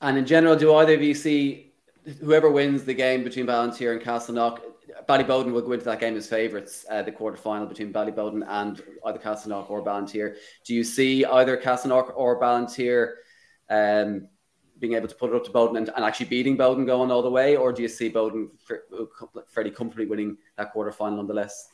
And 0.00 0.18
in 0.18 0.26
general, 0.26 0.56
do 0.56 0.74
either 0.74 0.94
of 0.94 1.02
you 1.02 1.14
see 1.14 1.72
whoever 2.20 2.50
wins 2.50 2.84
the 2.84 2.94
game 2.94 3.22
between 3.22 3.46
Ballinteer 3.46 3.92
and 3.92 4.00
Castleknock, 4.00 4.58
Ballyboden 5.08 5.52
will 5.52 5.62
go 5.62 5.72
into 5.72 5.84
that 5.84 6.00
game 6.00 6.16
as 6.16 6.28
favourites, 6.28 6.84
uh, 6.90 7.02
the 7.02 7.12
quarter 7.12 7.36
final 7.36 7.66
between 7.66 7.92
Ballyboden 7.92 8.44
and 8.46 8.82
either 9.06 9.18
Castleknock 9.18 9.70
or 9.70 9.84
Ballinteer. 9.84 10.36
Do 10.64 10.74
you 10.74 10.82
see 10.82 11.24
either 11.24 11.56
Castleknock 11.56 12.12
or 12.16 12.40
Ballinteer 12.40 13.12
um, 13.70 14.28
being 14.82 14.94
able 14.94 15.08
to 15.08 15.14
put 15.14 15.30
it 15.30 15.36
up 15.36 15.44
to 15.44 15.50
Boden 15.50 15.76
and, 15.76 15.88
and 15.94 16.04
actually 16.04 16.26
beating 16.26 16.56
Boden 16.56 16.84
going 16.84 17.10
all 17.12 17.22
the 17.22 17.30
way, 17.30 17.56
or 17.56 17.72
do 17.72 17.80
you 17.80 17.88
see 17.88 18.08
Boden 18.08 18.50
fairly 19.48 19.70
comfortably 19.70 20.06
winning 20.06 20.36
that 20.58 20.72
quarter 20.72 20.90
final 20.90 21.18
nonetheless? 21.18 21.68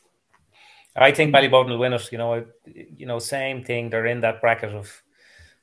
I 0.95 1.11
think 1.11 1.35
Ballyboden 1.35 1.71
will 1.71 1.79
win 1.79 1.95
it. 1.95 2.13
You 2.13 2.19
know, 2.19 2.45
you 2.67 3.07
know, 3.07 3.19
same 3.19 3.65
thing. 3.65 3.89
They're 3.89 4.07
in 4.07 4.21
that 4.21 4.41
bracket 4.43 4.75
of, 4.75 5.03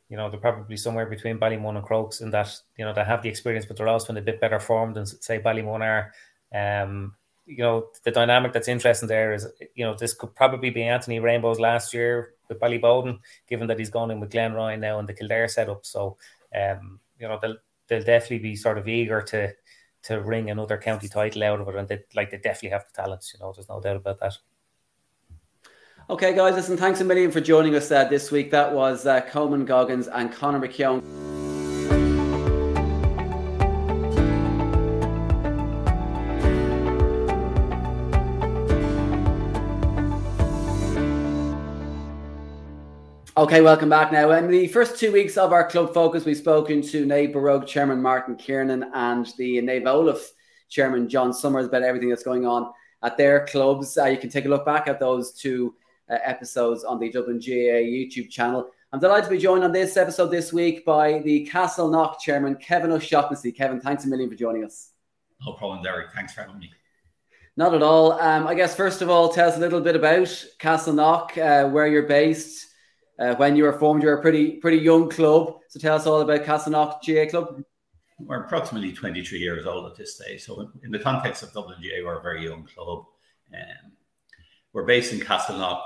you 0.10 0.18
know, 0.18 0.30
they're 0.30 0.40
probably 0.40 0.76
somewhere 0.76 1.06
between 1.06 1.38
Ballymun 1.38 1.78
and 1.78 1.86
Crokes 1.86 2.22
in 2.22 2.32
that, 2.32 2.54
you 2.78 2.86
know, 2.86 2.94
they 2.94 3.04
have 3.04 3.22
the 3.22 3.30
experience, 3.30 3.66
but 3.66 3.78
they're 3.78 3.88
also 3.88 4.12
in 4.12 4.18
a 4.18 4.22
bit 4.22 4.42
better 4.42 4.60
form 4.60 4.94
than 4.94 5.06
say 5.06 5.40
Ballymun 5.40 5.82
are. 5.82 6.14
Um, 6.54 7.16
you 7.46 7.64
know, 7.64 7.90
the 8.04 8.12
dynamic 8.12 8.54
that's 8.54 8.68
interesting 8.68 9.08
there 9.08 9.34
is, 9.34 9.48
you 9.76 9.86
know, 9.86 9.94
this 9.94 10.16
could 10.16 10.34
probably 10.34 10.72
be 10.72 10.84
Anthony 10.84 11.20
Rainbow's 11.20 11.60
last 11.60 11.94
year 11.94 12.34
with 12.50 12.60
Ballyboden, 12.60 13.20
given 13.48 13.68
that 13.68 13.78
he's 13.78 13.92
gone 13.92 14.10
in 14.10 14.20
with 14.20 14.32
Glen 14.32 14.54
Ryan 14.54 14.80
now 14.80 14.98
in 14.98 15.06
the 15.06 15.14
Kildare 15.14 15.48
setup. 15.48 15.86
So, 15.86 16.18
um, 16.60 17.00
you 17.20 17.28
know, 17.28 17.40
they'll 17.42 17.58
they'll 17.88 18.04
definitely 18.04 18.40
be 18.40 18.56
sort 18.56 18.78
of 18.78 18.88
eager 18.88 19.22
to 19.22 19.54
to 20.04 20.22
wring 20.22 20.50
another 20.50 20.78
county 20.78 21.08
title 21.08 21.44
out 21.44 21.62
of 21.62 21.68
it, 21.68 21.76
and 21.76 21.88
they 21.88 22.04
like 22.16 22.32
they 22.32 22.38
definitely 22.38 22.70
have 22.70 22.86
the 22.86 23.02
talents. 23.02 23.34
You 23.34 23.40
know, 23.40 23.54
there's 23.54 23.70
no 23.70 23.82
doubt 23.82 23.98
about 23.98 24.20
that. 24.20 24.38
Okay, 26.08 26.36
guys, 26.36 26.54
listen, 26.54 26.78
thanks 26.78 27.02
a 27.02 27.04
million 27.04 27.32
for 27.32 27.42
joining 27.42 27.76
us 27.76 27.92
uh, 27.92 28.04
this 28.06 28.30
week. 28.30 28.52
That 28.52 28.72
was 28.72 29.08
uh, 29.08 29.22
Coman 29.22 29.66
Goggins 29.66 30.08
and 30.08 30.32
Conor 30.32 30.60
McKeogh. 30.60 31.35
Okay, 43.38 43.60
welcome 43.60 43.90
back 43.90 44.14
now. 44.14 44.32
In 44.32 44.50
the 44.50 44.66
first 44.70 44.98
two 44.98 45.12
weeks 45.12 45.36
of 45.36 45.52
our 45.52 45.68
club 45.68 45.94
focus, 45.94 46.24
we've 46.24 46.38
spoken 46.38 46.82
to 46.84 47.06
Naomh 47.06 47.34
Barróg 47.34 47.68
Chairman 47.68 48.02
Martin 48.02 48.38
Kiernan 48.38 48.90
and 48.94 49.26
the 49.38 49.58
Naomh 49.58 49.88
Olaf 49.88 50.32
Chairman 50.70 51.10
John 51.10 51.34
Summers 51.34 51.66
about 51.66 51.84
everything 51.84 52.08
that's 52.08 52.24
going 52.24 52.46
on 52.46 52.72
at 53.04 53.18
their 53.18 53.46
clubs. 53.46 53.98
Uh, 53.98 54.06
you 54.06 54.18
can 54.18 54.30
take 54.30 54.46
a 54.46 54.48
look 54.48 54.66
back 54.66 54.88
at 54.88 55.02
those 55.02 55.34
two 55.34 55.76
uh, 56.10 56.18
episodes 56.24 56.86
on 56.86 56.98
the 56.98 57.12
Dublin 57.12 57.40
GAA 57.40 57.84
YouTube 57.84 58.30
channel. 58.30 58.70
I'm 58.94 59.02
delighted 59.02 59.26
to 59.26 59.32
be 59.32 59.38
joined 59.38 59.66
on 59.66 59.74
this 59.74 59.98
episode 59.98 60.28
this 60.28 60.54
week 60.54 60.86
by 60.86 61.20
the 61.20 61.46
Castleknock 61.52 62.22
Chairman 62.22 62.56
Kevin 62.56 62.94
O'Shaughnessy. 62.94 63.52
Kevin, 63.52 63.82
thanks 63.82 64.06
a 64.06 64.08
million 64.08 64.30
for 64.30 64.38
joining 64.38 64.64
us. 64.64 64.92
No 65.46 65.52
problem, 65.52 65.84
Derek. 65.84 66.08
Thanks 66.16 66.34
for 66.34 66.40
having 66.40 66.60
me. 66.60 66.72
Not 67.58 67.74
at 67.74 67.84
all. 67.84 68.14
Um, 68.14 68.48
I 68.48 68.56
guess 68.56 68.78
first 68.78 69.02
of 69.02 69.10
all, 69.10 69.28
tell 69.28 69.50
us 69.50 69.58
a 69.58 69.60
little 69.60 69.82
bit 69.82 69.98
about 69.98 70.28
Castleknock, 70.58 71.38
uh, 71.38 71.70
where 71.70 71.88
you're 71.88 72.04
based 72.04 72.68
uh, 73.18 73.36
when 73.36 73.56
you 73.56 73.64
were 73.64 73.78
formed, 73.78 74.04
you 74.04 74.10
were 74.10 74.18
a 74.18 74.22
pretty 74.22 74.52
pretty 74.54 74.78
young 74.78 75.10
club. 75.10 75.60
So 75.70 75.80
tell 75.80 75.96
us 75.96 76.06
all 76.06 76.22
about 76.22 76.44
Castleknock 76.44 77.00
GAA 77.06 77.30
Club. 77.30 77.64
We're 78.20 78.44
approximately 78.44 78.94
23 78.94 79.40
years 79.40 79.66
old 79.66 79.86
at 79.86 79.98
this 79.98 80.16
stage. 80.16 80.44
So 80.44 80.72
in 80.84 80.92
the 80.92 81.00
context 81.00 81.44
of 81.44 81.54
GAA, 81.54 82.04
we're 82.04 82.20
a 82.20 82.22
very 82.22 82.46
young 82.46 82.64
club. 82.64 83.06
Um, 83.54 83.92
we're 84.74 84.86
based 84.86 85.14
in 85.14 85.20
Castleknock, 85.20 85.82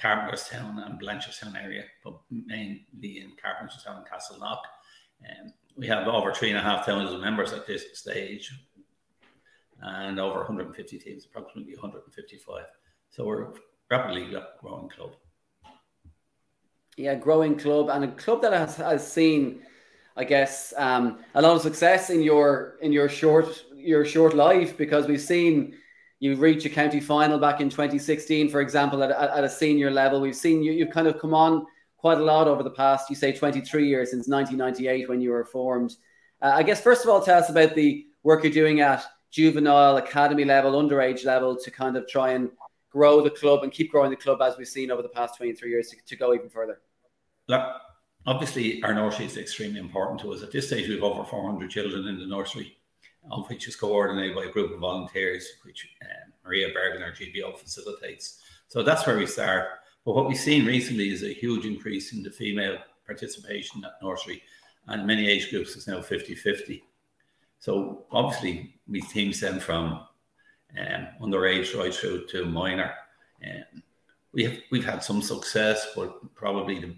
Carpenterstown 0.00 0.86
and 0.86 1.00
Blanchardstown 1.00 1.62
area, 1.62 1.84
but 2.04 2.18
mainly 2.30 2.84
in 3.02 3.32
Carpenterstown 3.42 3.98
and 3.98 4.06
Castleknock. 4.06 4.60
Um, 5.22 5.52
we 5.76 5.86
have 5.86 6.08
over 6.08 6.32
three 6.32 6.50
and 6.50 6.58
a 6.58 6.62
half 6.62 6.84
thousand 6.84 7.20
members 7.20 7.52
at 7.52 7.66
this 7.66 7.98
stage 7.98 8.50
and 9.82 10.20
over 10.20 10.38
150 10.38 10.98
teams, 10.98 11.24
approximately 11.24 11.74
155. 11.74 12.64
So 13.10 13.24
we're 13.24 13.48
rapidly 13.90 14.34
growing 14.60 14.88
club 14.90 15.16
yeah, 17.00 17.14
growing 17.14 17.56
club 17.56 17.88
and 17.88 18.04
a 18.04 18.08
club 18.12 18.42
that 18.42 18.52
has, 18.52 18.76
has 18.76 19.10
seen, 19.10 19.62
I 20.16 20.24
guess, 20.24 20.74
um, 20.76 21.18
a 21.34 21.42
lot 21.42 21.56
of 21.56 21.62
success 21.62 22.10
in 22.10 22.22
your 22.22 22.76
in 22.82 22.92
your 22.92 23.08
short 23.08 23.64
your 23.74 24.04
short 24.04 24.34
life 24.34 24.76
because 24.76 25.06
we've 25.06 25.20
seen 25.20 25.74
you 26.18 26.36
reach 26.36 26.66
a 26.66 26.68
county 26.68 27.00
final 27.00 27.38
back 27.38 27.62
in 27.62 27.70
2016, 27.70 28.50
for 28.50 28.60
example, 28.60 29.02
at, 29.02 29.10
at, 29.10 29.30
at 29.30 29.44
a 29.44 29.48
senior 29.48 29.90
level. 29.90 30.20
We've 30.20 30.36
seen 30.36 30.62
you 30.62 30.72
you've 30.72 30.90
kind 30.90 31.08
of 31.08 31.18
come 31.18 31.34
on 31.34 31.66
quite 31.96 32.18
a 32.18 32.24
lot 32.24 32.48
over 32.48 32.62
the 32.62 32.70
past, 32.70 33.10
you 33.10 33.16
say, 33.16 33.32
23 33.32 33.88
years 33.88 34.10
since 34.10 34.28
1998 34.28 35.08
when 35.08 35.20
you 35.20 35.30
were 35.30 35.44
formed. 35.44 35.96
Uh, 36.42 36.52
I 36.54 36.62
guess 36.62 36.82
first 36.82 37.04
of 37.04 37.10
all, 37.10 37.22
tell 37.22 37.38
us 37.38 37.50
about 37.50 37.74
the 37.74 38.06
work 38.22 38.42
you're 38.44 38.52
doing 38.52 38.80
at 38.80 39.04
juvenile 39.30 39.96
academy 39.96 40.44
level, 40.44 40.72
underage 40.72 41.24
level, 41.24 41.56
to 41.56 41.70
kind 41.70 41.96
of 41.96 42.06
try 42.08 42.30
and 42.32 42.50
grow 42.90 43.22
the 43.22 43.30
club 43.30 43.62
and 43.62 43.72
keep 43.72 43.90
growing 43.90 44.10
the 44.10 44.16
club 44.16 44.42
as 44.42 44.56
we've 44.58 44.66
seen 44.66 44.90
over 44.90 45.02
the 45.02 45.08
past 45.08 45.36
23 45.36 45.70
years 45.70 45.88
to, 45.90 45.96
to 46.06 46.16
go 46.16 46.34
even 46.34 46.48
further 46.48 46.80
look, 47.50 47.66
obviously 48.26 48.82
our 48.84 48.94
nursery 48.94 49.26
is 49.26 49.36
extremely 49.36 49.80
important 49.80 50.20
to 50.20 50.32
us. 50.32 50.42
At 50.42 50.52
this 50.52 50.68
stage, 50.68 50.88
we 50.88 50.94
have 50.94 51.02
over 51.02 51.24
400 51.24 51.68
children 51.68 52.06
in 52.06 52.18
the 52.18 52.26
nursery, 52.26 52.76
of 53.30 53.48
which 53.48 53.66
is 53.66 53.76
coordinated 53.76 54.36
by 54.36 54.44
a 54.44 54.52
group 54.52 54.72
of 54.72 54.78
volunteers, 54.78 55.46
which 55.64 55.88
um, 56.02 56.32
Maria 56.44 56.68
Bergen, 56.72 57.02
our 57.02 57.10
GDO, 57.10 57.58
facilitates. 57.58 58.40
So 58.68 58.82
that's 58.82 59.06
where 59.06 59.18
we 59.18 59.26
start. 59.26 59.66
But 60.04 60.14
what 60.14 60.28
we've 60.28 60.38
seen 60.38 60.64
recently 60.64 61.10
is 61.10 61.24
a 61.24 61.34
huge 61.34 61.66
increase 61.66 62.12
in 62.12 62.22
the 62.22 62.30
female 62.30 62.78
participation 63.04 63.84
at 63.84 64.02
nursery, 64.02 64.42
and 64.86 65.06
many 65.06 65.28
age 65.28 65.50
groups 65.50 65.76
is 65.76 65.88
now 65.88 66.00
50 66.00 66.34
50. 66.36 66.84
So 67.58 68.06
obviously, 68.12 68.76
we 68.88 69.00
teams 69.02 69.40
them 69.40 69.58
from 69.58 70.06
um, 70.78 71.08
underage 71.20 71.76
right 71.76 71.92
through 71.92 72.26
to 72.28 72.46
minor. 72.46 72.94
Um, 73.44 73.82
we 74.32 74.44
have, 74.44 74.56
we've 74.70 74.84
had 74.84 75.02
some 75.02 75.20
success, 75.20 75.88
but 75.96 76.34
probably 76.34 76.78
the 76.78 76.94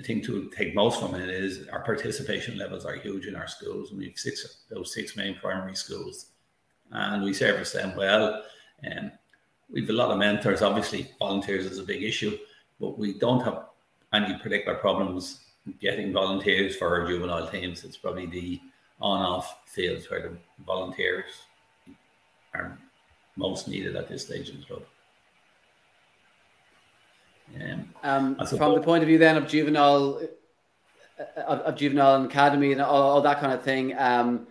the 0.00 0.06
thing 0.06 0.22
to 0.22 0.50
take 0.56 0.74
most 0.74 1.00
from 1.00 1.14
it 1.14 1.28
is 1.28 1.68
our 1.68 1.82
participation 1.82 2.56
levels 2.56 2.84
are 2.84 2.94
huge 2.94 3.26
in 3.26 3.36
our 3.36 3.46
schools. 3.46 3.92
We 3.92 4.06
have 4.06 4.18
six 4.18 4.64
those 4.70 4.94
six 4.94 5.16
main 5.16 5.36
primary 5.36 5.76
schools, 5.76 6.26
and 6.90 7.22
we 7.22 7.34
service 7.34 7.72
them 7.72 7.94
well. 7.96 8.42
And 8.82 8.98
um, 8.98 9.12
we 9.70 9.82
have 9.82 9.90
a 9.90 9.94
lot 9.94 10.10
of 10.10 10.18
mentors. 10.18 10.62
Obviously, 10.62 11.10
volunteers 11.18 11.66
is 11.66 11.78
a 11.78 11.82
big 11.82 12.02
issue, 12.02 12.38
but 12.80 12.98
we 12.98 13.18
don't 13.18 13.44
have 13.44 13.66
any 14.12 14.38
particular 14.38 14.78
problems 14.78 15.40
getting 15.80 16.12
volunteers 16.12 16.76
for 16.76 16.88
our 16.88 17.06
juvenile 17.06 17.48
teams. 17.48 17.84
It's 17.84 17.98
probably 17.98 18.26
the 18.26 18.60
on-off 19.00 19.58
fields 19.66 20.10
where 20.10 20.22
the 20.22 20.36
volunteers 20.64 21.26
are 22.54 22.78
most 23.36 23.68
needed 23.68 23.96
at 23.96 24.08
this 24.08 24.24
stage 24.24 24.48
in 24.48 24.60
the 24.60 24.66
club. 24.66 24.82
Um, 28.02 28.36
from 28.46 28.74
the 28.74 28.80
point 28.80 29.02
of 29.02 29.08
view 29.08 29.18
then 29.18 29.36
of 29.36 29.46
juvenile, 29.46 30.20
uh, 31.18 31.40
of, 31.42 31.58
of 31.60 31.76
juvenile 31.76 32.24
academy 32.24 32.72
and 32.72 32.80
all, 32.80 33.10
all, 33.10 33.20
that 33.22 33.40
kind 33.40 33.52
of 33.52 33.62
thing, 33.62 33.96
um, 33.98 34.46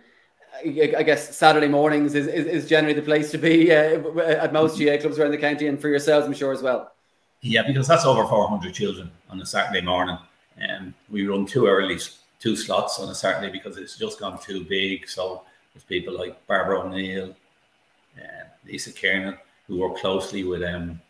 I 0.64 1.02
guess 1.02 1.36
Saturday 1.36 1.68
mornings 1.68 2.14
is, 2.14 2.26
is, 2.26 2.46
is 2.46 2.68
generally 2.68 2.94
the 2.94 3.02
place 3.02 3.30
to 3.30 3.38
be 3.38 3.72
uh, 3.72 4.00
at 4.20 4.52
most 4.52 4.78
GAA 4.78 4.98
clubs 4.98 5.18
around 5.18 5.30
the 5.30 5.38
county, 5.38 5.66
and 5.66 5.80
for 5.80 5.88
yourselves, 5.88 6.26
I'm 6.26 6.34
sure 6.34 6.52
as 6.52 6.62
well. 6.62 6.92
Yeah, 7.40 7.62
because 7.66 7.88
that's 7.88 8.04
over 8.04 8.26
400 8.26 8.74
children 8.74 9.10
on 9.30 9.40
a 9.40 9.46
Saturday 9.46 9.84
morning, 9.84 10.18
and 10.58 10.88
um, 10.88 10.94
we 11.08 11.26
run 11.26 11.46
two 11.46 11.66
early 11.66 11.98
two 12.38 12.56
slots 12.56 12.98
on 12.98 13.08
a 13.08 13.14
Saturday 13.14 13.52
because 13.52 13.76
it's 13.76 13.96
just 13.96 14.18
gone 14.18 14.38
too 14.40 14.64
big. 14.64 15.08
So 15.08 15.42
there's 15.72 15.84
people 15.84 16.16
like 16.16 16.46
Barbara 16.46 16.80
O'Neill, 16.80 17.34
and 18.16 18.48
Lisa 18.66 18.92
Kiernan 18.92 19.38
who 19.66 19.78
work 19.78 19.96
closely 19.98 20.42
with 20.42 20.62
um, 20.62 21.00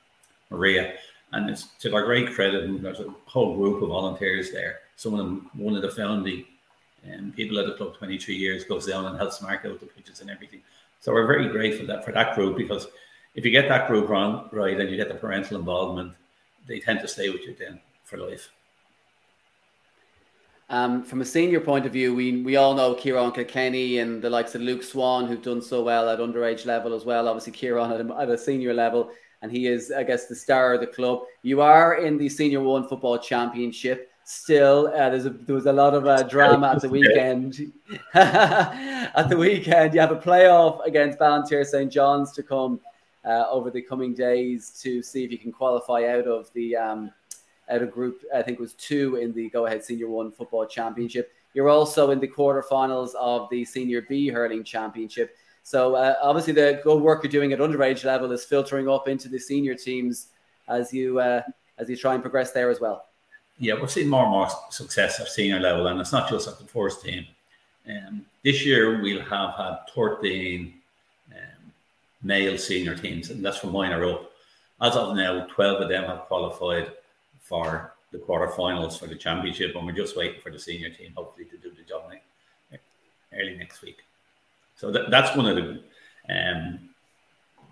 Maria 0.51 0.95
and 1.33 1.51
it's 1.51 1.65
to 1.81 1.95
our 1.95 2.05
great 2.05 2.33
credit, 2.33 2.65
and 2.65 2.83
there's 2.83 3.01
a 3.01 3.15
whole 3.27 3.57
group 3.57 3.83
of 3.83 3.89
volunteers 3.89 4.51
there. 4.51 4.81
Some 4.97 5.15
of 5.15 5.19
them, 5.19 5.51
one 5.55 5.77
of 5.77 5.83
the 5.83 5.91
founding 5.91 6.45
um, 7.11 7.33
people 7.35 7.59
at 7.59 7.67
the 7.67 7.75
club 7.75 7.97
23 7.97 8.35
years 8.35 8.65
goes 8.65 8.87
down 8.87 9.07
and 9.07 9.17
helps 9.17 9.41
mark 9.41 9.65
out 9.65 9.81
the 9.81 9.87
pitches 9.87 10.21
and 10.21 10.31
everything. 10.31 10.61
So 11.01 11.13
we're 11.13 11.27
very 11.27 11.49
grateful 11.49 11.87
that 11.87 12.05
for 12.05 12.13
that 12.13 12.35
group 12.35 12.57
because 12.57 12.89
if 13.35 13.45
you 13.45 13.51
get 13.51 13.69
that 13.69 13.89
group 13.89 14.09
wrong, 14.09 14.49
right 14.53 14.79
and 14.79 14.91
you 14.91 14.97
get 14.97 15.09
the 15.09 15.15
parental 15.15 15.59
involvement, 15.59 16.13
they 16.67 16.81
tend 16.81 17.01
to 17.01 17.09
stay 17.09 17.31
with 17.31 17.43
you 17.43 17.57
then 17.59 17.81
for 18.05 18.19
life. 18.19 18.51
Um, 20.69 21.03
from 21.03 21.21
a 21.21 21.25
senior 21.25 21.61
point 21.61 21.85
of 21.85 21.93
view, 21.93 22.15
we 22.15 22.43
we 22.43 22.55
all 22.57 22.75
know 22.75 22.95
Kieran 22.95 23.33
Kilkenny 23.33 23.99
and 23.99 24.23
the 24.23 24.31
likes 24.31 24.55
of 24.55 24.61
Luke 24.61 24.85
Swan, 24.85 25.27
who've 25.27 25.43
done 25.43 25.61
so 25.61 25.83
well 25.83 26.09
at 26.09 26.21
underage 26.21 26.65
level 26.65 26.95
as 26.95 27.05
well. 27.05 27.27
Obviously, 27.27 27.53
Kieran 27.53 27.91
at 27.91 28.01
a, 28.01 28.21
at 28.21 28.29
a 28.29 28.39
senior 28.39 28.73
level 28.73 29.11
and 29.43 29.51
he 29.51 29.67
is, 29.67 29.91
I 29.91 30.03
guess, 30.03 30.27
the 30.27 30.35
star 30.35 30.75
of 30.75 30.81
the 30.81 30.87
club. 30.87 31.23
You 31.43 31.61
are 31.61 31.95
in 31.95 32.19
the 32.19 32.29
Senior 32.29 32.61
One 32.61 32.87
Football 32.87 33.19
Championship. 33.19 34.11
Still, 34.25 34.89
uh, 34.89 35.11
there's 35.11 35.27
a, 35.27 35.31
there 35.31 35.55
was 35.55 35.67
a 35.67 35.73
lot 35.73 35.95
of 35.95 36.07
uh, 36.07 36.23
drama 36.25 36.73
at 36.75 36.83
the 36.83 36.89
weekend. 36.99 37.73
at 38.15 39.29
the 39.29 39.37
weekend, 39.37 39.95
you 39.95 40.01
have 40.01 40.13
a 40.13 40.17
playoff 40.17 40.85
against 40.87 41.19
Ballinteer 41.19 41.65
St 41.65 41.91
John's 41.91 42.33
to 42.33 42.43
come 42.43 42.81
uh, 43.25 43.47
over 43.51 43.71
the 43.71 43.83
coming 43.83 44.15
days 44.15 44.79
to 44.83 45.03
see 45.03 45.25
if 45.25 45.33
you 45.33 45.39
can 45.39 45.53
qualify 45.53 46.07
out 46.07 46.27
of 46.27 46.53
the 46.53 46.77
um, 46.77 47.11
out 47.71 47.83
of 47.83 47.91
group. 47.91 48.23
I 48.35 48.43
think 48.43 48.59
it 48.59 48.63
was 48.63 48.75
two 48.75 49.17
in 49.17 49.33
the 49.33 49.49
Go 49.51 49.67
Ahead 49.67 49.85
Senior 49.85 50.09
One 50.09 50.31
Football 50.31 50.67
Championship. 50.67 51.33
You're 51.55 51.69
also 51.69 52.11
in 52.11 52.21
the 52.21 52.29
quarterfinals 52.29 53.15
of 53.19 53.49
the 53.51 53.65
Senior 53.65 54.03
B 54.03 54.29
Hurling 54.29 54.65
Championship. 54.65 55.37
So 55.63 55.95
uh, 55.95 56.17
obviously, 56.23 56.53
the 56.53 56.81
good 56.83 57.01
work 57.01 57.23
you're 57.23 57.31
doing 57.31 57.53
at 57.53 57.59
underage 57.59 58.05
level 58.05 58.33
is 58.33 58.45
filtering 58.45 58.89
up 58.89 59.09
into 59.09 59.29
the 59.29 59.39
senior 59.39 59.75
teams 59.75 60.29
as 60.69 60.93
you 60.93 61.21
uh, 61.21 61.43
as 61.79 61.89
you 61.89 61.97
try 61.97 62.15
and 62.15 62.23
progress 62.23 62.53
there 62.53 62.71
as 62.71 62.81
well. 62.81 63.07
yeah, 63.59 63.75
we're 63.75 63.89
seeing 63.89 64.09
more 64.09 64.23
and 64.23 64.33
more 64.33 64.49
success 64.71 65.21
at 65.21 65.29
senior 65.29 65.61
level, 65.61 65.87
and 65.87 66.01
it's 66.01 66.13
not 66.13 66.29
just 66.29 66.49
at 66.49 66.59
the 66.59 66.65
first 66.65 67.03
team. 67.05 67.27
Um, 67.89 68.25
this 68.45 68.65
year 68.65 69.01
we'll 69.03 69.23
have 69.23 69.55
had 69.55 69.79
13 69.95 70.75
um, 71.33 71.73
male 72.23 72.57
senior 72.59 72.95
teams, 72.95 73.31
and 73.31 73.45
that's 73.45 73.59
from 73.59 73.73
minor 73.73 74.05
up. 74.05 74.31
As 74.81 74.97
of 74.97 75.15
now, 75.15 75.47
12 75.47 75.83
of 75.83 75.89
them 75.89 76.05
have 76.05 76.21
qualified 76.21 76.93
for 77.41 77.93
the 78.13 78.19
quarterfinals 78.19 78.99
for 78.99 79.07
the 79.07 79.15
championship, 79.15 79.77
and 79.77 79.87
we're 79.87 79.93
just 79.93 80.17
waiting 80.17 80.41
for 80.41 80.51
the 80.51 80.59
senior 80.59 80.91
team, 80.91 81.13
hopefully, 81.17 81.47
to 81.47 81.57
do 81.59 81.71
the 81.71 81.83
job 81.83 82.11
early 83.33 83.57
next 83.57 83.83
week. 83.83 83.99
So 84.81 84.91
that, 84.93 85.11
that's 85.11 85.37
one 85.37 85.45
of 85.45 85.57
the 85.57 85.83
um, 86.31 86.89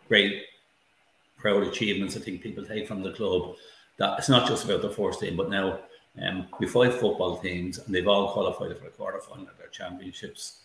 great 0.08 0.42
proud 1.38 1.62
achievements 1.62 2.18
I 2.18 2.20
think 2.20 2.42
people 2.42 2.66
take 2.66 2.86
from 2.86 3.02
the 3.02 3.12
club. 3.12 3.56
That 3.96 4.18
it's 4.18 4.28
not 4.28 4.46
just 4.46 4.66
about 4.66 4.82
the 4.82 4.90
first 4.90 5.20
team, 5.20 5.34
but 5.34 5.48
now 5.48 5.78
um, 6.22 6.48
we 6.60 6.66
five 6.66 7.00
football 7.00 7.38
teams, 7.38 7.78
and 7.78 7.94
they've 7.94 8.06
all 8.06 8.34
qualified 8.34 8.76
for 8.76 8.84
the 8.84 8.90
quarter 8.90 9.20
final 9.20 9.48
of 9.48 9.56
their 9.56 9.68
championships. 9.68 10.60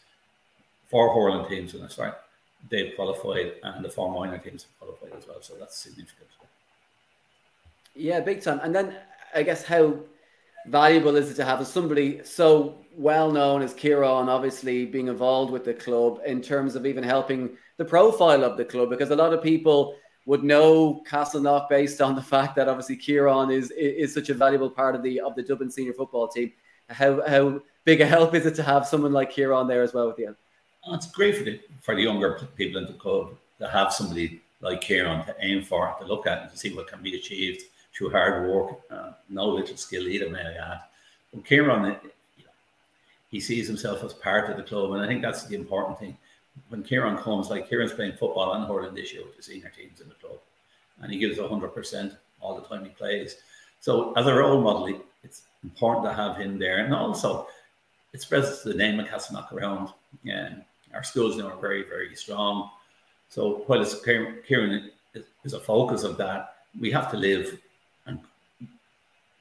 Four 0.90 1.14
hurling 1.14 1.48
teams, 1.48 1.76
and 1.76 1.82
that's 1.82 1.98
right, 1.98 2.14
they've 2.70 2.94
qualified, 2.94 3.54
and 3.64 3.86
the 3.86 3.90
four 3.90 4.12
minor 4.12 4.38
teams 4.38 4.64
have 4.64 4.80
qualified 4.80 5.18
as 5.18 5.26
well. 5.26 5.42
So 5.42 5.54
that's 5.58 5.78
significant. 5.78 6.28
Yeah, 7.96 8.20
big 8.20 8.42
time. 8.42 8.60
And 8.62 8.76
then 8.76 8.98
I 9.34 9.44
guess 9.44 9.64
how 9.64 9.96
valuable 10.68 11.16
is 11.16 11.30
it 11.30 11.36
to 11.36 11.46
have 11.46 11.66
somebody 11.68 12.22
so 12.24 12.78
well 12.96 13.32
known 13.32 13.62
as 13.62 13.74
Kieran, 13.74 14.30
obviously 14.30 14.86
being 14.86 15.08
involved 15.08 15.52
with 15.52 15.66
the 15.66 15.74
club 15.74 16.22
in 16.26 16.42
terms 16.42 16.76
of 16.76 16.86
even 16.86 17.04
helping 17.04 17.58
the 17.78 17.86
profile 17.86 18.44
of 18.44 18.58
the 18.58 18.66
club? 18.66 18.90
Because 18.90 19.12
a 19.12 19.16
lot 19.16 19.34
of 19.34 19.42
people 19.42 19.96
would 20.26 20.44
know 20.44 21.04
Castleknock 21.10 21.70
based 21.70 22.02
on 22.02 22.16
the 22.16 22.22
fact 22.22 22.56
that 22.56 22.70
obviously 22.70 22.96
Kieran 22.96 23.52
is 23.52 23.72
is 23.72 24.14
such 24.14 24.30
a 24.30 24.34
valuable 24.34 24.70
part 24.70 24.96
of 24.96 25.04
the 25.04 25.20
of 25.20 25.36
the 25.36 25.44
Dublin 25.44 25.72
senior 25.72 25.94
football 25.94 26.28
team. 26.28 26.52
How 26.90 27.28
how 27.28 27.62
big 27.84 28.02
a 28.02 28.06
help 28.06 28.34
is 28.34 28.46
it 28.46 28.56
to 28.56 28.64
have 28.64 28.88
someone 28.88 29.14
like 29.14 29.32
Kieran 29.32 29.68
there 29.68 29.84
as 29.84 29.94
well 29.94 30.08
with 30.08 30.20
you? 30.20 30.36
Oh, 30.86 30.96
it's 30.96 31.12
great 31.12 31.38
for 31.38 31.44
the 31.44 31.60
for 31.82 31.96
the 31.96 32.02
younger 32.02 32.48
people 32.56 32.80
in 32.80 32.88
the 32.88 32.94
club 32.94 33.36
to 33.60 33.68
have 33.68 33.94
somebody 33.94 34.42
like 34.62 34.82
Kieran 34.82 35.26
to 35.26 35.36
aim 35.42 35.62
for, 35.62 35.94
to 36.00 36.06
look 36.06 36.26
at, 36.26 36.44
and 36.44 36.52
to 36.52 36.58
see 36.58 36.74
what 36.74 36.88
can 36.88 37.04
be 37.04 37.16
achieved 37.16 37.64
through 37.94 38.10
hard 38.10 38.50
work. 38.50 38.80
Uh, 38.90 39.12
no 39.30 39.48
little 39.48 39.78
skill 39.78 40.08
either, 40.08 40.30
may 40.30 40.42
I 40.42 40.74
add. 40.74 40.80
But 41.34 41.46
Kieran, 41.46 41.98
he 43.30 43.40
sees 43.40 43.68
himself 43.68 44.04
as 44.04 44.14
part 44.14 44.50
of 44.50 44.58
the 44.58 44.64
club, 44.64 44.92
and 44.92 45.02
I 45.02 45.08
think 45.08 45.22
that's 45.22 45.46
the 45.46 45.56
important 45.56 46.00
thing 46.00 46.18
when 46.70 46.84
Kieran 46.84 47.18
comes, 47.18 47.50
like 47.50 47.70
Kieran's 47.70 47.94
playing 47.94 48.14
football 48.14 48.54
and 48.54 48.66
hurling 48.68 48.94
this 48.94 49.14
year 49.14 49.24
with 49.26 49.38
the 49.38 49.44
senior 49.44 49.72
teams 49.76 50.02
in 50.02 50.10
the 50.10 50.16
club, 50.16 50.38
and 51.02 51.12
he 51.12 51.20
gives 51.20 51.38
100% 51.38 52.18
all 52.42 52.56
the 52.56 52.68
time 52.68 52.84
he 52.84 52.92
plays. 52.92 53.38
So, 53.80 54.14
as 54.14 54.28
a 54.28 54.34
role 54.34 54.62
model, 54.62 55.02
it's 55.24 55.44
important 55.64 56.06
to 56.06 56.14
have 56.14 56.38
him 56.38 56.60
there. 56.60 56.86
And 56.86 56.94
also, 56.94 57.48
it 58.14 58.22
spreads 58.22 58.64
the 58.64 58.74
name 58.74 59.00
of 59.00 59.08
Castleknock 59.08 59.52
around. 59.52 59.90
Yeah, 60.24 60.56
our 60.94 61.04
schools 61.04 61.38
now 61.38 61.48
are 61.48 61.60
very, 61.60 61.84
very 61.84 62.16
strong. 62.16 62.70
So, 63.30 63.64
while 63.68 63.82
it's 63.82 64.00
Kieran 64.04 64.92
is 65.44 65.54
a 65.54 65.60
focus 65.60 66.04
of 66.04 66.18
that, 66.18 66.56
we 66.80 66.92
have 66.92 67.10
to 67.12 67.18
live 67.18 67.50
and 67.50 67.60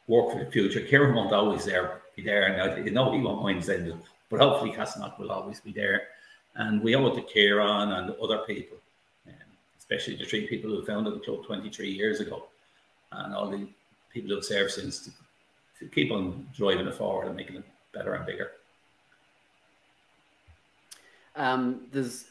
work 0.06 0.32
for 0.32 0.44
the 0.44 0.50
future. 0.50 0.80
Kieran 0.80 1.14
won't 1.14 1.32
always 1.32 1.64
there 1.64 2.02
be 2.16 2.22
there. 2.22 2.44
and 2.44 2.84
you 2.86 2.92
know, 2.92 3.12
he 3.12 3.20
won't 3.20 3.42
mind 3.42 3.64
saying 3.64 4.00
but 4.28 4.40
hopefully, 4.40 4.72
Castleknock 4.72 5.18
will 5.18 5.30
always 5.30 5.60
be 5.60 5.72
there 5.72 6.08
and 6.56 6.82
we 6.82 6.94
owe 6.94 7.06
it 7.06 7.14
to 7.14 7.22
Kieran 7.22 7.92
and 7.92 8.10
other 8.22 8.38
people, 8.38 8.76
um, 9.26 9.34
especially 9.78 10.16
the 10.16 10.24
three 10.24 10.46
people 10.46 10.70
who 10.70 10.84
founded 10.84 11.14
the 11.14 11.20
club 11.20 11.44
23 11.46 11.90
years 11.90 12.20
ago, 12.20 12.46
and 13.12 13.34
all 13.34 13.48
the 13.48 13.66
people 14.12 14.30
who've 14.30 14.44
served 14.44 14.72
since 14.72 15.00
to, 15.00 15.10
to 15.78 15.86
keep 15.86 16.10
on 16.12 16.46
driving 16.54 16.86
it 16.86 16.94
forward 16.94 17.26
and 17.26 17.36
making 17.36 17.56
it 17.56 17.64
better 17.92 18.14
and 18.14 18.26
bigger. 18.26 18.52
Um, 21.34 21.86
there's 21.90 22.26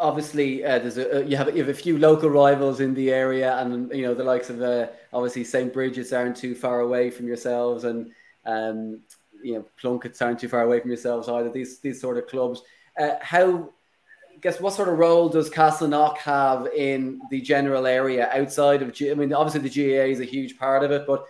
obviously 0.00 0.64
uh, 0.64 0.78
there's 0.78 0.98
a, 0.98 1.18
uh, 1.18 1.20
you 1.20 1.36
have 1.36 1.54
you 1.54 1.62
have 1.62 1.68
a 1.68 1.74
few 1.74 1.98
local 1.98 2.30
rivals 2.30 2.80
in 2.80 2.94
the 2.94 3.12
area, 3.12 3.56
and 3.58 3.92
you 3.92 4.02
know 4.02 4.14
the 4.14 4.24
likes 4.24 4.50
of 4.50 4.60
uh, 4.62 4.88
obviously 5.12 5.44
St 5.44 5.72
Brigid's 5.72 6.12
aren't 6.12 6.36
too 6.36 6.54
far 6.54 6.80
away 6.80 7.10
from 7.10 7.26
yourselves, 7.26 7.84
and 7.84 8.10
um, 8.46 9.00
you 9.42 9.54
know 9.54 9.64
Plunkett's 9.80 10.20
aren't 10.20 10.40
too 10.40 10.48
far 10.48 10.62
away 10.62 10.80
from 10.80 10.90
yourselves 10.90 11.28
either. 11.28 11.50
These 11.50 11.78
these 11.80 12.00
sort 12.00 12.18
of 12.18 12.26
clubs. 12.26 12.62
Uh, 12.98 13.16
how, 13.20 13.70
guess, 14.40 14.60
what 14.60 14.72
sort 14.72 14.88
of 14.88 14.98
role 14.98 15.28
does 15.28 15.48
Castleknock 15.48 16.18
have 16.18 16.66
in 16.76 17.20
the 17.30 17.40
general 17.40 17.86
area 17.86 18.28
outside 18.32 18.82
of? 18.82 18.92
G- 18.92 19.10
I 19.10 19.14
mean, 19.14 19.32
obviously 19.32 19.68
the 19.68 19.96
GAA 19.96 20.10
is 20.10 20.20
a 20.20 20.24
huge 20.24 20.58
part 20.58 20.82
of 20.82 20.90
it, 20.90 21.06
but 21.06 21.24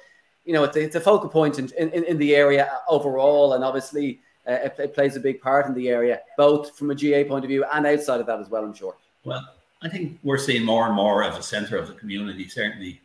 you 0.45 0.55
know, 0.55 0.65
it's 0.65 0.77
a, 0.77 0.83
it's 0.83 0.97
a 0.97 1.01
focal 1.01 1.29
point 1.29 1.59
in, 1.59 1.71
in, 1.79 1.91
in 2.05 2.19
the 2.19 2.35
area 2.35 2.71
overall, 2.89 3.53
and 3.53 3.63
obviously 3.63 4.21
uh, 4.49 4.53
it, 4.53 4.77
it, 4.79 4.95
plays 4.95 5.17
a 5.17 5.21
big 5.21 5.41
part 5.41 5.67
in 5.67 5.75
the 5.75 5.89
area, 5.89 6.21
both 6.37 6.77
from 6.77 6.91
a 6.91 6.95
GA 6.95 7.25
point 7.25 7.45
of 7.45 7.49
view 7.49 7.65
and 7.73 7.87
outside 7.87 8.21
of 8.21 8.27
that 8.27 8.41
as 8.41 8.49
well. 8.49 8.65
I'm 8.65 8.75
sure. 8.75 8.97
Well, 9.25 9.47
I 9.83 9.89
think 9.89 10.19
we're 10.23 10.39
seeing 10.39 10.65
more 10.65 10.87
and 10.87 10.95
more 10.95 11.23
as 11.23 11.37
a 11.37 11.43
centre 11.43 11.77
of 11.77 11.89
the 11.89 11.95
community, 11.95 12.49
certainly 12.49 13.01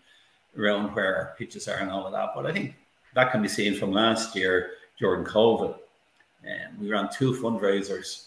around 0.58 0.94
where 0.96 1.16
our 1.16 1.36
pitches 1.38 1.68
are 1.68 1.78
and 1.78 1.92
all 1.92 2.06
of 2.06 2.14
that. 2.14 2.30
But 2.36 2.46
I 2.46 2.54
think 2.54 2.76
that 3.14 3.32
can 3.32 3.42
be 3.42 3.48
seen 3.48 3.76
from 3.76 3.92
last 3.92 4.36
year 4.36 4.72
during 5.00 5.26
COVID. 5.26 5.74
Um, 5.74 6.80
we 6.80 6.90
ran 6.90 7.10
two 7.12 7.34
fundraisers 7.34 8.26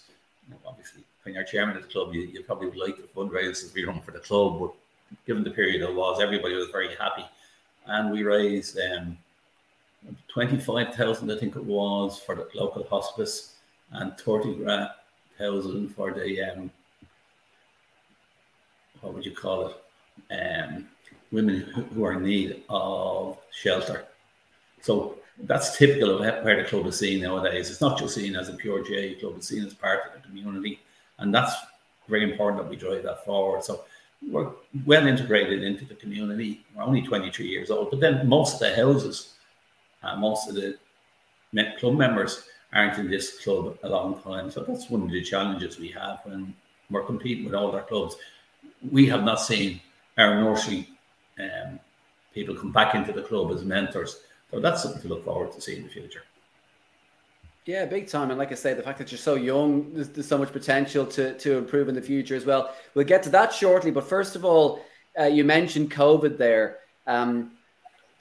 obviously, 0.67 1.03
when 1.23 1.35
you're 1.35 1.45
chairman 1.45 1.77
of 1.77 1.83
the 1.83 1.89
club, 1.89 2.15
you, 2.15 2.23
you 2.23 2.43
probably 2.43 2.69
would 2.69 2.79
like 2.79 2.97
the 2.97 3.03
fundraisers 3.03 3.73
we 3.75 3.85
run 3.85 4.01
for 4.01 4.13
the 4.13 4.19
club, 4.19 4.61
but 4.61 4.73
given 5.27 5.45
the 5.45 5.51
period 5.51 5.83
it 5.83 5.95
was, 5.95 6.21
everybody 6.21 6.55
was 6.55 6.69
very 6.69 6.95
happy. 6.97 7.25
And 7.87 8.11
we 8.11 8.23
raised 8.23 8.79
um, 8.79 9.17
25,000, 10.29 11.31
I 11.31 11.39
think 11.39 11.57
it 11.57 11.65
was, 11.65 12.19
for 12.19 12.35
the 12.35 12.49
local 12.55 12.85
hospice 12.85 13.55
and 13.93 14.17
30,000 14.19 15.89
for 15.89 16.13
the, 16.13 16.43
um, 16.43 16.71
what 19.01 19.15
would 19.15 19.25
you 19.25 19.35
call 19.35 19.69
it, 19.69 19.77
um, 20.31 20.89
women 21.31 21.61
who 21.61 22.05
are 22.05 22.15
in 22.15 22.23
need 22.23 22.63
of 22.69 23.39
shelter. 23.51 24.07
So 24.83 25.17
that's 25.45 25.77
typical 25.77 26.23
of 26.23 26.45
where 26.45 26.63
the 26.63 26.69
club 26.69 26.87
is 26.87 26.99
seen 26.99 27.23
nowadays. 27.23 27.71
It's 27.71 27.81
not 27.81 27.99
just 27.99 28.15
seen 28.15 28.37
as 28.37 28.49
a 28.49 28.55
pure 28.55 28.83
GAA 28.83 29.19
club; 29.21 29.35
it's 29.37 29.49
seen 29.49 29.65
as 29.65 29.75
part 29.75 30.01
of 30.07 30.15
the 30.15 30.27
community, 30.27 30.81
and 31.19 31.35
that's 31.35 31.55
very 32.09 32.31
important 32.31 32.63
that 32.63 32.69
we 32.69 32.77
drive 32.77 33.03
that 33.05 33.25
forward. 33.25 33.63
So 33.63 33.85
we're 34.31 34.51
well 34.85 35.07
integrated 35.07 35.63
into 35.63 35.85
the 35.85 35.95
community. 35.95 36.65
We're 36.75 36.83
only 36.83 37.03
23 37.03 37.47
years 37.47 37.71
old, 37.71 37.91
but 37.91 38.01
then 38.01 38.29
most 38.29 38.55
of 38.55 38.61
the 38.61 38.75
houses, 38.75 39.35
uh, 40.03 40.17
most 40.17 40.49
of 40.49 40.55
the 40.55 40.77
club 41.79 41.97
members 41.97 42.45
aren't 42.73 42.99
in 42.99 43.11
this 43.11 43.43
club 43.43 43.79
a 43.83 43.89
long 43.89 44.21
time. 44.23 44.51
So 44.51 44.63
that's 44.63 44.91
one 44.91 45.03
of 45.03 45.11
the 45.11 45.23
challenges 45.23 45.79
we 45.79 45.89
have 45.89 46.21
when 46.25 46.55
we're 46.91 47.05
competing 47.05 47.45
with 47.45 47.55
all 47.55 47.73
our 47.73 47.83
clubs. 47.83 48.17
We 48.91 49.07
have 49.07 49.25
not 49.25 49.41
seen 49.41 49.81
our 50.17 50.41
nursery 50.41 50.89
um, 51.41 51.79
people 52.35 52.55
come 52.55 52.73
back 52.73 52.95
into 52.95 53.13
the 53.13 53.23
club 53.23 53.51
as 53.53 53.65
mentors 53.65 54.21
so 54.51 54.61
that's 54.61 54.83
something 54.83 55.03
to 55.03 55.09
look 55.09 55.25
forward 55.25 55.53
to 55.53 55.61
see 55.61 55.77
in 55.77 55.83
the 55.83 55.89
future. 55.89 56.23
Yeah, 57.67 57.85
big 57.85 58.09
time. 58.09 58.31
And 58.31 58.39
like 58.39 58.51
I 58.51 58.55
say, 58.55 58.73
the 58.73 58.83
fact 58.83 58.99
that 58.99 59.13
you're 59.13 59.19
so 59.19 59.35
young, 59.35 59.93
there's, 59.93 60.09
there's, 60.09 60.27
so 60.27 60.39
much 60.39 60.53
potential 60.53 61.05
to, 61.05 61.37
to 61.39 61.59
improve 61.59 61.91
in 61.91 61.95
the 61.95 62.01
future 62.01 62.35
as 62.35 62.47
well. 62.47 62.75
We'll 62.95 63.05
get 63.05 63.23
to 63.25 63.31
that 63.31 63.53
shortly. 63.53 63.91
But 63.91 64.05
first 64.09 64.37
of 64.37 64.45
all, 64.45 64.83
uh, 65.19 65.25
you 65.25 65.45
mentioned 65.45 65.91
COVID 65.91 66.39
there. 66.39 66.79
Um, 67.07 67.53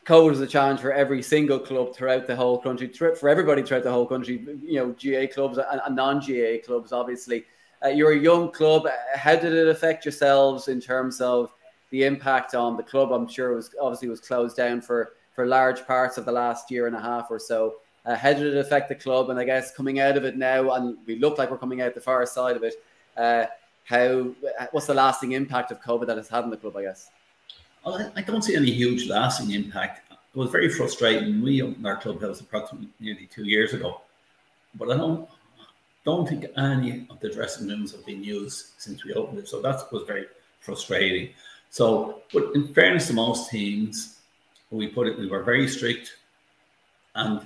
COVID 0.08 0.30
was 0.30 0.40
a 0.40 0.48
challenge 0.48 0.80
for 0.80 0.94
every 0.94 1.22
single 1.22 1.60
club 1.60 1.94
throughout 1.94 2.28
the 2.28 2.36
whole 2.36 2.58
country, 2.58 2.88
for 2.88 3.28
everybody 3.28 3.62
throughout 3.62 3.84
the 3.84 3.92
whole 3.92 4.06
country, 4.06 4.46
you 4.64 4.80
know, 4.80 4.94
GA 4.94 5.28
clubs 5.28 5.58
and, 5.58 5.96
non 5.96 6.22
GA 6.22 6.60
clubs, 6.60 6.94
obviously. 6.94 7.44
Uh, 7.84 7.90
you're 7.90 8.14
a 8.14 8.18
young 8.18 8.50
club. 8.50 8.88
How 9.16 9.36
did 9.36 9.52
it 9.54 9.68
affect 9.68 10.06
yourselves 10.06 10.70
in 10.70 10.80
terms 10.80 11.20
of 11.20 11.52
the 11.90 12.06
impact 12.06 12.56
on 12.56 12.78
the 12.78 12.84
club? 12.84 13.12
I'm 13.12 13.28
sure 13.28 13.52
it 13.52 13.56
was 13.56 13.76
obviously 13.82 14.08
was 14.08 14.22
closed 14.22 14.56
down 14.56 14.80
for 14.80 15.12
for 15.36 15.46
large 15.46 15.86
parts 15.86 16.18
of 16.18 16.24
the 16.24 16.32
last 16.32 16.72
year 16.72 16.88
and 16.88 16.96
a 16.96 17.02
half 17.02 17.30
or 17.30 17.38
so. 17.38 17.76
Uh, 18.06 18.16
how 18.16 18.32
did 18.32 18.44
it 18.44 18.58
affect 18.58 18.88
the 18.88 18.96
club? 18.96 19.30
And 19.30 19.38
I 19.38 19.44
guess 19.44 19.76
coming 19.76 20.00
out 20.00 20.16
of 20.16 20.24
it 20.24 20.38
now, 20.38 20.72
and 20.72 20.98
we 21.06 21.20
look 21.20 21.38
like 21.38 21.52
we're 21.52 21.58
coming 21.58 21.82
out 21.82 21.94
the 21.94 22.02
far 22.02 22.26
side 22.26 22.56
of 22.56 22.64
it. 22.64 22.76
Uh, 23.18 23.46
how 23.84 24.30
what's 24.72 24.88
the 24.88 24.94
lasting 24.94 25.34
impact 25.34 25.70
of 25.72 25.82
COVID 25.82 26.08
that 26.08 26.16
has 26.16 26.30
had 26.30 26.46
on 26.46 26.50
the 26.50 26.56
club? 26.56 26.78
I 26.78 26.84
guess. 26.84 27.12
I 28.16 28.22
don't 28.22 28.44
see 28.44 28.56
any 28.56 28.72
huge 28.72 29.08
lasting 29.08 29.52
impact. 29.52 30.12
It 30.12 30.38
was 30.38 30.50
very 30.52 30.70
frustrating. 30.70 31.42
We 31.42 31.62
opened 31.62 31.86
our 31.86 31.98
clubhouse 31.98 32.42
approximately 32.42 32.90
nearly 33.00 33.28
two 33.28 33.46
years 33.46 33.74
ago, 33.74 34.02
but 34.76 34.92
I 34.92 34.98
don't 34.98 35.28
don't 36.08 36.28
think 36.28 36.46
any 36.56 37.06
of 37.10 37.20
the 37.20 37.30
dressing 37.30 37.68
rooms 37.68 37.92
have 37.92 38.06
been 38.06 38.24
used 38.24 38.68
since 38.78 39.04
we 39.04 39.14
opened 39.14 39.40
it. 39.40 39.48
So 39.50 39.62
that 39.62 39.92
was 39.92 40.04
very 40.04 40.26
frustrating. 40.62 41.34
So, 41.70 42.22
but 42.32 42.56
in 42.56 42.74
fairness 42.74 43.08
to 43.08 43.14
most 43.14 43.50
teams, 43.52 44.20
we 44.72 44.88
put 44.88 45.08
it, 45.08 45.20
we 45.20 45.28
were 45.28 45.44
very 45.44 45.68
strict 45.68 46.16
and 47.16 47.46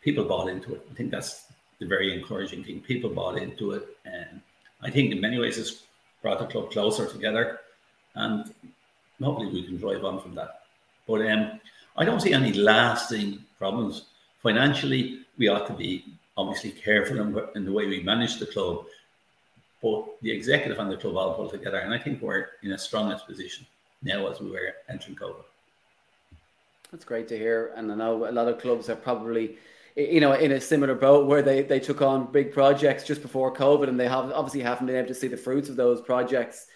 people 0.00 0.24
bought 0.24 0.48
into 0.48 0.74
it. 0.74 0.84
I 0.90 0.94
think 0.94 1.12
that's 1.12 1.44
the 1.78 1.86
very 1.86 2.12
encouraging 2.12 2.64
thing. 2.64 2.80
People 2.80 3.10
bought 3.10 3.38
into 3.38 3.70
it. 3.70 3.86
And 4.04 4.40
I 4.82 4.90
think 4.90 5.12
in 5.12 5.20
many 5.20 5.38
ways 5.38 5.56
it's 5.56 5.84
brought 6.22 6.40
the 6.40 6.46
club 6.46 6.72
closer 6.72 7.06
together 7.06 7.60
and 8.16 8.52
hopefully 9.22 9.50
we 9.52 9.62
can 9.62 9.76
drive 9.76 10.04
on 10.04 10.20
from 10.20 10.34
that. 10.34 10.62
But 11.06 11.26
um, 11.30 11.60
I 11.96 12.04
don't 12.04 12.20
see 12.20 12.32
any 12.32 12.52
lasting 12.52 13.44
problems. 13.58 14.06
Financially, 14.42 15.20
we 15.38 15.48
ought 15.48 15.66
to 15.66 15.72
be 15.72 16.04
obviously 16.36 16.70
careful 16.70 17.20
in, 17.20 17.38
in 17.54 17.64
the 17.64 17.72
way 17.72 17.86
we 17.86 18.02
manage 18.02 18.38
the 18.38 18.46
club, 18.46 18.84
but 19.82 20.20
the 20.22 20.30
executive 20.30 20.78
and 20.78 20.90
the 20.90 20.96
club 20.96 21.16
all 21.16 21.34
pull 21.34 21.48
together, 21.48 21.78
and 21.78 21.94
I 21.94 21.98
think 21.98 22.20
we're 22.20 22.46
in 22.62 22.72
a 22.72 22.78
strongest 22.78 23.26
position 23.26 23.66
now 24.02 24.26
as 24.28 24.40
we 24.40 24.50
were 24.50 24.74
entering 24.88 25.16
COVID. 25.16 25.44
That's 26.90 27.04
great 27.04 27.28
to 27.28 27.38
hear, 27.38 27.72
and 27.76 27.90
I 27.90 27.94
know 27.94 28.28
a 28.28 28.32
lot 28.32 28.48
of 28.48 28.60
clubs 28.60 28.88
are 28.90 28.96
probably 28.96 29.56
you 29.96 30.20
know, 30.20 30.34
in 30.34 30.52
a 30.52 30.60
similar 30.60 30.94
boat 30.94 31.26
where 31.26 31.40
they, 31.40 31.62
they 31.62 31.80
took 31.80 32.02
on 32.02 32.30
big 32.30 32.52
projects 32.52 33.04
just 33.04 33.22
before 33.22 33.52
COVID, 33.52 33.88
and 33.88 33.98
they 33.98 34.08
have 34.08 34.30
obviously 34.30 34.60
haven't 34.60 34.86
been 34.86 34.96
able 34.96 35.08
to 35.08 35.14
see 35.14 35.28
the 35.28 35.36
fruits 35.36 35.70
of 35.70 35.76
those 35.76 36.02
projects 36.02 36.66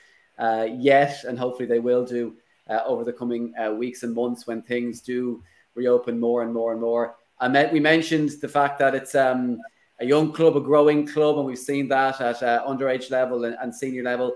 uh, 0.40 0.66
yet, 0.72 1.24
and 1.24 1.38
hopefully 1.38 1.68
they 1.68 1.78
will 1.78 2.04
do 2.04 2.34
uh, 2.68 2.80
over 2.86 3.04
the 3.04 3.12
coming 3.12 3.52
uh, 3.62 3.70
weeks 3.70 4.02
and 4.02 4.14
months 4.14 4.46
when 4.46 4.62
things 4.62 5.00
do 5.00 5.42
reopen 5.74 6.18
more 6.18 6.42
and 6.42 6.52
more 6.52 6.72
and 6.72 6.80
more. 6.80 7.16
I 7.38 7.48
meant 7.48 7.72
we 7.72 7.80
mentioned 7.80 8.30
the 8.40 8.48
fact 8.48 8.78
that 8.78 8.94
it's 8.94 9.14
um, 9.14 9.60
a 9.98 10.06
young 10.06 10.32
club, 10.32 10.56
a 10.56 10.60
growing 10.60 11.06
club, 11.06 11.36
and 11.36 11.46
we've 11.46 11.58
seen 11.58 11.88
that 11.88 12.20
at 12.20 12.42
uh, 12.42 12.64
underage 12.66 13.10
level 13.10 13.44
and, 13.44 13.56
and 13.60 13.74
senior 13.74 14.02
level. 14.02 14.34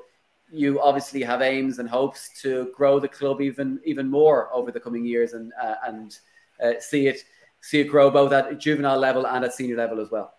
You 0.51 0.81
obviously 0.81 1.23
have 1.23 1.43
aims 1.43 1.79
and 1.79 1.89
hopes 1.89 2.31
to 2.43 2.71
grow 2.77 3.01
the 3.01 3.09
club 3.09 3.41
even 3.41 3.81
even 3.85 4.09
more 4.09 4.53
over 4.53 4.71
the 4.71 4.81
coming 4.81 5.05
years 5.05 5.33
and 5.33 5.53
uh, 5.61 5.77
and 5.87 6.19
uh, 6.63 6.73
see 6.81 7.07
it 7.07 7.25
see 7.61 7.81
it 7.81 7.85
grow 7.85 8.11
both 8.11 8.33
at 8.33 8.59
juvenile 8.61 8.99
level 8.99 9.27
and 9.27 9.45
at 9.45 9.55
senior 9.55 9.77
level 9.77 10.01
as 10.01 10.11
well. 10.11 10.35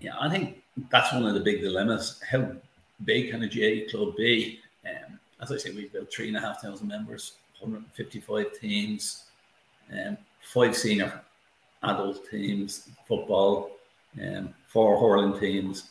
Yeah, 0.00 0.14
I 0.18 0.30
think 0.30 0.62
that's 0.90 1.12
one 1.12 1.26
of 1.26 1.34
the 1.34 1.40
big 1.40 1.60
dilemmas. 1.60 2.20
How 2.28 2.52
big 3.04 3.30
can 3.30 3.42
a 3.42 3.48
GA 3.48 3.86
club 3.86 4.16
be? 4.16 4.60
Um, 4.86 5.18
as 5.40 5.52
I 5.52 5.56
say, 5.56 5.70
we've 5.70 5.92
got 5.92 6.10
three 6.10 6.28
and 6.28 6.36
a 6.36 6.40
half 6.40 6.60
thousand 6.60 6.88
members, 6.88 7.32
155 7.60 8.58
teams, 8.58 9.24
um, 9.92 10.16
five 10.42 10.76
senior 10.76 11.20
adult 11.82 12.28
teams, 12.30 12.88
football, 13.06 13.70
um, 14.22 14.54
four 14.68 14.98
hurling 14.98 15.38
teams. 15.38 15.90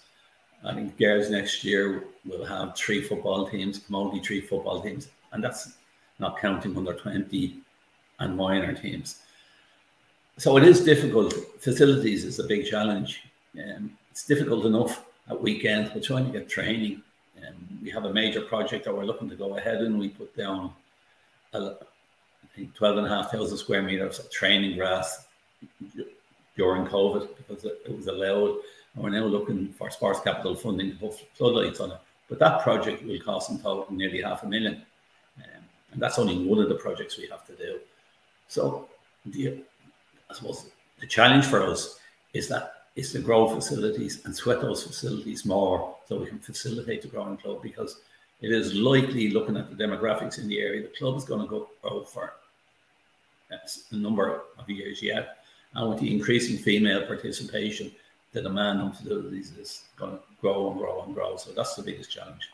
I 0.63 0.73
think 0.73 0.97
girls 0.97 1.29
next 1.29 1.63
year 1.63 2.05
will 2.25 2.45
have 2.45 2.75
three 2.75 3.01
football 3.01 3.47
teams, 3.49 3.79
Camogie 3.79 4.23
three 4.23 4.41
football 4.41 4.81
teams, 4.81 5.09
and 5.33 5.43
that's 5.43 5.73
not 6.19 6.39
counting 6.39 6.77
under 6.77 6.93
20 6.93 7.57
and 8.19 8.37
minor 8.37 8.73
teams 8.73 9.19
so 10.37 10.57
it 10.57 10.63
is 10.63 10.83
difficult. 10.83 11.33
Facilities 11.59 12.23
is 12.23 12.39
a 12.39 12.45
big 12.45 12.65
challenge. 12.65 13.23
Um, 13.57 13.91
it's 14.11 14.25
difficult 14.25 14.65
enough 14.65 15.05
at 15.29 15.39
weekends. 15.39 15.93
We're 15.93 16.01
trying 16.01 16.25
to 16.25 16.31
get 16.31 16.49
training. 16.49 17.01
We 17.81 17.89
have 17.91 18.05
a 18.05 18.13
major 18.13 18.41
project 18.41 18.85
that 18.85 18.95
we're 18.95 19.05
looking 19.05 19.29
to 19.29 19.35
go 19.35 19.57
ahead 19.57 19.81
and 19.81 19.99
we 19.99 20.09
put 20.09 20.35
down, 20.35 20.71
a, 21.53 21.59
I 21.59 22.47
think, 22.55 22.73
12,500 22.75 23.57
square 23.57 23.81
meters 23.81 24.19
of 24.19 24.31
training 24.31 24.77
grass 24.77 25.25
during 26.55 26.85
COVID 26.85 27.29
because 27.37 27.65
it, 27.65 27.95
was 27.95 28.07
allowed. 28.07 28.57
And 28.95 29.03
we're 29.03 29.09
now 29.09 29.25
looking 29.25 29.73
for 29.73 29.89
sports 29.89 30.19
capital 30.19 30.55
funding 30.55 30.91
to 30.91 30.95
put 30.97 31.13
floodlights 31.35 31.79
on 31.79 31.91
it. 31.91 31.97
But 32.29 32.39
that 32.39 32.61
project 32.61 33.03
will 33.03 33.19
cost 33.19 33.49
in 33.49 33.59
total 33.59 33.87
nearly 33.89 34.21
half 34.21 34.43
a 34.43 34.47
million. 34.47 34.85
Um, 35.37 35.63
and 35.91 36.01
that's 36.01 36.19
only 36.19 36.45
one 36.45 36.59
of 36.59 36.69
the 36.69 36.75
projects 36.75 37.17
we 37.17 37.27
have 37.27 37.45
to 37.47 37.53
do. 37.53 37.79
So 38.47 38.87
the, 39.25 39.63
I 40.29 40.33
suppose 40.33 40.67
the 40.99 41.07
challenge 41.07 41.45
for 41.45 41.63
us 41.63 41.99
is 42.33 42.47
that 42.49 42.82
is 42.95 43.11
to 43.11 43.19
grow 43.19 43.47
facilities 43.47 44.23
and 44.25 44.35
sweat 44.35 44.61
those 44.61 44.83
facilities 44.83 45.45
more 45.45 45.95
so 46.07 46.19
we 46.19 46.27
can 46.27 46.39
facilitate 46.39 47.01
the 47.01 47.07
growing 47.07 47.37
club 47.37 47.61
because 47.61 48.01
it 48.41 48.51
is 48.51 48.75
likely 48.75 49.29
looking 49.29 49.57
at 49.57 49.69
the 49.69 49.83
demographics 49.83 50.37
in 50.37 50.47
the 50.47 50.59
area 50.59 50.83
the 50.83 50.97
club 50.97 51.15
is 51.17 51.25
going 51.25 51.41
to 51.41 51.47
go 51.47 51.69
grow 51.81 52.03
for 52.03 52.33
a 53.49 53.95
number 53.95 54.41
of 54.57 54.69
years 54.69 55.01
yet. 55.01 55.37
And 55.75 55.89
with 55.89 55.99
the 55.99 56.13
increasing 56.13 56.57
female 56.57 57.05
participation 57.05 57.91
the 58.31 58.41
demand 58.41 58.81
on 58.81 58.91
facilities 58.91 59.51
is 59.57 59.83
going 59.95 60.13
to 60.13 60.19
grow 60.41 60.71
and 60.71 60.79
grow 60.79 61.03
and 61.03 61.13
grow. 61.13 61.37
So 61.37 61.51
that's 61.51 61.75
the 61.75 61.83
biggest 61.83 62.11
challenge 62.11 62.49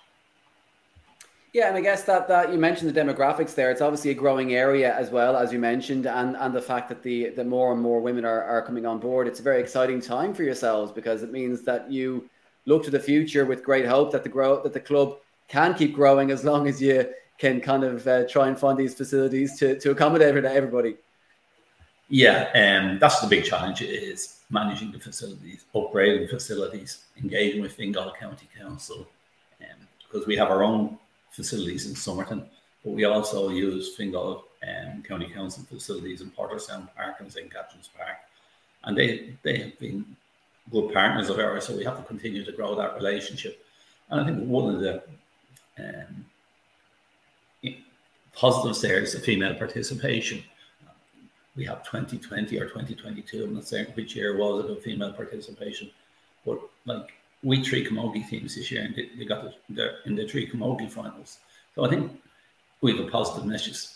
yeah, 1.53 1.67
and 1.67 1.77
I 1.77 1.81
guess 1.81 2.03
that 2.03 2.27
that 2.27 2.51
you 2.51 2.59
mentioned 2.59 2.93
the 2.93 2.99
demographics 2.99 3.55
there. 3.55 3.71
It's 3.71 3.81
obviously 3.81 4.11
a 4.11 4.15
growing 4.15 4.53
area 4.53 4.95
as 4.95 5.09
well, 5.09 5.35
as 5.35 5.51
you 5.51 5.59
mentioned, 5.59 6.05
and 6.05 6.38
and 6.38 6.53
the 6.53 6.61
fact 6.61 6.89
that 6.89 7.01
the 7.01 7.30
the 7.30 7.43
more 7.43 7.73
and 7.73 7.81
more 7.81 8.01
women 8.01 8.23
are, 8.23 8.43
are 8.43 8.61
coming 8.61 8.85
on 8.85 8.99
board. 8.99 9.27
It's 9.27 9.39
a 9.39 9.43
very 9.43 9.59
exciting 9.59 9.99
time 9.99 10.34
for 10.34 10.43
yourselves 10.43 10.91
because 10.91 11.23
it 11.23 11.31
means 11.31 11.63
that 11.63 11.91
you 11.91 12.30
look 12.65 12.84
to 12.84 12.91
the 12.91 12.99
future 12.99 13.45
with 13.45 13.63
great 13.63 13.88
hope 13.88 14.11
that 14.11 14.23
the 14.23 14.30
grow 14.30 14.61
that 14.61 14.73
the 14.73 14.80
club 14.80 15.17
can 15.47 15.73
keep 15.73 15.95
growing 15.95 16.30
as 16.30 16.43
long 16.43 16.67
as 16.67 16.80
you 16.80 17.09
can 17.39 17.59
kind 17.59 17.84
of 17.84 18.05
uh, 18.07 18.27
try 18.27 18.47
and 18.47 18.59
find 18.59 18.77
these 18.77 18.93
facilities 18.93 19.57
to 19.57 19.80
to 19.80 19.89
accommodate 19.91 20.45
everybody. 20.45 20.97
Yeah, 22.09 22.49
um, 22.55 22.99
that's 22.99 23.21
the 23.21 23.27
big 23.27 23.43
challenge 23.43 23.81
is 23.81 24.39
managing 24.49 24.91
the 24.91 24.99
facilities, 24.99 25.65
upgrading 25.76 26.30
facilities, 26.30 27.05
engaging 27.21 27.61
with 27.61 27.73
Fingal 27.73 28.13
County 28.19 28.47
Council, 28.59 29.07
um, 29.61 29.88
because 29.99 30.26
we 30.26 30.35
have 30.35 30.49
our 30.49 30.63
own 30.63 30.97
facilities 31.39 31.87
in 31.87 31.95
Somerton, 31.95 32.39
but 32.83 32.93
we 32.97 33.05
also 33.05 33.49
use 33.49 33.95
Fingal 33.95 34.43
um, 34.69 35.03
County 35.03 35.29
Council 35.37 35.63
facilities 35.63 36.19
in 36.21 36.29
Porterstown 36.31 36.93
Park 36.95 37.15
and 37.19 37.31
St. 37.31 37.49
Catherine's 37.49 37.89
Park. 37.97 38.17
And 38.83 38.97
they, 38.97 39.33
they 39.43 39.57
have 39.63 39.79
been 39.79 40.05
good 40.69 40.93
partners 40.93 41.29
of 41.29 41.39
ours, 41.39 41.65
so 41.65 41.77
we 41.77 41.85
have 41.85 41.97
to 41.97 42.03
continue 42.03 42.43
to 42.43 42.51
grow 42.51 42.75
that 42.75 42.95
relationship. 42.95 43.65
And 44.09 44.19
I 44.19 44.25
think 44.25 44.37
one 44.47 44.75
of 44.75 44.81
the 44.81 45.01
um, 45.79 46.25
positives 48.33 48.81
there 48.81 48.99
is 48.99 49.13
the 49.13 49.19
female 49.19 49.55
participation. 49.55 50.43
We 51.55 51.65
have 51.65 51.83
2020 51.83 52.57
or 52.59 52.65
2022, 52.65 53.43
I'm 53.43 53.53
not 53.53 53.67
saying 53.67 53.87
which 53.93 54.15
year 54.15 54.37
was 54.37 54.65
it 54.65 54.71
of 54.71 54.81
female 54.81 55.13
participation, 55.13 55.89
but 56.45 56.59
like 56.85 57.11
we 57.43 57.63
three 57.63 57.85
camogie 57.85 58.27
teams 58.27 58.55
this 58.55 58.71
year, 58.71 58.83
and 58.83 58.95
they, 58.95 59.09
they 59.17 59.25
got 59.25 59.45
the, 59.69 59.95
in 60.05 60.15
the 60.15 60.27
three 60.27 60.49
camogie 60.49 60.91
finals. 60.91 61.39
So 61.75 61.85
I 61.85 61.89
think 61.89 62.19
we 62.81 62.95
have 62.95 63.05
a 63.05 63.09
positive 63.09 63.45
message 63.45 63.87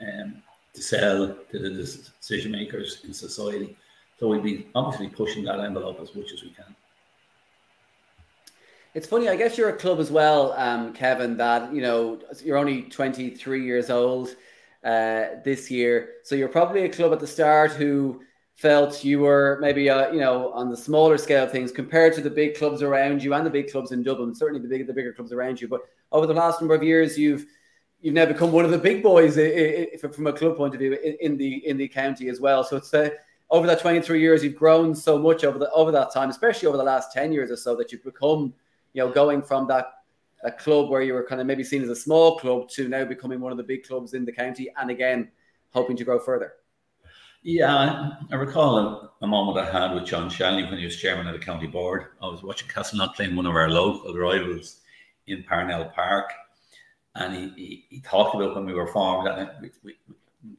um, 0.00 0.42
to 0.74 0.82
sell 0.82 1.36
to 1.50 1.58
the 1.58 1.70
decision 1.70 2.52
makers 2.52 3.00
in 3.04 3.12
society. 3.12 3.76
So 4.18 4.28
we'll 4.28 4.40
be 4.40 4.68
obviously 4.74 5.08
pushing 5.08 5.44
that 5.44 5.60
envelope 5.60 6.00
as 6.00 6.14
much 6.14 6.32
as 6.32 6.42
we 6.42 6.50
can. 6.50 6.76
It's 8.94 9.06
funny, 9.06 9.28
I 9.28 9.36
guess 9.36 9.56
you're 9.56 9.70
a 9.70 9.76
club 9.76 10.00
as 10.00 10.10
well, 10.10 10.52
um, 10.52 10.92
Kevin, 10.92 11.38
that, 11.38 11.72
you 11.72 11.80
know, 11.80 12.20
you're 12.44 12.58
only 12.58 12.82
23 12.82 13.64
years 13.64 13.88
old 13.88 14.36
uh, 14.84 15.40
this 15.44 15.70
year. 15.70 16.10
So 16.24 16.34
you're 16.34 16.48
probably 16.48 16.84
a 16.84 16.90
club 16.90 17.12
at 17.12 17.18
the 17.20 17.26
start 17.26 17.72
who 17.72 18.22
felt 18.54 19.02
you 19.02 19.20
were 19.20 19.58
maybe 19.60 19.88
uh, 19.88 20.12
you 20.12 20.20
know 20.20 20.52
on 20.52 20.70
the 20.70 20.76
smaller 20.76 21.18
scale 21.18 21.46
things 21.46 21.72
compared 21.72 22.14
to 22.14 22.20
the 22.20 22.30
big 22.30 22.56
clubs 22.56 22.82
around 22.82 23.22
you 23.22 23.34
and 23.34 23.46
the 23.46 23.50
big 23.50 23.70
clubs 23.70 23.92
in 23.92 24.02
Dublin, 24.02 24.34
certainly 24.34 24.60
the 24.60 24.68
big 24.68 24.86
the 24.86 24.92
bigger 24.92 25.12
clubs 25.12 25.32
around 25.32 25.60
you. 25.60 25.68
But 25.68 25.82
over 26.10 26.26
the 26.26 26.34
last 26.34 26.60
number 26.60 26.74
of 26.74 26.82
years, 26.82 27.18
you've 27.18 27.46
you've 28.00 28.14
now 28.14 28.26
become 28.26 28.52
one 28.52 28.64
of 28.64 28.70
the 28.70 28.78
big 28.78 29.02
boys 29.02 29.34
from 30.00 30.26
a 30.26 30.32
club 30.32 30.56
point 30.56 30.74
of 30.74 30.80
view 30.80 30.94
in 31.20 31.36
the 31.36 31.66
in 31.66 31.76
the 31.76 31.88
county 31.88 32.28
as 32.28 32.40
well. 32.40 32.64
So 32.64 32.76
it's 32.76 32.92
uh, 32.92 33.10
over 33.50 33.66
that 33.66 33.80
23 33.80 34.20
years, 34.20 34.42
you've 34.42 34.56
grown 34.56 34.94
so 34.94 35.18
much 35.18 35.44
over 35.44 35.58
the 35.58 35.70
over 35.70 35.92
that 35.92 36.12
time, 36.12 36.30
especially 36.30 36.68
over 36.68 36.76
the 36.76 36.84
last 36.84 37.12
10 37.12 37.32
years 37.32 37.50
or 37.50 37.56
so, 37.56 37.76
that 37.76 37.92
you've 37.92 38.04
become 38.04 38.54
you 38.92 39.02
know 39.02 39.10
going 39.10 39.42
from 39.42 39.66
that 39.68 39.86
a 40.44 40.50
club 40.50 40.90
where 40.90 41.02
you 41.02 41.14
were 41.14 41.24
kind 41.24 41.40
of 41.40 41.46
maybe 41.46 41.62
seen 41.62 41.82
as 41.82 41.88
a 41.88 41.96
small 41.96 42.38
club 42.38 42.68
to 42.68 42.88
now 42.88 43.04
becoming 43.04 43.40
one 43.40 43.52
of 43.52 43.58
the 43.58 43.64
big 43.64 43.86
clubs 43.86 44.14
in 44.14 44.24
the 44.24 44.32
county, 44.32 44.68
and 44.76 44.90
again 44.90 45.30
hoping 45.72 45.96
to 45.96 46.04
grow 46.04 46.18
further. 46.18 46.54
Yeah, 47.44 48.10
I 48.30 48.34
recall 48.36 48.78
a, 48.78 49.10
a, 49.22 49.26
moment 49.26 49.58
I 49.58 49.70
had 49.70 49.94
with 49.94 50.06
John 50.06 50.30
Shanley 50.30 50.62
when 50.62 50.78
he 50.78 50.84
was 50.84 50.96
chairman 50.96 51.26
of 51.26 51.32
the 51.32 51.44
county 51.44 51.66
board. 51.66 52.06
I 52.22 52.26
was 52.26 52.44
watching 52.44 52.68
Castleknock 52.68 53.16
playing 53.16 53.34
one 53.34 53.46
of 53.46 53.56
our 53.56 53.68
local 53.68 54.14
rivals 54.14 54.80
in 55.26 55.42
Parnell 55.42 55.86
Park, 55.86 56.30
and 57.16 57.34
he, 57.34 57.48
he, 57.56 57.84
he 57.90 58.00
talked 58.00 58.36
about 58.36 58.54
when 58.54 58.64
we 58.64 58.74
were 58.74 58.86
formed 58.86 59.26
and 59.26 59.50
we, 59.60 59.70
we, 59.82 59.96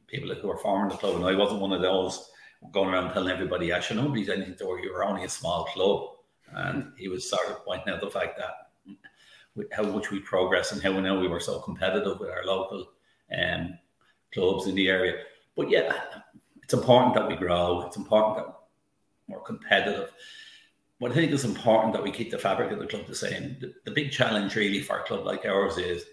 people 0.08 0.34
who 0.34 0.46
were 0.46 0.58
forming 0.58 0.90
the 0.90 0.96
club, 0.96 1.16
and 1.16 1.24
I 1.24 1.34
wasn't 1.34 1.62
one 1.62 1.72
of 1.72 1.80
those 1.80 2.30
going 2.70 2.92
around 2.92 3.14
telling 3.14 3.32
everybody, 3.32 3.72
actually, 3.72 4.02
nobody's 4.02 4.28
anything 4.28 4.56
to 4.56 4.78
you 4.82 4.92
were 4.92 5.04
only 5.04 5.24
a 5.24 5.28
small 5.28 5.64
club. 5.64 6.10
And 6.52 6.92
he 6.98 7.08
was 7.08 7.28
sort 7.28 7.48
of 7.48 7.64
pointing 7.64 7.94
out 7.94 8.00
the 8.00 8.10
fact 8.10 8.38
that 8.38 9.66
how 9.72 9.84
much 9.84 10.10
we 10.10 10.20
progress 10.20 10.72
and 10.72 10.82
how 10.82 10.92
we 10.92 11.00
know 11.00 11.18
we 11.18 11.28
were 11.28 11.40
so 11.40 11.60
competitive 11.60 12.20
with 12.20 12.28
our 12.28 12.44
local 12.44 12.90
um, 13.36 13.78
clubs 14.32 14.66
in 14.66 14.74
the 14.74 14.88
area. 14.88 15.14
But 15.56 15.70
yeah, 15.70 15.94
it's 16.64 16.74
important 16.74 17.14
that 17.14 17.28
we 17.28 17.36
grow. 17.36 17.82
It's 17.86 17.96
important 17.96 18.36
that 18.38 18.54
we're 19.28 19.40
competitive. 19.40 20.12
But 21.00 21.12
I 21.12 21.14
think 21.14 21.32
it's 21.32 21.44
important 21.44 21.92
that 21.92 22.02
we 22.02 22.10
keep 22.10 22.30
the 22.30 22.38
fabric 22.38 22.72
of 22.72 22.78
the 22.78 22.86
club 22.86 23.06
the 23.06 23.14
same. 23.14 23.56
The, 23.60 23.74
the 23.84 23.90
big 23.90 24.10
challenge, 24.10 24.56
really, 24.56 24.80
for 24.80 24.98
a 24.98 25.04
club 25.04 25.26
like 25.26 25.44
ours 25.44 25.76
is 25.76 26.04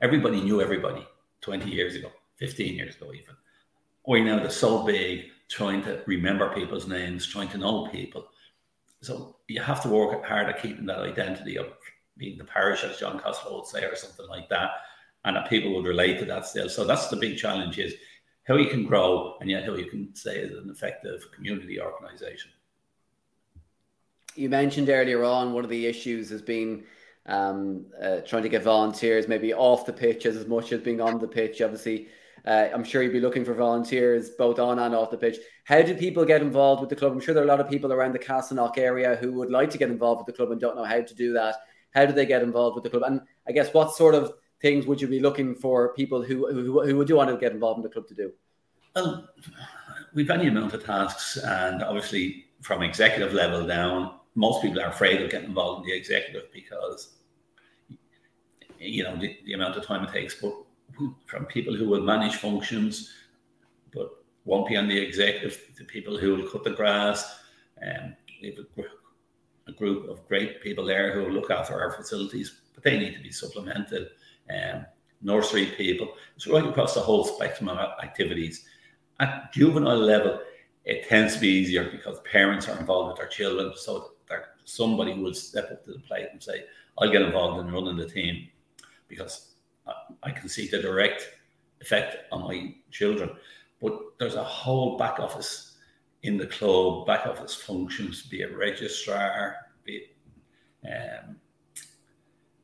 everybody 0.00 0.40
knew 0.40 0.60
everybody 0.60 1.06
20 1.42 1.70
years 1.70 1.94
ago, 1.94 2.10
15 2.38 2.74
years 2.74 2.96
ago, 2.96 3.12
even. 3.12 3.36
We 4.06 4.22
now 4.22 4.40
they're 4.40 4.50
so 4.50 4.84
big, 4.84 5.26
trying 5.48 5.82
to 5.84 6.02
remember 6.06 6.52
people's 6.52 6.88
names, 6.88 7.26
trying 7.26 7.50
to 7.50 7.58
know 7.58 7.86
people. 7.86 8.26
So 9.00 9.36
you 9.46 9.60
have 9.60 9.82
to 9.82 9.88
work 9.88 10.24
hard 10.24 10.48
at 10.48 10.60
keeping 10.60 10.86
that 10.86 10.98
identity 10.98 11.56
of 11.56 11.66
being 12.16 12.38
the 12.38 12.44
parish, 12.44 12.82
as 12.82 12.98
John 12.98 13.20
Costello 13.20 13.58
would 13.58 13.66
say, 13.66 13.84
or 13.84 13.94
something 13.94 14.26
like 14.28 14.48
that, 14.48 14.70
and 15.24 15.36
that 15.36 15.48
people 15.48 15.74
would 15.74 15.86
relate 15.86 16.18
to 16.18 16.24
that 16.26 16.46
still. 16.46 16.68
So 16.68 16.84
that's 16.84 17.08
the 17.08 17.16
big 17.16 17.36
challenge: 17.36 17.78
is 17.78 17.94
how 18.44 18.56
you 18.56 18.68
can 18.68 18.84
grow 18.84 19.36
and 19.40 19.50
yet 19.50 19.64
how 19.64 19.74
you 19.74 19.86
can 19.86 20.14
stay 20.14 20.42
as 20.42 20.50
an 20.50 20.68
effective 20.70 21.30
community 21.32 21.80
organisation. 21.80 22.50
You 24.34 24.48
mentioned 24.48 24.88
earlier 24.88 25.24
on 25.24 25.52
one 25.52 25.64
of 25.64 25.70
the 25.70 25.86
issues 25.86 26.30
has 26.30 26.42
been 26.42 26.84
um, 27.26 27.86
uh, 28.00 28.20
trying 28.20 28.42
to 28.42 28.48
get 28.48 28.62
volunteers 28.62 29.28
maybe 29.28 29.54
off 29.54 29.86
the 29.86 29.92
pitch 29.92 30.26
as, 30.26 30.36
as 30.36 30.46
much 30.46 30.72
as 30.72 30.80
being 30.80 31.00
on 31.00 31.18
the 31.18 31.28
pitch. 31.28 31.60
Obviously, 31.60 32.08
uh, 32.44 32.68
I'm 32.74 32.82
sure 32.82 33.02
you'd 33.02 33.12
be 33.12 33.20
looking 33.20 33.44
for 33.44 33.54
volunteers 33.54 34.30
both 34.30 34.58
on 34.58 34.78
and 34.80 34.94
off 34.94 35.10
the 35.10 35.18
pitch. 35.18 35.36
How 35.64 35.82
do 35.82 35.94
people 35.94 36.24
get 36.24 36.42
involved 36.42 36.80
with 36.80 36.90
the 36.90 36.96
club? 36.96 37.12
I'm 37.12 37.20
sure 37.20 37.34
there 37.34 37.44
are 37.44 37.46
a 37.46 37.48
lot 37.48 37.60
of 37.60 37.70
people 37.70 37.92
around 37.92 38.12
the 38.12 38.18
Castleknock 38.18 38.78
area 38.78 39.16
who 39.16 39.32
would 39.34 39.50
like 39.50 39.70
to 39.70 39.78
get 39.78 39.90
involved 39.90 40.20
with 40.20 40.26
the 40.26 40.36
club 40.36 40.50
and 40.50 40.60
don't 40.60 40.76
know 40.76 40.84
how 40.84 41.02
to 41.02 41.14
do 41.14 41.32
that. 41.34 41.56
How 41.94 42.06
do 42.06 42.12
they 42.12 42.26
get 42.26 42.42
involved 42.42 42.74
with 42.74 42.84
the 42.84 42.90
club? 42.90 43.04
And 43.04 43.20
I 43.46 43.52
guess 43.52 43.72
what 43.72 43.94
sort 43.94 44.14
of 44.14 44.32
things 44.62 44.86
would 44.86 45.00
you 45.00 45.08
be 45.08 45.20
looking 45.20 45.54
for 45.54 45.92
people 45.94 46.22
who 46.22 46.50
who, 46.52 46.86
who 46.86 46.96
would 46.96 47.08
do 47.08 47.16
want 47.16 47.28
to 47.30 47.36
get 47.36 47.52
involved 47.52 47.78
in 47.78 47.82
the 47.82 47.88
club 47.88 48.06
to 48.08 48.14
do? 48.14 48.32
Well, 48.94 49.28
we've 50.14 50.30
any 50.30 50.48
amount 50.48 50.72
of 50.72 50.84
tasks, 50.84 51.36
and 51.36 51.82
obviously 51.82 52.46
from 52.62 52.82
executive 52.82 53.32
level 53.32 53.66
down, 53.66 54.14
most 54.34 54.62
people 54.62 54.80
are 54.80 54.88
afraid 54.88 55.20
of 55.20 55.30
getting 55.30 55.48
involved 55.48 55.84
in 55.84 55.90
the 55.90 55.96
executive 55.96 56.44
because 56.52 57.16
you 58.78 59.02
know 59.02 59.16
the, 59.16 59.36
the 59.44 59.52
amount 59.52 59.76
of 59.76 59.84
time 59.84 60.04
it 60.04 60.12
takes. 60.12 60.34
But 60.40 60.54
from 61.26 61.44
people 61.46 61.74
who 61.74 61.88
will 61.88 62.02
manage 62.02 62.36
functions, 62.36 63.12
but 63.92 64.10
won't 64.44 64.68
be 64.68 64.76
on 64.76 64.88
the 64.88 64.98
executive, 64.98 65.60
the 65.78 65.84
people 65.84 66.16
who 66.18 66.36
will 66.36 66.48
cut 66.48 66.64
the 66.64 66.70
grass, 66.70 67.40
and 67.78 67.98
um, 67.98 68.16
we 68.40 68.48
have 68.48 68.58
a, 68.58 69.70
a, 69.70 69.74
group 69.74 70.08
of 70.08 70.26
great 70.28 70.60
people 70.62 70.84
there 70.84 71.12
who 71.12 71.30
look 71.30 71.50
after 71.50 71.80
our 71.80 71.92
facilities, 71.92 72.61
they 72.82 72.98
need 72.98 73.14
to 73.14 73.22
be 73.22 73.32
supplemented. 73.32 74.08
Um, 74.50 74.86
nursery 75.20 75.66
people, 75.66 76.14
it's 76.36 76.46
right 76.46 76.66
across 76.66 76.94
the 76.94 77.00
whole 77.00 77.24
spectrum 77.24 77.68
of 77.68 77.78
activities. 78.02 78.66
At 79.20 79.52
juvenile 79.52 79.98
level, 79.98 80.40
it 80.84 81.08
tends 81.08 81.34
to 81.34 81.40
be 81.40 81.48
easier 81.48 81.90
because 81.90 82.18
parents 82.20 82.68
are 82.68 82.78
involved 82.78 83.08
with 83.08 83.18
their 83.18 83.28
children, 83.28 83.72
so 83.76 84.12
somebody 84.64 85.14
will 85.14 85.34
step 85.34 85.70
up 85.70 85.84
to 85.84 85.92
the 85.92 85.98
plate 86.00 86.28
and 86.32 86.42
say, 86.42 86.64
"I'll 86.98 87.10
get 87.10 87.22
involved 87.22 87.60
in 87.60 87.72
running 87.72 87.96
the 87.96 88.08
team," 88.08 88.48
because 89.08 89.54
I 90.22 90.30
can 90.30 90.48
see 90.48 90.68
the 90.68 90.80
direct 90.80 91.28
effect 91.80 92.16
on 92.32 92.42
my 92.42 92.74
children. 92.90 93.30
But 93.80 93.98
there's 94.18 94.36
a 94.36 94.44
whole 94.44 94.96
back 94.96 95.18
office 95.18 95.76
in 96.22 96.36
the 96.36 96.46
club, 96.46 97.06
back 97.06 97.26
office 97.26 97.54
functions, 97.54 98.22
be 98.22 98.42
it 98.42 98.56
registrar, 98.56 99.56
be 99.84 100.06
it 100.82 101.22
um, 101.24 101.36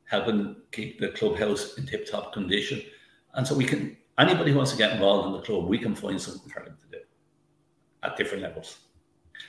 helping 0.09 0.55
keep 0.71 0.99
the 0.99 1.09
clubhouse 1.09 1.77
in 1.77 1.85
tip 1.85 2.09
top 2.09 2.33
condition. 2.33 2.81
And 3.35 3.45
so 3.45 3.55
we 3.55 3.63
can, 3.63 3.95
anybody 4.17 4.51
who 4.51 4.57
wants 4.57 4.71
to 4.71 4.77
get 4.77 4.93
involved 4.93 5.27
in 5.27 5.33
the 5.33 5.41
club, 5.41 5.67
we 5.67 5.77
can 5.77 5.95
find 5.95 6.19
something 6.19 6.49
for 6.49 6.63
them 6.63 6.75
to 6.81 6.97
do 6.97 7.03
at 8.03 8.17
different 8.17 8.43
levels. 8.43 8.79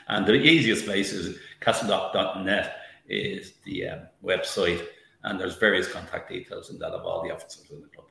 And 0.08 0.26
the 0.26 0.34
easiest 0.34 0.84
place 0.84 1.12
is 1.12 1.38
castleknock.net 1.62 2.76
is 3.08 3.54
the 3.64 3.88
um, 3.88 4.00
website 4.22 4.86
and 5.24 5.40
there's 5.40 5.56
various 5.56 5.90
contact 5.90 6.28
details 6.28 6.70
in 6.70 6.78
that 6.78 6.92
of 6.92 7.04
all 7.04 7.22
the 7.22 7.32
officers 7.32 7.70
in 7.70 7.80
the 7.80 7.88
club. 7.88 8.06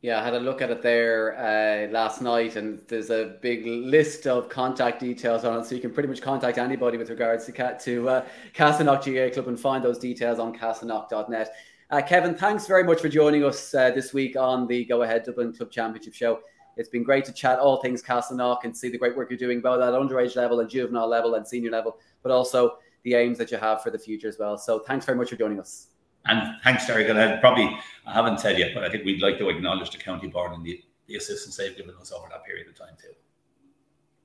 Yeah, 0.00 0.20
I 0.20 0.24
had 0.24 0.34
a 0.34 0.38
look 0.38 0.62
at 0.62 0.70
it 0.70 0.80
there 0.80 1.36
uh, 1.36 1.90
last 1.90 2.22
night, 2.22 2.54
and 2.54 2.80
there's 2.86 3.10
a 3.10 3.36
big 3.42 3.66
list 3.66 4.28
of 4.28 4.48
contact 4.48 5.00
details 5.00 5.44
on 5.44 5.60
it, 5.60 5.66
so 5.66 5.74
you 5.74 5.80
can 5.80 5.92
pretty 5.92 6.08
much 6.08 6.22
contact 6.22 6.56
anybody 6.56 6.96
with 6.96 7.10
regards 7.10 7.46
to 7.46 7.52
cat 7.52 7.80
to 7.80 8.08
uh, 8.08 8.24
GAA 8.56 9.30
Club 9.32 9.48
and 9.48 9.58
find 9.58 9.84
those 9.84 9.98
details 9.98 10.38
on 10.38 10.56
castleknock.net. 10.56 11.52
Uh, 11.90 12.00
Kevin, 12.00 12.36
thanks 12.36 12.66
very 12.68 12.84
much 12.84 13.00
for 13.00 13.08
joining 13.08 13.44
us 13.44 13.74
uh, 13.74 13.90
this 13.90 14.14
week 14.14 14.36
on 14.36 14.68
the 14.68 14.84
Go 14.84 15.02
Ahead 15.02 15.24
Dublin 15.24 15.52
Club 15.52 15.72
Championship 15.72 16.14
show. 16.14 16.40
It's 16.76 16.90
been 16.90 17.02
great 17.02 17.24
to 17.24 17.32
chat 17.32 17.58
all 17.58 17.82
things 17.82 18.00
Castleknock 18.00 18.58
and 18.62 18.76
see 18.76 18.90
the 18.90 18.98
great 18.98 19.16
work 19.16 19.30
you're 19.30 19.38
doing 19.38 19.60
both 19.60 19.82
at 19.82 19.94
underage 19.94 20.36
level 20.36 20.60
and 20.60 20.70
juvenile 20.70 21.08
level 21.08 21.34
and 21.34 21.44
senior 21.44 21.72
level, 21.72 21.98
but 22.22 22.30
also 22.30 22.76
the 23.02 23.14
aims 23.14 23.36
that 23.38 23.50
you 23.50 23.58
have 23.58 23.82
for 23.82 23.90
the 23.90 23.98
future 23.98 24.28
as 24.28 24.38
well. 24.38 24.56
So 24.56 24.78
thanks 24.78 25.04
very 25.06 25.18
much 25.18 25.30
for 25.30 25.36
joining 25.36 25.58
us. 25.58 25.88
And 26.28 26.60
thanks, 26.62 26.86
Derek. 26.86 27.08
And 27.08 27.18
I 27.18 27.36
probably 27.38 27.78
I 28.06 28.12
haven't 28.12 28.40
said 28.40 28.58
yet, 28.58 28.72
but 28.74 28.84
I 28.84 28.88
think 28.88 29.04
we'd 29.04 29.22
like 29.22 29.38
to 29.38 29.48
acknowledge 29.48 29.90
the 29.90 29.98
county 29.98 30.28
board 30.28 30.52
and 30.52 30.64
the, 30.64 30.82
the 31.06 31.16
assistance 31.16 31.56
they've 31.56 31.76
given 31.76 31.94
us 32.00 32.12
over 32.12 32.26
that 32.30 32.44
period 32.44 32.68
of 32.68 32.74
time 32.74 32.94
too. 33.00 33.12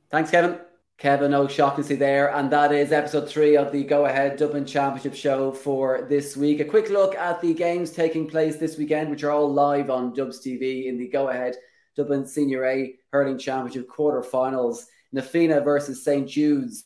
Thanks, 0.10 0.32
Kevin. 0.32 0.60
Kevin 1.00 1.34
O'Shaughnessy 1.34 1.96
there, 1.96 2.34
and 2.36 2.52
that 2.52 2.72
is 2.72 2.92
episode 2.92 3.28
three 3.28 3.58
of 3.58 3.72
the 3.72 3.84
Go 3.84 4.06
Ahead 4.06 4.38
Dublin 4.38 4.64
Championship 4.64 5.16
show 5.16 5.52
for 5.52 6.06
this 6.08 6.38
week. 6.38 6.60
A 6.60 6.66
quick 6.66 6.90
look 6.90 7.16
at 7.16 7.42
the 7.42 7.54
games 7.54 7.90
taking 7.90 8.30
place 8.30 8.58
this 8.58 8.78
weekend, 8.78 9.10
which 9.10 9.24
are 9.24 9.32
all 9.32 9.52
live 9.52 9.90
on 9.90 10.14
Dubs 10.14 10.40
TV 10.40 10.86
in 10.86 10.98
the 10.98 11.08
Go 11.08 11.30
Ahead 11.30 11.56
Dublin 11.96 12.26
Senior 12.26 12.66
A 12.66 12.96
Hurling 13.12 13.40
Championship 13.40 13.90
quarterfinals. 13.90 14.86
Na 15.12 15.22
Fianna 15.22 15.62
versus 15.62 16.04
St 16.04 16.28
Jude's 16.28 16.86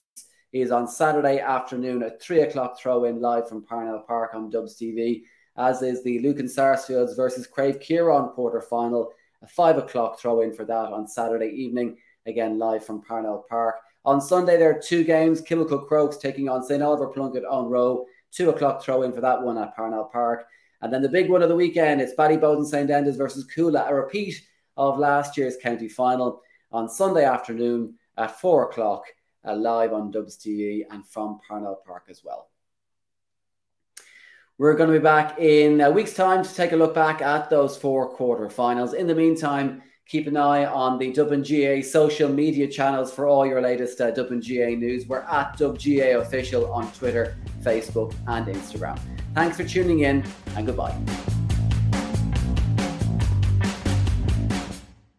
is 0.54 0.72
on 0.72 0.88
Saturday 0.88 1.40
afternoon 1.40 2.04
at 2.04 2.22
three 2.22 2.42
o'clock 2.42 2.80
throw 2.80 3.04
in 3.04 3.20
live 3.20 3.50
from 3.50 3.66
Parnell 3.66 4.04
Park 4.08 4.34
on 4.34 4.50
Dubs 4.50 4.78
TV, 4.80 5.24
as 5.58 5.82
is 5.82 6.04
the 6.04 6.20
Lucan 6.20 6.48
Sarsfields 6.48 7.16
versus 7.16 7.48
Craobh 7.48 7.84
Chiaráin 7.84 8.34
quarter 8.34 8.62
final, 8.62 9.12
a 9.42 9.48
five 9.48 9.78
o'clock 9.78 10.20
throw 10.20 10.42
in 10.42 10.54
for 10.54 10.64
that 10.66 10.94
on 10.94 11.08
Saturday 11.08 11.50
evening, 11.50 11.98
again 12.26 12.58
live 12.58 12.86
from 12.86 13.02
Parnell 13.02 13.46
Park. 13.50 13.76
On 14.06 14.22
Sunday, 14.22 14.58
there 14.58 14.70
are 14.70 14.82
two 14.82 15.04
games 15.04 15.42
Kilmacud 15.42 15.88
Crokes 15.88 16.18
taking 16.18 16.48
on 16.48 16.64
St. 16.64 16.82
Oliver 16.82 17.08
Plunkett 17.08 17.44
Eoghan 17.44 17.70
Ruadh, 17.70 18.06
two 18.32 18.50
o'clock 18.50 18.82
throw 18.82 19.04
in 19.04 19.12
for 19.12 19.22
that 19.22 19.42
one 19.42 19.58
at 19.58 19.76
Parnell 19.76 20.06
Park. 20.06 20.46
And 20.82 20.94
then 20.94 21.02
the 21.02 21.10
big 21.10 21.30
one 21.30 21.42
of 21.42 21.50
the 21.50 21.56
weekend, 21.56 22.00
it's 22.00 22.14
Ballyboden 22.14 22.66
St. 22.66 22.90
Enda's 22.90 23.18
versus 23.18 23.46
Cuala, 23.54 23.90
a 23.90 23.94
repeat 23.94 24.42
of 24.78 24.98
last 24.98 25.36
year's 25.36 25.58
county 25.58 25.90
final 25.90 26.42
on 26.72 26.88
Sunday 26.88 27.26
afternoon 27.26 27.96
at 28.16 28.40
four 28.40 28.70
o'clock 28.70 29.04
uh, 29.48 29.56
live 29.56 29.94
on 29.94 30.12
TV 30.12 30.84
and 30.90 31.06
from 31.08 31.40
Parnell 31.48 31.82
Park 31.86 32.06
as 32.10 32.24
well. 32.24 32.50
We're 34.58 34.76
going 34.76 34.92
to 34.92 34.98
be 34.98 35.04
back 35.04 35.40
in 35.40 35.82
a 35.82 35.92
week's 35.92 36.14
time 36.14 36.44
to 36.44 36.54
take 36.54 36.72
a 36.72 36.76
look 36.76 36.96
back 36.96 37.22
at 37.22 37.50
those 37.50 37.78
four 37.78 38.10
quarter-finals. 38.10 38.94
In 38.94 39.06
the 39.06 39.14
meantime, 39.14 39.84
keep 40.08 40.26
an 40.26 40.36
eye 40.36 40.66
on 40.66 40.98
the 40.98 41.12
Dublin 41.12 41.44
GA 41.44 41.82
social 41.84 42.30
media 42.30 42.68
channels 42.68 43.14
for 43.14 43.28
all 43.28 43.46
your 43.46 43.62
latest 43.62 44.02
uh, 44.02 44.10
Dublin 44.10 44.42
GA 44.42 44.76
news. 44.76 45.06
We're 45.06 45.20
at 45.20 45.58
GAA 45.60 46.20
Official 46.20 46.72
on 46.72 46.92
Twitter, 46.94 47.38
Facebook, 47.62 48.16
and 48.26 48.48
Instagram. 48.48 49.00
Thanks 49.36 49.58
for 49.58 49.64
tuning 49.64 50.00
in, 50.00 50.26
and 50.56 50.66
goodbye. 50.66 50.98